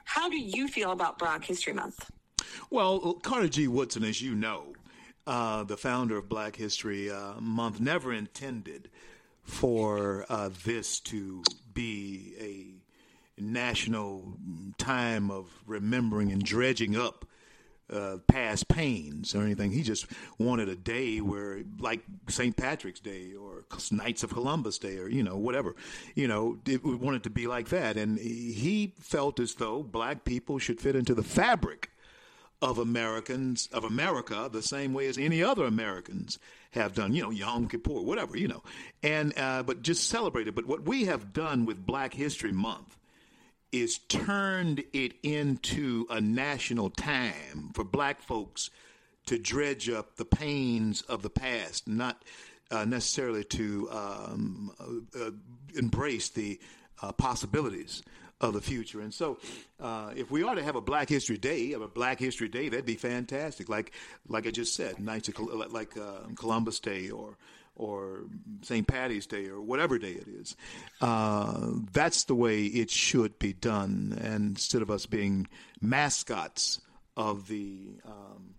How 0.04 0.28
do 0.28 0.36
you 0.36 0.68
feel 0.68 0.92
about 0.92 1.18
Black 1.18 1.44
History 1.44 1.72
Month? 1.72 2.10
Well, 2.70 3.14
Carter 3.14 3.48
G. 3.48 3.68
Woodson, 3.68 4.04
as 4.04 4.20
you 4.20 4.34
know, 4.34 4.74
uh, 5.26 5.64
the 5.64 5.76
founder 5.76 6.16
of 6.16 6.28
Black 6.28 6.56
History 6.56 7.10
uh, 7.10 7.40
Month, 7.40 7.80
never 7.80 8.12
intended 8.12 8.90
for 9.42 10.26
uh, 10.28 10.50
this 10.64 11.00
to 11.00 11.42
be 11.72 12.34
a 13.38 13.40
national 13.40 14.36
time 14.78 15.30
of 15.30 15.46
remembering 15.66 16.30
and 16.30 16.42
dredging 16.42 16.96
up 16.96 17.23
uh, 17.92 18.18
past 18.26 18.68
pains 18.68 19.34
or 19.34 19.42
anything. 19.42 19.70
He 19.70 19.82
just 19.82 20.06
wanted 20.38 20.68
a 20.68 20.76
day 20.76 21.18
where, 21.20 21.62
like 21.78 22.00
St. 22.28 22.56
Patrick's 22.56 23.00
Day 23.00 23.34
or 23.34 23.64
Knights 23.90 24.22
of 24.22 24.32
Columbus 24.32 24.78
Day 24.78 24.98
or, 24.98 25.08
you 25.08 25.22
know, 25.22 25.36
whatever, 25.36 25.74
you 26.14 26.26
know, 26.26 26.58
we 26.66 26.94
wanted 26.94 27.24
to 27.24 27.30
be 27.30 27.46
like 27.46 27.68
that. 27.68 27.96
And 27.96 28.18
he 28.18 28.94
felt 28.98 29.40
as 29.40 29.54
though 29.54 29.82
black 29.82 30.24
people 30.24 30.58
should 30.58 30.80
fit 30.80 30.96
into 30.96 31.14
the 31.14 31.22
fabric 31.22 31.90
of 32.62 32.78
Americans 32.78 33.68
of 33.72 33.84
America 33.84 34.48
the 34.50 34.62
same 34.62 34.94
way 34.94 35.06
as 35.06 35.18
any 35.18 35.42
other 35.42 35.64
Americans 35.66 36.38
have 36.70 36.94
done. 36.94 37.12
You 37.12 37.24
know, 37.24 37.30
Yom 37.30 37.68
Kippur, 37.68 38.00
whatever. 38.00 38.36
You 38.38 38.48
know, 38.48 38.62
and 39.02 39.38
uh, 39.38 39.62
but 39.62 39.82
just 39.82 40.08
celebrate 40.08 40.48
it. 40.48 40.54
But 40.54 40.66
what 40.66 40.82
we 40.82 41.04
have 41.04 41.32
done 41.32 41.66
with 41.66 41.84
Black 41.84 42.14
History 42.14 42.52
Month 42.52 42.96
is 43.74 43.98
turned 44.08 44.84
it 44.92 45.14
into 45.24 46.06
a 46.08 46.20
national 46.20 46.90
time 46.90 47.72
for 47.74 47.82
Black 47.82 48.22
folks 48.22 48.70
to 49.26 49.36
dredge 49.36 49.90
up 49.90 50.14
the 50.14 50.24
pains 50.24 51.02
of 51.02 51.22
the 51.22 51.30
past, 51.30 51.88
not 51.88 52.22
uh, 52.70 52.84
necessarily 52.84 53.42
to 53.42 53.90
um, 53.90 54.70
uh, 55.18 55.30
embrace 55.76 56.28
the 56.28 56.60
uh, 57.02 57.10
possibilities 57.10 58.04
of 58.40 58.52
the 58.52 58.60
future. 58.60 59.00
And 59.00 59.12
so, 59.12 59.38
uh, 59.80 60.12
if 60.14 60.30
we 60.30 60.44
ought 60.44 60.54
to 60.54 60.62
have 60.62 60.76
a 60.76 60.80
Black 60.80 61.08
History 61.08 61.38
Day, 61.38 61.72
a 61.72 61.80
Black 61.80 62.20
History 62.20 62.48
Day, 62.48 62.68
that'd 62.68 62.86
be 62.86 62.94
fantastic. 62.94 63.68
Like, 63.68 63.92
like 64.28 64.46
I 64.46 64.52
just 64.52 64.76
said, 64.76 65.00
Knights 65.00 65.28
of 65.28 65.72
like 65.72 65.96
uh, 65.96 66.28
Columbus 66.36 66.78
Day 66.78 67.10
or 67.10 67.36
or 67.76 68.24
St. 68.62 68.86
Patty's 68.86 69.26
Day 69.26 69.48
or 69.48 69.60
whatever 69.60 69.98
day 69.98 70.12
it 70.12 70.28
is. 70.28 70.56
Uh, 71.00 71.70
that's 71.92 72.24
the 72.24 72.34
way 72.34 72.64
it 72.64 72.90
should 72.90 73.38
be 73.38 73.52
done. 73.52 74.16
And 74.20 74.56
instead 74.56 74.82
of 74.82 74.90
us 74.90 75.06
being 75.06 75.48
mascots 75.80 76.80
of 77.16 77.48
the 77.48 77.96
um, 78.04 78.54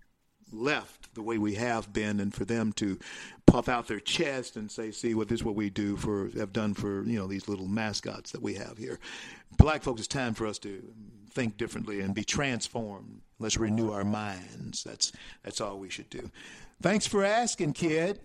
left 0.52 1.14
the 1.16 1.22
way 1.22 1.38
we 1.38 1.56
have 1.56 1.92
been, 1.92 2.20
and 2.20 2.34
for 2.34 2.46
them 2.46 2.72
to 2.74 2.98
puff 3.46 3.70
out 3.70 3.88
their 3.88 4.00
chest 4.00 4.56
and 4.56 4.70
say, 4.70 4.92
"See, 4.92 5.14
what 5.14 5.28
this 5.28 5.40
is 5.40 5.46
what 5.46 5.56
we 5.56 5.70
do 5.70 5.96
for 5.96 6.30
have 6.38 6.54
done 6.54 6.74
for 6.74 7.04
you 7.04 7.18
know 7.18 7.28
these 7.28 7.48
little 7.48 7.68
mascots 7.68 8.32
that 8.32 8.42
we 8.42 8.56
have 8.56 8.78
here." 8.78 9.00
Black 9.58 9.84
folks, 9.84 10.02
it's 10.02 10.08
time 10.08 10.34
for 10.34 10.46
us 10.46 10.60
to 10.60 10.84
think 11.32 11.58
differently 11.58 12.02
and 12.02 12.14
be 12.14 12.24
transformed. 12.24 13.22
Let's 13.40 13.58
renew 13.58 13.92
our 13.92 14.06
minds. 14.06 14.84
That's 14.84 15.12
that's 15.44 15.62
all 15.62 15.78
we 15.78 15.90
should 15.90 16.10
do. 16.10 16.30
Thanks 16.82 17.08
for 17.08 17.24
asking, 17.24 17.74
kid. 17.74 18.20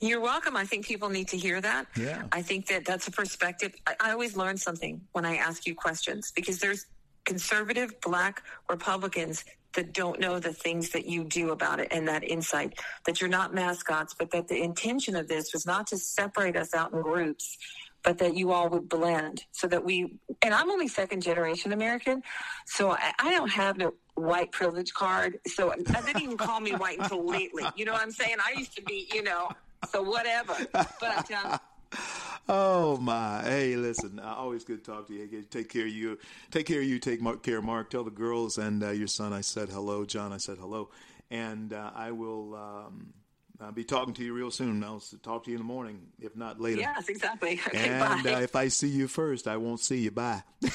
You're 0.00 0.20
welcome. 0.20 0.56
I 0.56 0.64
think 0.64 0.86
people 0.86 1.08
need 1.08 1.28
to 1.28 1.36
hear 1.36 1.60
that. 1.60 1.86
Yeah. 1.96 2.24
I 2.32 2.42
think 2.42 2.66
that 2.66 2.84
that's 2.84 3.08
a 3.08 3.10
perspective. 3.10 3.74
I, 3.86 3.94
I 4.00 4.10
always 4.12 4.36
learn 4.36 4.56
something 4.56 5.00
when 5.12 5.24
I 5.24 5.36
ask 5.36 5.66
you 5.66 5.74
questions 5.74 6.32
because 6.34 6.58
there's 6.58 6.86
conservative 7.24 7.98
black 8.00 8.42
Republicans 8.68 9.44
that 9.74 9.92
don't 9.92 10.20
know 10.20 10.38
the 10.38 10.52
things 10.52 10.90
that 10.90 11.06
you 11.06 11.24
do 11.24 11.50
about 11.50 11.80
it 11.80 11.88
and 11.90 12.06
that 12.06 12.22
insight 12.22 12.78
that 13.06 13.20
you're 13.20 13.30
not 13.30 13.54
mascots, 13.54 14.14
but 14.16 14.30
that 14.30 14.48
the 14.48 14.62
intention 14.62 15.16
of 15.16 15.26
this 15.26 15.52
was 15.52 15.66
not 15.66 15.86
to 15.88 15.98
separate 15.98 16.56
us 16.56 16.74
out 16.74 16.92
in 16.92 17.00
groups, 17.00 17.58
but 18.02 18.18
that 18.18 18.36
you 18.36 18.52
all 18.52 18.68
would 18.68 18.88
blend 18.88 19.44
so 19.52 19.66
that 19.66 19.84
we, 19.84 20.18
and 20.42 20.54
I'm 20.54 20.70
only 20.70 20.86
second 20.86 21.22
generation 21.22 21.72
American, 21.72 22.22
so 22.66 22.92
I, 22.92 23.12
I 23.18 23.30
don't 23.32 23.50
have 23.50 23.76
no 23.76 23.94
white 24.14 24.52
privilege 24.52 24.92
card. 24.92 25.40
So 25.46 25.72
I 25.72 25.76
didn't 25.76 26.22
even 26.22 26.36
call 26.36 26.60
me 26.60 26.72
white 26.72 26.98
until 27.00 27.26
lately. 27.26 27.64
You 27.74 27.84
know 27.84 27.92
what 27.92 28.02
I'm 28.02 28.12
saying? 28.12 28.36
I 28.46 28.56
used 28.56 28.76
to 28.76 28.82
be, 28.82 29.08
you 29.12 29.22
know, 29.22 29.48
so 29.90 30.02
whatever. 30.02 30.56
But, 30.72 31.30
um, 31.30 31.58
Oh 32.46 32.98
my! 32.98 33.42
Hey, 33.42 33.76
listen. 33.76 34.18
Uh, 34.18 34.34
always 34.36 34.64
good 34.64 34.84
to 34.84 34.90
talk 34.90 35.06
to 35.06 35.14
you. 35.14 35.42
Take 35.50 35.70
care 35.70 35.86
of 35.86 35.92
you. 35.92 36.18
Take 36.50 36.66
care 36.66 36.80
of 36.80 36.84
you. 36.84 36.98
Take 36.98 37.22
Mark, 37.22 37.42
care 37.42 37.56
of 37.56 37.64
Mark. 37.64 37.88
Tell 37.88 38.04
the 38.04 38.10
girls 38.10 38.58
and 38.58 38.84
uh, 38.84 38.90
your 38.90 39.06
son 39.06 39.32
I 39.32 39.40
said 39.40 39.70
hello. 39.70 40.04
John, 40.04 40.30
I 40.30 40.36
said 40.36 40.58
hello, 40.58 40.90
and 41.30 41.72
uh, 41.72 41.90
I 41.94 42.10
will 42.10 42.54
um, 42.54 43.14
I'll 43.62 43.72
be 43.72 43.84
talking 43.84 44.12
to 44.14 44.24
you 44.24 44.34
real 44.34 44.50
soon. 44.50 44.84
I'll 44.84 45.02
talk 45.22 45.44
to 45.44 45.50
you 45.50 45.56
in 45.56 45.62
the 45.62 45.66
morning, 45.66 46.00
if 46.20 46.36
not 46.36 46.60
later. 46.60 46.80
Yes, 46.80 47.08
exactly. 47.08 47.58
Okay, 47.68 47.88
and 47.88 48.26
uh, 48.26 48.40
if 48.40 48.54
I 48.54 48.68
see 48.68 48.88
you 48.88 49.08
first, 49.08 49.48
I 49.48 49.56
won't 49.56 49.80
see 49.80 50.00
you. 50.00 50.10
Bye. 50.10 50.42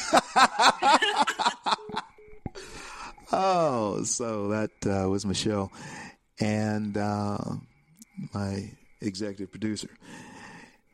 oh, 3.32 4.02
so 4.04 4.48
that 4.48 4.72
uh, 4.88 5.08
was 5.08 5.24
Michelle 5.24 5.72
and 6.40 6.98
uh, 6.98 7.38
my 8.34 8.72
executive 9.02 9.52
producer 9.52 9.90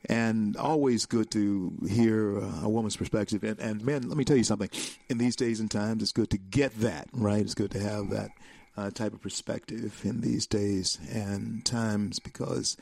and 0.09 0.55
always 0.57 1.05
good 1.05 1.31
to 1.31 1.73
hear 1.87 2.37
a 2.37 2.69
woman's 2.69 2.95
perspective. 2.95 3.43
And, 3.43 3.59
and 3.59 3.83
man, 3.83 4.07
let 4.07 4.17
me 4.17 4.23
tell 4.23 4.37
you 4.37 4.43
something. 4.43 4.69
In 5.09 5.17
these 5.17 5.35
days 5.35 5.59
and 5.59 5.69
times, 5.69 6.03
it's 6.03 6.11
good 6.11 6.29
to 6.31 6.37
get 6.37 6.79
that 6.81 7.07
right. 7.11 7.41
It's 7.41 7.55
good 7.55 7.71
to 7.71 7.79
have 7.79 8.09
that 8.11 8.29
uh, 8.77 8.91
type 8.91 9.13
of 9.13 9.21
perspective 9.21 10.01
in 10.03 10.21
these 10.21 10.45
days 10.47 10.99
and 11.11 11.65
times 11.65 12.19
because 12.19 12.77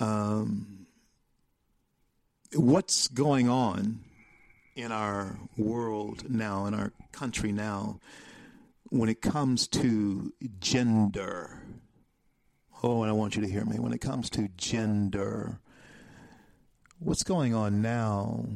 um, 0.00 0.86
what's 2.54 3.08
going 3.08 3.48
on 3.48 4.00
in 4.74 4.92
our 4.92 5.38
world 5.56 6.28
now, 6.28 6.66
in 6.66 6.74
our 6.74 6.92
country 7.12 7.52
now, 7.52 8.00
when 8.90 9.08
it 9.08 9.20
comes 9.20 9.66
to 9.66 10.32
gender. 10.60 11.62
Oh, 12.82 13.02
and 13.02 13.10
I 13.10 13.14
want 13.14 13.36
you 13.36 13.42
to 13.42 13.48
hear 13.48 13.64
me. 13.64 13.78
When 13.78 13.92
it 13.92 14.00
comes 14.00 14.28
to 14.30 14.48
gender, 14.56 15.58
what's 16.98 17.22
going 17.22 17.54
on 17.54 17.80
now 17.80 18.46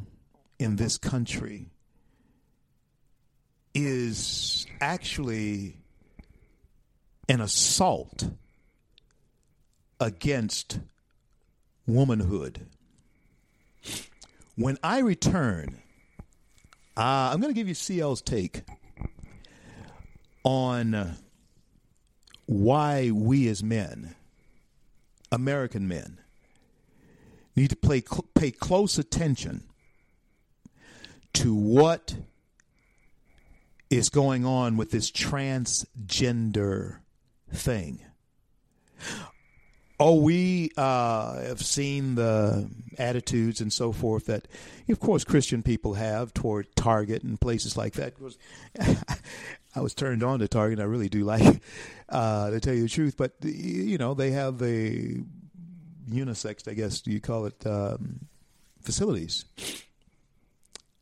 in 0.59 0.77
this 0.77 0.99
country 0.99 1.71
is 3.75 4.67
actually 4.81 5.77
an 7.29 7.41
assault 7.41 8.31
against 9.99 10.81
womanhood. 11.87 12.67
When 14.57 14.77
I 14.83 14.99
return, 14.99 15.81
uh, 16.97 17.31
I'm 17.33 17.41
going 17.41 17.55
to 17.55 17.59
give 17.59 17.69
you 17.69 17.75
CL's 17.75 18.21
take 18.21 18.63
on 20.45 21.17
why 22.51 23.13
we 23.13 23.47
as 23.47 23.63
men, 23.63 24.17
American 25.31 25.87
men, 25.87 26.19
need 27.55 27.71
to 27.71 27.77
pay, 27.77 28.03
pay 28.35 28.51
close 28.51 28.99
attention 28.99 29.63
to 31.33 31.55
what 31.55 32.17
is 33.89 34.09
going 34.09 34.45
on 34.45 34.77
with 34.77 34.91
this 34.91 35.13
transgender 35.13 36.97
thing. 37.53 38.01
Oh, 40.01 40.17
we 40.17 40.73
uh, 40.77 41.43
have 41.43 41.65
seen 41.65 42.17
the 42.17 42.69
attitudes 42.99 43.61
and 43.61 43.73
so 43.73 43.93
forth 43.93 44.27
that, 44.27 44.49
of 44.89 44.99
course, 44.99 45.23
Christian 45.23 45.63
people 45.63 45.95
have 45.95 46.35
toward 46.35 46.75
Target 46.75 47.23
and 47.23 47.41
places 47.41 47.77
like 47.77 47.93
that. 47.93 48.15
I 49.75 49.81
was 49.81 49.95
turned 49.95 50.23
on 50.23 50.41
to 50.41 50.49
Target. 50.49 50.81
I 50.81 50.85
really 50.85 51.09
do 51.09 51.25
like, 51.25 51.63
uh, 52.09 52.51
to 52.51 52.61
tell 52.61 52.75
you 52.75 52.83
the 52.83 52.89
truth. 52.89 53.17
But 53.17 53.33
you 53.43 53.99
know, 53.99 54.15
they 54.15 54.33
have 54.33 54.59
the 54.59 55.23
unisex, 56.09 56.69
I 56.69 56.75
guess 56.75 57.07
you 57.07 57.21
call 57.21 57.47
it, 57.47 57.67
um, 57.67 58.27
facilities. 58.83 59.45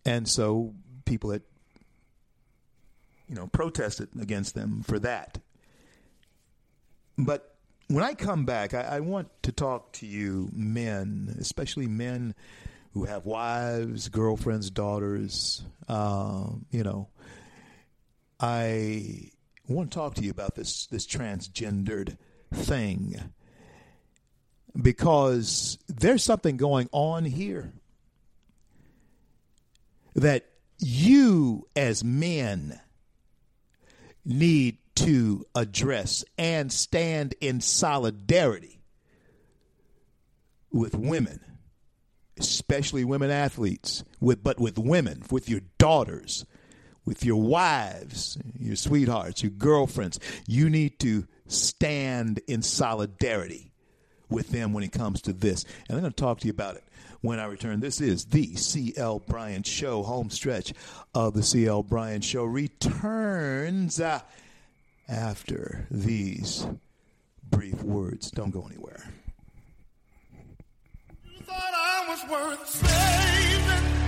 And 0.05 0.29
so 0.29 0.75
people 1.05 1.31
that, 1.31 1.43
you 3.29 3.35
know, 3.35 3.47
protested 3.47 4.09
against 4.21 4.55
them 4.55 4.83
for 4.83 4.99
that. 5.01 5.39
But 7.17 7.55
when 7.89 8.05
I 8.05 8.15
come 8.15 8.45
back, 8.45 8.75
I, 8.75 8.83
I 8.83 9.01
want 9.01 9.29
to 9.43 9.53
talk 9.53 9.93
to 9.95 10.07
you, 10.07 10.51
men, 10.53 11.37
especially 11.41 11.87
men 11.87 12.35
who 12.93 13.05
have 13.05 13.27
wives, 13.27 14.09
girlfriends, 14.09 14.71
daughters. 14.71 15.63
Uh, 15.89 16.51
you 16.71 16.83
know, 16.83 17.09
I 18.41 19.31
want 19.67 19.91
to 19.91 19.95
talk 19.95 20.15
to 20.15 20.23
you 20.23 20.31
about 20.31 20.55
this 20.55 20.87
this 20.87 21.07
transgendered 21.07 22.17
thing 22.53 23.33
because 24.81 25.79
there's 25.89 26.23
something 26.23 26.57
going 26.57 26.89
on 26.93 27.25
here 27.25 27.73
that 30.15 30.47
you 30.79 31.67
as 31.75 32.05
men 32.05 32.81
need 34.25 34.79
to 34.95 35.45
address 35.55 36.25
and 36.37 36.73
stand 36.73 37.35
in 37.41 37.61
solidarity 37.61 38.81
with 40.71 40.95
women 40.95 41.41
especially 42.39 43.05
women 43.05 43.31
athletes 43.31 44.05
with 44.21 44.43
but 44.43 44.61
with 44.61 44.79
women 44.79 45.23
with 45.31 45.49
your 45.49 45.61
daughters 45.79 46.45
with 47.09 47.25
your 47.25 47.41
wives 47.41 48.37
your 48.59 48.77
sweethearts 48.77 49.43
your 49.43 49.51
girlfriends 49.53 50.21
you 50.47 50.69
need 50.69 50.99
to 50.99 51.27
stand 51.47 52.41
in 52.47 52.63
solidarity 52.63 53.73
with 54.29 54.51
them 54.51 54.73
when 54.73 54.85
it 54.85 54.93
comes 54.93 55.23
to 55.23 55.33
this. 55.33 55.65
And 55.89 55.97
I'm 55.97 56.03
going 56.03 56.13
to 56.13 56.17
talk 56.17 56.41
to 56.41 56.47
you 56.47 56.53
about 56.53 56.77
it 56.77 56.85
when 57.21 57.39
I 57.39 57.47
return. 57.47 57.81
This 57.81 58.01
is 58.01 58.27
the 58.27 58.55
CL 58.55 59.21
Bryant 59.21 59.67
Show. 59.67 60.03
Home 60.03 60.31
stretch 60.31 60.73
of 61.15 61.35
the 61.35 61.43
CL 61.43 61.85
Bryant 61.85 62.25
Show 62.25 62.45
returns 62.45 64.01
uh, 64.01 64.21
after 65.09 65.87
these 65.91 66.67
brief 67.49 67.83
words. 67.83 68.31
Don't 68.31 68.51
go 68.51 68.67
anywhere. 68.67 69.11
You 71.25 71.41
thought 71.45 71.73
I 71.75 72.07
was 72.09 72.31
worth 72.31 72.69
saving. 72.69 74.08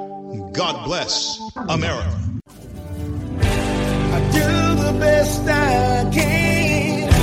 God 0.53 0.85
bless 0.85 1.41
America. 1.69 2.19
I 3.41 4.19
do 4.31 4.83
the 4.83 4.97
best 4.99 5.41
I 5.47 6.09
can. 6.13 7.13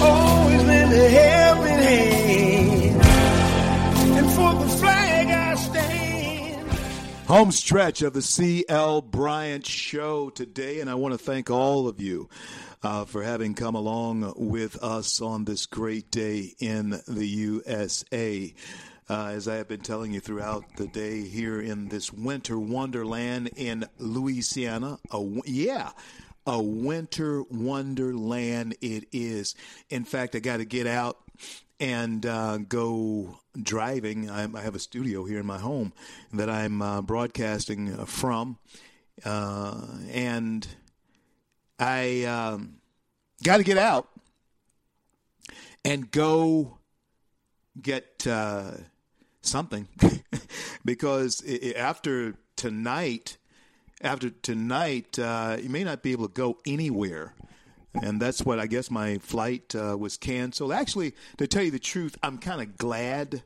Always 0.00 0.64
lend 0.64 0.92
a 0.92 1.08
helping 1.08 1.72
hand. 1.72 3.02
And 4.18 4.30
for 4.32 4.54
the 4.54 4.68
flag 4.78 5.26
I 5.28 5.54
stand. 5.56 6.70
Home 7.26 7.50
stretch 7.50 8.02
of 8.02 8.12
the 8.12 8.22
C.L. 8.22 9.02
Bryant 9.02 9.66
Show 9.66 10.30
today, 10.30 10.80
and 10.80 10.88
I 10.88 10.94
want 10.94 11.12
to 11.12 11.18
thank 11.18 11.50
all 11.50 11.88
of 11.88 12.00
you 12.00 12.28
uh, 12.84 13.04
for 13.04 13.22
having 13.22 13.54
come 13.54 13.74
along 13.74 14.34
with 14.36 14.80
us 14.82 15.20
on 15.20 15.44
this 15.44 15.66
great 15.66 16.10
day 16.10 16.54
in 16.60 17.00
the 17.08 17.26
USA. 17.26 18.54
Uh, 19.08 19.32
as 19.34 19.46
I 19.48 19.56
have 19.56 19.68
been 19.68 19.80
telling 19.80 20.12
you 20.12 20.20
throughout 20.20 20.64
the 20.76 20.86
day 20.86 21.28
here 21.28 21.60
in 21.60 21.88
this 21.88 22.10
winter 22.10 22.58
wonderland 22.58 23.50
in 23.54 23.84
Louisiana, 23.98 24.98
a, 25.10 25.22
yeah, 25.44 25.90
a 26.46 26.62
winter 26.62 27.42
wonderland 27.50 28.76
it 28.80 29.04
is. 29.12 29.54
In 29.90 30.04
fact, 30.04 30.34
I 30.34 30.38
got 30.38 30.58
to 30.58 30.64
get 30.64 30.86
out 30.86 31.18
and 31.78 32.24
uh, 32.24 32.58
go 32.58 33.40
driving. 33.60 34.30
I, 34.30 34.44
I 34.44 34.62
have 34.62 34.74
a 34.74 34.78
studio 34.78 35.24
here 35.24 35.40
in 35.40 35.46
my 35.46 35.58
home 35.58 35.92
that 36.32 36.48
I'm 36.48 36.80
uh, 36.80 37.02
broadcasting 37.02 37.92
uh, 37.92 38.06
from, 38.06 38.58
uh, 39.24 39.86
and 40.10 40.66
I 41.78 42.24
um, 42.24 42.76
got 43.42 43.58
to 43.58 43.64
get 43.64 43.76
out 43.76 44.08
and 45.84 46.10
go 46.10 46.78
get 47.80 48.26
uh, 48.26 48.70
something 49.46 49.88
because 50.84 51.42
after 51.76 52.34
tonight, 52.56 53.36
after 54.00 54.30
tonight, 54.30 55.18
uh, 55.18 55.56
you 55.60 55.68
may 55.68 55.84
not 55.84 56.02
be 56.02 56.12
able 56.12 56.28
to 56.28 56.34
go 56.34 56.58
anywhere. 56.66 57.34
And 58.02 58.20
that's 58.20 58.42
what 58.42 58.58
I 58.58 58.66
guess 58.66 58.90
my 58.90 59.18
flight 59.18 59.74
uh, 59.74 59.96
was 59.96 60.16
canceled. 60.16 60.72
Actually, 60.72 61.14
to 61.38 61.46
tell 61.46 61.62
you 61.62 61.70
the 61.70 61.78
truth, 61.78 62.16
I'm 62.22 62.38
kind 62.38 62.60
of 62.60 62.76
glad 62.76 63.42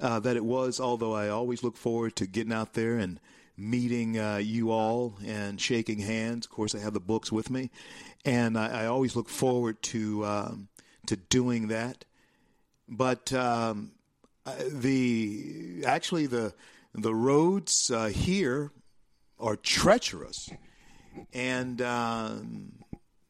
uh, 0.00 0.20
that 0.20 0.36
it 0.36 0.44
was, 0.44 0.80
although 0.80 1.14
I 1.14 1.28
always 1.28 1.62
look 1.62 1.76
forward 1.76 2.16
to 2.16 2.26
getting 2.26 2.52
out 2.52 2.72
there 2.72 2.96
and 2.96 3.20
meeting 3.56 4.18
uh, 4.18 4.38
you 4.38 4.70
all 4.70 5.14
and 5.24 5.60
shaking 5.60 5.98
hands. 5.98 6.46
Of 6.46 6.52
course, 6.52 6.74
I 6.74 6.78
have 6.78 6.94
the 6.94 7.00
books 7.00 7.30
with 7.30 7.50
me, 7.50 7.70
and 8.24 8.58
I, 8.58 8.84
I 8.84 8.86
always 8.86 9.14
look 9.14 9.28
forward 9.28 9.82
to 9.82 10.24
um, 10.24 10.68
to 11.06 11.16
doing 11.16 11.68
that. 11.68 12.04
But 12.88 13.32
um, 13.32 13.92
the 14.68 15.82
actually 15.86 16.26
the 16.26 16.54
the 16.94 17.14
roads 17.14 17.90
uh, 17.90 18.06
here 18.06 18.72
are 19.38 19.56
treacherous, 19.56 20.50
and 21.32 21.80
um, 21.82 22.72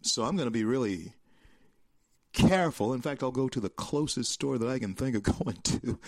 so 0.02 0.24
I'm 0.24 0.36
going 0.36 0.46
to 0.46 0.52
be 0.52 0.64
really 0.64 1.12
careful. 2.32 2.92
In 2.92 3.00
fact, 3.00 3.22
I'll 3.22 3.30
go 3.30 3.48
to 3.48 3.60
the 3.60 3.70
closest 3.70 4.32
store 4.32 4.58
that 4.58 4.68
I 4.68 4.78
can 4.78 4.94
think 4.94 5.16
of 5.16 5.22
going 5.44 5.56
to, 5.56 5.98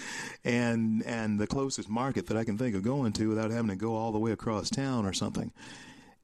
and 0.44 1.02
and 1.04 1.38
the 1.38 1.46
closest 1.46 1.88
market 1.88 2.26
that 2.26 2.36
I 2.36 2.44
can 2.44 2.58
think 2.58 2.74
of 2.74 2.82
going 2.82 3.12
to 3.14 3.28
without 3.28 3.50
having 3.50 3.70
to 3.70 3.76
go 3.76 3.94
all 3.94 4.12
the 4.12 4.18
way 4.18 4.32
across 4.32 4.70
town 4.70 5.06
or 5.06 5.12
something. 5.12 5.52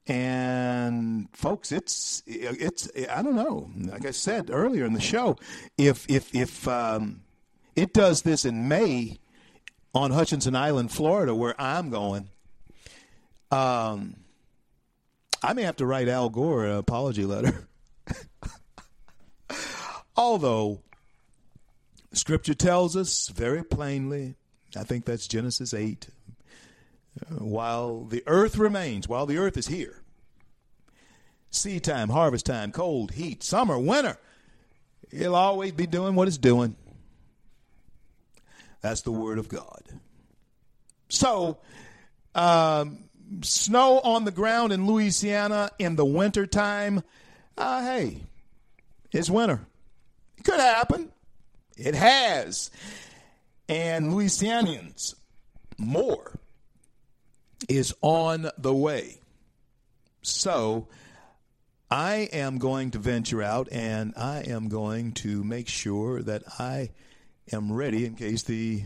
And 0.06 1.28
folks, 1.34 1.70
it's 1.70 2.22
it's 2.26 2.88
I 3.10 3.22
don't 3.22 3.36
know. 3.36 3.70
Like 3.76 4.06
I 4.06 4.10
said 4.10 4.48
earlier 4.50 4.86
in 4.86 4.94
the 4.94 5.00
show, 5.00 5.36
if 5.76 6.08
if 6.08 6.34
if 6.34 6.66
um, 6.66 7.20
it 7.78 7.92
does 7.92 8.22
this 8.22 8.44
in 8.44 8.66
May 8.66 9.20
on 9.94 10.10
Hutchinson 10.10 10.56
Island, 10.56 10.90
Florida, 10.90 11.32
where 11.32 11.54
I'm 11.60 11.90
going, 11.90 12.28
um, 13.52 14.16
I 15.44 15.52
may 15.52 15.62
have 15.62 15.76
to 15.76 15.86
write 15.86 16.08
Al 16.08 16.28
Gore 16.28 16.66
an 16.66 16.76
apology 16.76 17.24
letter. 17.24 17.68
Although 20.16 20.80
Scripture 22.12 22.54
tells 22.54 22.96
us 22.96 23.28
very 23.28 23.62
plainly, 23.62 24.34
I 24.76 24.82
think 24.82 25.04
that's 25.04 25.28
Genesis 25.28 25.72
8, 25.72 26.08
uh, 26.08 27.34
while 27.36 28.04
the 28.04 28.24
earth 28.26 28.58
remains, 28.58 29.08
while 29.08 29.24
the 29.24 29.38
earth 29.38 29.56
is 29.56 29.68
here, 29.68 30.02
seed 31.52 31.84
time, 31.84 32.08
harvest 32.08 32.44
time, 32.44 32.72
cold, 32.72 33.12
heat, 33.12 33.44
summer, 33.44 33.78
winter, 33.78 34.18
it'll 35.12 35.36
always 35.36 35.70
be 35.70 35.86
doing 35.86 36.16
what 36.16 36.26
it's 36.26 36.38
doing. 36.38 36.74
That's 38.80 39.02
the 39.02 39.12
Word 39.12 39.38
of 39.38 39.48
God. 39.48 39.82
So, 41.08 41.58
um, 42.34 43.04
snow 43.42 44.00
on 44.00 44.24
the 44.24 44.30
ground 44.30 44.72
in 44.72 44.86
Louisiana 44.86 45.70
in 45.78 45.96
the 45.96 46.04
wintertime, 46.04 47.02
uh, 47.56 47.82
hey, 47.82 48.22
it's 49.12 49.30
winter. 49.30 49.60
It 50.36 50.44
could 50.44 50.60
happen. 50.60 51.10
It 51.76 51.94
has. 51.94 52.70
And 53.68 54.12
Louisianians, 54.12 55.14
more 55.76 56.38
is 57.68 57.94
on 58.00 58.50
the 58.56 58.74
way. 58.74 59.20
So 60.22 60.88
I 61.90 62.28
am 62.32 62.58
going 62.58 62.92
to 62.92 62.98
venture 62.98 63.42
out 63.42 63.68
and 63.72 64.12
I 64.16 64.40
am 64.40 64.68
going 64.68 65.12
to 65.12 65.42
make 65.44 65.68
sure 65.68 66.22
that 66.22 66.42
I 66.58 66.90
am 67.52 67.72
ready 67.72 68.04
in 68.04 68.14
case 68.14 68.42
the 68.42 68.82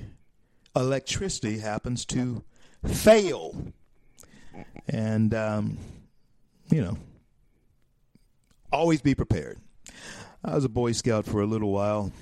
electricity 0.74 1.58
happens 1.58 2.04
to 2.06 2.42
fail. 2.86 3.72
And, 4.88 5.34
um, 5.34 5.78
you 6.70 6.82
know, 6.82 6.98
always 8.72 9.00
be 9.00 9.14
prepared. 9.14 9.58
I 10.44 10.54
was 10.54 10.64
a 10.64 10.68
Boy 10.68 10.92
Scout 10.92 11.24
for 11.24 11.40
a 11.40 11.46
little 11.46 11.70
while. 11.70 12.12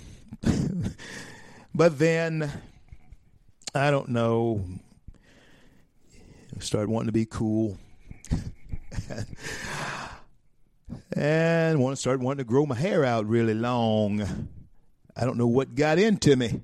but 1.74 1.98
then, 1.98 2.50
I 3.74 3.90
don't 3.90 4.10
know, 4.10 4.64
started 6.58 6.90
wanting 6.90 7.08
to 7.08 7.12
be 7.12 7.26
cool. 7.26 7.78
and 11.12 11.80
want 11.80 11.96
to 11.96 12.00
start 12.00 12.20
wanting 12.20 12.44
to 12.44 12.48
grow 12.48 12.66
my 12.66 12.74
hair 12.74 13.04
out 13.04 13.26
really 13.26 13.54
long. 13.54 14.48
I 15.16 15.24
don't 15.24 15.36
know 15.36 15.46
what 15.46 15.74
got 15.74 15.98
into 15.98 16.36
me. 16.36 16.62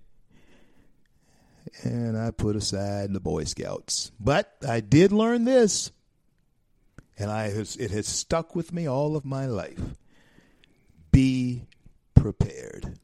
And 1.83 2.17
I 2.17 2.31
put 2.31 2.57
aside 2.57 3.13
the 3.13 3.21
Boy 3.21 3.45
Scouts. 3.45 4.13
But 4.19 4.53
I 4.67 4.81
did 4.81 5.13
learn 5.13 5.45
this. 5.45 5.91
And 7.19 7.31
I 7.31 7.51
has, 7.51 7.77
it 7.77 7.91
has 7.91 8.07
stuck 8.07 8.55
with 8.55 8.73
me 8.73 8.87
all 8.87 9.17
of 9.17 9.25
my 9.25 9.47
life. 9.47 9.81
Be 11.13 11.67
prepared. 12.15 12.99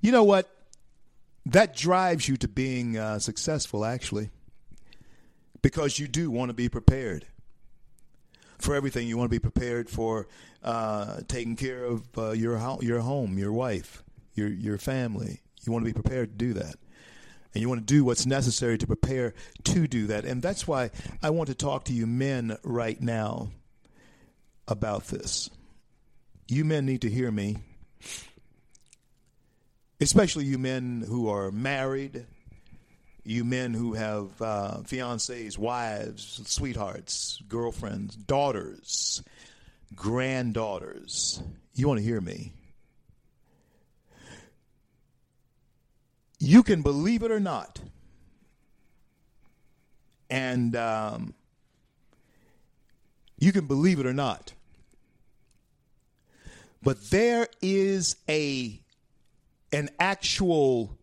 You 0.00 0.12
know 0.12 0.24
what? 0.24 0.48
That 1.46 1.76
drives 1.76 2.28
you 2.28 2.36
to 2.38 2.48
being 2.48 2.96
uh, 2.96 3.18
successful, 3.18 3.84
actually, 3.84 4.30
because 5.60 5.98
you 5.98 6.06
do 6.08 6.30
want 6.30 6.50
to 6.50 6.54
be 6.54 6.68
prepared 6.68 7.26
for 8.62 8.74
everything. 8.74 9.06
You 9.08 9.16
want 9.18 9.30
to 9.30 9.34
be 9.34 9.40
prepared 9.40 9.90
for 9.90 10.28
uh, 10.62 11.20
taking 11.28 11.56
care 11.56 11.84
of 11.84 12.06
uh, 12.16 12.30
your 12.32 12.56
ho- 12.56 12.80
your 12.82 13.00
home, 13.00 13.38
your 13.38 13.52
wife, 13.52 14.02
your 14.34 14.48
your 14.48 14.78
family. 14.78 15.40
You 15.64 15.72
want 15.72 15.84
to 15.84 15.92
be 15.92 16.00
prepared 16.00 16.38
to 16.38 16.46
do 16.46 16.54
that. 16.54 16.76
And 17.54 17.60
you 17.60 17.68
want 17.68 17.80
to 17.86 17.94
do 17.94 18.04
what's 18.04 18.24
necessary 18.24 18.78
to 18.78 18.86
prepare 18.86 19.34
to 19.64 19.86
do 19.86 20.06
that. 20.06 20.24
And 20.24 20.40
that's 20.40 20.66
why 20.66 20.90
I 21.22 21.30
want 21.30 21.48
to 21.48 21.54
talk 21.54 21.84
to 21.84 21.92
you 21.92 22.06
men 22.06 22.56
right 22.62 22.98
now 23.00 23.50
about 24.66 25.08
this. 25.08 25.50
You 26.48 26.64
men 26.64 26.86
need 26.86 27.02
to 27.02 27.10
hear 27.10 27.30
me. 27.30 27.58
especially 30.00 30.44
you 30.44 30.58
men 30.58 31.04
who 31.06 31.28
are 31.28 31.50
married, 31.52 32.26
you 33.24 33.44
men 33.44 33.72
who 33.72 33.94
have 33.94 34.42
uh, 34.42 34.78
fiancés, 34.82 35.56
wives, 35.56 36.40
sweethearts, 36.46 37.40
girlfriends, 37.48 38.16
daughters, 38.16 39.22
granddaughters. 39.94 41.40
You 41.74 41.86
want 41.86 41.98
to 42.00 42.04
hear 42.04 42.20
me? 42.20 42.52
You 46.38 46.64
can 46.64 46.82
believe 46.82 47.22
it 47.22 47.30
or 47.30 47.38
not. 47.38 47.78
And 50.28 50.74
um, 50.74 51.34
you 53.38 53.52
can 53.52 53.66
believe 53.66 54.00
it 54.00 54.06
or 54.06 54.12
not. 54.12 54.52
But 56.82 57.10
there 57.10 57.46
is 57.60 58.16
a 58.28 58.80
an 59.72 59.88
actual 60.00 60.98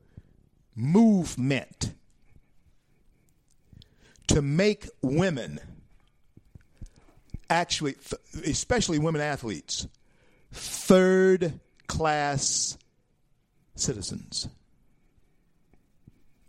movement 0.76 1.94
to 4.30 4.41
make 4.41 4.88
women 5.01 5.60
actually 7.49 7.95
especially 8.45 8.99
women 8.99 9.22
athletes 9.22 9.88
third 10.51 11.60
class 11.88 12.77
citizens 13.76 14.47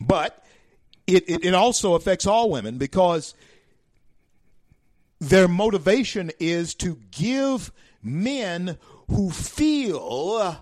but 0.01 0.45
it, 1.07 1.29
it, 1.29 1.45
it 1.47 1.55
also 1.55 1.95
affects 1.95 2.27
all 2.27 2.51
women 2.51 2.79
because 2.79 3.35
their 5.21 5.49
motivation 5.49 6.31
is 6.39 6.75
to 6.77 6.99
give 7.11 7.73
men 8.03 8.79
who 9.09 9.31
feel 9.31 10.57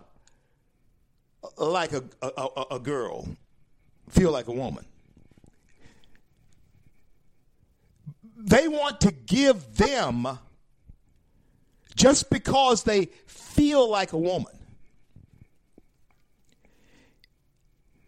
like 1.56 1.92
a, 1.92 2.04
a, 2.22 2.64
a, 2.72 2.78
girl, 2.80 3.28
feel 4.08 4.32
like 4.32 4.48
a 4.48 4.52
woman. 4.52 4.84
They 8.38 8.68
want 8.68 9.00
to 9.02 9.10
give 9.10 9.76
them 9.76 10.26
just 11.96 12.30
because 12.30 12.84
they 12.84 13.06
feel 13.26 13.90
like 13.90 14.12
a 14.12 14.18
woman 14.18 14.58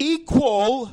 equal 0.00 0.90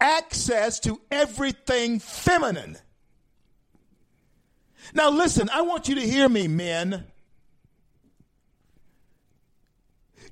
access 0.00 0.80
to 0.80 1.00
everything 1.10 2.00
feminine. 2.00 2.76
Now, 4.94 5.10
listen, 5.10 5.48
I 5.52 5.60
want 5.60 5.88
you 5.88 5.96
to 5.96 6.00
hear 6.00 6.28
me, 6.28 6.48
men. 6.48 7.04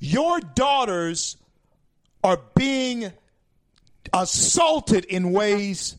Your 0.01 0.41
daughters 0.41 1.37
are 2.25 2.41
being 2.57 3.13
assaulted 4.13 5.05
in 5.05 5.33
ways 5.33 5.98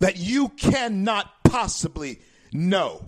that 0.00 0.16
you 0.16 0.48
cannot 0.50 1.44
possibly 1.44 2.20
know. 2.52 3.04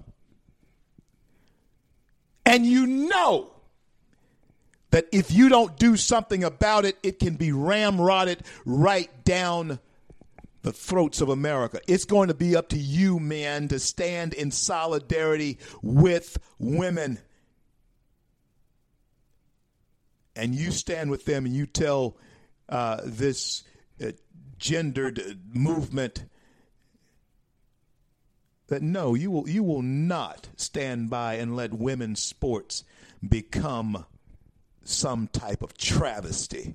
And 2.45 2.67
you 2.67 2.87
know 2.87 3.53
that 4.91 5.07
if 5.13 5.31
you 5.31 5.49
don't 5.49 5.77
do 5.77 5.97
something 5.97 6.43
about 6.43 6.85
it, 6.85 6.99
it 7.03 7.19
can 7.19 7.37
be 7.37 7.51
ramrodded 7.51 8.41
right 8.65 9.09
down 9.25 9.79
the 10.63 10.73
throats 10.73 11.21
of 11.21 11.29
America. 11.29 11.81
It's 11.87 12.05
going 12.05 12.29
to 12.29 12.35
be 12.35 12.57
up 12.57 12.69
to 12.71 12.79
you, 12.79 13.19
men, 13.19 13.69
to 13.69 13.79
stand 13.79 14.35
in 14.35 14.51
solidarity 14.51 15.59
with 15.81 16.39
women. 16.59 17.19
And 20.37 20.55
you 20.55 20.71
stand 20.71 21.11
with 21.11 21.25
them 21.25 21.47
and 21.47 21.55
you 21.55 21.67
tell 21.67 22.17
uh, 22.69 23.01
this 23.05 23.63
uh, 24.05 24.13
gendered 24.59 25.41
movement 25.53 26.25
that 28.71 28.83
no, 28.83 29.15
you 29.15 29.31
will, 29.31 29.49
you 29.49 29.63
will 29.63 29.83
not 29.83 30.49
stand 30.57 31.11
by 31.11 31.35
and 31.35 31.55
let 31.55 31.73
women's 31.73 32.21
sports 32.21 32.83
become 33.27 34.07
some 34.83 35.29
type 35.29 35.63
of 35.63 35.77
travesty. 35.77 36.75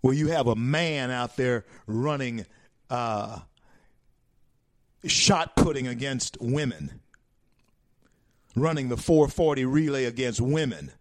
where 0.00 0.14
you 0.14 0.28
have 0.28 0.46
a 0.46 0.56
man 0.56 1.10
out 1.10 1.36
there 1.36 1.64
running 1.86 2.46
uh, 2.90 3.40
shot 5.04 5.56
putting 5.56 5.86
against 5.86 6.36
women, 6.40 7.00
running 8.54 8.88
the 8.88 8.96
440 8.96 9.64
relay 9.64 10.04
against 10.04 10.40
women. 10.40 10.92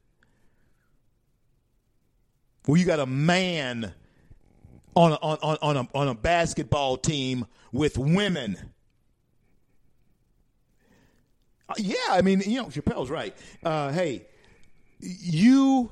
Where 2.65 2.77
you 2.77 2.85
got 2.85 2.99
a 2.99 3.05
man 3.05 3.93
on 4.97 5.11
a, 5.11 5.15
on, 5.15 5.57
on, 5.61 5.77
a, 5.77 5.87
on 5.93 6.07
a 6.07 6.15
basketball 6.15 6.97
team 6.97 7.45
with 7.71 7.99
women. 7.99 8.57
Uh, 11.69 11.75
yeah, 11.77 11.95
I 12.09 12.21
mean, 12.21 12.41
you 12.41 12.57
know, 12.57 12.65
Chappelle's 12.65 13.11
right. 13.11 13.35
Uh, 13.63 13.91
hey, 13.91 14.25
you 14.99 15.91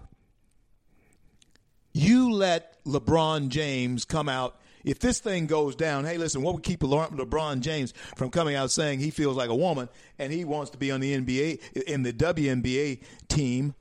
you 1.94 2.32
let 2.32 2.84
LeBron 2.86 3.50
James 3.50 4.06
come 4.06 4.28
out. 4.28 4.60
If 4.84 5.00
this 5.00 5.20
thing 5.20 5.46
goes 5.46 5.76
down, 5.76 6.06
hey, 6.06 6.18
listen, 6.18 6.42
what 6.42 6.56
would 6.56 6.64
keep 6.64 6.80
LeBron 6.80 7.60
James 7.60 7.94
from 8.16 8.32
coming 8.32 8.56
out 8.56 8.72
saying 8.72 9.00
he 9.00 9.12
feels 9.12 9.38
like 9.38 9.50
a 9.50 9.56
woman 9.56 9.88
and 10.18 10.34
he 10.34 10.46
wants 10.46 10.72
to 10.72 10.78
be 10.78 10.92
on 10.92 11.00
the 11.00 11.16
NBA, 11.16 11.84
in 11.88 12.04
the 12.04 12.14
WNBA 12.14 13.02
team 13.28 13.76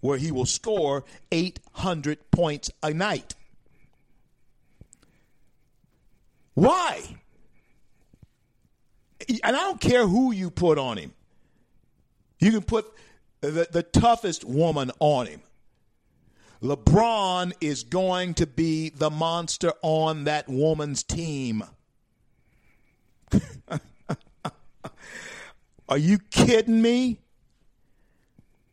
where 0.00 0.18
he 0.18 0.32
will 0.32 0.46
score 0.46 1.04
800 1.32 2.30
points 2.30 2.70
a 2.82 2.92
night? 2.92 3.34
Why? 6.60 7.02
And 9.30 9.40
I 9.42 9.50
don't 9.50 9.80
care 9.80 10.06
who 10.06 10.30
you 10.30 10.50
put 10.50 10.76
on 10.76 10.98
him. 10.98 11.14
You 12.38 12.50
can 12.50 12.60
put 12.60 12.84
the, 13.40 13.66
the 13.70 13.82
toughest 13.82 14.44
woman 14.44 14.90
on 15.00 15.26
him. 15.26 15.40
LeBron 16.62 17.54
is 17.62 17.82
going 17.84 18.34
to 18.34 18.46
be 18.46 18.90
the 18.90 19.08
monster 19.08 19.72
on 19.80 20.24
that 20.24 20.50
woman's 20.50 21.02
team. 21.02 21.64
are 25.88 25.96
you 25.96 26.18
kidding 26.30 26.82
me? 26.82 27.20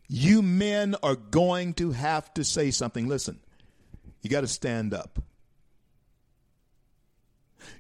You 0.09 0.41
men 0.41 0.97
are 1.01 1.15
going 1.15 1.73
to 1.75 1.91
have 1.91 2.33
to 2.33 2.43
say 2.43 2.69
something. 2.71 3.07
Listen, 3.07 3.39
you 4.21 4.29
got 4.29 4.41
to 4.41 4.47
stand 4.47 4.93
up. 4.93 5.19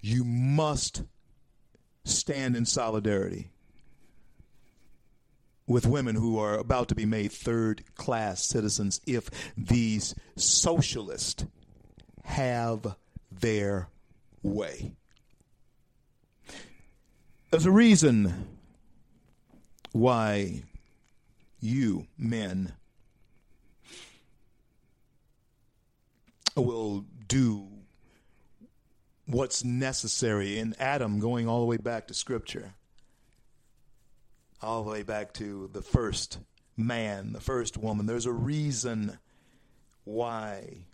You 0.01 0.23
must 0.23 1.03
stand 2.03 2.55
in 2.55 2.65
solidarity 2.65 3.51
with 5.67 5.85
women 5.85 6.15
who 6.15 6.39
are 6.39 6.57
about 6.57 6.87
to 6.87 6.95
be 6.95 7.05
made 7.05 7.31
third 7.31 7.83
class 7.95 8.43
citizens 8.43 9.01
if 9.05 9.29
these 9.57 10.15
socialists 10.37 11.45
have 12.23 12.95
their 13.31 13.89
way. 14.41 14.93
There's 17.51 17.65
a 17.65 17.71
reason 17.71 18.47
why 19.91 20.63
you 21.59 22.07
men 22.17 22.73
will 26.55 27.05
do 27.27 27.67
what's 29.27 29.63
necessary 29.63 30.57
in 30.57 30.73
Adam 30.79 31.19
going 31.19 31.47
all 31.47 31.59
the 31.59 31.65
way 31.65 31.77
back 31.77 32.07
to 32.07 32.13
Scripture 32.13 32.73
all 34.61 34.83
the 34.83 34.91
way 34.91 35.03
back 35.03 35.33
to 35.33 35.69
the 35.73 35.81
first 35.81 36.39
man, 36.75 37.33
the 37.33 37.41
first 37.41 37.77
woman. 37.77 38.05
There's 38.05 38.25
a 38.25 38.31
reason 38.31 39.17
why 40.03 40.85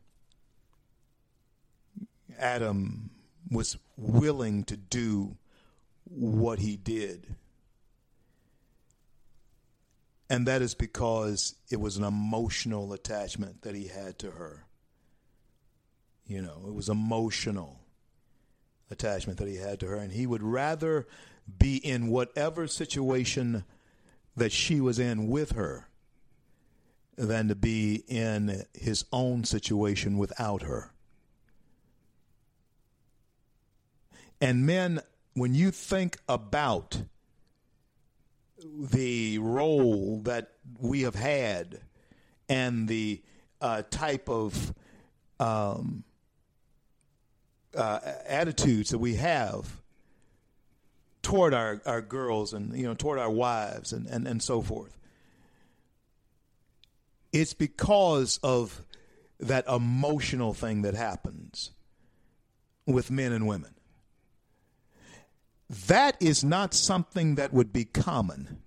Adam 2.38 3.12
was 3.50 3.78
willing 3.96 4.64
to 4.66 4.78
do 4.78 5.38
what 6.06 6.60
he 6.60 6.76
did. 6.76 7.36
And 10.30 10.48
that 10.48 10.62
is 10.62 10.74
because 10.74 11.56
it 11.70 11.80
was 11.80 11.98
an 11.98 12.04
emotional 12.04 12.92
attachment 12.94 13.62
that 13.62 13.76
he 13.76 13.88
had 13.88 14.18
to 14.20 14.32
her. 14.32 14.66
You 16.26 16.42
know, 16.42 16.64
it 16.68 16.74
was 16.74 16.90
emotional 16.90 17.83
attachment 18.90 19.40
that 19.40 19.48
he 19.48 19.58
had 19.58 19.80
to 19.80 19.88
her. 19.88 19.96
And 19.96 20.12
he 20.12 20.26
would 20.26 20.44
rather 20.44 21.08
be 21.60 21.78
in 21.78 22.08
whatever 22.08 22.68
situation 22.68 23.66
that 24.36 24.52
she 24.52 24.80
was 24.80 25.00
in 25.00 25.28
with 25.28 25.52
her 25.52 25.88
than 27.16 27.48
to 27.48 27.56
be 27.56 28.04
in 28.08 28.66
his 28.74 29.06
own 29.12 29.44
situation 29.44 30.18
without 30.18 30.64
her. 30.64 30.92
And 34.42 34.66
men, 34.66 35.00
when 35.36 35.54
you 35.54 35.72
think 35.72 36.18
about 36.28 37.04
the 38.60 39.38
role 39.38 40.22
that 40.24 40.52
we 40.80 41.02
have 41.02 41.16
had 41.16 41.82
and 42.50 42.88
the 42.88 43.22
uh, 43.62 43.84
type 43.90 44.30
of 44.30 44.74
um, 45.40 46.04
uh, 47.76 48.00
attitudes 48.26 48.90
that 48.92 49.00
we 49.00 49.16
have 49.16 49.82
toward 51.22 51.54
our, 51.54 51.82
our 51.86 52.02
girls 52.02 52.54
and 52.54 52.78
you 52.78 52.86
know 52.86 52.94
toward 52.94 53.20
our 53.20 53.30
wives 53.30 53.94
and, 53.94 54.08
and, 54.08 54.28
and 54.28 54.42
so 54.42 54.62
forth. 54.62 54.98
It's 57.32 57.54
because 57.54 58.40
of 58.44 58.84
that 59.40 59.68
emotional 59.68 60.54
thing 60.54 60.84
that 60.84 60.94
happens 60.94 61.72
with 62.86 63.10
men 63.10 63.32
and 63.32 63.48
women. 63.48 63.74
That 65.88 66.16
is 66.22 66.44
not 66.44 66.74
something 66.74 67.36
that 67.36 67.52
would 67.52 67.74
be 67.74 67.86
common 67.86 68.62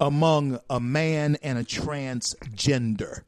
among 0.00 0.58
a 0.70 0.80
man 0.80 1.36
and 1.42 1.58
a 1.58 1.64
transgender. 1.64 3.22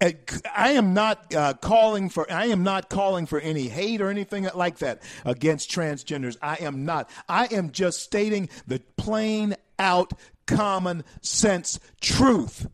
I 0.00 0.72
am 0.72 0.94
not 0.94 1.34
uh, 1.34 1.54
calling 1.54 2.08
for 2.08 2.30
I 2.30 2.46
am 2.46 2.62
not 2.62 2.88
calling 2.88 3.26
for 3.26 3.40
any 3.40 3.68
hate 3.68 4.00
or 4.00 4.08
anything 4.08 4.48
like 4.54 4.78
that 4.78 5.02
against 5.24 5.70
transgenders. 5.70 6.36
I 6.40 6.56
am 6.60 6.84
not. 6.84 7.10
I 7.28 7.46
am 7.46 7.72
just 7.72 8.00
stating 8.00 8.48
the 8.66 8.80
plain 8.96 9.56
out 9.78 10.12
common 10.46 11.04
sense 11.20 11.80
truth. 12.00 12.68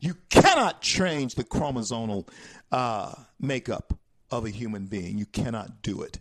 You 0.00 0.16
cannot 0.28 0.82
change 0.82 1.34
the 1.34 1.44
chromosomal 1.44 2.28
uh, 2.70 3.14
makeup 3.40 3.98
of 4.30 4.44
a 4.44 4.50
human 4.50 4.86
being. 4.86 5.16
You 5.16 5.26
cannot 5.26 5.80
do 5.80 6.02
it. 6.02 6.18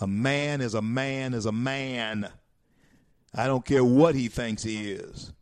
A 0.00 0.06
man 0.06 0.60
is 0.60 0.74
a 0.74 0.82
man 0.82 1.34
is 1.34 1.46
a 1.46 1.52
man. 1.52 2.28
I 3.34 3.46
don't 3.46 3.64
care 3.64 3.84
what 3.84 4.14
he 4.14 4.28
thinks 4.28 4.62
he 4.62 4.92
is. 4.92 5.32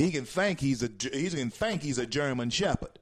He 0.00 0.10
can 0.10 0.24
think 0.24 0.60
he's 0.60 0.82
a 0.82 0.88
he 1.12 1.28
can 1.28 1.50
think 1.50 1.82
he's 1.82 1.98
a 1.98 2.06
German 2.06 2.48
Shepherd. 2.48 2.98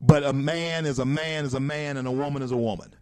But 0.00 0.22
a 0.22 0.32
man 0.32 0.86
is 0.86 1.00
a 1.00 1.04
man 1.04 1.44
is 1.44 1.54
a 1.54 1.60
man, 1.60 1.96
and 1.96 2.06
a 2.06 2.12
woman 2.12 2.42
is 2.42 2.52
a 2.52 2.56
woman. 2.56 2.94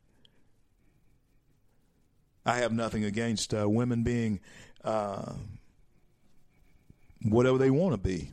I 2.47 2.57
have 2.61 2.73
nothing 2.73 3.05
against 3.05 3.53
uh, 3.53 3.69
women 3.69 4.03
being 4.03 4.41
uh, 4.83 5.35
whatever 7.25 7.59
they 7.59 7.69
want 7.71 7.93
to 7.93 7.99
be. 7.99 8.31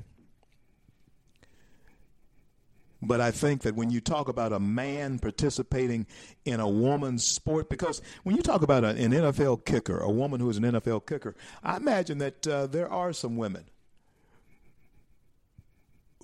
But 3.06 3.20
I 3.20 3.32
think 3.32 3.64
that 3.64 3.76
when 3.76 3.90
you 3.90 4.00
talk 4.00 4.30
about 4.30 4.54
a 4.54 4.60
man 4.60 5.20
participating 5.20 6.08
in 6.46 6.62
a 6.62 6.70
woman's 6.70 7.26
sport, 7.26 7.70
because 7.70 8.02
when 8.24 8.36
you 8.36 8.42
talk 8.42 8.62
about 8.62 8.86
an 8.86 8.96
NFL 8.96 9.66
kicker, 9.66 10.00
a 10.00 10.10
woman 10.10 10.40
who 10.40 10.50
is 10.50 10.58
an 10.58 10.64
NFL 10.64 11.06
kicker, 11.06 11.36
I 11.64 11.76
imagine 11.78 12.20
that 12.20 12.48
uh, 12.48 12.68
there 12.68 12.90
are 12.90 13.12
some 13.12 13.36
women 13.36 13.66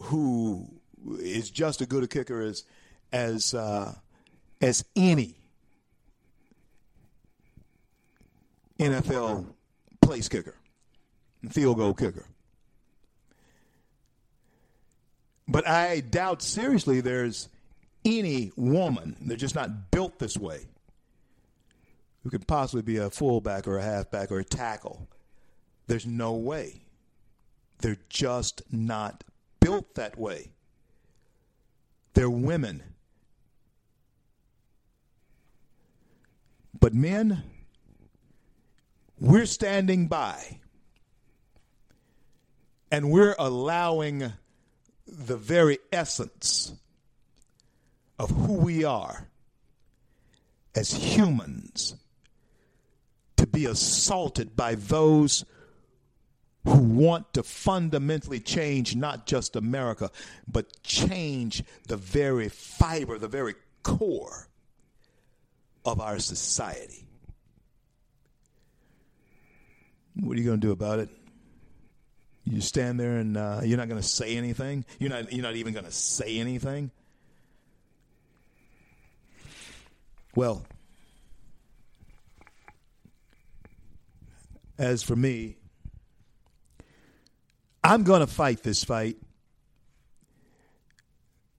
who 0.04 0.70
is 1.20 1.50
just 1.50 1.82
as 1.82 1.88
good 1.88 2.04
a 2.04 2.08
kicker 2.08 2.42
as 2.42 2.64
as 3.12 3.54
uh, 3.54 3.94
as 4.62 4.86
any 4.96 5.36
NFL 8.80 9.48
place 10.02 10.30
kicker, 10.30 10.56
field 11.50 11.78
goal 11.78 11.94
kicker. 11.94 12.26
But 15.50 15.68
I 15.68 16.02
doubt 16.02 16.44
seriously 16.44 17.02
there's 17.02 17.50
any 18.06 18.52
woman, 18.56 19.16
they're 19.20 19.36
just 19.36 19.56
not 19.56 19.90
built 19.90 20.20
this 20.20 20.38
way, 20.38 20.68
who 22.24 22.30
could 22.30 22.48
possibly 22.48 22.84
be 22.84 22.98
a 22.98 23.10
fullback 23.10 23.68
or 23.68 23.80
a 23.80 23.82
halfback 23.82 24.32
or 24.32 24.38
a 24.38 24.46
tackle. 24.46 25.08
There's 25.88 26.06
no 26.06 26.34
way. 26.34 26.84
They're 27.80 27.98
just 28.10 28.62
not 28.72 29.24
built 29.60 29.96
that 29.96 30.20
way. 30.20 30.52
They're 32.14 32.30
women. 32.30 32.84
But 36.80 36.94
men, 36.94 37.42
we're 39.20 39.48
standing 39.48 40.08
by 40.08 40.60
and 42.92 43.10
we're 43.10 43.36
allowing 43.40 44.34
the 45.12 45.38
very 45.38 45.80
essence 45.92 46.74
of 48.18 48.30
who 48.30 48.54
we 48.54 48.84
are 48.84 49.28
as 50.76 50.92
humans 50.92 51.96
to 53.38 53.48
be 53.48 53.66
assaulted 53.66 54.56
by 54.56 54.76
those 54.76 55.46
who 56.66 56.78
want 56.78 57.34
to 57.34 57.42
fundamentally 57.42 58.40
change 58.40 58.96
not 58.96 59.26
just 59.26 59.56
America, 59.56 60.12
but 60.48 60.82
change 60.84 61.64
the 61.88 61.98
very 61.98 62.50
fiber, 62.50 63.18
the 63.18 63.28
very 63.28 63.56
core 63.82 64.48
of 65.86 66.02
our 66.02 66.20
society. 66.20 67.08
What 70.16 70.38
are 70.38 70.40
you 70.40 70.46
going 70.46 70.60
to 70.60 70.68
do 70.68 70.72
about 70.74 71.00
it? 71.00 71.10
You 72.50 72.62
stand 72.62 73.00
there 73.00 73.18
and 73.18 73.38
uh, 73.38 73.62
you're 73.64 73.78
not 73.78 73.90
going 73.90 74.02
to 74.02 74.08
say 74.08 74.36
anything. 74.36 74.84
You're 74.98 75.12
not. 75.12 75.32
You're 75.32 75.44
not 75.44 75.56
even 75.56 75.72
going 75.72 75.86
to 75.86 75.92
say 75.92 76.40
anything. 76.40 76.90
Well, 80.36 80.66
as 84.80 85.04
for 85.04 85.16
me, 85.16 85.58
I'm 87.84 88.02
going 88.04 88.22
to 88.22 88.28
fight 88.28 88.64
this 88.64 88.84
fight. 88.84 89.18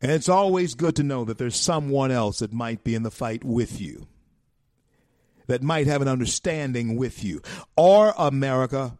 And 0.02 0.10
it's 0.10 0.28
always 0.28 0.74
good 0.74 0.96
to 0.96 1.04
know 1.04 1.24
that 1.24 1.38
there's 1.38 1.56
someone 1.56 2.10
else 2.10 2.40
that 2.40 2.52
might 2.52 2.82
be 2.82 2.96
in 2.96 3.04
the 3.04 3.10
fight 3.12 3.44
with 3.44 3.80
you, 3.80 4.08
that 5.46 5.62
might 5.62 5.86
have 5.86 6.02
an 6.02 6.08
understanding 6.08 6.96
with 6.96 7.22
you. 7.22 7.42
Or 7.76 8.12
America 8.16 8.98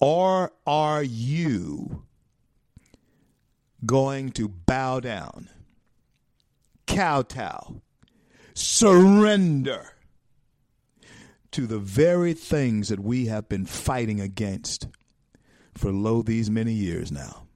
or 0.00 0.52
are 0.66 1.02
you 1.02 2.04
going 3.84 4.30
to 4.32 4.48
bow 4.48 5.00
down, 5.00 5.48
kowtow, 6.86 7.80
surrender 8.54 9.92
to 11.52 11.66
the 11.66 11.78
very 11.78 12.32
things 12.32 12.88
that 12.88 13.00
we 13.00 13.26
have 13.26 13.48
been 13.48 13.66
fighting 13.66 14.20
against 14.20 14.88
for 15.74 15.92
lo 15.92 16.22
these 16.22 16.50
many 16.50 16.72
years 16.72 17.12
now? 17.12 17.46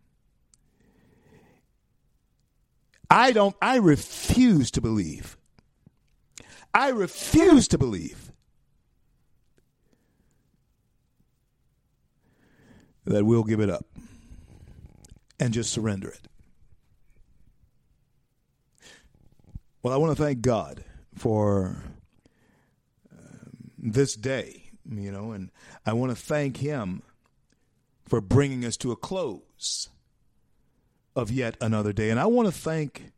I 3.11 3.33
don't, 3.33 3.55
I 3.63 3.77
refuse 3.77 4.71
to 4.73 4.81
believe. 4.81 5.37
I 6.75 6.89
refuse 6.89 7.69
to 7.69 7.79
believe 7.79 8.24
that 13.05 13.25
we'll 13.25 13.45
give 13.45 13.61
it 13.61 13.71
up 13.71 13.87
and 15.39 15.53
just 15.53 15.73
surrender 15.73 16.09
it. 16.09 16.29
Well, 19.83 19.93
I 19.93 19.97
want 19.99 20.17
to 20.17 20.23
thank 20.23 20.41
God 20.41 20.83
for 21.15 21.77
um, 23.13 23.71
this 23.79 24.15
day, 24.15 24.71
you 24.91 25.13
know, 25.13 25.33
and 25.33 25.51
I 25.85 25.93
want 25.93 26.11
to 26.11 26.17
thank 26.17 26.57
Him 26.57 27.03
for 28.07 28.21
bringing 28.21 28.65
us 28.65 28.77
to 28.79 28.93
a 28.93 28.97
close 28.97 29.91
of 31.15 31.31
yet 31.31 31.57
another 31.61 31.93
day. 31.93 32.11
And 32.11 32.19
I 32.19 32.27
want 32.27 32.49
to 32.49 32.53
thank 32.53 33.13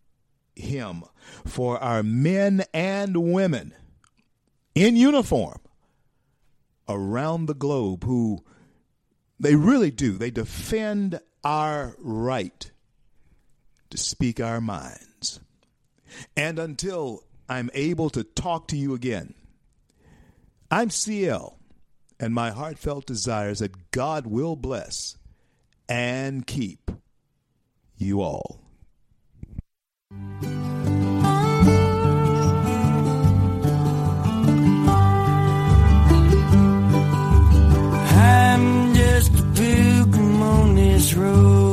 Him 0.57 1.05
for 1.45 1.79
our 1.79 2.03
men 2.03 2.65
and 2.75 3.33
women 3.33 3.73
in 4.75 4.97
uniform 4.97 5.61
around 6.89 7.47
the 7.47 7.55
globe 7.55 8.05
who 8.05 8.45
they 9.39 9.55
really 9.55 9.91
do. 9.91 10.13
They 10.13 10.31
defend 10.31 11.21
our 11.45 11.95
right 11.99 12.71
to 13.91 13.99
speak 13.99 14.41
our 14.41 14.61
minds. 14.61 15.41
And 16.37 16.59
until 16.59 17.23
I'm 17.49 17.71
able 17.75 18.11
to 18.11 18.25
talk 18.25 18.69
to 18.69 18.77
you 18.77 18.95
again, 18.95 19.35
I'm 20.71 20.91
CL, 20.91 21.59
and 22.19 22.35
my 22.35 22.51
heartfelt 22.51 23.07
desire 23.07 23.51
is 23.51 23.61
that 23.61 23.91
God 23.91 24.27
will 24.27 24.57
bless 24.57 25.17
and 25.89 26.47
keep 26.47 26.91
you 27.97 28.21
all. 28.21 28.61
road. 41.27 41.66